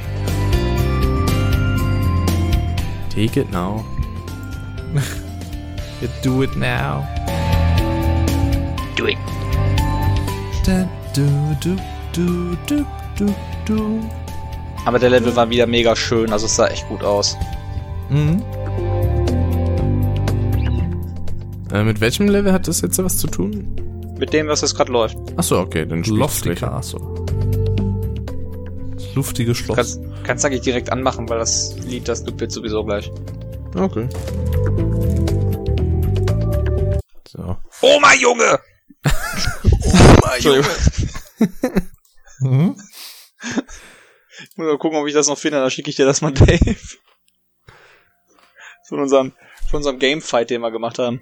Take 3.09 3.39
it 3.39 3.51
now. 3.51 3.83
You 6.01 6.07
do 6.23 6.43
it 6.43 6.55
now. 6.55 7.07
Do 8.95 9.07
it. 9.07 9.17
Da, 10.65 10.87
du, 11.15 11.55
du, 11.61 11.75
du, 12.13 12.55
du, 12.67 12.85
du, 13.17 13.33
du. 13.65 13.99
Aber 14.85 14.99
der 14.99 15.09
Level 15.09 15.35
war 15.35 15.49
wieder 15.49 15.65
mega 15.65 15.95
schön, 15.95 16.31
also 16.31 16.45
es 16.45 16.55
sah 16.55 16.67
echt 16.67 16.87
gut 16.87 17.03
aus. 17.03 17.35
Mhm. 18.09 18.43
Äh, 21.71 21.83
mit 21.83 21.99
welchem 21.99 22.27
Level 22.29 22.53
hat 22.53 22.67
das 22.67 22.81
jetzt 22.81 22.97
was 23.03 23.17
zu 23.17 23.27
tun? 23.27 23.75
Mit 24.17 24.33
dem, 24.33 24.47
was 24.47 24.61
jetzt 24.61 24.75
gerade 24.75 24.91
läuft. 24.91 25.17
Achso, 25.35 25.59
okay, 25.59 25.85
dann 25.85 26.01
du 26.01 26.15
gleich. 26.15 26.59
Castle. 26.59 27.01
Das 28.95 29.15
luftige 29.15 29.53
Schloss. 29.53 29.75
Kannst, 29.75 30.01
kannst 30.23 30.45
eigentlich 30.45 30.61
direkt 30.61 30.91
anmachen, 30.91 31.27
weil 31.29 31.39
das 31.39 31.77
Lied, 31.79 32.07
das 32.07 32.23
gibt 32.23 32.41
jetzt 32.41 32.53
sowieso 32.53 32.83
gleich. 32.83 33.11
Okay. 33.75 34.07
So. 37.27 37.57
Oma 37.81 38.13
Junge! 38.15 38.59
Oma 39.83 40.37
Junge! 40.39 40.65
Mhm. 42.39 42.75
Ich 44.39 44.57
muss 44.57 44.67
mal 44.67 44.77
gucken, 44.77 44.97
ob 44.97 45.07
ich 45.07 45.13
das 45.13 45.27
noch 45.27 45.37
finde, 45.37 45.59
dann 45.59 45.69
schicke 45.69 45.89
ich 45.89 45.95
dir 45.95 46.05
das 46.05 46.21
mal, 46.21 46.31
Dave. 46.31 46.75
Von 48.87 48.99
unserem, 48.99 49.33
von 49.69 49.77
unserem 49.77 49.99
Gamefight, 49.99 50.49
den 50.49 50.61
wir 50.61 50.71
gemacht 50.71 50.97
haben. 50.97 51.21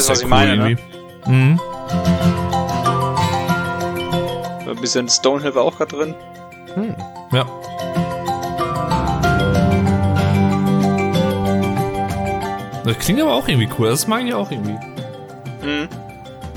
weißt, 0.00 0.10
was 0.10 0.18
ich 0.18 0.24
cool 0.24 0.30
meine, 0.30 0.56
ne? 0.56 0.70
irgendwie. 0.70 1.30
Mhm. 1.30 1.60
Ein 4.68 4.80
bisschen 4.80 5.08
Stonehill 5.08 5.54
war 5.54 5.64
auch 5.64 5.76
gerade 5.76 5.96
drin. 5.96 6.14
Hm. 6.74 6.94
Ja. 7.32 7.44
Das 12.84 12.98
klingt 12.98 13.20
aber 13.20 13.34
auch 13.34 13.46
irgendwie 13.46 13.68
cool. 13.78 13.88
Das 13.88 14.06
mag 14.06 14.24
ich 14.24 14.34
auch 14.34 14.50
irgendwie. 14.50 14.78
Mhm. 15.62 15.88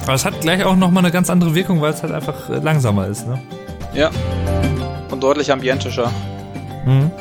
Aber 0.03 0.13
es 0.13 0.25
hat 0.25 0.39
gleich 0.41 0.63
auch 0.63 0.75
nochmal 0.75 1.03
eine 1.03 1.11
ganz 1.11 1.29
andere 1.29 1.55
Wirkung, 1.55 1.81
weil 1.81 1.93
es 1.93 2.01
halt 2.03 2.13
einfach 2.13 2.49
äh, 2.49 2.59
langsamer 2.59 3.07
ist, 3.07 3.27
ne? 3.27 3.41
Ja. 3.93 4.09
Und 5.11 5.21
deutlich 5.21 5.51
ambientischer. 5.51 6.11
Mhm. 6.85 7.11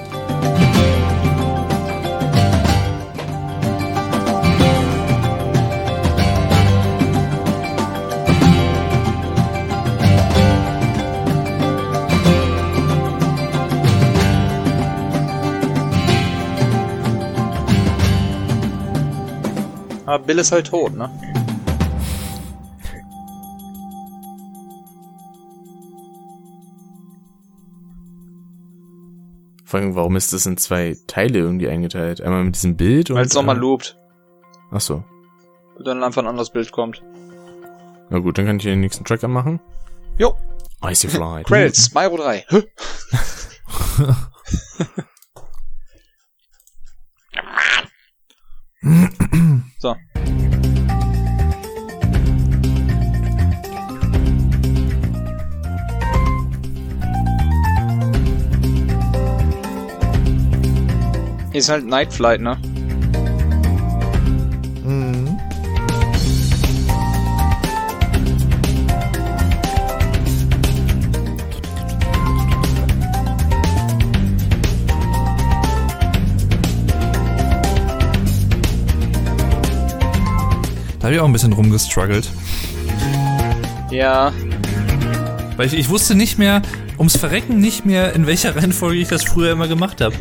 Bill 20.32 20.38
ist 20.38 20.50
halt 20.50 20.68
tot, 20.68 20.94
ne? 20.94 21.10
Vor 29.66 29.78
allem, 29.78 29.94
warum 29.94 30.16
ist 30.16 30.32
das 30.32 30.46
in 30.46 30.56
zwei 30.56 30.96
Teile 31.06 31.38
irgendwie 31.38 31.68
eingeteilt? 31.68 32.22
Einmal 32.22 32.44
mit 32.44 32.54
diesem 32.54 32.78
Bild 32.78 33.10
und. 33.10 33.16
Weil 33.16 33.26
es 33.26 33.34
nochmal 33.34 33.58
loopt. 33.58 33.98
Ach 34.70 34.80
so. 34.80 35.04
Und 35.76 35.86
dann 35.86 36.02
einfach 36.02 36.22
ein 36.22 36.28
anderes 36.28 36.48
Bild 36.48 36.72
kommt. 36.72 37.02
Na 38.08 38.18
gut, 38.18 38.38
dann 38.38 38.46
kann 38.46 38.56
ich 38.56 38.62
den 38.62 38.80
nächsten 38.80 39.04
Track 39.04 39.22
anmachen. 39.24 39.60
Jo. 40.16 40.34
Icy 40.82 41.08
Flight. 41.10 41.46
Credits, 41.46 41.84
Spyro 41.84 42.16
3. 42.16 42.46
Hä? 42.48 42.62
so. 61.52 61.58
Ist 61.58 61.68
halt 61.68 61.86
Night 61.86 62.12
Flight, 62.12 62.40
ne? 62.40 62.56
Mhm. 64.84 65.38
Da 80.98 81.06
habe 81.06 81.14
ich 81.14 81.20
auch 81.20 81.24
ein 81.26 81.32
bisschen 81.32 81.52
rumgestruggelt. 81.52 82.30
Ja. 83.90 84.32
Weil 85.56 85.66
ich, 85.66 85.74
ich 85.74 85.88
wusste 85.88 86.14
nicht 86.14 86.38
mehr, 86.38 86.62
ums 86.96 87.16
Verrecken 87.16 87.58
nicht 87.58 87.84
mehr, 87.84 88.14
in 88.14 88.26
welcher 88.26 88.54
Reihenfolge 88.56 89.00
ich 89.00 89.08
das 89.08 89.24
früher 89.24 89.52
immer 89.52 89.68
gemacht 89.68 90.00
habe. 90.00 90.14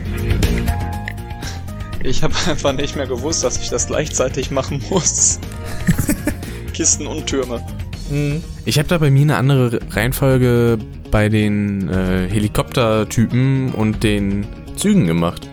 Ich 2.04 2.24
habe 2.24 2.34
einfach 2.48 2.74
nicht 2.74 2.96
mehr 2.96 3.08
gewusst, 3.08 3.44
dass 3.44 3.62
ich 3.62 3.70
das 3.70 3.88
gleichzeitig 3.88 4.52
machen 4.52 4.82
muss. 4.90 5.40
Kisten 6.74 7.08
und 7.08 7.28
Türme. 7.28 7.62
Ich 8.66 8.78
habe 8.78 8.90
da 8.90 8.98
bei 8.98 9.10
mir 9.10 9.22
eine 9.22 9.38
andere 9.38 9.80
Reihenfolge 9.92 10.78
bei 11.12 11.30
den 11.30 11.88
äh, 11.90 12.28
Helikoptertypen 12.30 13.72
und 13.74 14.04
den 14.04 14.46
Zügen 14.76 15.08
gemacht. 15.08 15.48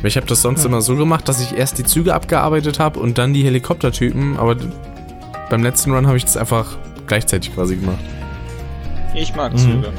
Weil 0.00 0.08
ich 0.08 0.16
habe 0.16 0.26
das 0.26 0.42
sonst 0.42 0.64
immer 0.64 0.80
so 0.82 0.96
gemacht, 0.96 1.28
dass 1.28 1.40
ich 1.40 1.56
erst 1.56 1.78
die 1.78 1.84
Züge 1.84 2.12
abgearbeitet 2.14 2.80
habe 2.80 2.98
und 2.98 3.18
dann 3.18 3.32
die 3.32 3.44
Helikoptertypen, 3.44 4.36
aber 4.36 4.56
beim 5.48 5.62
letzten 5.62 5.92
Run 5.92 6.08
habe 6.08 6.16
ich 6.16 6.24
das 6.24 6.36
einfach 6.36 6.76
gleichzeitig 7.06 7.54
quasi 7.54 7.76
gemacht. 7.76 7.98
Ich 9.14 9.34
mag 9.36 9.52
Mhm. 9.52 9.58
Züge. 9.58 9.92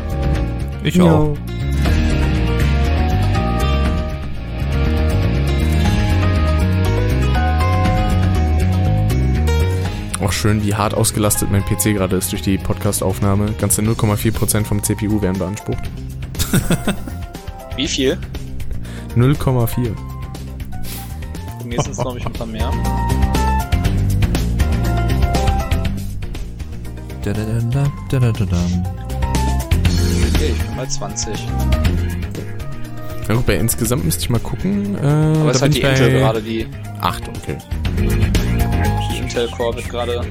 Ich 0.83 1.01
auch. 1.01 1.37
Auch 10.23 10.31
schön, 10.31 10.63
wie 10.63 10.73
hart 10.73 10.93
ausgelastet 10.93 11.51
mein 11.51 11.65
PC 11.65 11.95
gerade 11.95 12.15
ist 12.15 12.31
durch 12.31 12.41
die 12.41 12.57
Podcast-Aufnahme. 12.57 13.51
Ganze 13.59 13.81
0,4% 13.81 14.63
vom 14.63 14.81
CPU 14.81 15.21
werden 15.21 15.37
beansprucht. 15.37 15.83
Wie 17.75 17.87
viel? 17.89 18.17
0,4. 19.17 19.91
Bei 21.59 21.65
mir 21.65 21.81
sind 21.81 21.91
es, 21.91 21.97
glaube 21.97 22.19
ich, 22.19 22.25
ein 22.25 22.31
paar 22.31 22.47
mehr. 22.47 22.71
Da-da-da-da, 27.23 27.91
da-da-da-da. 28.09 28.61
Okay, 30.35 30.53
ich 30.53 30.61
bin 30.63 30.77
bei 30.77 30.85
20. 30.85 31.47
Na 33.27 33.35
gut, 33.35 33.45
bei 33.45 33.55
insgesamt 33.57 34.05
müsste 34.05 34.21
ich 34.21 34.29
mal 34.29 34.39
gucken. 34.39 34.95
Äh, 34.95 34.99
Aber 35.01 35.49
es 35.49 35.55
ist 35.55 35.61
da 35.61 35.65
halt 35.65 35.75
die 35.75 35.81
bei 35.81 36.09
gerade, 36.09 36.41
die, 36.41 36.67
8, 37.01 37.23
okay. 37.27 37.57
Die 38.83 39.17
Intel 39.19 39.47
Core 39.49 39.75
wird 39.75 39.89
gerade 39.89 40.21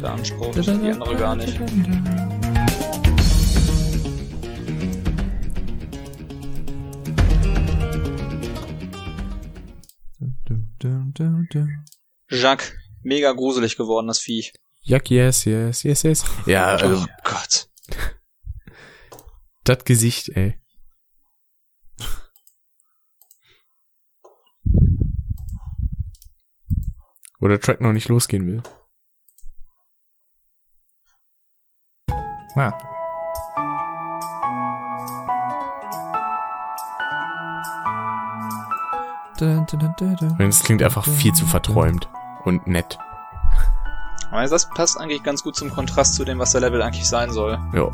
beansprucht, 0.00 0.56
die 0.66 0.70
andere 0.70 1.16
gar 1.16 1.36
nicht. 1.36 1.58
Jacques, 12.28 12.72
mega 13.02 13.32
gruselig 13.32 13.76
geworden, 13.76 14.06
das 14.06 14.18
Viech. 14.20 14.52
Jack, 14.82 15.10
yes, 15.10 15.44
yes, 15.44 15.82
yes, 15.82 16.02
yes. 16.02 16.24
Ja, 16.46 16.76
Oh 16.82 16.94
äh, 16.94 17.06
Gott. 17.24 17.68
das 19.64 19.84
Gesicht, 19.84 20.28
ey. 20.30 20.58
Wo 27.38 27.48
der 27.48 27.60
Track 27.60 27.80
noch 27.80 27.92
nicht 27.92 28.08
losgehen 28.08 28.46
will. 28.46 28.62
Ah. 32.56 32.72
Es 40.38 40.62
klingt 40.62 40.82
einfach 40.82 41.04
viel 41.04 41.34
zu 41.34 41.44
verträumt 41.44 42.08
und 42.44 42.66
nett. 42.66 42.98
Aber 44.30 44.46
das 44.46 44.70
passt 44.70 44.98
eigentlich 44.98 45.22
ganz 45.22 45.42
gut 45.42 45.56
zum 45.56 45.70
Kontrast 45.70 46.14
zu 46.14 46.24
dem, 46.24 46.38
was 46.38 46.52
der 46.52 46.62
Level 46.62 46.80
eigentlich 46.80 47.06
sein 47.06 47.30
soll. 47.30 47.58
Ja. 47.74 47.88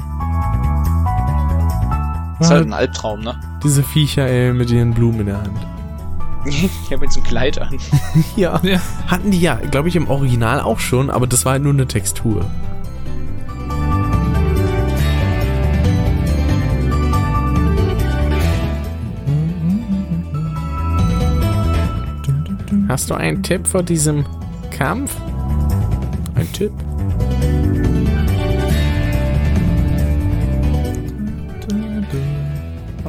ist 2.40 2.50
halt 2.50 2.66
ein 2.66 2.72
Albtraum, 2.72 3.20
ne? 3.20 3.40
Diese 3.62 3.82
Viecher, 3.82 4.26
ey, 4.26 4.52
mit 4.52 4.70
ihren 4.70 4.94
Blumen 4.94 5.20
in 5.20 5.26
der 5.26 5.38
Hand. 5.42 5.58
ich 6.46 6.92
habe 6.92 7.04
jetzt 7.04 7.16
ein 7.16 7.22
Kleid 7.22 7.60
an. 7.60 7.78
Ja. 8.36 8.60
Ja. 8.62 8.80
Hatten 9.06 9.30
die 9.30 9.40
ja, 9.40 9.54
glaube 9.54 9.88
ich, 9.88 9.96
im 9.96 10.08
Original 10.08 10.60
auch 10.60 10.78
schon, 10.78 11.10
aber 11.10 11.26
das 11.26 11.44
war 11.44 11.52
halt 11.52 11.62
nur 11.62 11.72
eine 11.72 11.86
Textur. 11.86 12.44
Hast 22.88 23.08
du 23.08 23.14
einen 23.14 23.42
Tipp 23.42 23.66
vor 23.66 23.82
diesem 23.82 24.26
Kampf? 24.70 25.16
Ein 26.34 26.52
Tipp? 26.52 26.72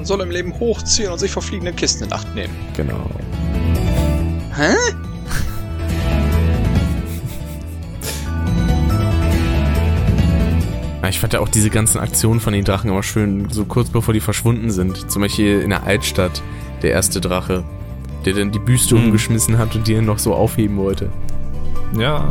Man 0.04 0.08
soll 0.10 0.20
im 0.20 0.32
Leben 0.32 0.60
hochziehen 0.60 1.10
und 1.14 1.18
sich 1.18 1.32
vor 1.32 1.42
fliegenden 1.42 1.78
Kisten 1.78 2.04
in 2.04 2.12
Acht 2.12 2.36
nehmen. 2.36 2.54
Genau. 2.76 3.10
Hä? 4.54 4.76
Ich 11.08 11.22
fand 11.22 11.32
ja 11.32 11.40
auch 11.40 11.48
diese 11.48 11.70
ganzen 11.70 12.00
Aktionen 12.00 12.42
von 12.42 12.52
den 12.52 12.66
Drachen 12.66 12.90
immer 12.90 13.02
schön, 13.02 13.48
so 13.50 13.64
kurz 13.64 13.92
bevor 13.92 14.14
die 14.14 14.20
verschwunden 14.20 14.72
sind. 14.72 15.10
Zum 15.10 15.22
Beispiel 15.22 15.62
in 15.62 15.70
der 15.70 15.84
Altstadt, 15.84 16.44
der 16.82 16.92
erste 16.92 17.22
Drache, 17.22 17.64
der 18.26 18.34
dann 18.34 18.52
die 18.52 18.60
Büste 18.60 18.98
Hm. 18.98 19.06
umgeschmissen 19.06 19.58
hat 19.58 19.74
und 19.74 19.88
die 19.88 19.96
dann 19.96 20.04
noch 20.06 20.20
so 20.20 20.34
aufheben 20.34 20.76
wollte. 20.76 21.14
Ja. 21.98 22.28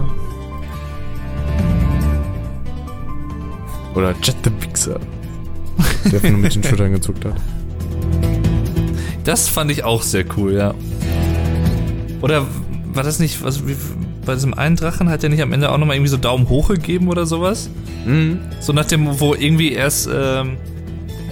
Oder 3.94 4.14
Jet 4.22 4.36
the 4.44 4.50
Wichser, 4.60 5.00
der 6.04 6.12
einfach 6.12 6.28
nur 6.28 6.38
mit 6.38 6.54
den 6.54 6.62
Schultern 6.64 6.92
gezuckt 6.92 7.24
hat. 7.24 7.36
Das 9.24 9.48
fand 9.48 9.70
ich 9.70 9.84
auch 9.84 10.02
sehr 10.02 10.24
cool, 10.36 10.54
ja. 10.54 10.74
Oder 12.20 12.46
war 12.92 13.02
das 13.02 13.18
nicht, 13.18 13.42
was, 13.44 13.66
wie, 13.66 13.76
bei 14.24 14.34
diesem 14.34 14.54
einen 14.54 14.76
Drachen 14.76 15.08
hat 15.08 15.24
er 15.24 15.30
nicht 15.30 15.42
am 15.42 15.52
Ende 15.52 15.70
auch 15.70 15.78
nochmal 15.78 15.96
irgendwie 15.96 16.10
so 16.10 16.16
Daumen 16.16 16.48
hoch 16.48 16.68
gegeben 16.68 17.08
oder 17.08 17.26
sowas? 17.26 17.70
Mhm. 18.04 18.40
So 18.60 18.72
nach 18.72 18.84
dem, 18.84 19.20
wo 19.20 19.34
irgendwie 19.34 19.72
erst, 19.72 20.08
ähm, 20.12 20.56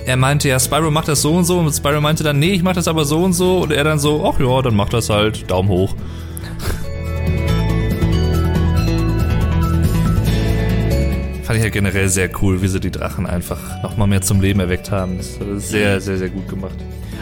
er 0.07 0.17
meinte 0.17 0.49
ja, 0.49 0.59
Spyro 0.59 0.91
macht 0.91 1.09
das 1.09 1.23
so 1.23 1.35
und 1.35 1.45
so 1.45 1.59
und 1.59 1.73
Spyro 1.73 2.01
meinte 2.01 2.25
dann, 2.25 2.39
nee, 2.39 2.53
ich 2.53 2.63
mach 2.63 2.75
das 2.75 2.89
aber 2.89 3.05
so 3.05 3.25
und 3.25 3.33
so 3.33 3.59
und 3.59 3.73
er 3.73 3.85
dann 3.85 3.99
so, 3.99 4.29
ach 4.29 4.41
ja, 4.41 4.63
dann 4.63 4.75
macht 4.75 4.93
das 4.93 5.11
halt, 5.11 5.51
Daumen 5.51 5.69
hoch. 5.69 5.95
Fand 11.43 11.59
ich 11.59 11.65
ja 11.65 11.71
generell 11.71 12.09
sehr 12.09 12.31
cool, 12.43 12.63
wie 12.63 12.69
sie 12.69 12.81
die 12.81 12.93
Drachen 12.93 13.27
einfach 13.27 13.83
nochmal 13.83 14.09
mehr 14.09 14.23
zum 14.23 14.41
Leben 14.41 14.61
erweckt 14.61 14.93
haben. 14.93 15.19
Das 15.19 15.37
ist 15.37 15.69
sehr, 15.69 16.01
sehr, 16.01 16.19
sehr 16.19 16.31
gut 16.31 16.49
gemacht. 16.49 16.77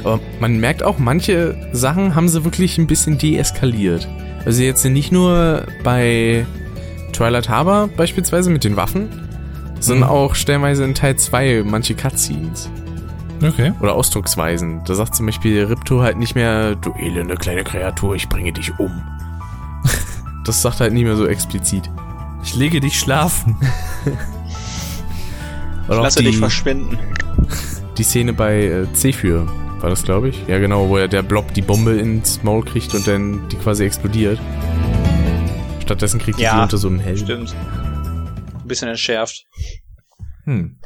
Aber 0.09 0.21
man 0.41 0.59
merkt 0.59 0.83
auch, 0.83 0.99
manche 0.99 1.55
Sachen 1.73 2.15
haben 2.15 2.29
sie 2.29 2.45
wirklich 2.45 2.79
ein 2.79 2.87
bisschen 2.87 3.19
deeskaliert. 3.19 4.09
Also 4.45 4.63
jetzt 4.63 4.85
nicht 4.85 5.13
nur 5.13 5.65
bei 5.85 6.47
Twilight 7.13 7.49
Harbor 7.49 7.89
beispielsweise 7.97 8.51
mit 8.51 8.65
den 8.65 8.77
Waffen, 8.77 9.09
sondern 9.81 10.09
Mhm. 10.09 10.15
auch 10.15 10.35
stellenweise 10.35 10.85
in 10.85 10.95
Teil 10.95 11.17
2 11.17 11.63
manche 11.67 11.95
Cutscenes. 11.95 12.71
Okay. 13.43 13.73
Oder 13.81 13.95
Ausdrucksweisen. 13.95 14.81
Da 14.87 14.95
sagt 14.95 15.15
zum 15.15 15.27
Beispiel 15.27 15.65
Ripto 15.65 16.01
halt 16.01 16.17
nicht 16.17 16.35
mehr, 16.35 16.75
du 16.75 16.93
elende 16.99 17.35
kleine 17.37 17.63
Kreatur, 17.65 18.15
ich 18.15 18.29
bringe 18.29 18.53
dich 18.53 18.73
um. 18.79 18.91
das 20.45 20.63
sagt 20.63 20.81
halt 20.81 20.93
nicht 20.93 21.05
mehr 21.05 21.17
so 21.17 21.27
explizit. 21.27 21.91
Ich 22.43 22.57
lege 22.57 22.81
dich 22.81 22.99
schlafen. 22.99 23.57
Oder 25.89 25.99
auch 26.01 26.05
Lasse 26.05 26.21
die, 26.21 26.27
dich 26.27 26.39
verschwinden. 26.39 26.99
die 27.97 28.03
Szene 28.03 28.33
bei 28.33 28.65
äh, 28.65 28.93
Zephyr 28.93 29.47
war 29.81 29.91
das, 29.91 30.03
glaube 30.03 30.29
ich. 30.29 30.47
Ja, 30.49 30.59
genau, 30.59 30.89
wo 30.89 30.97
er 30.97 31.09
der 31.09 31.23
Blob 31.23 31.55
die 31.55 31.63
Bombe 31.63 31.97
ins 31.97 32.43
Maul 32.43 32.65
kriegt 32.65 32.95
und 32.95 33.07
dann 33.07 33.49
die 33.49 33.57
quasi 33.57 33.85
explodiert. 33.85 34.39
Stattdessen 35.83 36.21
kriegt 36.21 36.39
die 36.39 36.43
Ja, 36.43 36.55
Klonte 36.55 36.79
so 36.79 36.89
einen 36.89 36.99
Helm. 36.99 37.17
Stimmt. 37.17 37.55
Ein 37.55 38.67
bisschen 38.67 38.89
entschärft. 38.89 39.47
Hm. 40.45 40.79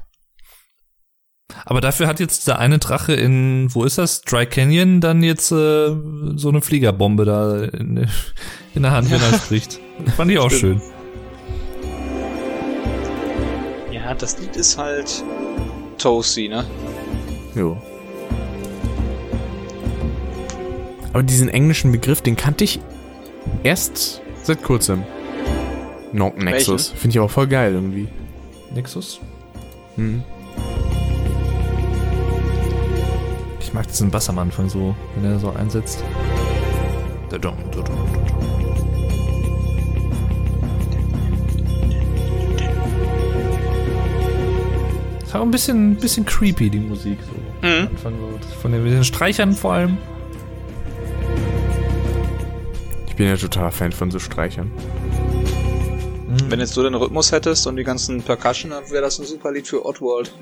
Aber 1.65 1.81
dafür 1.81 2.07
hat 2.07 2.19
jetzt 2.21 2.47
der 2.49 2.59
eine 2.59 2.79
Drache 2.79 3.13
in, 3.13 3.69
wo 3.75 3.85
ist 3.85 3.99
das? 3.99 4.23
Dry 4.23 4.47
Canyon 4.47 5.01
dann 5.01 5.23
jetzt 5.23 5.53
äh, 5.53 5.95
so 6.37 6.49
eine 6.49 6.61
Fliegerbombe 6.63 7.25
da 7.25 7.63
in, 7.65 8.09
in 8.75 8.83
der 8.83 8.91
Hand, 8.93 9.11
wenn 9.11 9.21
er 9.21 9.39
spricht. 9.39 9.81
Fand 10.17 10.31
ich 10.31 10.39
auch 10.39 10.51
Stimmt. 10.51 10.81
schön. 10.81 10.93
Ja, 13.93 14.15
das 14.15 14.39
Lied 14.39 14.57
ist 14.57 14.79
halt 14.79 15.23
Toasty, 15.99 16.49
ne? 16.49 16.65
Jo. 17.55 17.81
Aber 21.13 21.23
diesen 21.23 21.49
englischen 21.49 21.93
Begriff, 21.93 22.23
den 22.23 22.37
kannte 22.37 22.65
ich 22.65 22.81
erst 23.63 24.23
seit 24.43 24.63
kurzem. 24.63 25.03
No 26.13 26.33
Nexus. 26.37 26.89
Finde 26.89 27.11
ich 27.11 27.19
aber 27.19 27.29
voll 27.29 27.47
geil 27.47 27.75
irgendwie. 27.75 28.09
Nexus? 28.75 29.21
Hm. 29.97 30.23
Ich 33.61 33.73
mag 33.73 33.87
diesen 33.89 34.11
Bass 34.11 34.29
am 34.29 34.39
Anfang 34.39 34.69
so, 34.69 34.95
wenn 35.15 35.31
er 35.31 35.39
so 35.39 35.51
einsetzt. 35.51 36.03
Da-dum, 37.31 37.57
da-dum, 37.71 37.85
da-dum. 37.85 38.43
Ist 45.25 45.35
auch 45.35 45.43
ein 45.43 45.51
bisschen, 45.51 45.97
bisschen 45.97 46.27
creepy, 46.27 46.69
die 46.69 46.79
Musik. 46.79 47.19
So. 47.23 47.67
Mhm. 47.67 47.89
Anfang 47.89 48.15
so. 48.19 48.39
Von 48.61 48.73
den, 48.73 48.85
den 48.85 49.05
Streichern 49.05 49.55
vor 49.55 49.73
allem. 49.73 49.97
Ich 53.13 53.17
bin 53.17 53.27
ja 53.29 53.37
totaler 53.37 53.71
Fan 53.71 53.93
von 53.93 54.11
so 54.11 54.19
Streichern. 54.19 54.71
Wenn 56.49 56.61
jetzt 56.61 56.75
du 56.79 56.83
den 56.83 56.95
Rhythmus 56.95 57.31
hättest 57.31 57.67
und 57.67 57.77
die 57.77 57.85
ganzen 57.85 58.23
Percussion, 58.23 58.71
dann 58.71 58.91
wäre 58.91 59.03
das 59.03 59.19
ein 59.19 59.27
super 59.27 59.53
Lied 59.53 59.69
für 59.69 59.85
Oddworld. 59.85 60.33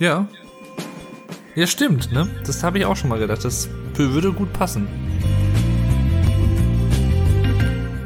Ja. 0.00 0.26
Ja, 1.54 1.66
stimmt, 1.68 2.10
ne? 2.10 2.28
Das 2.44 2.64
habe 2.64 2.78
ich 2.78 2.84
auch 2.84 2.96
schon 2.96 3.10
mal 3.10 3.20
gedacht. 3.20 3.44
Das 3.44 3.68
würde 3.94 4.32
gut 4.32 4.52
passen. 4.52 4.88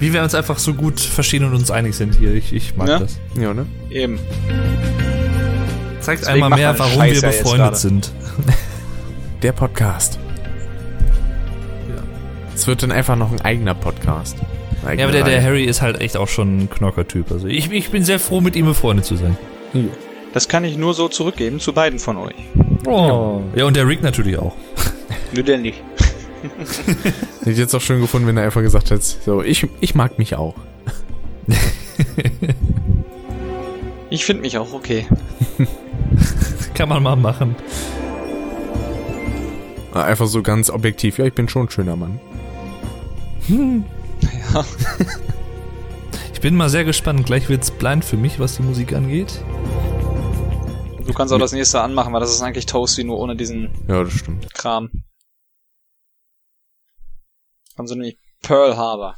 Wie 0.00 0.12
wir 0.12 0.22
uns 0.22 0.34
einfach 0.34 0.58
so 0.58 0.74
gut 0.74 1.00
verstehen 1.00 1.42
und 1.42 1.54
uns 1.54 1.70
einig 1.70 1.96
sind 1.96 2.14
hier. 2.16 2.34
Ich, 2.34 2.52
ich 2.52 2.76
mag 2.76 2.88
Ja. 2.88 2.98
das. 2.98 3.18
Ja, 3.40 3.54
ne? 3.54 3.64
Eben. 3.88 4.18
Zeigt 6.00 6.20
Deswegen 6.26 6.44
einmal 6.44 6.58
mehr, 6.58 6.78
warum 6.78 7.00
Scheiß 7.00 7.22
wir 7.22 7.28
befreundet 7.30 7.78
sind. 7.78 8.12
Der 9.42 9.52
Podcast. 9.52 10.18
Es 12.56 12.66
wird 12.66 12.82
dann 12.82 12.90
einfach 12.90 13.16
noch 13.16 13.30
ein 13.30 13.42
eigener 13.42 13.74
Podcast. 13.74 14.38
Eine 14.82 15.02
Ja, 15.02 15.06
aber 15.06 15.12
der, 15.12 15.24
der. 15.24 15.42
Harry 15.42 15.64
ist 15.64 15.82
halt 15.82 16.00
echt 16.00 16.16
auch 16.16 16.28
schon 16.28 16.58
ein 16.58 16.70
Knocker-Typ. 16.70 17.30
Also 17.30 17.48
ich, 17.48 17.70
ich 17.70 17.90
bin 17.90 18.02
sehr 18.02 18.18
froh, 18.18 18.40
mit 18.40 18.56
ihm 18.56 18.64
befreundet 18.64 19.04
zu 19.04 19.16
sein. 19.16 19.36
Das 20.32 20.48
kann 20.48 20.64
ich 20.64 20.78
nur 20.78 20.94
so 20.94 21.08
zurückgeben 21.08 21.60
zu 21.60 21.74
beiden 21.74 21.98
von 21.98 22.16
euch. 22.16 22.34
Oh. 22.86 23.42
Ja, 23.54 23.66
und 23.66 23.76
der 23.76 23.86
Rick 23.86 24.02
natürlich 24.02 24.38
auch. 24.38 24.54
Nur 25.34 25.44
der 25.44 25.58
nicht. 25.58 25.82
Hätte 27.40 27.50
ich 27.50 27.58
jetzt 27.58 27.74
auch 27.74 27.80
schön 27.80 28.00
gefunden, 28.00 28.26
wenn 28.26 28.38
er 28.38 28.44
einfach 28.44 28.62
gesagt 28.62 28.90
hätte, 28.90 29.02
so, 29.02 29.42
ich, 29.42 29.66
ich 29.80 29.94
mag 29.94 30.18
mich 30.18 30.34
auch. 30.34 30.54
Ich 34.08 34.24
finde 34.24 34.42
mich 34.42 34.56
auch 34.56 34.72
okay. 34.72 35.04
Kann 36.74 36.88
man 36.88 37.02
mal 37.02 37.16
machen. 37.16 37.56
Einfach 39.92 40.26
so 40.26 40.42
ganz 40.42 40.70
objektiv, 40.70 41.18
ja, 41.18 41.24
ich 41.24 41.34
bin 41.34 41.48
schon 41.48 41.66
ein 41.66 41.70
schöner 41.70 41.96
Mann. 41.96 42.20
Ja. 44.54 44.64
Ich 46.32 46.40
bin 46.40 46.54
mal 46.56 46.68
sehr 46.68 46.84
gespannt. 46.84 47.26
Gleich 47.26 47.48
wird's 47.48 47.70
blind 47.70 48.04
für 48.04 48.16
mich, 48.16 48.38
was 48.38 48.56
die 48.56 48.62
Musik 48.62 48.92
angeht. 48.92 49.42
Du 51.06 51.12
kannst 51.12 51.32
auch 51.32 51.38
das 51.38 51.52
nächste 51.52 51.80
anmachen, 51.80 52.12
weil 52.12 52.20
das 52.20 52.30
ist 52.30 52.40
eigentlich 52.42 52.66
Toasty 52.66 53.04
nur 53.04 53.18
ohne 53.18 53.36
diesen 53.36 53.70
Ja, 53.88 54.02
das 54.04 54.12
stimmt. 54.12 54.52
Kram. 54.54 54.90
Haben 57.76 57.86
sie 57.86 57.94
nämlich 57.94 58.18
Pearl 58.42 58.76
Harbor. 58.76 59.16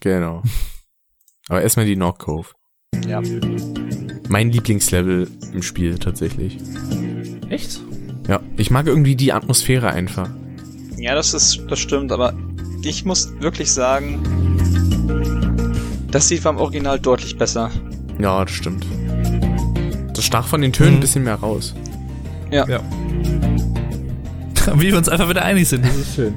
Genau. 0.00 0.42
Aber 1.48 1.62
erstmal 1.62 1.86
die 1.86 1.96
North 1.96 2.18
Cove. 2.18 2.52
Ja. 3.06 3.20
Mein 4.28 4.50
Lieblingslevel 4.50 5.30
im 5.52 5.62
Spiel 5.62 5.98
tatsächlich. 5.98 6.58
Echt? 7.48 7.80
Ja, 8.28 8.40
ich 8.56 8.70
mag 8.70 8.86
irgendwie 8.86 9.16
die 9.16 9.32
Atmosphäre 9.32 9.90
einfach. 9.90 10.30
Ja, 10.96 11.14
das 11.14 11.34
ist, 11.34 11.64
das 11.68 11.78
stimmt, 11.78 12.12
aber 12.12 12.34
ich 12.84 13.04
muss 13.04 13.32
wirklich 13.40 13.72
sagen, 13.72 14.20
das 16.10 16.28
sieht 16.28 16.42
beim 16.44 16.58
Original 16.58 16.98
deutlich 17.00 17.36
besser. 17.36 17.70
Ja, 18.18 18.44
das 18.44 18.54
stimmt. 18.54 18.86
Das 20.14 20.24
stach 20.24 20.46
von 20.46 20.60
den 20.60 20.72
Tönen 20.72 20.90
Mhm. 20.90 20.96
ein 20.96 21.00
bisschen 21.00 21.24
mehr 21.24 21.34
raus. 21.36 21.74
Ja. 22.50 22.66
Ja. 22.68 22.80
Wie 24.76 24.88
wir 24.88 24.96
uns 24.96 25.08
einfach 25.08 25.28
wieder 25.28 25.42
einig 25.42 25.68
sind, 25.68 25.84
das 25.84 25.96
ist 25.96 26.14
schön. 26.14 26.34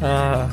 Ah. 0.00 0.48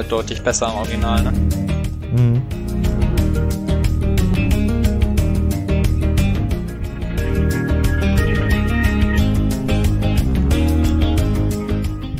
Halt 0.00 0.10
deutlich 0.10 0.42
besser 0.42 0.68
im 0.68 0.74
Original, 0.74 1.22
ne? 1.22 1.32
Mhm. 2.12 2.42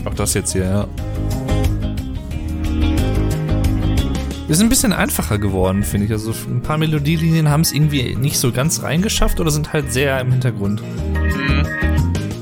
Auch 0.04 0.14
das 0.14 0.34
jetzt 0.34 0.52
hier, 0.52 0.64
ja. 0.64 0.86
Ist 4.48 4.60
ein 4.60 4.68
bisschen 4.68 4.92
einfacher 4.92 5.38
geworden, 5.38 5.84
finde 5.84 6.06
ich. 6.06 6.12
Also 6.12 6.34
ein 6.48 6.60
paar 6.60 6.76
Melodielinien 6.76 7.48
haben 7.48 7.60
es 7.60 7.72
irgendwie 7.72 8.16
nicht 8.16 8.36
so 8.36 8.50
ganz 8.50 8.82
reingeschafft 8.82 9.40
oder 9.40 9.50
sind 9.50 9.72
halt 9.72 9.92
sehr 9.92 10.20
im 10.20 10.32
Hintergrund. 10.32 10.82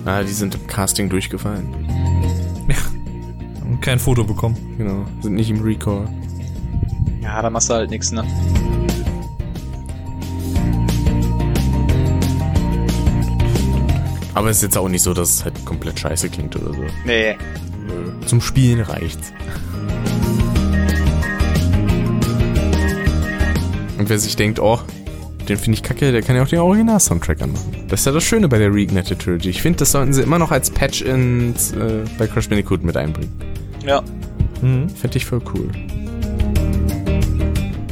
Ah, 0.07 0.23
die 0.23 0.33
sind 0.33 0.55
im 0.55 0.67
Casting 0.67 1.11
durchgefallen. 1.11 1.88
Kein 3.89 3.99
Foto 3.99 4.23
bekommen. 4.23 4.55
Genau. 4.77 5.07
Sind 5.23 5.35
nicht 5.37 5.49
im 5.49 5.63
Recall. 5.63 6.07
Ja, 7.23 7.41
da 7.41 7.49
machst 7.49 7.71
du 7.71 7.73
halt 7.73 7.89
nix, 7.89 8.13
ne? 8.13 8.23
Aber 14.35 14.51
es 14.51 14.59
ist 14.59 14.63
jetzt 14.65 14.77
auch 14.77 14.91
nicht 14.91 15.01
so, 15.01 15.15
dass 15.15 15.31
es 15.31 15.45
halt 15.45 15.65
komplett 15.65 15.99
scheiße 15.99 16.29
klingt 16.29 16.55
oder 16.57 16.75
so. 16.75 16.83
Nee. 17.07 17.39
Zum 18.27 18.43
Spielen 18.43 18.83
reicht's. 18.83 19.33
Und 23.99 24.11
wer 24.11 24.19
sich 24.19 24.37
denkt, 24.37 24.61
oh, 24.61 24.81
den 25.49 25.57
finde 25.57 25.79
ich 25.79 25.83
kacke, 25.83 26.13
der 26.13 26.21
kann 26.21 26.37
ja 26.37 26.43
auch 26.43 26.49
den 26.49 26.59
Original-Soundtrack 26.59 27.41
anmachen. 27.41 27.87
Das 27.89 28.01
ist 28.01 28.05
ja 28.05 28.13
das 28.13 28.25
Schöne 28.25 28.49
bei 28.49 28.59
der 28.59 28.71
Reignited 28.71 29.19
Trilogy. 29.19 29.49
Ich 29.49 29.63
finde, 29.63 29.79
das 29.79 29.93
sollten 29.93 30.13
sie 30.13 30.21
immer 30.21 30.39
noch 30.39 30.51
als 30.51 30.69
Patch 30.69 31.01
ins, 31.01 31.73
äh, 31.73 32.05
bei 32.19 32.27
Crash 32.27 32.51
Bandicoot 32.51 32.85
mit 32.85 32.95
einbringen. 32.99 33.48
Ja. 33.85 34.03
Mhm. 34.63 34.89
Fände 34.91 35.17
ich 35.17 35.25
voll 35.25 35.43
cool. 35.55 35.71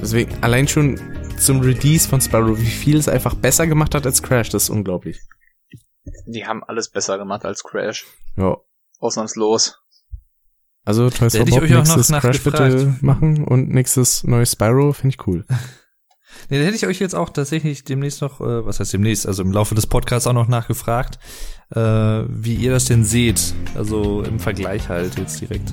Deswegen, 0.00 0.32
allein 0.42 0.68
schon 0.68 1.00
zum 1.38 1.60
Release 1.60 2.08
von 2.08 2.20
Spyro, 2.20 2.58
wie 2.58 2.64
viel 2.64 2.96
es 2.96 3.08
einfach 3.08 3.34
besser 3.34 3.66
gemacht 3.66 3.94
hat 3.94 4.06
als 4.06 4.22
Crash, 4.22 4.50
das 4.50 4.64
ist 4.64 4.70
unglaublich. 4.70 5.20
Die 6.26 6.46
haben 6.46 6.62
alles 6.64 6.88
besser 6.88 7.18
gemacht 7.18 7.44
als 7.44 7.62
Crash. 7.62 8.06
Ja. 8.36 8.56
Ausnahmslos. 8.98 9.80
Also 10.84 11.10
Toys 11.10 11.36
for 11.36 11.44
Bob, 11.44 11.62
euch 11.62 11.74
auch 11.74 11.84
noch 11.84 11.96
nächstes 11.96 12.20
Crash 12.20 12.44
bitte 12.44 12.96
machen 13.00 13.44
und 13.44 13.70
nächstes 13.70 14.22
neues 14.22 14.52
Spyro, 14.52 14.92
finde 14.92 15.16
ich 15.16 15.26
cool. 15.26 15.44
Nee, 16.48 16.58
da 16.58 16.64
hätte 16.64 16.76
ich 16.76 16.86
euch 16.86 16.98
jetzt 17.00 17.14
auch 17.14 17.30
tatsächlich 17.30 17.84
demnächst 17.84 18.22
noch, 18.22 18.40
äh, 18.40 18.64
was 18.64 18.80
heißt 18.80 18.92
demnächst, 18.92 19.26
also 19.26 19.42
im 19.42 19.52
Laufe 19.52 19.74
des 19.74 19.86
Podcasts 19.86 20.26
auch 20.26 20.32
noch 20.32 20.48
nachgefragt, 20.48 21.18
äh, 21.74 21.80
wie 21.80 22.54
ihr 22.54 22.70
das 22.70 22.86
denn 22.86 23.04
seht. 23.04 23.54
Also 23.74 24.22
im 24.22 24.38
Vergleich 24.38 24.88
halt 24.88 25.18
jetzt 25.18 25.40
direkt. 25.40 25.72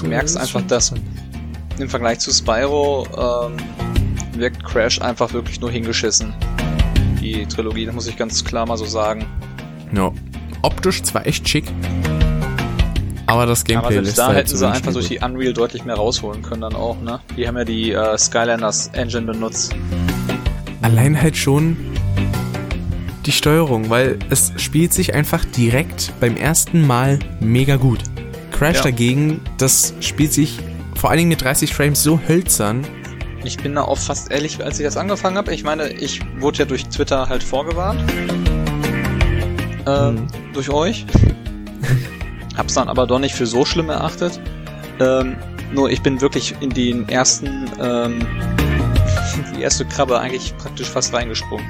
Du 0.00 0.06
merkst 0.06 0.36
einfach, 0.36 0.62
dass 0.62 0.92
im 1.78 1.88
Vergleich 1.88 2.18
zu 2.18 2.32
Spyro 2.32 3.06
ähm, 3.16 3.56
wirkt 4.38 4.64
Crash 4.64 5.00
einfach 5.00 5.32
wirklich 5.32 5.60
nur 5.60 5.70
hingeschissen. 5.70 6.34
Die 7.20 7.46
Trilogie, 7.46 7.86
das 7.86 7.94
muss 7.94 8.06
ich 8.06 8.16
ganz 8.16 8.44
klar 8.44 8.66
mal 8.66 8.76
so 8.76 8.84
sagen. 8.84 9.26
Ja. 9.92 10.12
Optisch 10.62 11.02
zwar 11.02 11.26
echt 11.26 11.48
schick, 11.48 11.64
aber 13.28 13.46
das 13.46 13.60
Aber 13.60 13.68
Gameplay 13.68 13.92
selbst 13.94 14.06
lässt 14.06 14.18
da 14.18 14.26
halt 14.28 14.36
hätten 14.38 14.56
sie 14.56 14.68
einfach 14.68 14.92
durch 14.92 15.08
die 15.08 15.18
Unreal 15.18 15.52
deutlich 15.52 15.84
mehr 15.84 15.96
rausholen 15.96 16.42
können 16.42 16.62
dann 16.62 16.74
auch, 16.74 17.00
ne? 17.00 17.20
Die 17.36 17.46
haben 17.46 17.56
ja 17.58 17.64
die 17.64 17.92
äh, 17.92 18.16
Skylanders 18.16 18.88
Engine 18.94 19.26
benutzt. 19.26 19.74
Allein 20.82 21.20
halt 21.20 21.36
schon 21.36 21.76
die 23.26 23.32
Steuerung, 23.32 23.90
weil 23.90 24.18
es 24.30 24.52
spielt 24.56 24.94
sich 24.94 25.12
einfach 25.14 25.44
direkt 25.44 26.12
beim 26.20 26.36
ersten 26.36 26.86
Mal 26.86 27.18
mega 27.40 27.76
gut. 27.76 27.98
Crash 28.52 28.76
Ja. 28.78 28.82
dagegen, 28.84 29.40
das 29.58 29.92
spielt 30.00 30.32
sich 30.32 30.58
vor 30.96 31.10
allen 31.10 31.18
Dingen 31.18 31.28
mit 31.28 31.42
30 31.42 31.74
Frames 31.74 32.02
so 32.02 32.18
hölzern. 32.26 32.86
Ich 33.44 33.58
bin 33.58 33.74
da 33.74 33.82
auch 33.82 33.98
fast 33.98 34.30
ehrlich, 34.32 34.64
als 34.64 34.78
ich 34.80 34.84
das 34.84 34.96
angefangen 34.96 35.36
habe. 35.36 35.52
Ich 35.54 35.62
meine, 35.62 35.90
ich 35.92 36.20
wurde 36.40 36.60
ja 36.60 36.64
durch 36.64 36.86
Twitter 36.88 37.28
halt 37.28 37.42
vorgewarnt. 37.42 38.00
Ähm, 39.86 40.14
Mhm. 40.14 40.26
Durch 40.54 40.70
euch. 40.70 41.04
Hab's 42.58 42.74
dann 42.74 42.88
aber 42.88 43.06
doch 43.06 43.18
nicht 43.20 43.34
für 43.34 43.46
so 43.46 43.64
schlimm 43.64 43.88
erachtet. 43.88 44.38
Ähm, 45.00 45.36
nur 45.72 45.90
ich 45.90 46.02
bin 46.02 46.20
wirklich 46.20 46.54
in 46.60 46.70
den 46.70 47.08
ersten, 47.08 47.66
ähm, 47.80 48.18
die 49.56 49.62
erste 49.62 49.84
Krabbe 49.86 50.18
eigentlich 50.20 50.56
praktisch 50.58 50.88
fast 50.88 51.14
reingesprungen. 51.14 51.64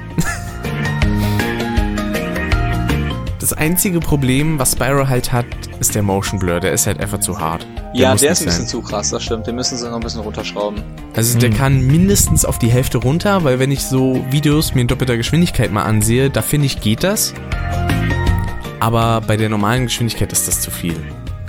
Das 3.39 3.53
einzige 3.53 3.99
Problem, 3.99 4.59
was 4.59 4.73
Spyro 4.73 5.07
halt 5.07 5.31
hat, 5.31 5.45
ist 5.79 5.95
der 5.95 6.03
Motion 6.03 6.39
Blur. 6.39 6.59
Der 6.59 6.71
ist 6.73 6.85
halt 6.87 6.99
einfach 6.99 7.19
zu 7.19 7.39
hart. 7.39 7.65
ja, 7.93 8.11
muss 8.11 8.21
der 8.21 8.31
ist 8.31 8.41
ein 8.41 8.45
bisschen 8.45 8.61
sein. 8.65 8.67
zu 8.69 8.81
krass, 8.81 9.09
das 9.09 9.23
stimmt. 9.23 9.47
Den 9.47 9.55
müssen 9.55 9.77
sie 9.77 9.87
noch 9.89 9.95
ein 9.95 10.01
bisschen 10.01 10.21
runterschrauben. 10.21 10.83
Also 11.15 11.39
der 11.39 11.49
Mhm. 11.49 11.53
kann 11.55 11.81
mindestens 11.87 12.45
auf 12.45 12.59
die 12.59 12.69
Hälfte 12.69 12.99
runter, 12.99 13.43
weil 13.43 13.57
wenn 13.59 13.71
ich 13.71 13.81
so 13.83 14.23
Videos 14.29 14.75
mir 14.75 14.81
in 14.81 14.87
doppelter 14.87 15.17
Geschwindigkeit 15.17 15.71
mal 15.71 15.83
ansehe, 15.83 16.29
da 16.29 16.41
finde 16.43 16.67
ich, 16.67 16.79
geht 16.81 17.03
das. 17.03 17.33
Aber 18.79 19.21
bei 19.21 19.37
der 19.37 19.49
normalen 19.49 19.85
Geschwindigkeit 19.85 20.31
ist 20.31 20.47
das 20.47 20.61
zu 20.61 20.71
viel. 20.71 20.95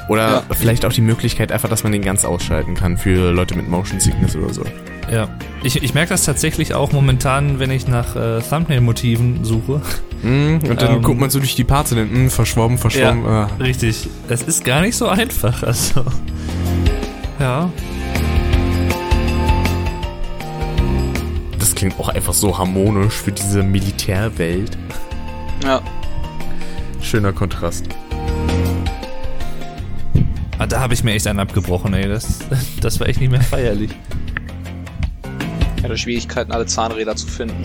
Oder 0.08 0.28
Ja. 0.30 0.42
vielleicht 0.50 0.84
auch 0.84 0.92
die 0.92 1.00
Möglichkeit 1.02 1.52
einfach, 1.52 1.68
dass 1.68 1.84
man 1.84 1.92
den 1.92 2.02
ganz 2.02 2.24
ausschalten 2.24 2.74
kann 2.74 2.96
für 2.98 3.30
Leute 3.30 3.54
mit 3.56 3.68
Motion 3.68 4.00
Sickness 4.00 4.34
oder 4.34 4.52
so. 4.52 4.64
Ja. 5.12 5.28
Ich, 5.62 5.82
ich 5.82 5.94
merke 5.94 6.10
das 6.10 6.24
tatsächlich 6.24 6.74
auch 6.74 6.90
momentan, 6.92 7.58
wenn 7.60 7.70
ich 7.70 7.86
nach 7.86 8.16
äh, 8.16 8.40
Thumbnail-Motiven 8.40 9.44
suche. 9.44 9.80
Mhm, 10.22 10.60
und 10.68 10.82
dann 10.82 10.96
Ähm. 10.96 11.02
guckt 11.02 11.20
man 11.20 11.30
so 11.30 11.38
durch 11.38 11.54
die 11.54 11.64
Parts 11.64 11.92
und 11.92 11.98
dann, 11.98 12.24
mh, 12.24 12.30
verschwommen, 12.30 12.78
verschwommen. 12.78 13.24
ah. 13.26 13.48
Richtig. 13.60 14.08
Es 14.28 14.42
ist 14.42 14.64
gar 14.64 14.80
nicht 14.80 14.96
so 14.96 15.08
einfach, 15.08 15.62
also. 15.62 16.04
Ja. 17.38 17.70
Das 21.58 21.74
klingt 21.74 21.98
auch 21.98 22.08
einfach 22.08 22.34
so 22.34 22.58
harmonisch 22.58 23.14
für 23.14 23.32
diese 23.32 23.62
Militärwelt. 23.62 24.76
Ja, 25.64 25.80
Schöner 27.02 27.32
Kontrast. 27.32 27.86
Ah, 30.58 30.66
da 30.66 30.80
habe 30.80 30.92
ich 30.94 31.02
mir 31.02 31.12
echt 31.12 31.26
einen 31.26 31.40
abgebrochen, 31.40 31.94
ey. 31.94 32.08
Das, 32.08 32.38
das 32.80 33.00
war 33.00 33.08
echt 33.08 33.20
nicht 33.20 33.30
mehr 33.30 33.40
feierlich. 33.40 33.90
ich 35.76 35.84
hatte 35.84 35.96
Schwierigkeiten, 35.96 36.52
alle 36.52 36.66
Zahnräder 36.66 37.16
zu 37.16 37.26
finden. 37.26 37.64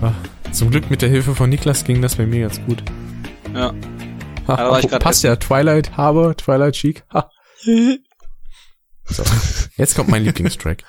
Ah, 0.00 0.12
Zum 0.52 0.70
Glück 0.70 0.90
mit 0.90 1.02
der 1.02 1.08
Hilfe 1.08 1.34
von 1.34 1.50
Niklas 1.50 1.84
ging 1.84 2.00
das 2.00 2.16
bei 2.16 2.26
mir 2.26 2.42
ganz 2.42 2.60
gut. 2.64 2.82
Ja. 3.54 3.74
Ha, 4.46 4.56
da 4.56 4.70
war 4.70 4.78
ich 4.78 4.84
oh, 4.84 4.88
grad 4.88 5.02
passt 5.02 5.22
ja, 5.24 5.36
Twilight 5.36 5.96
Harbor, 5.96 6.36
Twilight 6.36 6.74
Chic. 6.74 7.02
Ha. 7.12 7.30
So, 9.06 9.24
jetzt 9.76 9.94
kommt 9.96 10.10
mein 10.10 10.22
Lieblingstrack. 10.24 10.84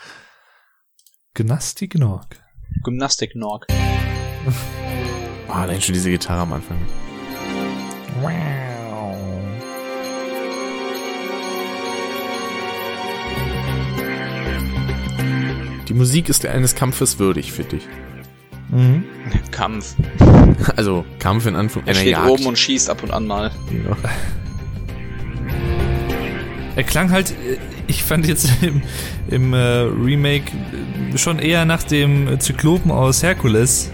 Gnasti 1.34 1.88
Gnorg. 1.88 2.39
Gymnastik-Norg. 2.84 3.67
Ah, 5.47 5.61
allein 5.61 5.81
schon 5.81 5.93
diese 5.93 6.09
Gitarre 6.09 6.41
am 6.41 6.53
Anfang. 6.53 6.77
Die 15.88 15.93
Musik 15.93 16.30
ist 16.30 16.45
eines 16.45 16.76
Kampfes 16.76 17.19
würdig, 17.19 17.51
finde 17.51 17.77
ich. 17.77 17.88
Mhm. 18.72 19.03
Kampf. 19.51 19.95
Also, 20.77 21.05
Kampf 21.19 21.45
in 21.47 21.53
Er 21.53 21.59
Anführungszeichen. 21.59 22.01
steht 22.01 22.11
Jagd. 22.13 22.30
oben 22.30 22.45
und 22.45 22.57
schießt 22.57 22.89
ab 22.89 23.03
und 23.03 23.11
an 23.11 23.27
mal. 23.27 23.51
Ja. 23.72 23.97
Er 26.77 26.84
klang 26.84 27.11
halt, 27.11 27.31
äh, 27.31 27.57
ich 27.88 28.03
fand 28.03 28.26
jetzt 28.26 28.49
im, 28.61 28.81
im 29.30 29.53
äh, 29.53 29.57
Remake 29.57 30.51
schon 31.17 31.39
eher 31.39 31.65
nach 31.65 31.84
dem 31.84 32.39
Zyklopen 32.39 32.89
aus 32.91 33.22
Herkules. 33.22 33.91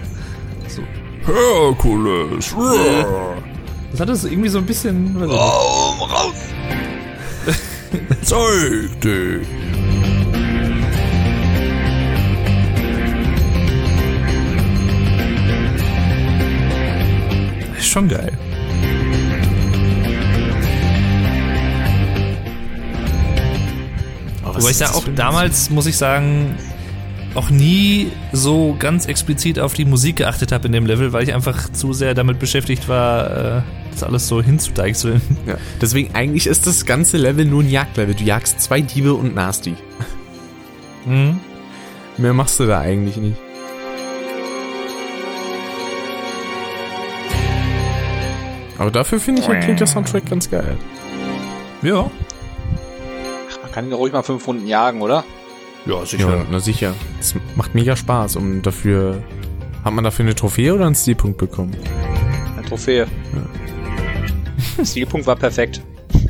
Herkules! 1.25 2.55
Das 3.91 3.99
hatte 3.99 4.15
so 4.15 4.27
irgendwie 4.27 4.49
so 4.49 4.57
ein 4.59 4.65
bisschen. 4.65 5.15
Oh, 5.21 6.03
raus! 6.03 6.35
Zeig 8.21 9.01
dich! 9.01 9.47
Ist 17.77 17.87
schon 17.87 18.07
geil. 18.07 18.31
Oh, 24.43 24.55
Wobei 24.55 24.69
ich 24.69 24.77
da 24.77 24.91
auch 24.91 25.03
damals, 25.15 25.69
muss 25.69 25.85
ich 25.85 25.97
sagen, 25.97 26.57
auch 27.35 27.49
nie 27.49 28.11
so 28.33 28.75
ganz 28.77 29.05
explizit 29.05 29.59
auf 29.59 29.73
die 29.73 29.85
Musik 29.85 30.17
geachtet 30.17 30.51
habe 30.51 30.67
in 30.67 30.73
dem 30.73 30.85
Level, 30.85 31.13
weil 31.13 31.23
ich 31.23 31.33
einfach 31.33 31.71
zu 31.71 31.93
sehr 31.93 32.13
damit 32.13 32.39
beschäftigt 32.39 32.89
war, 32.89 33.59
äh, 33.59 33.61
das 33.91 34.03
alles 34.03 34.27
so 34.27 34.41
hinzudeichseln. 34.41 35.21
Ja. 35.45 35.55
Deswegen 35.81 36.13
eigentlich 36.13 36.47
ist 36.47 36.67
das 36.67 36.85
ganze 36.85 37.17
Level 37.17 37.45
nur 37.45 37.63
ein 37.63 37.69
Jagdlevel. 37.69 38.15
Du 38.15 38.23
jagst 38.23 38.61
zwei 38.61 38.81
Diebe 38.81 39.13
und 39.13 39.35
Nasty. 39.35 39.75
Mhm. 41.05 41.39
Mehr 42.17 42.33
machst 42.33 42.59
du 42.59 42.67
da 42.67 42.79
eigentlich 42.79 43.17
nicht. 43.17 43.37
Aber 48.77 48.91
dafür 48.91 49.19
finde 49.19 49.41
ich, 49.41 49.47
halt, 49.47 49.63
klingt 49.63 49.79
der 49.79 49.87
Soundtrack 49.87 50.27
ganz 50.29 50.49
geil. 50.49 50.75
Ja. 51.81 52.09
Man 53.61 53.71
kann 53.71 53.85
ihn 53.85 53.93
ruhig 53.93 54.11
mal 54.11 54.23
fünf 54.23 54.47
Runden 54.47 54.67
jagen, 54.67 55.01
oder? 55.01 55.23
Ja, 55.85 56.03
Ja, 56.17 56.45
na 56.51 56.59
sicher. 56.59 56.93
Es 57.19 57.35
macht 57.55 57.73
mega 57.75 57.95
Spaß. 57.95 58.35
Und 58.35 58.61
dafür. 58.63 59.21
Hat 59.83 59.93
man 59.93 60.03
dafür 60.03 60.25
eine 60.25 60.35
Trophäe 60.35 60.75
oder 60.75 60.85
einen 60.85 60.93
Stilpunkt 60.95 61.37
bekommen? 61.39 61.75
Eine 62.55 62.67
Trophäe. 62.67 63.07
Stilpunkt 64.83 65.25
war 65.27 65.35
perfekt. 65.35 65.81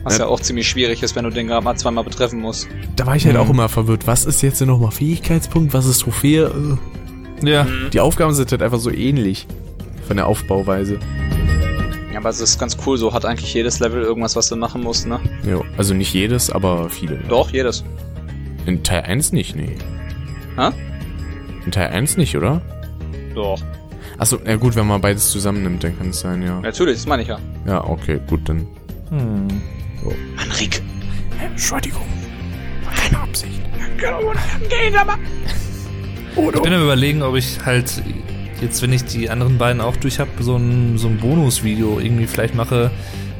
Was 0.04 0.18
ja. 0.18 0.24
Ja. 0.26 0.30
auch 0.30 0.40
ziemlich 0.40 0.68
schwierig 0.68 1.04
ist, 1.04 1.16
wenn 1.16 1.26
du 1.26 1.30
den 1.32 1.48
gerade 1.48 1.64
mal 1.64 1.76
zweimal 1.76 2.04
betreffen 2.04 2.40
musst. 2.40 2.68
Da 2.96 3.06
war 3.06 3.16
ich 3.16 3.26
halt 3.26 3.36
Mhm. 3.36 3.42
auch 3.42 3.50
immer 3.50 3.68
verwirrt. 3.70 4.08
Was 4.08 4.26
ist 4.26 4.42
jetzt 4.42 4.62
nochmal 4.62 4.92
Fähigkeitspunkt? 4.92 5.74
Was 5.74 5.86
ist 5.86 6.00
Trophäe? 6.02 6.46
Äh, 7.44 7.50
Ja. 7.50 7.68
Die 7.92 8.00
Aufgaben 8.00 8.34
sind 8.34 8.52
halt 8.52 8.62
einfach 8.62 8.80
so 8.80 8.90
ähnlich. 8.92 9.48
Von 10.08 10.18
der 10.18 10.28
Aufbauweise. 10.28 11.00
Ja, 12.14 12.20
aber 12.20 12.30
es 12.30 12.40
ist 12.40 12.60
ganz 12.60 12.78
cool, 12.86 12.98
so 12.98 13.14
hat 13.14 13.26
eigentlich 13.26 13.54
jedes 13.54 13.80
Level 13.80 14.02
irgendwas, 14.02 14.36
was 14.36 14.48
du 14.50 14.56
machen 14.56 14.82
musst, 14.84 15.08
ne? 15.08 15.20
Ja, 15.48 15.60
also 15.78 15.94
nicht 15.94 16.14
jedes, 16.14 16.50
aber 16.52 16.90
viele. 16.90 17.18
Doch, 17.30 17.50
jedes. 17.52 17.84
In 18.66 18.84
Teil 18.84 19.02
1 19.02 19.32
nicht, 19.32 19.56
nee. 19.56 19.76
Hä? 20.58 20.70
In 21.66 21.72
Teil 21.72 21.90
1 21.90 22.18
nicht, 22.18 22.36
oder? 22.36 22.62
Doch. 23.34 23.62
Achso, 24.18 24.40
ja 24.46 24.56
gut, 24.56 24.76
wenn 24.76 24.88
man 24.88 25.02
beides 25.02 25.32
zusammennimmt, 25.32 25.84
dann 25.84 25.98
kann 25.98 26.10
es 26.10 26.20
sein, 26.20 26.44
ja. 26.44 26.60
Natürlich, 26.60 26.98
das 26.98 27.08
meine 27.08 27.24
ich 27.24 27.30
ja. 27.30 27.40
Ja, 27.66 27.84
okay, 27.84 28.20
gut, 28.28 28.48
dann. 28.48 28.68
Hm. 29.10 29.48
Mann, 30.36 30.52
Rick. 30.60 30.82
Entschuldigung. 31.44 32.06
War 32.84 32.94
keine 32.94 33.20
Absicht. 33.20 33.60
Ich 36.36 36.62
bin 36.62 36.74
am 36.74 36.84
überlegen, 36.84 37.22
ob 37.22 37.36
ich 37.36 37.64
halt 37.66 38.02
jetzt, 38.62 38.82
wenn 38.82 38.94
ich 38.94 39.04
die 39.06 39.30
anderen 39.30 39.58
beiden 39.58 39.82
auch 39.82 39.96
durch 39.96 40.20
habe, 40.20 40.32
so 40.40 40.56
ein, 40.56 40.98
so 40.98 41.08
ein 41.08 41.18
Bonusvideo 41.18 42.00
irgendwie 42.00 42.28
vielleicht 42.28 42.56
mache 42.56 42.90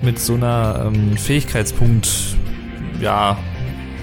mit 0.02 0.20
so 0.20 0.34
einer 0.34 0.86
ähm, 0.88 1.16
Fähigkeitspunkt, 1.18 2.10
ja, 3.00 3.38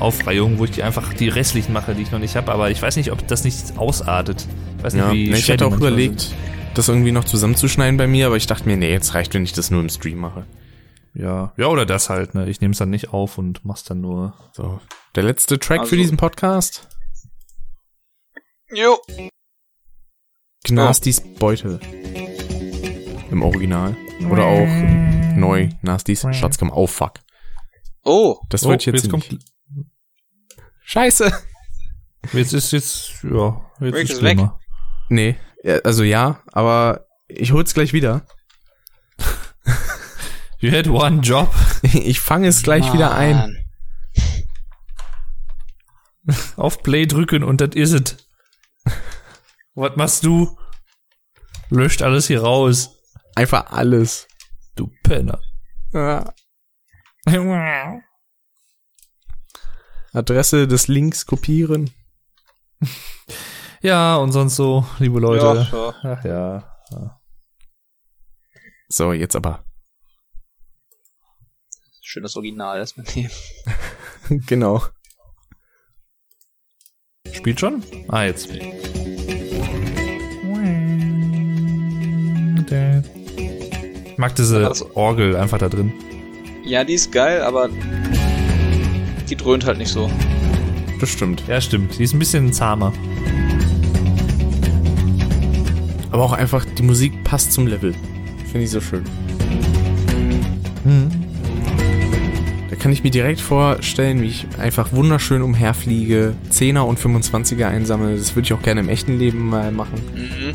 Aufreihung, 0.00 0.58
wo 0.58 0.64
ich 0.64 0.70
die 0.72 0.82
einfach 0.82 1.12
die 1.14 1.28
restlichen 1.28 1.72
mache, 1.72 1.94
die 1.94 2.02
ich 2.02 2.10
noch 2.10 2.18
nicht 2.18 2.36
habe. 2.36 2.52
Aber 2.52 2.70
ich 2.70 2.80
weiß 2.80 2.96
nicht, 2.96 3.10
ob 3.12 3.26
das 3.26 3.44
nicht 3.44 3.76
ausartet. 3.78 4.46
Ich 4.78 4.84
weiß 4.84 4.94
nicht, 4.94 5.02
Ja, 5.02 5.12
wie 5.12 5.30
ne, 5.30 5.38
ich 5.38 5.44
hatte 5.50 5.58
die 5.58 5.64
auch 5.64 5.76
überlegt, 5.76 6.34
das 6.74 6.88
irgendwie 6.88 7.12
noch 7.12 7.24
zusammenzuschneiden 7.24 7.96
bei 7.96 8.06
mir, 8.06 8.26
aber 8.26 8.36
ich 8.36 8.46
dachte 8.46 8.66
mir, 8.66 8.76
nee, 8.76 8.90
jetzt 8.90 9.14
reicht, 9.14 9.34
wenn 9.34 9.44
ich 9.44 9.52
das 9.52 9.70
nur 9.70 9.80
im 9.80 9.88
Stream 9.88 10.18
mache. 10.18 10.44
sind. 11.14 11.24
Ja. 11.24 11.52
ja, 11.56 11.66
oder 11.66 11.84
das 11.86 12.10
halt. 12.10 12.34
Ne? 12.34 12.48
Ich 12.48 12.60
nehme 12.60 12.72
es 12.72 12.78
dann 12.78 12.90
nicht 12.90 13.12
auf 13.12 13.38
und 13.38 13.64
mach's 13.64 13.82
dann 13.82 14.00
nur. 14.00 14.34
So. 14.52 14.80
Der 15.16 15.24
letzte 15.24 15.58
Track 15.58 15.80
Also- 15.80 15.90
für 15.90 15.96
diesen 15.96 16.16
Podcast? 16.16 16.88
Jo. 18.72 18.98
Gnastis 20.64 21.20
Beute. 21.38 21.80
Im 23.30 23.42
Original. 23.42 23.96
Oder 24.30 24.44
auch 24.44 25.36
neu. 25.36 25.70
Nastis 25.82 26.26
Schatzkammer. 26.32 26.76
Oh 26.76 26.86
fuck. 26.86 27.14
Oh. 28.04 28.36
Das 28.48 28.64
wollte 28.64 28.82
ich 28.82 28.86
jetzt, 28.86 29.04
jetzt 29.04 29.12
nicht. 29.12 29.28
kommt. 29.30 29.42
Scheiße. 30.88 31.30
Jetzt 32.32 32.54
ist 32.54 32.72
jetzt, 32.72 33.22
ja, 33.22 33.60
jetzt 33.78 33.94
Rick 33.94 34.08
ist 34.08 34.22
weg. 34.22 34.38
schlimmer. 34.38 34.58
Nee, 35.10 35.36
also 35.84 36.02
ja, 36.02 36.42
aber 36.50 37.06
ich 37.28 37.52
hol's 37.52 37.74
gleich 37.74 37.92
wieder. 37.92 38.26
You 40.60 40.72
had 40.72 40.88
one 40.88 41.20
job. 41.20 41.54
Ich 41.82 42.20
fange 42.20 42.48
es 42.48 42.62
gleich 42.62 42.90
wieder 42.94 43.14
ein. 43.14 43.64
Auf 46.56 46.82
Play 46.82 47.04
drücken 47.06 47.44
und 47.44 47.60
das 47.60 47.74
is 47.74 47.92
it. 47.92 48.16
Was 49.74 49.94
machst 49.96 50.24
du? 50.24 50.58
Löscht 51.68 52.00
alles 52.00 52.28
hier 52.28 52.42
raus. 52.42 52.98
Einfach 53.34 53.70
alles. 53.72 54.26
Du 54.74 54.90
Penner. 55.02 55.38
Ja. 55.92 56.32
Adresse 60.12 60.66
des 60.68 60.88
Links 60.88 61.26
kopieren. 61.26 61.90
Ja, 63.82 64.16
und 64.16 64.32
sonst 64.32 64.56
so, 64.56 64.86
liebe 64.98 65.20
Leute. 65.20 65.44
Ja, 65.44 65.92
ja. 65.92 65.94
Ach 66.02 66.24
ja. 66.24 67.20
So, 68.88 69.12
jetzt 69.12 69.36
aber. 69.36 69.64
Original, 72.34 72.78
das 72.78 72.96
mit 72.96 73.14
dem. 73.14 73.30
genau. 74.46 74.82
Spielt 77.32 77.60
schon? 77.60 77.84
Ah, 78.08 78.24
jetzt. 78.24 78.48
Ich 84.10 84.18
mag 84.18 84.34
diese 84.34 84.66
Also- 84.66 84.90
Orgel 84.94 85.36
einfach 85.36 85.58
da 85.58 85.68
drin. 85.68 85.92
Ja, 86.64 86.84
die 86.84 86.94
ist 86.94 87.12
geil, 87.12 87.42
aber 87.42 87.68
die 89.30 89.36
dröhnt 89.36 89.66
halt 89.66 89.78
nicht 89.78 89.90
so. 89.90 90.10
Das 91.00 91.10
stimmt. 91.10 91.42
Ja, 91.46 91.60
stimmt. 91.60 91.98
Die 91.98 92.04
ist 92.04 92.14
ein 92.14 92.18
bisschen 92.18 92.52
zahmer. 92.52 92.92
Aber 96.10 96.24
auch 96.24 96.32
einfach, 96.32 96.64
die 96.64 96.82
Musik 96.82 97.22
passt 97.24 97.52
zum 97.52 97.66
Level. 97.66 97.94
Finde 98.50 98.64
ich 98.64 98.70
so 98.70 98.80
schön. 98.80 99.04
Da 102.70 102.76
kann 102.76 102.92
ich 102.92 103.04
mir 103.04 103.10
direkt 103.10 103.40
vorstellen, 103.40 104.22
wie 104.22 104.26
ich 104.26 104.46
einfach 104.58 104.92
wunderschön 104.92 105.42
umherfliege, 105.42 106.34
10er 106.50 106.80
und 106.80 106.98
25er 106.98 107.66
einsammle. 107.66 108.16
Das 108.16 108.34
würde 108.34 108.46
ich 108.46 108.52
auch 108.52 108.62
gerne 108.62 108.80
im 108.80 108.88
echten 108.88 109.18
Leben 109.18 109.48
mal 109.48 109.70
machen. 109.70 110.00
Mhm. 110.14 110.54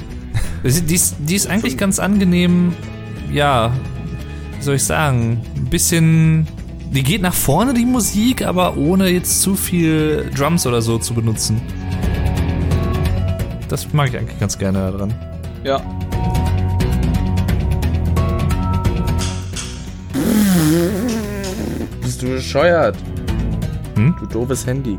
Die, 0.67 0.81
die, 0.81 0.95
ist, 0.95 1.15
die 1.19 1.35
ist 1.35 1.47
eigentlich 1.47 1.77
ganz 1.77 1.99
angenehm, 1.99 2.73
ja, 3.31 3.73
wie 4.57 4.63
soll 4.63 4.75
ich 4.75 4.83
sagen, 4.83 5.41
ein 5.55 5.65
bisschen. 5.65 6.47
Die 6.94 7.02
geht 7.02 7.24
nach 7.24 7.34
vorne, 7.34 7.74
die 7.74 7.88
Musik, 7.88 8.45
aber 8.45 8.78
ohne 8.78 9.10
jetzt 9.10 9.41
zu 9.41 9.56
viel 9.56 10.30
Drums 10.36 10.68
oder 10.68 10.80
so 10.80 10.99
zu 10.99 11.15
benutzen. 11.15 11.60
Das 13.68 13.91
mag 13.94 14.10
ich 14.10 14.18
eigentlich 14.18 14.40
ganz 14.40 14.60
gerne 14.60 14.91
daran. 14.91 15.11
Ja. 15.64 15.82
Bist 22.03 22.22
du 22.22 22.28
bescheuert? 22.28 22.95
Hm? 23.95 24.15
Du 24.20 24.28
doofes 24.28 24.68
Handy. 24.68 24.95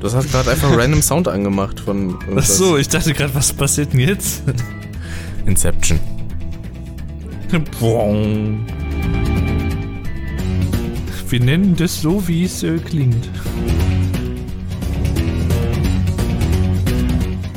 Du 0.00 0.12
hast 0.12 0.30
gerade 0.30 0.50
einfach 0.50 0.76
random 0.76 1.00
Sound 1.00 1.28
angemacht 1.28 1.80
von 1.80 2.16
Ach 2.18 2.22
irgendwas. 2.24 2.58
so, 2.58 2.76
ich 2.76 2.88
dachte 2.88 3.14
gerade, 3.14 3.34
was 3.34 3.54
passiert 3.54 3.94
denn 3.94 4.00
jetzt? 4.00 4.42
Inception. 5.46 5.98
Boing. 7.80 8.66
Wir 11.32 11.40
nennen 11.40 11.74
das 11.76 12.02
so, 12.02 12.28
wie 12.28 12.44
es 12.44 12.62
äh, 12.62 12.76
klingt. 12.76 13.30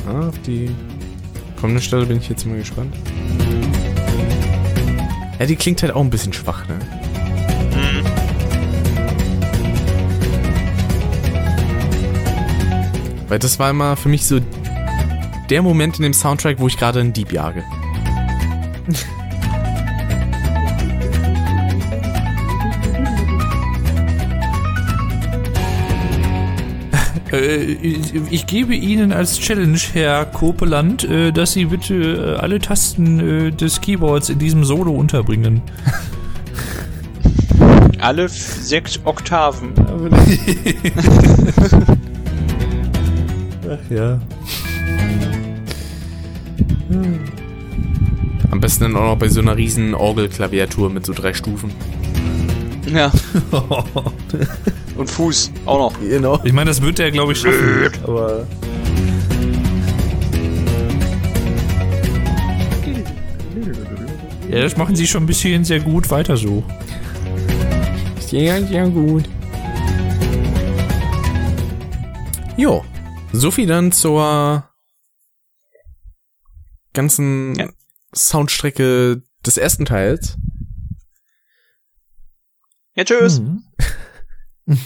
Ah, 0.08 0.28
auf 0.28 0.38
die 0.46 0.70
kommende 1.60 1.82
Stelle 1.82 2.06
bin 2.06 2.16
ich 2.16 2.26
jetzt 2.30 2.46
mal 2.46 2.56
gespannt. 2.56 2.96
Ja, 5.38 5.44
die 5.44 5.56
klingt 5.56 5.82
halt 5.82 5.92
auch 5.92 6.00
ein 6.00 6.08
bisschen 6.08 6.32
schwach, 6.32 6.66
ne? 6.66 6.78
Weil 13.28 13.38
das 13.38 13.58
war 13.58 13.68
immer 13.68 13.94
für 13.98 14.08
mich 14.08 14.24
so 14.24 14.40
der 15.50 15.60
Moment 15.60 15.98
in 15.98 16.04
dem 16.04 16.14
Soundtrack, 16.14 16.60
wo 16.60 16.66
ich 16.66 16.78
gerade 16.78 17.00
einen 17.00 17.12
Dieb 17.12 17.30
jage. 17.30 17.62
ich, 27.38 28.14
ich 28.30 28.46
gebe 28.46 28.74
Ihnen 28.74 29.12
als 29.12 29.38
Challenge, 29.38 29.78
Herr 29.92 30.24
Kopeland, 30.24 31.04
äh, 31.04 31.32
dass 31.32 31.52
Sie 31.52 31.66
bitte 31.66 31.94
äh, 31.94 32.40
alle 32.40 32.58
Tasten 32.58 33.20
äh, 33.20 33.50
des 33.52 33.80
Keyboards 33.80 34.28
in 34.28 34.38
diesem 34.38 34.64
Solo 34.64 34.92
unterbringen. 34.92 35.62
Alle 37.98 38.28
sechs 38.28 39.00
Oktaven. 39.04 39.72
Ach 43.68 43.90
ja. 43.90 44.20
Am 48.50 48.60
besten 48.60 48.84
dann 48.84 48.96
auch 48.96 49.12
noch 49.12 49.18
bei 49.18 49.28
so 49.28 49.40
einer 49.40 49.56
riesen 49.56 49.94
Orgelklaviatur 49.94 50.90
mit 50.90 51.06
so 51.06 51.14
drei 51.14 51.32
Stufen. 51.32 51.70
Ja. 52.92 53.10
Und 54.96 55.10
Fuß 55.10 55.52
auch 55.66 55.78
noch. 55.92 56.00
Genau. 56.00 56.40
Ich 56.44 56.52
meine, 56.52 56.70
das 56.70 56.80
wird 56.80 56.98
er, 56.98 57.10
glaube 57.10 57.32
ich, 57.32 57.40
schaffen. 57.40 57.90
Aber. 58.04 58.46
Ja, 64.48 64.62
das 64.62 64.76
machen 64.76 64.96
sie 64.96 65.06
schon 65.06 65.24
ein 65.24 65.26
bisschen 65.26 65.64
sehr 65.64 65.80
gut 65.80 66.08
weiter 66.10 66.36
so. 66.36 66.62
Sehr, 68.20 68.64
sehr 68.66 68.88
gut. 68.88 69.28
Jo. 72.56 72.84
So 73.32 73.50
viel 73.50 73.66
dann 73.66 73.92
zur 73.92 74.68
ganzen 76.94 77.54
Ja. 77.56 77.68
Soundstrecke 78.14 79.22
des 79.44 79.58
ersten 79.58 79.84
Teils. 79.84 80.38
Ja, 82.94 83.04
tschüss. 83.04 83.40
Mhm. 83.40 83.62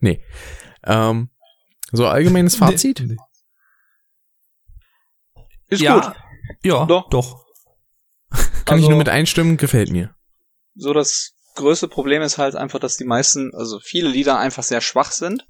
Nee. 0.00 0.22
Ähm, 0.84 1.28
so 1.90 2.06
allgemeines 2.06 2.54
Fazit? 2.54 3.00
Nee. 3.04 3.16
Ist 5.68 5.82
ja, 5.82 5.98
gut. 5.98 6.14
Ja, 6.62 6.86
Doch. 6.86 7.08
doch. 7.10 7.44
Kann 8.30 8.78
ich 8.78 8.84
Also- 8.84 8.90
nur 8.90 8.98
mit 8.98 9.08
einstimmen, 9.08 9.56
gefällt 9.56 9.90
mir. 9.90 10.14
So 10.76 10.92
das 10.92 11.32
größte 11.56 11.88
Problem 11.88 12.22
ist 12.22 12.38
halt 12.38 12.54
einfach, 12.54 12.78
dass 12.78 12.96
die 12.96 13.04
meisten, 13.04 13.52
also 13.54 13.80
viele 13.80 14.08
Lieder 14.08 14.38
einfach 14.38 14.62
sehr 14.62 14.80
schwach 14.80 15.10
sind. 15.10 15.46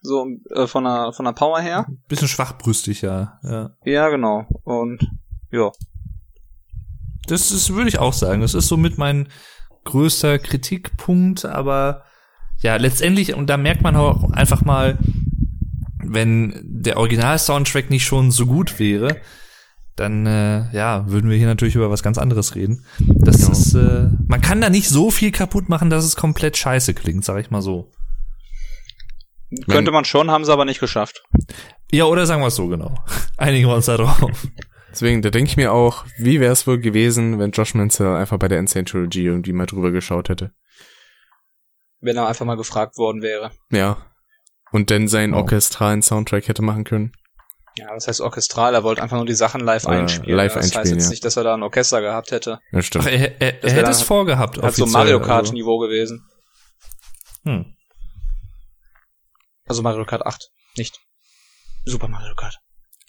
So 0.00 0.26
äh, 0.50 0.66
von 0.66 0.84
der 0.84 1.12
von 1.12 1.26
der 1.26 1.32
Power 1.32 1.60
her. 1.60 1.86
Bisschen 2.08 2.28
schwachbrüstig, 2.28 3.02
ja. 3.02 3.38
ja. 3.44 3.76
Ja, 3.84 4.08
genau. 4.08 4.46
Und 4.64 5.06
ja. 5.50 5.70
Das 7.26 7.52
ist, 7.52 7.72
würde 7.74 7.88
ich 7.88 7.98
auch 7.98 8.12
sagen. 8.14 8.40
Das 8.40 8.54
ist 8.54 8.66
somit 8.66 8.98
mein 8.98 9.28
größter 9.84 10.38
Kritikpunkt, 10.38 11.44
aber 11.44 12.04
ja, 12.60 12.76
letztendlich, 12.76 13.34
und 13.34 13.48
da 13.48 13.56
merkt 13.56 13.82
man 13.82 13.96
auch 13.96 14.30
einfach 14.30 14.64
mal, 14.64 14.98
wenn 16.04 16.60
der 16.64 16.96
Original-Soundtrack 16.98 17.90
nicht 17.90 18.04
schon 18.04 18.30
so 18.30 18.46
gut 18.46 18.78
wäre, 18.78 19.16
dann 19.96 20.26
äh, 20.26 20.72
ja, 20.74 21.08
würden 21.08 21.28
wir 21.30 21.36
hier 21.36 21.46
natürlich 21.46 21.74
über 21.74 21.90
was 21.90 22.02
ganz 22.02 22.18
anderes 22.18 22.54
reden. 22.54 22.84
Das 22.98 23.42
Ja. 23.42 23.50
ist, 23.52 23.74
äh, 23.74 24.08
man 24.26 24.40
kann 24.40 24.60
da 24.60 24.70
nicht 24.70 24.88
so 24.88 25.10
viel 25.10 25.32
kaputt 25.32 25.68
machen, 25.68 25.90
dass 25.90 26.04
es 26.04 26.16
komplett 26.16 26.56
scheiße 26.56 26.94
klingt, 26.94 27.24
sag 27.24 27.40
ich 27.40 27.50
mal 27.50 27.62
so. 27.62 27.90
Könnte 29.68 29.90
man 29.92 30.04
schon, 30.06 30.30
haben 30.30 30.44
sie 30.44 30.52
aber 30.52 30.64
nicht 30.64 30.80
geschafft. 30.80 31.22
Ja, 31.92 32.04
oder 32.04 32.24
sagen 32.24 32.40
wir 32.40 32.46
es 32.46 32.56
so 32.56 32.68
genau. 32.68 32.94
Einigen 33.36 33.68
wir 33.68 33.74
uns 33.74 33.86
da 33.86 33.96
drauf. 33.98 34.46
Deswegen, 34.92 35.22
da 35.22 35.30
denke 35.30 35.50
ich 35.50 35.56
mir 35.56 35.72
auch, 35.72 36.04
wie 36.18 36.38
wäre 36.38 36.52
es 36.52 36.66
wohl 36.66 36.78
gewesen, 36.78 37.38
wenn 37.38 37.50
Josh 37.50 37.74
Mansell 37.74 38.14
einfach 38.14 38.38
bei 38.38 38.48
der 38.48 38.58
Insane 38.58 38.84
Trilogy 38.84 39.24
irgendwie 39.24 39.52
mal 39.54 39.66
drüber 39.66 39.90
geschaut 39.90 40.28
hätte. 40.28 40.52
Wenn 42.00 42.16
er 42.16 42.26
einfach 42.28 42.44
mal 42.44 42.56
gefragt 42.56 42.98
worden 42.98 43.22
wäre. 43.22 43.52
Ja. 43.70 44.06
Und 44.70 44.90
dann 44.90 45.08
seinen 45.08 45.34
Oh. 45.34 45.38
orchestralen 45.38 46.02
Soundtrack 46.02 46.46
hätte 46.48 46.62
machen 46.62 46.84
können. 46.84 47.12
Ja, 47.78 47.86
was 47.94 48.06
heißt 48.06 48.20
orchestral? 48.20 48.74
Er 48.74 48.82
wollte 48.82 49.02
einfach 49.02 49.16
nur 49.16 49.24
die 49.24 49.34
Sachen 49.34 49.62
live 49.62 49.86
Oder 49.86 50.00
einspielen. 50.00 50.36
live 50.36 50.52
das 50.52 50.64
heißt 50.64 50.76
einspielen, 50.76 50.98
jetzt 50.98 51.04
ja. 51.06 51.10
nicht, 51.10 51.24
dass 51.24 51.36
er 51.38 51.44
da 51.44 51.54
ein 51.54 51.62
Orchester 51.62 52.02
gehabt 52.02 52.30
hätte. 52.30 52.58
Ja, 52.70 52.82
stimmt. 52.82 53.06
Ach, 53.06 53.10
er, 53.10 53.40
er, 53.40 53.64
er 53.64 53.72
hätte 53.72 53.90
es 53.90 54.02
vorgehabt. 54.02 54.60
Hat 54.60 54.74
so 54.74 54.84
Mario 54.86 55.16
also. 55.18 55.26
Kart 55.26 55.52
Niveau 55.52 55.78
gewesen. 55.78 56.26
Hm. 57.44 57.74
Also 59.66 59.82
Mario 59.82 60.04
Kart 60.04 60.26
8, 60.26 60.50
nicht 60.76 60.98
Super 61.84 62.08
Mario 62.08 62.34
Kart. 62.34 62.58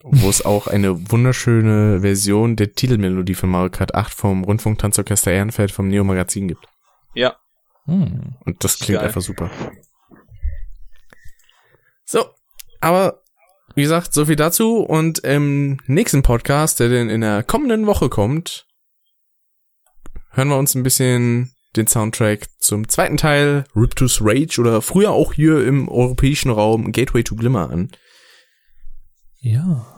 Wo 0.06 0.30
es 0.30 0.44
auch 0.44 0.68
eine 0.68 1.12
wunderschöne 1.12 2.02
Version 2.02 2.58
der 2.58 2.74
Titelmelodie 2.74 3.36
von 3.36 3.50
Mario 3.50 3.70
Kart 3.70 3.96
8 3.96 4.14
vom 4.14 4.44
Rundfunktanzorchester 4.44 5.32
Ehrenfeld 5.32 5.72
vom 5.72 5.88
Neo 5.88 6.04
Magazin 6.04 6.48
gibt. 6.50 6.68
Ja, 7.14 7.38
Hm. 7.86 8.36
Und 8.46 8.64
das 8.64 8.80
klingt 8.80 9.00
Geil. 9.00 9.08
einfach 9.08 9.22
super. 9.22 9.50
So, 12.06 12.26
aber 12.80 13.22
wie 13.76 13.82
gesagt, 13.82 14.14
so 14.14 14.26
viel 14.26 14.36
dazu. 14.36 14.78
Und 14.80 15.20
im 15.20 15.80
nächsten 15.88 16.22
Podcast, 16.22 16.80
der 16.80 16.90
dann 16.90 17.10
in 17.10 17.22
der 17.22 17.44
kommenden 17.44 17.88
Woche 17.88 18.10
kommt, 18.10 18.68
hören 20.32 20.50
wir 20.50 20.58
uns 20.58 20.76
ein 20.76 20.84
bisschen 20.84 21.54
den 21.76 21.88
Soundtrack 21.88 22.48
zum 22.60 22.88
zweiten 22.88 23.18
Teil, 23.18 23.66
Riptus 23.76 24.20
Rage 24.22 24.60
oder 24.62 24.82
früher 24.82 25.12
auch 25.12 25.34
hier 25.34 25.66
im 25.66 25.90
europäischen 25.90 26.52
Raum 26.52 26.92
Gateway 26.92 27.24
to 27.24 27.36
Glimmer 27.36 27.70
an. 27.72 27.92
Ja. 29.40 29.93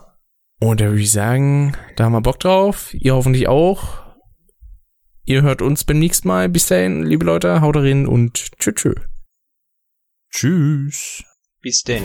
Und 0.60 0.80
da 0.80 0.86
würde 0.86 1.02
ich 1.02 1.12
sagen, 1.12 1.76
da 1.96 2.04
haben 2.04 2.12
wir 2.12 2.22
Bock 2.22 2.40
drauf. 2.40 2.94
Ihr 2.94 3.14
hoffentlich 3.14 3.48
auch. 3.48 4.06
Ihr 5.24 5.42
hört 5.42 5.60
uns 5.60 5.84
beim 5.84 5.98
nächsten 5.98 6.28
Mal. 6.28 6.48
Bis 6.48 6.66
dahin, 6.66 7.02
liebe 7.02 7.24
Leute, 7.24 7.60
haut 7.60 7.76
rein 7.76 8.06
und 8.06 8.52
tschö 8.58 8.72
tschö. 8.72 8.94
Tschüss. 10.30 11.24
bis 11.60 11.82
denn. 11.82 12.04